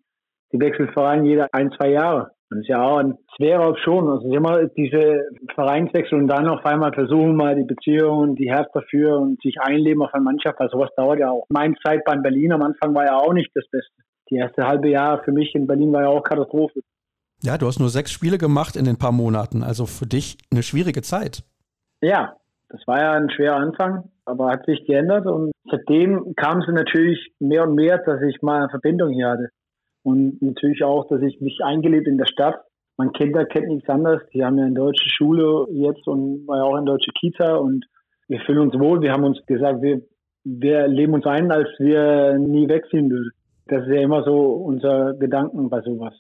die 0.53 0.59
wechseln 0.59 0.89
Verein 0.89 1.25
jede 1.25 1.47
ein, 1.53 1.71
zwei 1.79 1.91
Jahre. 1.91 2.33
Das 2.51 2.59
ist 2.59 2.69
ja 2.69 2.83
auch 2.83 2.97
ein 2.97 3.17
schwerer 3.37 3.69
Option. 3.69 4.09
Also 4.09 4.35
immer 4.35 4.67
diese 4.67 5.23
Vereinswechsel 5.55 6.19
und 6.19 6.27
dann 6.27 6.49
auf 6.49 6.67
einmal 6.67 6.93
versuchen 6.93 7.37
mal 7.37 7.55
die 7.55 7.65
Beziehungen, 7.65 8.35
die 8.35 8.51
Herz 8.51 8.73
dafür 8.73 9.19
und 9.21 9.41
sich 9.41 9.61
einleben 9.61 10.03
auf 10.03 10.13
eine 10.15 10.25
Mannschaft, 10.25 10.59
weil 10.59 10.71
sowas 10.71 10.91
dauert 10.97 11.21
ja 11.21 11.31
auch. 11.31 11.47
Meine 11.49 11.77
Zeit 11.77 12.05
beim 12.05 12.23
Berlin 12.23 12.51
am 12.51 12.63
Anfang 12.63 12.93
war 12.93 13.05
ja 13.05 13.19
auch 13.19 13.35
nicht 13.35 13.53
das 13.55 13.69
Beste 13.71 14.03
die 14.31 14.37
erste 14.37 14.67
halbe 14.67 14.89
Jahr 14.89 15.23
für 15.25 15.33
mich 15.33 15.55
in 15.55 15.67
Berlin 15.67 15.93
war 15.93 16.03
ja 16.03 16.09
auch 16.09 16.23
Katastrophe. 16.23 16.81
Ja, 17.43 17.57
du 17.57 17.67
hast 17.67 17.79
nur 17.79 17.89
sechs 17.89 18.11
Spiele 18.11 18.37
gemacht 18.37 18.77
in 18.77 18.85
den 18.85 18.99
paar 18.99 19.13
Monaten, 19.13 19.63
also 19.63 19.87
für 19.87 20.07
dich 20.07 20.39
eine 20.51 20.63
schwierige 20.63 21.03
Zeit. 21.03 21.45
Ja, 22.01 22.37
das 22.69 22.81
war 22.87 23.01
ja 23.01 23.13
ein 23.13 23.31
schwerer 23.31 23.57
Anfang, 23.57 24.11
aber 24.25 24.51
hat 24.51 24.67
sich 24.67 24.85
geändert 24.87 25.27
und 25.27 25.53
seitdem 25.71 26.35
kam 26.37 26.61
es 26.61 26.67
natürlich 26.69 27.33
mehr 27.39 27.67
und 27.67 27.75
mehr, 27.75 27.99
dass 27.99 28.21
ich 28.23 28.43
mal 28.43 28.59
eine 28.59 28.69
Verbindung 28.69 29.11
hier 29.11 29.29
hatte. 29.29 29.49
Und 30.03 30.41
natürlich 30.43 30.83
auch, 30.85 31.07
dass 31.09 31.23
ich 31.23 31.41
mich 31.41 31.61
eingelebt 31.65 32.07
in 32.07 32.19
der 32.19 32.27
Stadt. 32.27 32.61
Mein 32.97 33.13
Kinder 33.13 33.45
kennt 33.45 33.69
nichts 33.69 33.89
anderes. 33.89 34.23
Die 34.33 34.45
haben 34.45 34.59
ja 34.59 34.65
eine 34.65 34.75
deutsche 34.75 35.09
Schule 35.09 35.67
jetzt 35.71 36.07
und 36.07 36.47
war 36.47 36.59
ja 36.59 36.65
auch 36.65 36.77
in 36.77 36.87
deutsche 36.87 37.13
Kita 37.13 37.57
und 37.57 37.87
wir 38.27 38.41
fühlen 38.41 38.71
uns 38.71 38.79
wohl. 38.79 39.01
Wir 39.01 39.13
haben 39.13 39.25
uns 39.25 39.39
gesagt, 39.47 39.81
wir, 39.83 40.03
wir 40.45 40.89
leben 40.89 41.15
uns 41.15 41.27
ein, 41.27 41.51
als 41.51 41.69
wir 41.79 42.39
nie 42.39 42.69
wegziehen 42.69 43.11
würden. 43.11 43.31
Das 43.69 43.83
ist 43.87 43.95
ja 43.95 44.01
immer 44.01 44.25
so 44.25 44.53
unser 44.53 45.15
Gedanken 45.15 45.69
bei 45.69 45.81
sowas. 45.83 46.15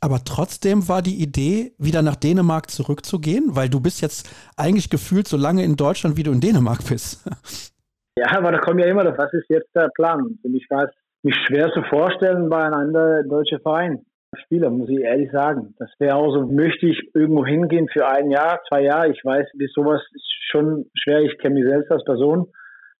Aber 0.00 0.18
trotzdem 0.24 0.88
war 0.88 1.00
die 1.00 1.22
Idee, 1.22 1.74
wieder 1.78 2.02
nach 2.02 2.16
Dänemark 2.16 2.70
zurückzugehen, 2.70 3.54
weil 3.54 3.68
du 3.68 3.78
bist 3.78 4.02
jetzt 4.02 4.28
eigentlich 4.56 4.90
gefühlt 4.90 5.28
so 5.28 5.36
lange 5.36 5.62
in 5.62 5.76
Deutschland, 5.76 6.16
wie 6.16 6.24
du 6.24 6.32
in 6.32 6.40
Dänemark 6.40 6.80
bist. 6.88 7.24
Ja, 8.14 8.36
aber 8.36 8.52
da 8.52 8.58
kommt 8.58 8.78
ja 8.78 8.86
immer, 8.88 9.06
was 9.16 9.32
ist 9.32 9.48
jetzt 9.48 9.74
der 9.74 9.88
Plan? 9.94 10.38
Für 10.42 10.48
mich 10.50 10.66
war 10.68 10.84
es 10.84 10.90
mich 11.22 11.34
schwer 11.46 11.72
zu 11.72 11.82
vorstellen 11.84 12.50
bei 12.50 12.62
einem 12.62 12.74
anderen 12.74 13.26
deutschen 13.26 13.58
Verein. 13.60 14.04
Spieler, 14.36 14.68
muss 14.68 14.90
ich 14.90 15.00
ehrlich 15.00 15.32
sagen. 15.32 15.74
Das 15.78 15.88
wäre 15.98 16.16
auch 16.16 16.30
so, 16.30 16.46
möchte 16.46 16.88
ich 16.88 17.00
irgendwo 17.14 17.46
hingehen 17.46 17.88
für 17.90 18.06
ein 18.06 18.30
Jahr, 18.30 18.60
zwei 18.68 18.82
Jahre. 18.82 19.10
Ich 19.10 19.24
weiß, 19.24 19.46
wie 19.54 19.66
sowas 19.74 20.02
ist 20.12 20.30
schon 20.50 20.90
schwer. 20.92 21.22
Ich 21.22 21.38
kenne 21.38 21.54
mich 21.54 21.64
selbst 21.64 21.90
als 21.90 22.04
Person. 22.04 22.48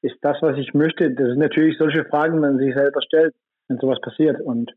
Ist 0.01 0.17
das, 0.23 0.39
was 0.41 0.57
ich 0.57 0.73
möchte? 0.73 1.11
Das 1.11 1.27
sind 1.27 1.41
natürlich 1.41 1.77
solche 1.77 2.07
Fragen, 2.07 2.37
die 2.37 2.41
man 2.41 2.57
sich 2.57 2.75
selber 2.75 3.03
stellt 3.03 3.35
wenn 3.69 3.79
sowas 3.79 4.01
passiert. 4.03 4.41
Und 4.41 4.71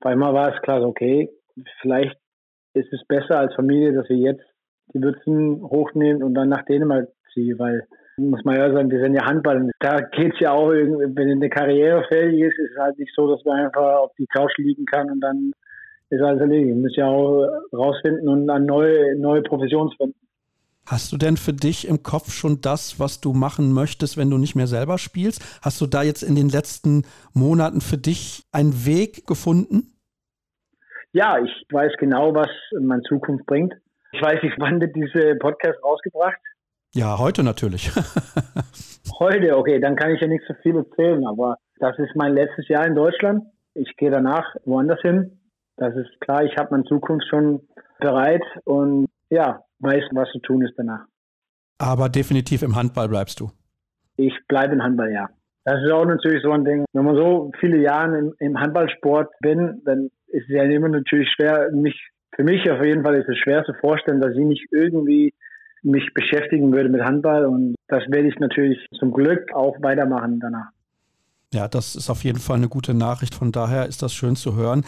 auf 0.00 0.10
einmal 0.10 0.34
war 0.34 0.54
es 0.54 0.62
klar, 0.62 0.82
okay, 0.82 1.30
vielleicht 1.80 2.16
ist 2.74 2.92
es 2.92 3.04
besser 3.06 3.38
als 3.38 3.54
Familie, 3.54 3.92
dass 3.92 4.08
wir 4.08 4.16
jetzt 4.16 4.44
die 4.94 5.02
Würzen 5.02 5.62
hochnehmen 5.62 6.22
und 6.22 6.34
dann 6.34 6.48
nach 6.48 6.64
Dänemark 6.64 7.08
ziehen, 7.32 7.58
weil 7.58 7.86
muss 8.18 8.44
man 8.44 8.56
ja 8.56 8.72
sagen, 8.72 8.90
wir 8.90 9.00
sind 9.00 9.14
ja 9.14 9.24
Handball. 9.24 9.62
Und 9.62 9.72
da 9.80 10.00
geht 10.00 10.34
es 10.34 10.40
ja 10.40 10.52
auch, 10.52 10.70
wenn 10.70 11.18
eine 11.18 11.48
Karriere 11.48 12.04
fällig 12.08 12.40
ist, 12.40 12.58
ist 12.58 12.72
es 12.72 12.78
halt 12.78 12.98
nicht 12.98 13.12
so, 13.14 13.30
dass 13.30 13.44
man 13.44 13.66
einfach 13.66 14.00
auf 14.00 14.12
die 14.18 14.26
Couch 14.26 14.56
liegen 14.58 14.84
kann 14.86 15.10
und 15.10 15.20
dann 15.20 15.52
ist 16.10 16.20
alles 16.20 16.40
erledigt. 16.40 16.68
Wir 16.68 16.74
müssen 16.74 17.00
ja 17.00 17.06
auch 17.06 17.48
rausfinden 17.72 18.28
und 18.28 18.50
eine 18.50 18.64
neue, 18.64 19.16
neue 19.16 19.42
Profession 19.42 19.90
finden. 19.96 20.18
Hast 20.86 21.12
du 21.12 21.16
denn 21.16 21.36
für 21.36 21.52
dich 21.52 21.86
im 21.86 22.02
Kopf 22.02 22.32
schon 22.32 22.60
das, 22.60 22.98
was 22.98 23.20
du 23.20 23.32
machen 23.32 23.72
möchtest, 23.72 24.16
wenn 24.16 24.30
du 24.30 24.38
nicht 24.38 24.56
mehr 24.56 24.66
selber 24.66 24.98
spielst? 24.98 25.40
Hast 25.62 25.80
du 25.80 25.86
da 25.86 26.02
jetzt 26.02 26.22
in 26.22 26.34
den 26.34 26.48
letzten 26.48 27.04
Monaten 27.34 27.80
für 27.80 27.98
dich 27.98 28.44
einen 28.52 28.84
Weg 28.84 29.26
gefunden? 29.26 29.92
Ja, 31.12 31.38
ich 31.38 31.50
weiß 31.70 31.92
genau, 31.98 32.34
was 32.34 32.48
meine 32.80 33.02
Zukunft 33.02 33.46
bringt. 33.46 33.74
Ich 34.12 34.20
weiß 34.20 34.42
nicht, 34.42 34.54
wann 34.58 34.80
wird 34.80 34.96
diese 34.96 35.36
Podcast 35.36 35.78
rausgebracht? 35.84 36.38
Ja, 36.94 37.18
heute 37.18 37.42
natürlich. 37.42 37.90
heute, 39.18 39.56
okay, 39.56 39.78
dann 39.78 39.96
kann 39.96 40.10
ich 40.10 40.20
ja 40.20 40.26
nicht 40.26 40.44
so 40.46 40.54
viel 40.62 40.76
erzählen, 40.76 41.26
aber 41.26 41.56
das 41.78 41.98
ist 41.98 42.14
mein 42.16 42.34
letztes 42.34 42.68
Jahr 42.68 42.86
in 42.86 42.94
Deutschland. 42.94 43.44
Ich 43.74 43.96
gehe 43.96 44.10
danach 44.10 44.54
woanders 44.64 45.00
hin. 45.00 45.40
Das 45.76 45.94
ist 45.96 46.20
klar, 46.20 46.44
ich 46.44 46.56
habe 46.56 46.68
meine 46.72 46.84
Zukunft 46.84 47.26
schon 47.28 47.66
bereit 47.98 48.42
und 48.64 49.08
ja, 49.30 49.64
weiß, 49.82 50.04
was 50.12 50.28
zu 50.30 50.38
tun 50.40 50.64
ist 50.64 50.74
danach. 50.76 51.04
Aber 51.78 52.08
definitiv 52.08 52.62
im 52.62 52.76
Handball 52.76 53.08
bleibst 53.08 53.40
du. 53.40 53.50
Ich 54.16 54.34
bleibe 54.48 54.74
im 54.74 54.82
Handball, 54.82 55.12
ja. 55.12 55.28
Das 55.64 55.82
ist 55.82 55.92
auch 55.92 56.04
natürlich 56.04 56.42
so 56.42 56.52
ein 56.52 56.64
Ding. 56.64 56.84
Wenn 56.92 57.04
man 57.04 57.16
so 57.16 57.52
viele 57.60 57.80
Jahre 57.80 58.18
im, 58.18 58.34
im 58.38 58.58
Handballsport 58.58 59.30
bin, 59.40 59.82
dann 59.84 60.10
ist 60.28 60.44
es 60.48 60.54
ja 60.54 60.64
immer 60.64 60.88
natürlich 60.88 61.28
schwer, 61.34 61.70
mich, 61.72 61.94
für 62.34 62.42
mich 62.42 62.68
auf 62.70 62.84
jeden 62.84 63.04
Fall 63.04 63.14
ist 63.16 63.28
es 63.28 63.38
schwer 63.38 63.64
zu 63.64 63.72
vorstellen, 63.74 64.20
dass 64.20 64.32
ich 64.32 64.44
nicht 64.44 64.66
irgendwie 64.70 65.32
mich 65.82 66.12
beschäftigen 66.14 66.72
würde 66.72 66.88
mit 66.88 67.02
Handball 67.02 67.44
und 67.46 67.74
das 67.88 68.04
werde 68.08 68.28
ich 68.28 68.38
natürlich 68.38 68.78
zum 68.98 69.12
Glück 69.12 69.52
auch 69.52 69.76
weitermachen 69.82 70.38
danach. 70.40 70.70
Ja, 71.52 71.68
das 71.68 71.96
ist 71.96 72.08
auf 72.08 72.24
jeden 72.24 72.38
Fall 72.38 72.56
eine 72.56 72.68
gute 72.68 72.94
Nachricht. 72.94 73.34
Von 73.34 73.52
daher 73.52 73.86
ist 73.86 74.02
das 74.02 74.14
schön 74.14 74.36
zu 74.36 74.56
hören. 74.56 74.84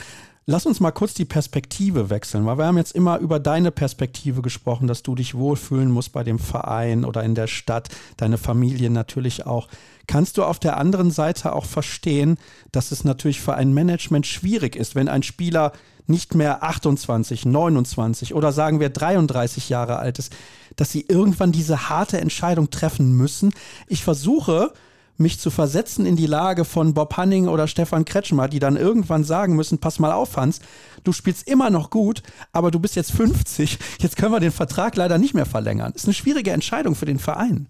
Lass 0.47 0.67
uns 0.67 0.79
mal 0.79 0.91
kurz 0.91 1.15
die 1.15 1.25
Perspektive 1.25 2.11
wechseln, 2.11 2.45
weil 2.45 2.59
wir 2.59 2.67
haben 2.67 2.77
jetzt 2.77 2.95
immer 2.95 3.19
über 3.19 3.41
deine 3.41 3.71
Perspektive 3.71 4.43
gesprochen, 4.43 4.87
dass 4.87 5.03
du 5.03 5.15
dich 5.15 5.35
wohlfühlen 5.35 5.91
musst 5.91 6.13
bei 6.13 6.23
dem 6.23 6.39
Verein 6.39 7.07
oder 7.07 7.23
in 7.23 7.35
der 7.35 7.47
Stadt, 7.47 7.89
deine 8.19 8.37
Familie 8.37 8.91
natürlich 8.91 9.47
auch. 9.47 9.69
Kannst 10.07 10.37
du 10.37 10.45
auf 10.45 10.59
der 10.59 10.77
anderen 10.77 11.11
Seite 11.11 11.55
auch 11.55 11.65
verstehen, 11.65 12.37
dass 12.73 12.93
es 12.93 13.05
natürlich 13.05 13.41
für 13.41 13.55
ein 13.55 13.73
Management 13.73 14.27
schwierig 14.27 14.77
ist, 14.77 14.95
wenn 14.95 15.09
ein 15.09 15.23
Spieler 15.23 15.73
nicht 16.07 16.35
mehr 16.35 16.63
28, 16.63 17.47
29 17.47 18.35
oder 18.35 18.53
sagen 18.53 18.81
wir 18.81 18.91
33 18.91 19.71
Jahre 19.71 19.99
alt 19.99 20.19
ist, 20.19 20.31
dass 20.77 20.93
sie 20.93 21.07
irgendwann 21.09 21.53
diese 21.53 21.89
harte 21.89 22.21
Entscheidung 22.21 22.69
treffen 22.69 23.17
müssen. 23.17 23.55
Ich 23.87 24.05
versuche 24.05 24.75
mich 25.17 25.39
zu 25.39 25.51
versetzen 25.51 26.07
in 26.07 26.17
die 26.17 26.27
Lage 26.27 26.65
von 26.65 26.95
Bob 26.95 27.17
Hanning 27.17 27.49
oder 27.49 27.67
Stefan 27.67 28.05
Kretschmer, 28.05 28.49
die 28.49 28.59
dann 28.59 28.77
irgendwann 28.77 29.25
sagen 29.25 29.57
müssen, 29.57 29.79
pass 29.81 29.99
mal 29.99 30.13
auf, 30.13 30.37
Hans, 30.37 30.61
du 31.05 31.13
spielst 31.13 31.49
immer 31.49 31.71
noch 31.71 31.91
gut, 31.91 32.23
aber 32.53 32.71
du 32.71 32.81
bist 32.81 32.97
jetzt 32.97 33.13
50, 33.13 33.79
jetzt 34.01 34.17
können 34.17 34.33
wir 34.33 34.41
den 34.41 34.51
Vertrag 34.51 34.97
leider 34.97 35.19
nicht 35.19 35.35
mehr 35.35 35.47
verlängern. 35.47 35.93
Ist 35.95 36.07
eine 36.07 36.15
schwierige 36.15 36.51
Entscheidung 36.51 36.95
für 36.95 37.07
den 37.07 37.19
Verein. 37.19 37.69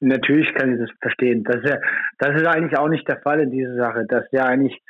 Natürlich 0.00 0.52
kann 0.54 0.72
ich 0.72 0.80
das 0.80 0.90
verstehen. 1.00 1.44
Das 1.44 1.56
ist, 1.56 1.68
ja, 1.68 1.78
das 2.18 2.40
ist 2.40 2.46
eigentlich 2.46 2.78
auch 2.78 2.88
nicht 2.88 3.06
der 3.06 3.20
Fall 3.20 3.40
in 3.40 3.50
dieser 3.50 3.76
Sache. 3.76 4.06
Das 4.08 4.24
ist 4.24 4.32
ja 4.32 4.46
eigentlich 4.46 4.80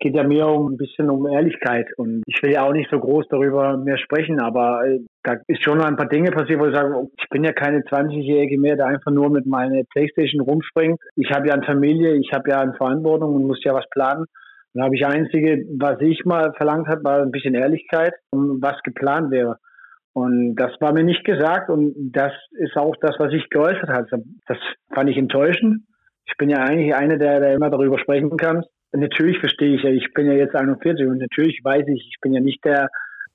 es 0.00 0.04
geht 0.04 0.14
ja 0.14 0.22
mehr 0.22 0.46
um 0.46 0.72
ein 0.72 0.76
bisschen 0.76 1.10
um 1.10 1.26
Ehrlichkeit 1.26 1.86
und 1.96 2.22
ich 2.26 2.40
will 2.42 2.52
ja 2.52 2.62
auch 2.62 2.72
nicht 2.72 2.88
so 2.90 3.00
groß 3.00 3.26
darüber 3.30 3.76
mehr 3.76 3.98
sprechen, 3.98 4.40
aber 4.40 4.86
äh, 4.86 5.00
da 5.24 5.34
ist 5.48 5.62
schon 5.64 5.80
ein 5.80 5.96
paar 5.96 6.08
Dinge 6.08 6.30
passiert, 6.30 6.60
wo 6.60 6.66
ich 6.66 6.74
sage, 6.74 6.94
oh, 6.94 7.10
ich 7.18 7.28
bin 7.30 7.42
ja 7.42 7.52
keine 7.52 7.80
20-Jährige 7.80 8.58
mehr, 8.60 8.76
der 8.76 8.86
einfach 8.86 9.10
nur 9.10 9.28
mit 9.28 9.46
meiner 9.46 9.82
Playstation 9.90 10.40
rumspringt. 10.42 11.00
Ich 11.16 11.30
habe 11.32 11.48
ja 11.48 11.54
eine 11.54 11.64
Familie, 11.64 12.14
ich 12.14 12.32
habe 12.32 12.48
ja 12.48 12.60
eine 12.60 12.74
Verantwortung 12.74 13.34
und 13.34 13.46
muss 13.46 13.62
ja 13.64 13.74
was 13.74 13.88
planen. 13.90 14.26
Da 14.74 14.84
habe 14.84 14.94
ich 14.94 15.04
einzige, 15.04 15.64
was 15.76 16.00
ich 16.00 16.24
mal 16.24 16.52
verlangt 16.56 16.86
habe, 16.86 17.02
war 17.02 17.20
ein 17.20 17.32
bisschen 17.32 17.54
Ehrlichkeit, 17.54 18.14
um 18.30 18.62
was 18.62 18.80
geplant 18.84 19.32
wäre. 19.32 19.56
Und 20.12 20.54
das 20.54 20.72
war 20.80 20.92
mir 20.92 21.02
nicht 21.02 21.24
gesagt 21.24 21.70
und 21.70 21.94
das 22.12 22.32
ist 22.52 22.76
auch 22.76 22.94
das, 23.00 23.16
was 23.18 23.32
ich 23.32 23.50
geäußert 23.50 23.88
habe. 23.88 24.06
Das 24.46 24.58
fand 24.94 25.10
ich 25.10 25.16
enttäuschend. 25.16 25.82
Ich 26.26 26.36
bin 26.36 26.50
ja 26.50 26.58
eigentlich 26.58 26.94
einer, 26.94 27.16
der, 27.16 27.40
der 27.40 27.54
immer 27.54 27.70
darüber 27.70 27.98
sprechen 27.98 28.36
kann. 28.36 28.62
Natürlich 28.92 29.38
verstehe 29.38 29.76
ich 29.76 29.82
ja, 29.82 29.90
ich 29.90 30.12
bin 30.14 30.26
ja 30.26 30.32
jetzt 30.32 30.54
41 30.54 31.06
und 31.06 31.18
natürlich 31.18 31.60
weiß 31.62 31.86
ich, 31.88 32.08
ich 32.08 32.20
bin 32.20 32.32
ja 32.32 32.40
nicht 32.40 32.64
der, 32.64 32.88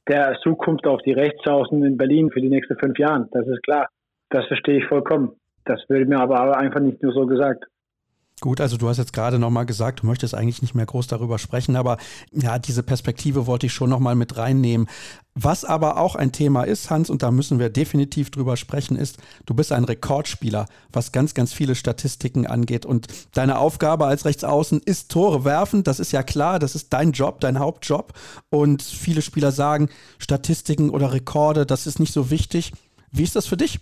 der 0.08 0.38
Zukunft 0.42 0.88
auf 0.88 1.02
die 1.04 1.14
Rechtsaußen 1.14 1.84
in 1.84 1.98
Berlin 1.98 2.32
für 2.32 2.42
die 2.42 2.50
nächsten 2.50 2.78
fünf 2.78 2.98
Jahre. 2.98 3.28
Das 3.32 3.48
ist 3.48 3.62
klar. 3.64 3.90
Das 4.30 4.48
verstehe 4.48 4.80
ich 4.80 4.86
vollkommen. 4.86 5.34
Das 5.66 5.82
würde 5.88 6.06
mir 6.06 6.20
aber 6.20 6.58
einfach 6.58 6.80
nicht 6.80 7.02
nur 7.04 7.14
so 7.14 7.26
gesagt. 7.28 7.66
Gut, 8.44 8.60
also 8.60 8.76
du 8.76 8.90
hast 8.90 8.98
jetzt 8.98 9.14
gerade 9.14 9.40
nochmal 9.40 9.66
gesagt, 9.66 10.02
du 10.02 10.06
möchtest 10.06 10.36
eigentlich 10.36 10.62
nicht 10.62 10.76
mehr 10.76 10.86
groß 10.86 11.08
darüber 11.08 11.40
sprechen, 11.40 11.78
aber 11.78 11.96
ja, 12.34 12.60
diese 12.60 12.84
Perspektive 12.84 13.48
wollte 13.48 13.68
ich 13.68 13.74
schon 13.74 13.90
nochmal 13.90 14.16
mit 14.16 14.36
reinnehmen. 14.36 14.90
Was 15.34 15.64
aber 15.64 15.96
auch 15.96 16.16
ein 16.16 16.34
Thema 16.34 16.66
ist, 16.66 16.90
Hans, 16.90 17.10
und 17.10 17.24
da 17.24 17.32
müssen 17.32 17.58
wir 17.58 17.70
definitiv 17.70 18.32
drüber 18.32 18.58
sprechen, 18.58 18.98
ist, 18.98 19.18
du 19.46 19.54
bist 19.54 19.72
ein 19.72 19.86
Rekordspieler, 19.86 20.66
was 20.92 21.14
ganz, 21.14 21.34
ganz 21.36 21.54
viele 21.54 21.74
Statistiken 21.74 22.46
angeht. 22.46 22.86
Und 22.86 23.08
deine 23.32 23.60
Aufgabe 23.60 24.08
als 24.08 24.26
Rechtsaußen 24.26 24.82
ist 24.84 25.10
Tore 25.10 25.46
werfen. 25.46 25.86
Das 25.86 26.02
ist 26.02 26.12
ja 26.12 26.22
klar, 26.22 26.60
das 26.60 26.76
ist 26.76 26.92
dein 26.92 27.14
Job, 27.14 27.40
dein 27.40 27.60
Hauptjob. 27.60 28.12
Und 28.50 28.82
viele 28.82 29.22
Spieler 29.22 29.54
sagen, 29.54 29.88
Statistiken 30.20 30.90
oder 30.90 31.14
Rekorde, 31.14 31.66
das 31.66 31.88
ist 31.88 31.98
nicht 31.98 32.12
so 32.12 32.30
wichtig. 32.30 32.74
Wie 33.10 33.24
ist 33.24 33.38
das 33.38 33.48
für 33.48 33.56
dich? 33.56 33.80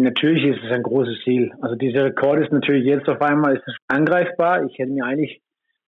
Natürlich 0.00 0.44
ist 0.44 0.64
es 0.64 0.70
ein 0.70 0.82
großes 0.82 1.22
Ziel. 1.24 1.52
Also 1.60 1.74
dieser 1.74 2.04
Rekord 2.04 2.40
ist 2.40 2.52
natürlich 2.52 2.84
jetzt 2.84 3.08
auf 3.08 3.20
einmal 3.20 3.56
ist 3.56 3.66
es 3.66 3.74
angreifbar. 3.88 4.64
Ich 4.64 4.78
hätte 4.78 4.92
mir 4.92 5.04
eigentlich 5.04 5.40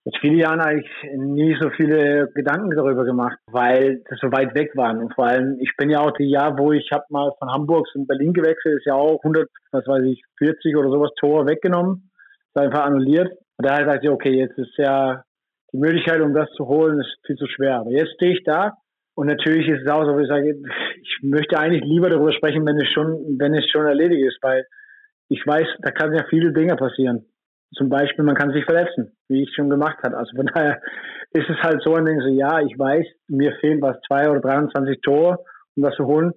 seit 0.05 0.21
vielen 0.21 0.39
Jahren 0.39 0.61
eigentlich 0.61 0.89
nie 1.17 1.57
so 1.61 1.71
viele 1.71 2.31
Gedanken 2.33 2.71
darüber 2.71 3.05
gemacht, 3.05 3.39
weil 3.51 4.03
das 4.09 4.21
so 4.21 4.31
weit 4.31 4.55
weg 4.55 4.77
waren. 4.77 4.99
Und 4.99 5.13
vor 5.15 5.27
allem, 5.27 5.59
ich 5.61 5.73
bin 5.77 5.91
ja 5.91 6.01
auch 6.01 6.13
die 6.13 6.31
Jahr, 6.31 6.57
wo 6.57 6.73
ich 6.73 6.89
habe 6.93 7.05
mal 7.11 7.33
von 7.39 7.51
Hamburg 7.51 7.89
zu 7.89 8.07
Berlin 8.07 8.33
gewechselt, 8.33 8.79
ist 8.79 8.87
ja 8.87 8.95
auch 8.95 9.19
100, 9.25 9.49
was 9.73 9.87
weiß 9.87 10.05
ich, 10.05 10.23
40 10.39 10.77
oder 10.77 10.91
sowas 10.91 11.11
Tore 11.19 11.47
weggenommen, 11.49 12.11
ist 12.55 12.63
einfach 12.63 12.85
annulliert. 12.85 13.33
Und 13.59 13.67
daher 13.67 13.87
dachte 13.87 14.07
ich, 14.07 14.11
okay, 14.11 14.39
jetzt 14.39 14.57
ist 14.57 14.77
ja 14.79 15.25
die 15.73 15.79
Möglichkeit, 15.79 16.21
um 16.21 16.33
das 16.33 16.49
zu 16.53 16.69
holen, 16.69 17.01
ist 17.01 17.19
viel 17.27 17.37
zu 17.37 17.49
schwer. 17.49 17.81
Aber 17.81 17.91
jetzt 17.91 18.15
stehe 18.15 18.35
ich 18.35 18.45
da 18.45 18.75
und 19.17 19.29
natürlich 19.29 19.67
ist 19.67 19.83
es 19.83 19.91
auch 19.91 20.05
so, 20.05 20.15
wo 20.15 20.19
ich 20.19 20.29
sage, 20.29 20.55
ich 21.01 21.19
möchte 21.23 21.59
eigentlich 21.59 21.83
lieber 21.85 22.11
darüber 22.11 22.33
sprechen, 22.33 22.67
wenn 22.67 22.77
es 22.77 22.89
schon, 22.93 23.39
wenn 23.39 23.55
es 23.55 23.65
schon 23.71 23.87
erledigt 23.87 24.27
ist, 24.27 24.39
weil 24.43 24.67
ich 25.29 25.45
weiß, 25.45 25.67
da 25.81 25.91
kann 25.91 26.13
ja 26.13 26.25
viele 26.29 26.53
Dinge 26.53 26.77
passieren. 26.77 27.25
Zum 27.75 27.89
Beispiel, 27.89 28.25
man 28.27 28.35
kann 28.37 28.53
sich 28.53 28.65
verletzen, 28.65 29.17
wie 29.29 29.43
ich 29.43 29.55
schon 29.55 29.71
gemacht 29.71 29.97
habe. 30.05 30.19
Also 30.19 30.37
von 30.37 30.47
daher 30.47 30.83
ist 31.33 31.49
es 31.49 31.57
halt 31.63 31.83
so 31.83 31.95
ein 31.95 32.05
Ding, 32.05 32.21
so, 32.21 32.29
ja, 32.29 32.61
ich 32.61 32.79
weiß, 32.79 33.07
mir 33.29 33.57
fehlen 33.61 33.81
was 33.81 33.97
zwei 34.07 34.29
oder 34.31 34.41
23 34.41 35.01
Tore, 35.01 35.39
um 35.77 35.83
das 35.83 35.97
zu 35.97 36.05
holen. 36.05 36.33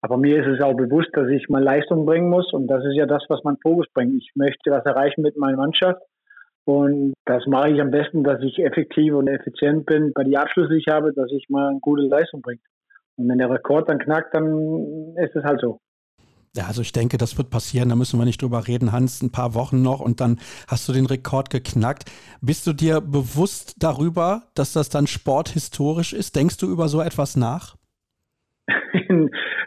Aber 0.00 0.16
mir 0.16 0.40
ist 0.40 0.46
es 0.46 0.64
auch 0.64 0.74
bewusst, 0.74 1.10
dass 1.14 1.28
ich 1.28 1.48
mal 1.48 1.62
Leistung 1.62 2.06
bringen 2.06 2.30
muss. 2.30 2.52
Und 2.52 2.68
das 2.68 2.84
ist 2.84 2.94
ja 2.94 3.06
das, 3.06 3.24
was 3.28 3.42
mein 3.42 3.58
Fokus 3.60 3.86
bringt. 3.92 4.14
Ich 4.14 4.30
möchte 4.36 4.70
was 4.70 4.84
erreichen 4.86 5.22
mit 5.22 5.36
meiner 5.36 5.56
Mannschaft. 5.56 6.00
Und 6.70 7.14
das 7.24 7.46
mache 7.46 7.70
ich 7.70 7.80
am 7.80 7.90
besten, 7.90 8.22
dass 8.22 8.40
ich 8.42 8.58
effektiv 8.60 9.14
und 9.14 9.26
effizient 9.26 9.86
bin 9.86 10.12
bei 10.14 10.22
den 10.22 10.36
Abschlüssen, 10.36 10.74
die 10.74 10.78
ich 10.78 10.88
habe, 10.88 11.12
dass 11.12 11.30
ich 11.32 11.48
mal 11.48 11.70
eine 11.70 11.80
gute 11.80 12.02
Leistung 12.02 12.42
bringe. 12.42 12.60
Und 13.16 13.28
wenn 13.28 13.38
der 13.38 13.50
Rekord 13.50 13.88
dann 13.88 13.98
knackt, 13.98 14.32
dann 14.34 15.16
ist 15.16 15.34
es 15.34 15.42
halt 15.42 15.60
so. 15.60 15.80
Ja, 16.56 16.66
also 16.66 16.82
ich 16.82 16.92
denke, 16.92 17.16
das 17.16 17.38
wird 17.38 17.50
passieren, 17.50 17.88
da 17.88 17.96
müssen 17.96 18.18
wir 18.18 18.24
nicht 18.24 18.42
drüber 18.42 18.66
reden, 18.68 18.92
Hans, 18.92 19.20
ein 19.20 19.30
paar 19.30 19.54
Wochen 19.54 19.82
noch 19.82 20.00
und 20.00 20.20
dann 20.20 20.38
hast 20.68 20.88
du 20.88 20.92
den 20.92 21.06
Rekord 21.06 21.50
geknackt. 21.50 22.10
Bist 22.40 22.66
du 22.66 22.72
dir 22.72 23.00
bewusst 23.00 23.74
darüber, 23.78 24.44
dass 24.54 24.72
das 24.72 24.88
dann 24.88 25.06
sporthistorisch 25.06 26.12
ist? 26.12 26.36
Denkst 26.36 26.56
du 26.58 26.66
über 26.66 26.88
so 26.88 27.00
etwas 27.00 27.36
nach? 27.36 27.76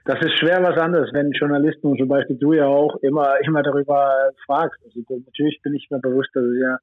Das 0.05 0.19
ist 0.21 0.39
schwer 0.39 0.61
was 0.63 0.77
anderes, 0.77 1.11
wenn 1.13 1.31
Journalisten 1.31 1.87
und 1.87 1.97
zum 1.97 2.07
Beispiel 2.07 2.37
du 2.37 2.53
ja 2.53 2.65
auch 2.65 2.95
immer, 3.01 3.37
immer 3.45 3.63
darüber 3.63 4.31
fragst. 4.45 4.79
Also 4.83 5.01
natürlich 5.07 5.61
bin 5.61 5.73
ich 5.75 5.87
mir 5.89 5.99
bewusst, 5.99 6.29
dass 6.33 6.43
es 6.43 6.61
ja 6.61 6.77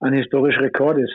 ein 0.00 0.12
historischer 0.12 0.62
Rekord 0.62 0.98
ist. 0.98 1.14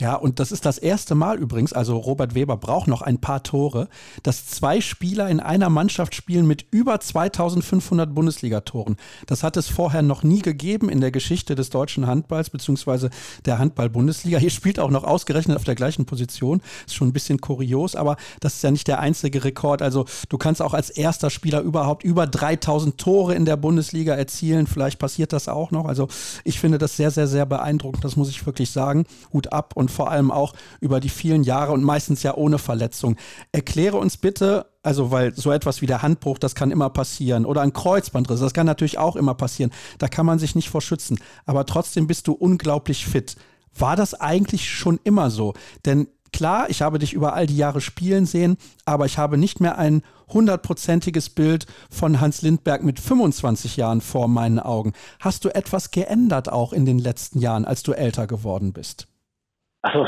Ja, 0.00 0.14
und 0.14 0.38
das 0.38 0.52
ist 0.52 0.64
das 0.64 0.78
erste 0.78 1.16
Mal 1.16 1.38
übrigens, 1.38 1.72
also 1.72 1.96
Robert 1.96 2.36
Weber 2.36 2.56
braucht 2.56 2.86
noch 2.86 3.02
ein 3.02 3.18
paar 3.18 3.42
Tore, 3.42 3.88
dass 4.22 4.46
zwei 4.46 4.80
Spieler 4.80 5.28
in 5.28 5.40
einer 5.40 5.70
Mannschaft 5.70 6.14
spielen 6.14 6.46
mit 6.46 6.66
über 6.70 7.00
2500 7.00 8.14
Bundesligatoren. 8.14 8.96
Das 9.26 9.42
hat 9.42 9.56
es 9.56 9.66
vorher 9.66 10.02
noch 10.02 10.22
nie 10.22 10.40
gegeben 10.40 10.88
in 10.88 11.00
der 11.00 11.10
Geschichte 11.10 11.56
des 11.56 11.70
deutschen 11.70 12.06
Handballs 12.06 12.50
beziehungsweise 12.50 13.10
der 13.44 13.58
Handball-Bundesliga. 13.58 14.38
Hier 14.38 14.50
spielt 14.50 14.78
auch 14.78 14.90
noch 14.90 15.02
ausgerechnet 15.02 15.56
auf 15.56 15.64
der 15.64 15.74
gleichen 15.74 16.06
Position. 16.06 16.62
Ist 16.86 16.94
schon 16.94 17.08
ein 17.08 17.12
bisschen 17.12 17.40
kurios, 17.40 17.96
aber 17.96 18.16
das 18.38 18.54
ist 18.54 18.62
ja 18.62 18.70
nicht 18.70 18.86
der 18.86 19.00
einzige 19.00 19.42
Rekord. 19.42 19.82
Also 19.82 20.04
du 20.28 20.38
kannst 20.38 20.62
auch 20.62 20.74
als 20.74 20.90
erster 20.90 21.28
Spieler 21.28 21.60
überhaupt 21.60 22.04
über 22.04 22.28
3000 22.28 22.98
Tore 22.98 23.34
in 23.34 23.46
der 23.46 23.56
Bundesliga 23.56 24.14
erzielen. 24.14 24.68
Vielleicht 24.68 25.00
passiert 25.00 25.32
das 25.32 25.48
auch 25.48 25.72
noch. 25.72 25.86
Also 25.86 26.06
ich 26.44 26.60
finde 26.60 26.78
das 26.78 26.96
sehr, 26.96 27.10
sehr, 27.10 27.26
sehr 27.26 27.46
beeindruckend. 27.46 28.04
Das 28.04 28.14
muss 28.14 28.30
ich 28.30 28.46
wirklich 28.46 28.70
sagen. 28.70 29.04
Hut 29.32 29.52
ab 29.52 29.72
und 29.74 29.87
und 29.88 29.94
vor 29.94 30.10
allem 30.10 30.30
auch 30.30 30.52
über 30.80 31.00
die 31.00 31.08
vielen 31.08 31.42
Jahre 31.42 31.72
und 31.72 31.82
meistens 31.82 32.22
ja 32.22 32.34
ohne 32.34 32.58
Verletzung. 32.58 33.16
Erkläre 33.52 33.96
uns 33.96 34.16
bitte, 34.18 34.66
also 34.82 35.10
weil 35.10 35.34
so 35.34 35.50
etwas 35.50 35.80
wie 35.80 35.86
der 35.86 36.02
Handbruch, 36.02 36.38
das 36.38 36.54
kann 36.54 36.70
immer 36.70 36.90
passieren 36.90 37.44
oder 37.46 37.62
ein 37.62 37.72
Kreuzbandriss, 37.72 38.40
das 38.40 38.52
kann 38.52 38.66
natürlich 38.66 38.98
auch 38.98 39.16
immer 39.16 39.34
passieren. 39.34 39.72
Da 39.98 40.08
kann 40.08 40.26
man 40.26 40.38
sich 40.38 40.54
nicht 40.54 40.68
vor 40.68 40.82
schützen. 40.82 41.18
Aber 41.46 41.64
trotzdem 41.64 42.06
bist 42.06 42.28
du 42.28 42.32
unglaublich 42.32 43.06
fit. 43.06 43.36
War 43.76 43.96
das 43.96 44.14
eigentlich 44.14 44.68
schon 44.68 45.00
immer 45.04 45.30
so? 45.30 45.54
Denn 45.86 46.08
klar, 46.32 46.68
ich 46.68 46.82
habe 46.82 46.98
dich 46.98 47.14
über 47.14 47.32
all 47.32 47.46
die 47.46 47.56
Jahre 47.56 47.80
spielen 47.80 48.26
sehen, 48.26 48.58
aber 48.84 49.06
ich 49.06 49.16
habe 49.18 49.38
nicht 49.38 49.60
mehr 49.60 49.78
ein 49.78 50.02
hundertprozentiges 50.28 51.30
Bild 51.30 51.66
von 51.90 52.20
Hans 52.20 52.42
Lindberg 52.42 52.82
mit 52.82 53.00
25 53.00 53.76
Jahren 53.78 54.02
vor 54.02 54.28
meinen 54.28 54.58
Augen. 54.58 54.92
Hast 55.20 55.44
du 55.44 55.48
etwas 55.48 55.90
geändert 55.90 56.50
auch 56.50 56.72
in 56.74 56.84
den 56.84 56.98
letzten 56.98 57.38
Jahren, 57.38 57.64
als 57.64 57.82
du 57.82 57.92
älter 57.92 58.26
geworden 58.26 58.72
bist? 58.74 59.08
Also 59.82 60.06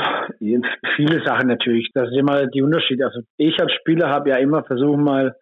viele 0.95 1.23
Sachen 1.25 1.47
natürlich. 1.47 1.89
Das 1.93 2.09
ist 2.09 2.17
immer 2.17 2.47
die 2.47 2.61
Unterschied. 2.61 3.01
Also 3.03 3.21
ich 3.37 3.59
als 3.59 3.71
Spieler 3.73 4.09
habe 4.09 4.29
ja 4.29 4.37
immer 4.37 4.63
versucht, 4.63 4.99
mal 4.99 5.35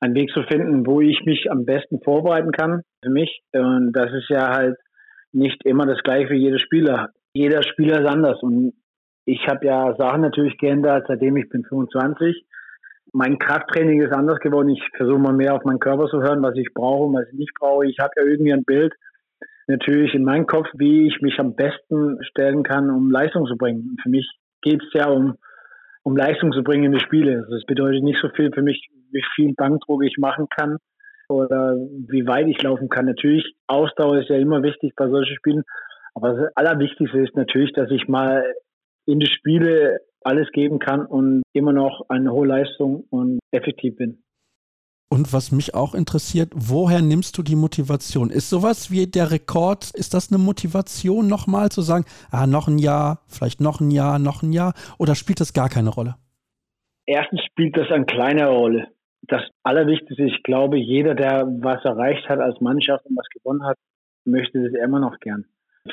einen 0.00 0.14
Weg 0.14 0.30
zu 0.30 0.42
finden, 0.44 0.86
wo 0.86 1.00
ich 1.00 1.24
mich 1.24 1.50
am 1.50 1.64
besten 1.64 2.00
vorbereiten 2.02 2.52
kann 2.52 2.82
für 3.02 3.10
mich. 3.10 3.42
Und 3.52 3.92
das 3.92 4.12
ist 4.12 4.28
ja 4.28 4.54
halt 4.54 4.76
nicht 5.32 5.64
immer 5.64 5.86
das 5.86 6.02
gleiche 6.02 6.28
für 6.28 6.34
jeder 6.34 6.58
Spieler. 6.58 7.10
Jeder 7.34 7.62
Spieler 7.62 8.00
ist 8.00 8.08
anders. 8.08 8.42
Und 8.42 8.72
ich 9.26 9.46
habe 9.48 9.66
ja 9.66 9.94
Sachen 9.96 10.22
natürlich 10.22 10.56
geändert, 10.58 11.06
seitdem 11.08 11.36
ich 11.36 11.48
bin 11.48 11.64
25. 11.64 12.44
Mein 13.12 13.38
Krafttraining 13.38 14.02
ist 14.02 14.12
anders 14.12 14.40
geworden. 14.40 14.70
Ich 14.70 14.82
versuche 14.96 15.18
mal 15.18 15.32
mehr 15.32 15.54
auf 15.54 15.64
meinen 15.64 15.80
Körper 15.80 16.06
zu 16.06 16.20
hören, 16.22 16.42
was 16.42 16.56
ich 16.56 16.68
brauche 16.74 17.06
und 17.06 17.14
was 17.14 17.28
ich 17.32 17.38
nicht 17.38 17.52
brauche. 17.58 17.86
Ich 17.86 17.98
habe 17.98 18.12
ja 18.16 18.24
irgendwie 18.24 18.52
ein 18.52 18.64
Bild, 18.64 18.94
natürlich 19.66 20.14
in 20.14 20.24
meinem 20.24 20.46
Kopf, 20.46 20.68
wie 20.74 21.06
ich 21.06 21.20
mich 21.20 21.38
am 21.38 21.54
besten 21.54 22.18
stellen 22.24 22.62
kann, 22.62 22.90
um 22.90 23.10
Leistung 23.10 23.46
zu 23.46 23.56
bringen. 23.56 23.96
Für 24.02 24.08
mich 24.08 24.28
geht 24.62 24.82
es 24.82 24.92
ja 24.92 25.08
um, 25.08 25.36
um 26.02 26.16
Leistung 26.16 26.52
zu 26.52 26.62
bringen 26.62 26.84
in 26.84 26.92
die 26.92 27.04
Spiele. 27.04 27.38
Also 27.38 27.54
das 27.54 27.64
bedeutet 27.64 28.02
nicht 28.02 28.20
so 28.20 28.28
viel 28.30 28.50
für 28.52 28.62
mich, 28.62 28.88
wie 29.12 29.24
viel 29.34 29.54
Bankdruck 29.54 30.04
ich 30.04 30.16
machen 30.18 30.46
kann 30.48 30.78
oder 31.28 31.74
wie 32.08 32.26
weit 32.26 32.46
ich 32.48 32.62
laufen 32.62 32.88
kann. 32.88 33.06
Natürlich, 33.06 33.54
Ausdauer 33.66 34.18
ist 34.18 34.28
ja 34.28 34.36
immer 34.36 34.62
wichtig 34.62 34.94
bei 34.96 35.08
solchen 35.08 35.36
Spielen. 35.36 35.62
Aber 36.14 36.32
das 36.32 36.56
Allerwichtigste 36.56 37.18
ist 37.18 37.36
natürlich, 37.36 37.72
dass 37.72 37.90
ich 37.90 38.08
mal 38.08 38.44
in 39.06 39.20
die 39.20 39.30
Spiele 39.30 40.00
alles 40.22 40.50
geben 40.52 40.78
kann 40.78 41.06
und 41.06 41.42
immer 41.52 41.72
noch 41.72 42.06
eine 42.08 42.32
hohe 42.32 42.46
Leistung 42.46 43.04
und 43.10 43.38
effektiv 43.52 43.96
bin. 43.96 44.22
Und 45.08 45.32
was 45.32 45.52
mich 45.52 45.74
auch 45.74 45.94
interessiert, 45.94 46.50
woher 46.54 47.00
nimmst 47.00 47.38
du 47.38 47.42
die 47.42 47.54
Motivation? 47.54 48.30
Ist 48.30 48.50
sowas 48.50 48.90
wie 48.90 49.06
der 49.06 49.30
Rekord, 49.30 49.92
ist 49.94 50.14
das 50.14 50.32
eine 50.32 50.38
Motivation 50.38 51.28
nochmal 51.28 51.68
zu 51.68 51.80
sagen, 51.80 52.04
ah, 52.30 52.46
noch 52.46 52.66
ein 52.66 52.78
Jahr, 52.78 53.22
vielleicht 53.28 53.60
noch 53.60 53.80
ein 53.80 53.92
Jahr, 53.92 54.18
noch 54.18 54.42
ein 54.42 54.52
Jahr? 54.52 54.74
Oder 54.98 55.14
spielt 55.14 55.40
das 55.40 55.52
gar 55.52 55.68
keine 55.68 55.90
Rolle? 55.90 56.16
Erstens 57.06 57.40
spielt 57.44 57.76
das 57.76 57.88
eine 57.90 58.04
kleine 58.04 58.48
Rolle. 58.48 58.88
Das 59.22 59.42
Allerwichtigste, 59.62 60.24
ich 60.24 60.42
glaube, 60.42 60.76
jeder, 60.76 61.14
der 61.14 61.46
was 61.60 61.84
erreicht 61.84 62.28
hat 62.28 62.40
als 62.40 62.60
Mannschaft 62.60 63.06
und 63.06 63.16
was 63.16 63.28
gewonnen 63.28 63.64
hat, 63.64 63.76
möchte 64.24 64.60
das 64.60 64.72
immer 64.72 64.98
noch 64.98 65.18
gern. 65.20 65.44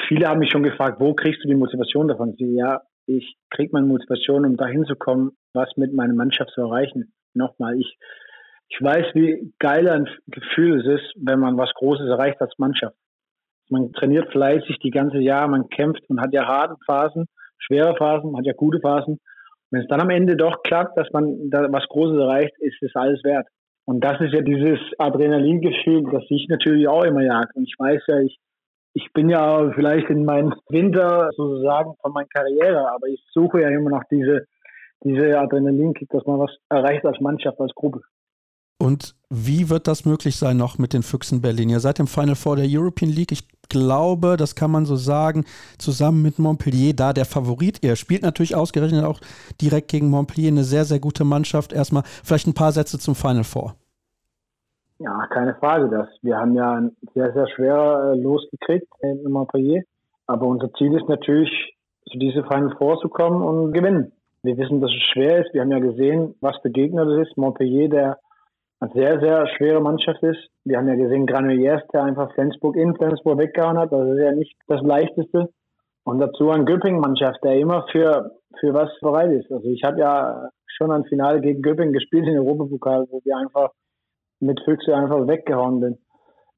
Viele 0.08 0.28
haben 0.28 0.40
mich 0.40 0.50
schon 0.50 0.64
gefragt, 0.64 1.00
wo 1.00 1.14
kriegst 1.14 1.44
du 1.44 1.48
die 1.48 1.56
Motivation 1.56 2.08
davon? 2.08 2.34
Ich, 2.36 2.40
ja, 2.40 2.82
ich 3.06 3.36
kriege 3.52 3.70
meine 3.74 3.86
Motivation, 3.86 4.46
um 4.46 4.58
dahin 4.58 4.86
zu 4.86 4.96
kommen, 4.96 5.34
was 5.54 5.70
mit 5.78 5.94
meiner 5.94 6.16
Mannschaft 6.16 6.52
zu 6.56 6.62
erreichen. 6.62 7.14
Nochmal, 7.36 7.80
ich 7.80 7.98
ich 8.70 8.82
weiß, 8.82 9.14
wie 9.14 9.54
geil 9.60 9.88
ein 9.88 10.10
Gefühl 10.28 10.80
es 10.80 11.00
ist, 11.00 11.14
wenn 11.16 11.40
man 11.40 11.58
was 11.58 11.74
Großes 11.76 12.08
erreicht 12.08 12.42
als 12.42 12.58
Mannschaft. 12.58 12.96
Man 13.70 13.92
trainiert 13.94 14.32
fleißig 14.32 14.80
die 14.80 14.92
ganze 14.92 15.20
Jahr, 15.20 15.48
man 15.48 15.70
kämpft, 15.70 16.10
man 16.10 16.22
hat 16.22 16.34
ja 16.34 16.46
harte 16.48 16.76
Phasen, 16.86 17.26
schwere 17.58 17.96
Phasen, 17.96 18.32
man 18.32 18.40
hat 18.40 18.46
ja 18.46 18.54
gute 18.54 18.80
Phasen. 18.80 19.20
Wenn 19.72 19.82
es 19.82 19.88
dann 19.88 20.02
am 20.02 20.10
Ende 20.10 20.36
doch 20.36 20.62
klappt, 20.64 20.98
dass 20.98 21.10
man 21.12 21.50
da 21.50 21.72
was 21.72 21.88
Großes 21.88 22.18
erreicht, 22.18 22.54
ist 22.60 22.82
es 22.82 22.96
alles 22.96 23.24
wert. 23.24 23.48
Und 23.86 24.04
das 24.04 24.20
ist 24.22 24.34
ja 24.34 24.42
dieses 24.42 24.80
Adrenalingefühl, 24.98 26.04
das 26.12 26.24
ich 26.30 26.48
natürlich 26.48 26.88
auch 26.88 27.04
immer 27.04 27.24
jagt. 27.24 27.56
Und 27.56 27.64
ich 27.64 27.76
weiß 27.78 28.02
ja, 28.08 28.20
ich, 28.20 28.38
ich 28.94 29.12
bin 29.14 29.30
ja 29.30 29.72
vielleicht 29.74 30.10
in 30.10 30.26
meinem 30.26 30.54
Winter 30.70 31.30
sozusagen 31.36 31.96
von 32.02 32.14
meiner 32.14 32.28
Karriere, 32.28 32.92
aber 32.92 33.08
ich 33.08 33.24
suche 33.32 33.62
ja 33.62 33.70
immer 33.70 33.90
noch 33.90 34.04
diese, 34.10 34.46
diese 35.04 35.38
Adrenalinkick, 35.38 36.10
dass 36.10 36.26
man 36.26 36.40
was 36.40 36.56
erreicht 36.70 37.06
als 37.06 37.20
Mannschaft, 37.20 37.60
als 37.60 37.74
Gruppe. 37.74 38.02
Und 38.84 39.16
wie 39.30 39.70
wird 39.70 39.88
das 39.88 40.04
möglich 40.04 40.36
sein 40.36 40.58
noch 40.58 40.78
mit 40.78 40.92
den 40.92 41.04
Füchsen 41.04 41.42
Berlin? 41.42 41.70
Ihr 41.70 41.80
seid 41.80 42.02
im 42.02 42.08
Final 42.08 42.36
Four 42.36 42.58
der 42.58 42.66
European 42.68 43.10
League. 43.10 43.32
Ich 43.32 43.48
glaube, 43.70 44.36
das 44.36 44.56
kann 44.56 44.72
man 44.72 44.84
so 44.86 44.98
sagen, 44.98 45.46
zusammen 45.78 46.22
mit 46.22 46.38
Montpellier 46.38 46.94
da 46.94 47.14
der 47.14 47.24
Favorit. 47.24 47.82
Ihr 47.82 47.96
spielt 47.96 48.24
natürlich 48.24 48.58
ausgerechnet 48.58 49.06
auch 49.06 49.22
direkt 49.62 49.88
gegen 49.90 50.10
Montpellier 50.10 50.50
eine 50.50 50.66
sehr, 50.66 50.84
sehr 50.84 51.00
gute 51.00 51.24
Mannschaft. 51.24 51.72
Erstmal 51.72 52.04
vielleicht 52.26 52.46
ein 52.46 52.54
paar 52.54 52.74
Sätze 52.74 53.00
zum 53.00 53.16
Final 53.16 53.46
Four. 53.46 53.76
Ja, 55.00 55.28
keine 55.30 55.56
Frage. 55.56 55.88
Das. 55.88 56.10
Wir 56.22 56.36
haben 56.36 56.54
ja 56.54 56.74
ein 56.74 56.92
sehr, 57.14 57.32
sehr 57.32 57.48
schwer 57.56 58.12
äh, 58.12 58.20
losgekriegt 58.20 58.88
in 59.02 59.32
Montpellier. 59.32 59.84
Aber 60.28 60.46
unser 60.46 60.74
Ziel 60.74 60.94
ist 60.94 61.08
natürlich, 61.08 61.50
zu 62.12 62.18
diese 62.18 62.44
Final 62.44 62.76
Four 62.78 63.00
zu 63.00 63.08
kommen 63.08 63.44
und 63.44 63.72
gewinnen. 63.72 64.12
Wir 64.42 64.58
wissen, 64.58 64.82
dass 64.82 64.92
es 64.92 65.04
schwer 65.14 65.40
ist. 65.40 65.54
Wir 65.54 65.62
haben 65.62 65.72
ja 65.72 65.80
gesehen, 65.80 66.36
was 66.42 66.58
für 66.62 66.70
Gegner 66.70 67.06
das 67.06 67.30
ist. 67.30 67.38
Montpellier, 67.38 67.88
der 67.88 68.18
eine 68.84 68.92
sehr, 68.94 69.20
sehr 69.20 69.48
schwere 69.56 69.82
Mannschaft 69.82 70.22
ist. 70.24 70.50
Wir 70.66 70.78
haben 70.78 70.88
ja 70.88 70.96
gesehen, 70.96 71.26
Granollers, 71.26 71.82
der 71.94 72.04
einfach 72.04 72.34
Flensburg 72.34 72.76
in 72.76 72.96
Flensburg 72.96 73.40
weggehauen 73.40 73.78
hat. 73.78 73.92
Das 73.92 74.08
ist 74.10 74.20
ja 74.20 74.32
nicht 74.34 74.56
das 74.68 74.82
Leichteste. 74.82 75.50
Und 76.04 76.20
dazu 76.20 76.50
eine 76.50 76.66
Göpping-Mannschaft, 76.66 77.42
der 77.44 77.56
immer 77.60 77.86
für, 77.92 78.32
für 78.60 78.74
was 78.74 78.90
bereit 79.00 79.32
ist. 79.32 79.50
Also 79.52 79.70
ich 79.70 79.84
habe 79.84 80.00
ja 80.00 80.50
schon 80.68 80.92
ein 80.92 81.06
Finale 81.06 81.40
gegen 81.40 81.62
Göpping 81.62 81.94
gespielt 81.94 82.28
in 82.28 82.38
Europapokal, 82.38 83.06
wo 83.10 83.22
wir 83.24 83.38
einfach 83.38 83.72
mit 84.42 84.60
Füchse 84.66 84.94
einfach 84.94 85.28
weggehauen 85.28 85.80
sind. 85.80 86.00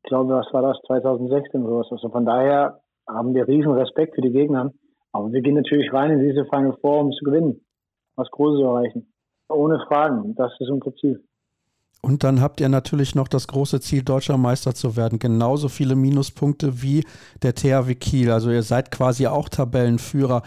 Ich 0.03 0.09
glaube, 0.09 0.33
was 0.33 0.51
war 0.51 0.63
das? 0.63 0.79
2016 0.87 1.63
oder 1.63 1.79
was. 1.79 1.91
Also 1.91 2.09
von 2.09 2.25
daher 2.25 2.79
haben 3.07 3.35
wir 3.35 3.47
riesen 3.47 3.73
Respekt 3.73 4.15
für 4.15 4.21
die 4.21 4.31
Gegner. 4.31 4.71
Aber 5.11 5.31
wir 5.31 5.41
gehen 5.41 5.55
natürlich 5.55 5.93
rein 5.93 6.11
in 6.11 6.27
diese 6.27 6.45
Final 6.45 6.75
Four, 6.81 7.01
um 7.01 7.11
zu 7.11 7.23
gewinnen. 7.23 7.61
Was 8.15 8.31
Großes 8.31 8.61
zu 8.61 8.65
erreichen. 8.65 9.13
Ohne 9.49 9.79
Fragen. 9.87 10.33
Das 10.35 10.53
ist 10.59 10.71
unser 10.71 10.95
Ziel. 10.95 11.23
Und 12.05 12.23
dann 12.23 12.39
habt 12.39 12.61
ihr 12.61 12.69
natürlich 12.69 13.15
noch 13.15 13.27
das 13.27 13.47
große 13.47 13.81
Ziel, 13.81 14.03
deutscher 14.03 14.37
Meister 14.37 14.75
zu 14.75 14.95
werden. 14.95 15.17
Genauso 15.17 15.69
viele 15.69 15.95
Minuspunkte 15.95 16.83
wie 16.83 17.03
der 17.41 17.55
THW 17.55 17.95
Kiel. 17.95 18.29
Also 18.29 18.51
ihr 18.51 18.61
seid 18.61 18.91
quasi 18.91 19.25
auch 19.25 19.49
Tabellenführer. 19.49 20.43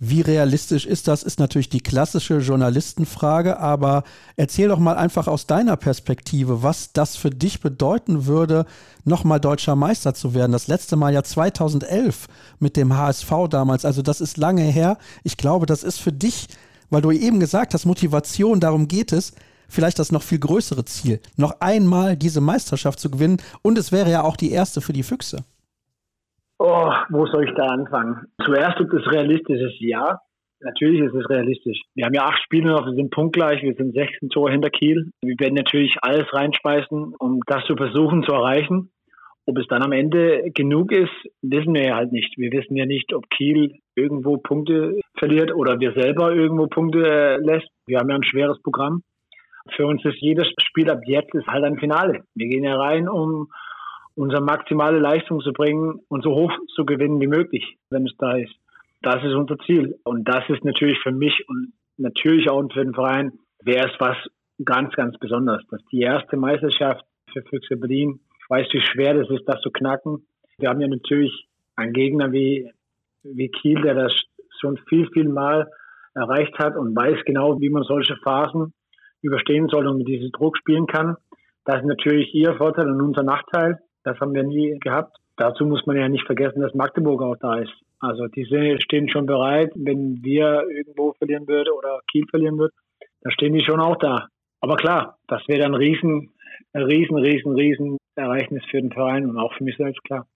Wie 0.00 0.22
realistisch 0.22 0.86
ist 0.86 1.06
das, 1.06 1.22
ist 1.22 1.38
natürlich 1.38 1.68
die 1.68 1.82
klassische 1.82 2.38
Journalistenfrage, 2.38 3.60
aber 3.60 4.02
erzähl 4.34 4.66
doch 4.66 4.80
mal 4.80 4.96
einfach 4.96 5.28
aus 5.28 5.46
deiner 5.46 5.76
Perspektive, 5.76 6.64
was 6.64 6.92
das 6.92 7.14
für 7.14 7.30
dich 7.30 7.60
bedeuten 7.60 8.26
würde, 8.26 8.66
nochmal 9.04 9.38
deutscher 9.38 9.76
Meister 9.76 10.14
zu 10.14 10.34
werden. 10.34 10.50
Das 10.50 10.66
letzte 10.66 10.96
Mal 10.96 11.14
ja 11.14 11.22
2011 11.22 12.26
mit 12.58 12.76
dem 12.76 12.96
HSV 12.96 13.30
damals, 13.50 13.84
also 13.84 14.02
das 14.02 14.20
ist 14.20 14.36
lange 14.36 14.62
her. 14.62 14.98
Ich 15.22 15.36
glaube, 15.36 15.66
das 15.66 15.84
ist 15.84 16.00
für 16.00 16.12
dich, 16.12 16.48
weil 16.90 17.02
du 17.02 17.12
eben 17.12 17.38
gesagt 17.38 17.72
hast, 17.72 17.86
Motivation, 17.86 18.58
darum 18.58 18.88
geht 18.88 19.12
es, 19.12 19.32
vielleicht 19.68 19.98
das 19.98 20.12
noch 20.12 20.22
viel 20.22 20.38
größere 20.38 20.84
Ziel, 20.84 21.20
noch 21.36 21.60
einmal 21.60 22.16
diese 22.16 22.40
Meisterschaft 22.40 22.98
zu 22.98 23.10
gewinnen. 23.10 23.38
Und 23.62 23.78
es 23.78 23.92
wäre 23.92 24.10
ja 24.10 24.22
auch 24.22 24.36
die 24.36 24.50
erste 24.50 24.80
für 24.80 24.92
die 24.92 25.02
Füchse. 25.02 25.44
Oh, 26.58 26.90
wo 27.10 27.26
soll 27.26 27.44
ich 27.48 27.54
da 27.54 27.66
anfangen? 27.66 28.26
Zuerst 28.44 28.78
gibt 28.78 28.92
es 28.92 29.12
realistisches 29.12 29.74
Ja. 29.78 30.20
Natürlich 30.60 31.02
ist 31.02 31.14
es 31.14 31.30
realistisch. 31.30 31.80
Wir 31.94 32.06
haben 32.06 32.14
ja 32.14 32.24
acht 32.24 32.42
Spiele 32.42 32.72
noch, 32.72 32.84
wir 32.84 32.94
sind 32.94 33.12
punktgleich, 33.12 33.62
wir 33.62 33.74
sind 33.74 33.94
16 33.94 34.28
Tore 34.30 34.50
hinter 34.50 34.70
Kiel. 34.70 35.12
Wir 35.22 35.36
werden 35.38 35.54
natürlich 35.54 35.94
alles 36.02 36.26
reinspeisen, 36.32 37.14
um 37.20 37.40
das 37.46 37.64
zu 37.66 37.76
versuchen 37.76 38.24
zu 38.24 38.32
erreichen. 38.32 38.90
Ob 39.46 39.56
es 39.56 39.68
dann 39.68 39.84
am 39.84 39.92
Ende 39.92 40.50
genug 40.52 40.90
ist, 40.90 41.12
wissen 41.42 41.74
wir 41.74 41.84
ja 41.84 41.94
halt 41.94 42.10
nicht. 42.10 42.36
Wir 42.36 42.50
wissen 42.50 42.76
ja 42.76 42.86
nicht, 42.86 43.14
ob 43.14 43.30
Kiel 43.30 43.76
irgendwo 43.94 44.38
Punkte 44.38 44.98
verliert 45.16 45.54
oder 45.54 45.78
wir 45.78 45.92
selber 45.92 46.34
irgendwo 46.34 46.66
Punkte 46.66 47.06
äh, 47.06 47.36
lässt. 47.36 47.68
Wir 47.86 47.98
haben 47.98 48.10
ja 48.10 48.16
ein 48.16 48.24
schweres 48.24 48.60
Programm 48.60 49.02
für 49.74 49.86
uns 49.86 50.04
ist 50.04 50.20
jedes 50.20 50.46
Spiel 50.60 50.90
ab 50.90 51.00
jetzt 51.06 51.34
ist 51.34 51.46
halt 51.46 51.64
ein 51.64 51.78
Finale. 51.78 52.24
Wir 52.34 52.48
gehen 52.48 52.64
ja 52.64 52.76
rein, 52.76 53.08
um 53.08 53.48
unsere 54.14 54.42
maximale 54.42 54.98
Leistung 54.98 55.40
zu 55.40 55.52
bringen 55.52 56.00
und 56.08 56.24
so 56.24 56.34
hoch 56.34 56.52
zu 56.74 56.84
gewinnen 56.84 57.20
wie 57.20 57.28
möglich, 57.28 57.76
wenn 57.90 58.04
es 58.04 58.16
da 58.18 58.36
ist. 58.36 58.54
Das 59.02 59.22
ist 59.22 59.34
unser 59.34 59.58
Ziel. 59.58 59.96
Und 60.04 60.28
das 60.28 60.48
ist 60.48 60.64
natürlich 60.64 60.98
für 61.00 61.12
mich 61.12 61.48
und 61.48 61.72
natürlich 61.96 62.50
auch 62.50 62.62
für 62.72 62.84
den 62.84 62.94
Verein, 62.94 63.32
wäre 63.62 63.88
es 63.88 64.00
was 64.00 64.16
ganz, 64.64 64.94
ganz 64.94 65.16
Besonderes. 65.18 65.62
Das 65.70 65.80
ist 65.80 65.92
die 65.92 66.00
erste 66.00 66.36
Meisterschaft 66.36 67.04
für 67.32 67.42
Füchse 67.42 67.76
Berlin. 67.76 68.20
Ich 68.40 68.50
weiß, 68.50 68.66
wie 68.72 68.80
schwer 68.80 69.14
das 69.14 69.30
ist, 69.30 69.44
das 69.46 69.60
zu 69.60 69.70
knacken. 69.70 70.26
Wir 70.58 70.70
haben 70.70 70.80
ja 70.80 70.88
natürlich 70.88 71.46
einen 71.76 71.92
Gegner 71.92 72.32
wie, 72.32 72.70
wie 73.22 73.48
Kiel, 73.48 73.80
der 73.82 73.94
das 73.94 74.12
schon 74.60 74.78
viel, 74.88 75.08
viel 75.12 75.28
Mal 75.28 75.70
erreicht 76.14 76.58
hat 76.58 76.76
und 76.76 76.96
weiß 76.96 77.24
genau, 77.24 77.60
wie 77.60 77.70
man 77.70 77.84
solche 77.84 78.16
Phasen 78.16 78.72
überstehen 79.22 79.68
soll 79.68 79.86
und 79.86 79.98
mit 79.98 80.08
diesem 80.08 80.30
Druck 80.32 80.56
spielen 80.56 80.86
kann. 80.86 81.16
Das 81.64 81.80
ist 81.80 81.86
natürlich 81.86 82.34
ihr 82.34 82.54
Vorteil 82.54 82.88
und 82.88 83.00
unser 83.00 83.22
Nachteil. 83.22 83.78
Das 84.04 84.18
haben 84.20 84.34
wir 84.34 84.42
nie 84.42 84.78
gehabt. 84.78 85.16
Dazu 85.36 85.64
muss 85.66 85.86
man 85.86 85.96
ja 85.96 86.08
nicht 86.08 86.26
vergessen, 86.26 86.60
dass 86.60 86.74
Magdeburg 86.74 87.22
auch 87.22 87.36
da 87.36 87.58
ist. 87.58 87.72
Also 88.00 88.26
die 88.26 88.44
stehen 88.80 89.08
schon 89.08 89.26
bereit, 89.26 89.72
wenn 89.74 90.22
wir 90.22 90.64
irgendwo 90.70 91.12
verlieren 91.14 91.46
würden 91.48 91.72
oder 91.76 92.00
Kiel 92.10 92.24
verlieren 92.30 92.58
würde, 92.58 92.74
dann 93.22 93.32
stehen 93.32 93.52
die 93.52 93.64
schon 93.64 93.80
auch 93.80 93.96
da. 93.96 94.28
Aber 94.60 94.76
klar, 94.76 95.18
das 95.26 95.42
wäre 95.46 95.60
dann 95.60 95.74
ein 95.74 95.80
riesen, 95.80 96.30
riesen, 96.74 97.16
riesen, 97.16 97.54
riesen 97.54 97.96
Ereignis 98.14 98.64
für 98.70 98.80
den 98.80 98.92
Verein 98.92 99.28
und 99.28 99.38
auch 99.38 99.52
für 99.54 99.64
mich 99.64 99.76
selbst, 99.76 100.02
klar. 100.04 100.26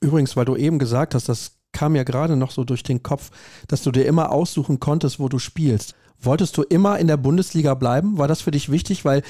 Übrigens, 0.00 0.36
weil 0.36 0.44
du 0.44 0.56
eben 0.56 0.78
gesagt 0.78 1.14
hast, 1.14 1.28
das 1.28 1.60
kam 1.72 1.94
ja 1.94 2.02
gerade 2.02 2.36
noch 2.36 2.50
so 2.50 2.64
durch 2.64 2.82
den 2.82 3.02
Kopf, 3.02 3.30
dass 3.68 3.82
du 3.82 3.90
dir 3.90 4.06
immer 4.06 4.32
aussuchen 4.32 4.80
konntest, 4.80 5.20
wo 5.20 5.28
du 5.28 5.38
spielst. 5.38 5.94
Wolltest 6.22 6.56
du 6.56 6.62
immer 6.62 6.98
in 6.98 7.06
der 7.06 7.16
Bundesliga 7.16 7.74
bleiben? 7.74 8.18
War 8.18 8.28
das 8.28 8.42
für 8.42 8.50
dich 8.50 8.70
wichtig? 8.70 9.04
Weil 9.04 9.22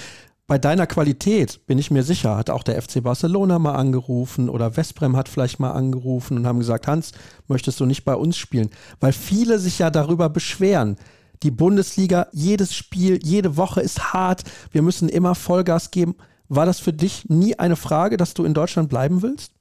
bei 0.50 0.58
deiner 0.58 0.88
Qualität, 0.88 1.60
bin 1.68 1.78
ich 1.78 1.92
mir 1.92 2.02
sicher, 2.02 2.36
hat 2.36 2.50
auch 2.50 2.64
der 2.64 2.82
FC 2.82 3.04
Barcelona 3.04 3.60
mal 3.60 3.76
angerufen 3.76 4.48
oder 4.48 4.76
Westbrem 4.76 5.16
hat 5.16 5.28
vielleicht 5.28 5.60
mal 5.60 5.70
angerufen 5.70 6.36
und 6.36 6.46
haben 6.46 6.58
gesagt, 6.58 6.88
Hans, 6.88 7.12
möchtest 7.46 7.78
du 7.78 7.86
nicht 7.86 8.04
bei 8.04 8.16
uns 8.16 8.36
spielen? 8.36 8.70
Weil 8.98 9.12
viele 9.12 9.60
sich 9.60 9.78
ja 9.78 9.90
darüber 9.90 10.28
beschweren. 10.28 10.96
Die 11.44 11.52
Bundesliga, 11.52 12.26
jedes 12.32 12.74
Spiel, 12.74 13.20
jede 13.22 13.56
Woche 13.56 13.80
ist 13.80 14.12
hart. 14.12 14.42
Wir 14.72 14.82
müssen 14.82 15.08
immer 15.08 15.36
Vollgas 15.36 15.92
geben. 15.92 16.16
War 16.48 16.66
das 16.66 16.80
für 16.80 16.92
dich 16.92 17.28
nie 17.28 17.56
eine 17.56 17.76
Frage, 17.76 18.16
dass 18.16 18.34
du 18.34 18.44
in 18.44 18.52
Deutschland 18.52 18.88
bleiben 18.88 19.22
willst? 19.22 19.54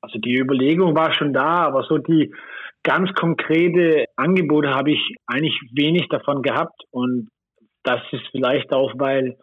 Also 0.00 0.20
die 0.20 0.38
Überlegung 0.38 0.94
war 0.94 1.12
schon 1.12 1.32
da, 1.32 1.66
aber 1.66 1.82
so 1.82 1.98
die, 1.98 2.32
ganz 2.82 3.12
konkrete 3.14 4.06
Angebote 4.16 4.70
habe 4.70 4.92
ich 4.92 5.16
eigentlich 5.26 5.58
wenig 5.72 6.08
davon 6.08 6.42
gehabt. 6.42 6.82
Und 6.90 7.28
das 7.82 8.00
ist 8.12 8.26
vielleicht 8.30 8.72
auch, 8.72 8.92
weil 8.96 9.36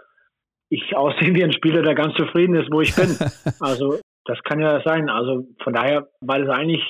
ich 0.70 0.96
aussehe 0.96 1.34
wie 1.34 1.44
ein 1.44 1.54
Spieler, 1.54 1.82
der 1.82 1.96
ganz 1.96 2.16
zufrieden 2.16 2.56
ist, 2.56 2.72
wo 2.72 2.82
ich 2.82 2.96
bin. 2.96 3.16
Also 3.60 4.00
das 4.26 4.40
kann 4.44 4.60
ja 4.60 4.82
sein. 4.86 5.10
Also 5.10 5.48
von 5.64 5.74
daher 5.74 6.08
war 6.22 6.40
es 6.40 6.50
eigentlich 6.50 6.84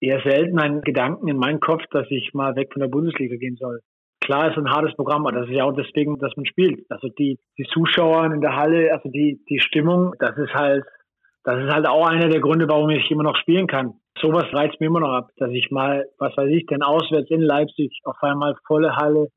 eher 0.00 0.20
selten 0.22 0.58
ein 0.58 0.82
Gedanken 0.82 1.28
in 1.28 1.38
meinem 1.38 1.60
Kopf, 1.60 1.82
dass 1.90 2.06
ich 2.10 2.34
mal 2.34 2.56
weg 2.56 2.72
von 2.72 2.80
der 2.80 2.88
Bundesliga 2.88 3.36
gehen 3.36 3.56
soll. 3.56 3.80
Klar 4.20 4.50
ist 4.50 4.56
ein 4.56 4.70
hartes 4.70 4.94
Programm, 4.96 5.26
aber 5.26 5.38
das 5.38 5.48
ist 5.48 5.54
ja 5.54 5.64
auch 5.64 5.74
deswegen, 5.74 6.18
dass 6.18 6.34
man 6.36 6.46
spielt. 6.46 6.84
Also 6.90 7.08
die, 7.08 7.38
die 7.58 7.66
Zuschauer 7.72 8.24
in 8.32 8.40
der 8.40 8.56
Halle, 8.56 8.92
also 8.92 9.08
die, 9.10 9.44
die 9.48 9.60
Stimmung, 9.60 10.14
das 10.18 10.36
ist 10.38 10.54
halt 10.54 10.84
das 11.44 11.62
ist 11.62 11.72
halt 11.72 11.86
auch 11.86 12.06
einer 12.06 12.28
der 12.28 12.40
Gründe, 12.40 12.66
warum 12.68 12.90
ich 12.90 13.10
immer 13.10 13.22
noch 13.22 13.36
spielen 13.36 13.66
kann. 13.66 13.94
Sowas 14.20 14.46
reizt 14.52 14.80
mir 14.80 14.86
immer 14.86 15.00
noch 15.00 15.12
ab, 15.12 15.30
dass 15.36 15.50
ich 15.50 15.70
mal, 15.70 16.06
was 16.18 16.36
weiß 16.36 16.48
ich, 16.50 16.66
denn 16.66 16.82
auswärts 16.82 17.30
in 17.30 17.42
Leipzig 17.42 18.00
auf 18.04 18.16
einmal 18.22 18.54
volle 18.66 18.96
Halle, 18.96 19.28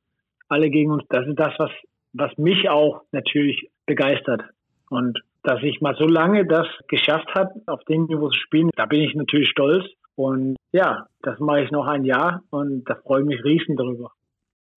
alle 0.47 0.70
gegen 0.70 0.91
uns. 0.91 1.03
Das 1.10 1.28
ist 1.28 1.38
das, 1.38 1.53
was, 1.58 1.72
was 2.14 2.38
mich 2.38 2.70
auch 2.70 3.01
natürlich 3.12 3.70
begeistert. 3.86 4.41
Und 4.89 5.20
dass 5.43 5.62
ich 5.64 5.82
mal 5.82 5.95
so 5.95 6.05
lange 6.05 6.45
das 6.45 6.68
geschafft 6.88 7.30
habe, 7.36 7.49
auf 7.68 7.84
dem 7.86 8.05
Niveau 8.05 8.30
zu 8.30 8.39
spielen, 8.39 8.70
da 8.76 8.86
bin 8.86 9.01
ich 9.01 9.14
natürlich 9.14 9.49
stolz. 9.49 9.86
Und 10.16 10.55
ja, 10.72 11.08
das 11.22 11.39
mache 11.39 11.62
ich 11.62 11.72
noch 11.72 11.88
ein 11.88 12.05
Jahr 12.05 12.41
und 12.49 12.86
da 12.86 12.95
freue 12.95 13.22
ich 13.22 13.28
mich 13.28 13.43
riesen 13.43 13.76
drüber. 13.76 14.12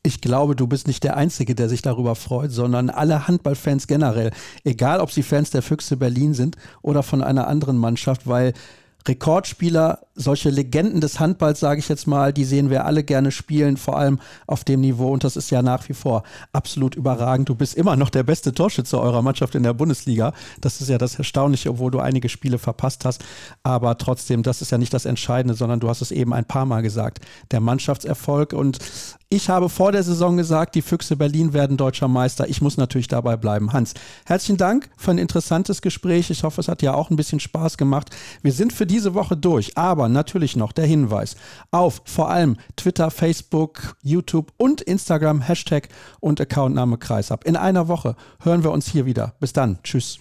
Ich 0.02 0.22
glaube, 0.22 0.56
du 0.56 0.66
bist 0.66 0.86
nicht 0.86 1.04
der 1.04 1.18
Einzige, 1.18 1.54
der 1.54 1.68
sich 1.68 1.82
darüber 1.82 2.14
freut, 2.14 2.52
sondern 2.52 2.88
alle 2.88 3.28
Handballfans 3.28 3.86
generell. 3.86 4.30
Egal, 4.64 5.00
ob 5.00 5.12
sie 5.12 5.22
Fans 5.22 5.50
der 5.50 5.60
Füchse 5.60 5.98
Berlin 5.98 6.32
sind 6.32 6.56
oder 6.80 7.02
von 7.02 7.22
einer 7.22 7.48
anderen 7.48 7.76
Mannschaft, 7.76 8.26
weil 8.26 8.54
Rekordspieler, 9.06 10.06
solche 10.20 10.50
Legenden 10.50 11.00
des 11.00 11.18
Handballs, 11.18 11.60
sage 11.60 11.80
ich 11.80 11.88
jetzt 11.88 12.06
mal, 12.06 12.32
die 12.32 12.44
sehen 12.44 12.70
wir 12.70 12.84
alle 12.84 13.02
gerne 13.02 13.30
spielen, 13.32 13.76
vor 13.76 13.96
allem 13.96 14.20
auf 14.46 14.64
dem 14.64 14.80
Niveau. 14.80 15.10
Und 15.10 15.24
das 15.24 15.36
ist 15.36 15.50
ja 15.50 15.62
nach 15.62 15.88
wie 15.88 15.94
vor 15.94 16.22
absolut 16.52 16.94
überragend. 16.94 17.48
Du 17.48 17.54
bist 17.54 17.74
immer 17.74 17.96
noch 17.96 18.10
der 18.10 18.22
beste 18.22 18.52
Torschütze 18.52 19.00
eurer 19.00 19.22
Mannschaft 19.22 19.54
in 19.54 19.62
der 19.62 19.74
Bundesliga. 19.74 20.32
Das 20.60 20.80
ist 20.80 20.88
ja 20.88 20.98
das 20.98 21.16
Erstaunliche, 21.16 21.70
obwohl 21.70 21.90
du 21.90 22.00
einige 22.00 22.28
Spiele 22.28 22.58
verpasst 22.58 23.04
hast. 23.04 23.24
Aber 23.62 23.98
trotzdem, 23.98 24.42
das 24.42 24.62
ist 24.62 24.70
ja 24.70 24.78
nicht 24.78 24.92
das 24.92 25.06
Entscheidende, 25.06 25.54
sondern 25.54 25.80
du 25.80 25.88
hast 25.88 26.02
es 26.02 26.10
eben 26.10 26.32
ein 26.32 26.44
paar 26.44 26.66
Mal 26.66 26.82
gesagt. 26.82 27.20
Der 27.50 27.60
Mannschaftserfolg. 27.60 28.52
Und 28.52 28.78
ich 29.32 29.48
habe 29.48 29.68
vor 29.68 29.92
der 29.92 30.02
Saison 30.02 30.36
gesagt, 30.36 30.74
die 30.74 30.82
Füchse 30.82 31.14
Berlin 31.14 31.52
werden 31.52 31.76
deutscher 31.76 32.08
Meister. 32.08 32.48
Ich 32.48 32.60
muss 32.60 32.76
natürlich 32.76 33.06
dabei 33.06 33.36
bleiben. 33.36 33.72
Hans, 33.72 33.94
herzlichen 34.26 34.56
Dank 34.56 34.90
für 34.96 35.12
ein 35.12 35.18
interessantes 35.18 35.82
Gespräch. 35.82 36.30
Ich 36.30 36.42
hoffe, 36.42 36.60
es 36.60 36.66
hat 36.66 36.82
ja 36.82 36.94
auch 36.94 37.10
ein 37.10 37.16
bisschen 37.16 37.38
Spaß 37.38 37.78
gemacht. 37.78 38.10
Wir 38.42 38.50
sind 38.50 38.72
für 38.72 38.86
diese 38.86 39.14
Woche 39.14 39.36
durch, 39.36 39.78
aber 39.78 40.08
natürlich 40.12 40.56
noch 40.56 40.72
der 40.72 40.86
Hinweis 40.86 41.36
auf 41.70 42.02
vor 42.04 42.30
allem 42.30 42.56
Twitter, 42.76 43.10
Facebook, 43.10 43.96
YouTube 44.02 44.52
und 44.56 44.80
Instagram 44.80 45.40
Hashtag 45.40 45.88
und 46.18 46.40
Accountname 46.40 46.98
Kreisab. 46.98 47.44
In 47.44 47.56
einer 47.56 47.88
Woche 47.88 48.16
hören 48.42 48.64
wir 48.64 48.72
uns 48.72 48.88
hier 48.88 49.06
wieder. 49.06 49.34
Bis 49.40 49.52
dann. 49.52 49.78
Tschüss. 49.82 50.18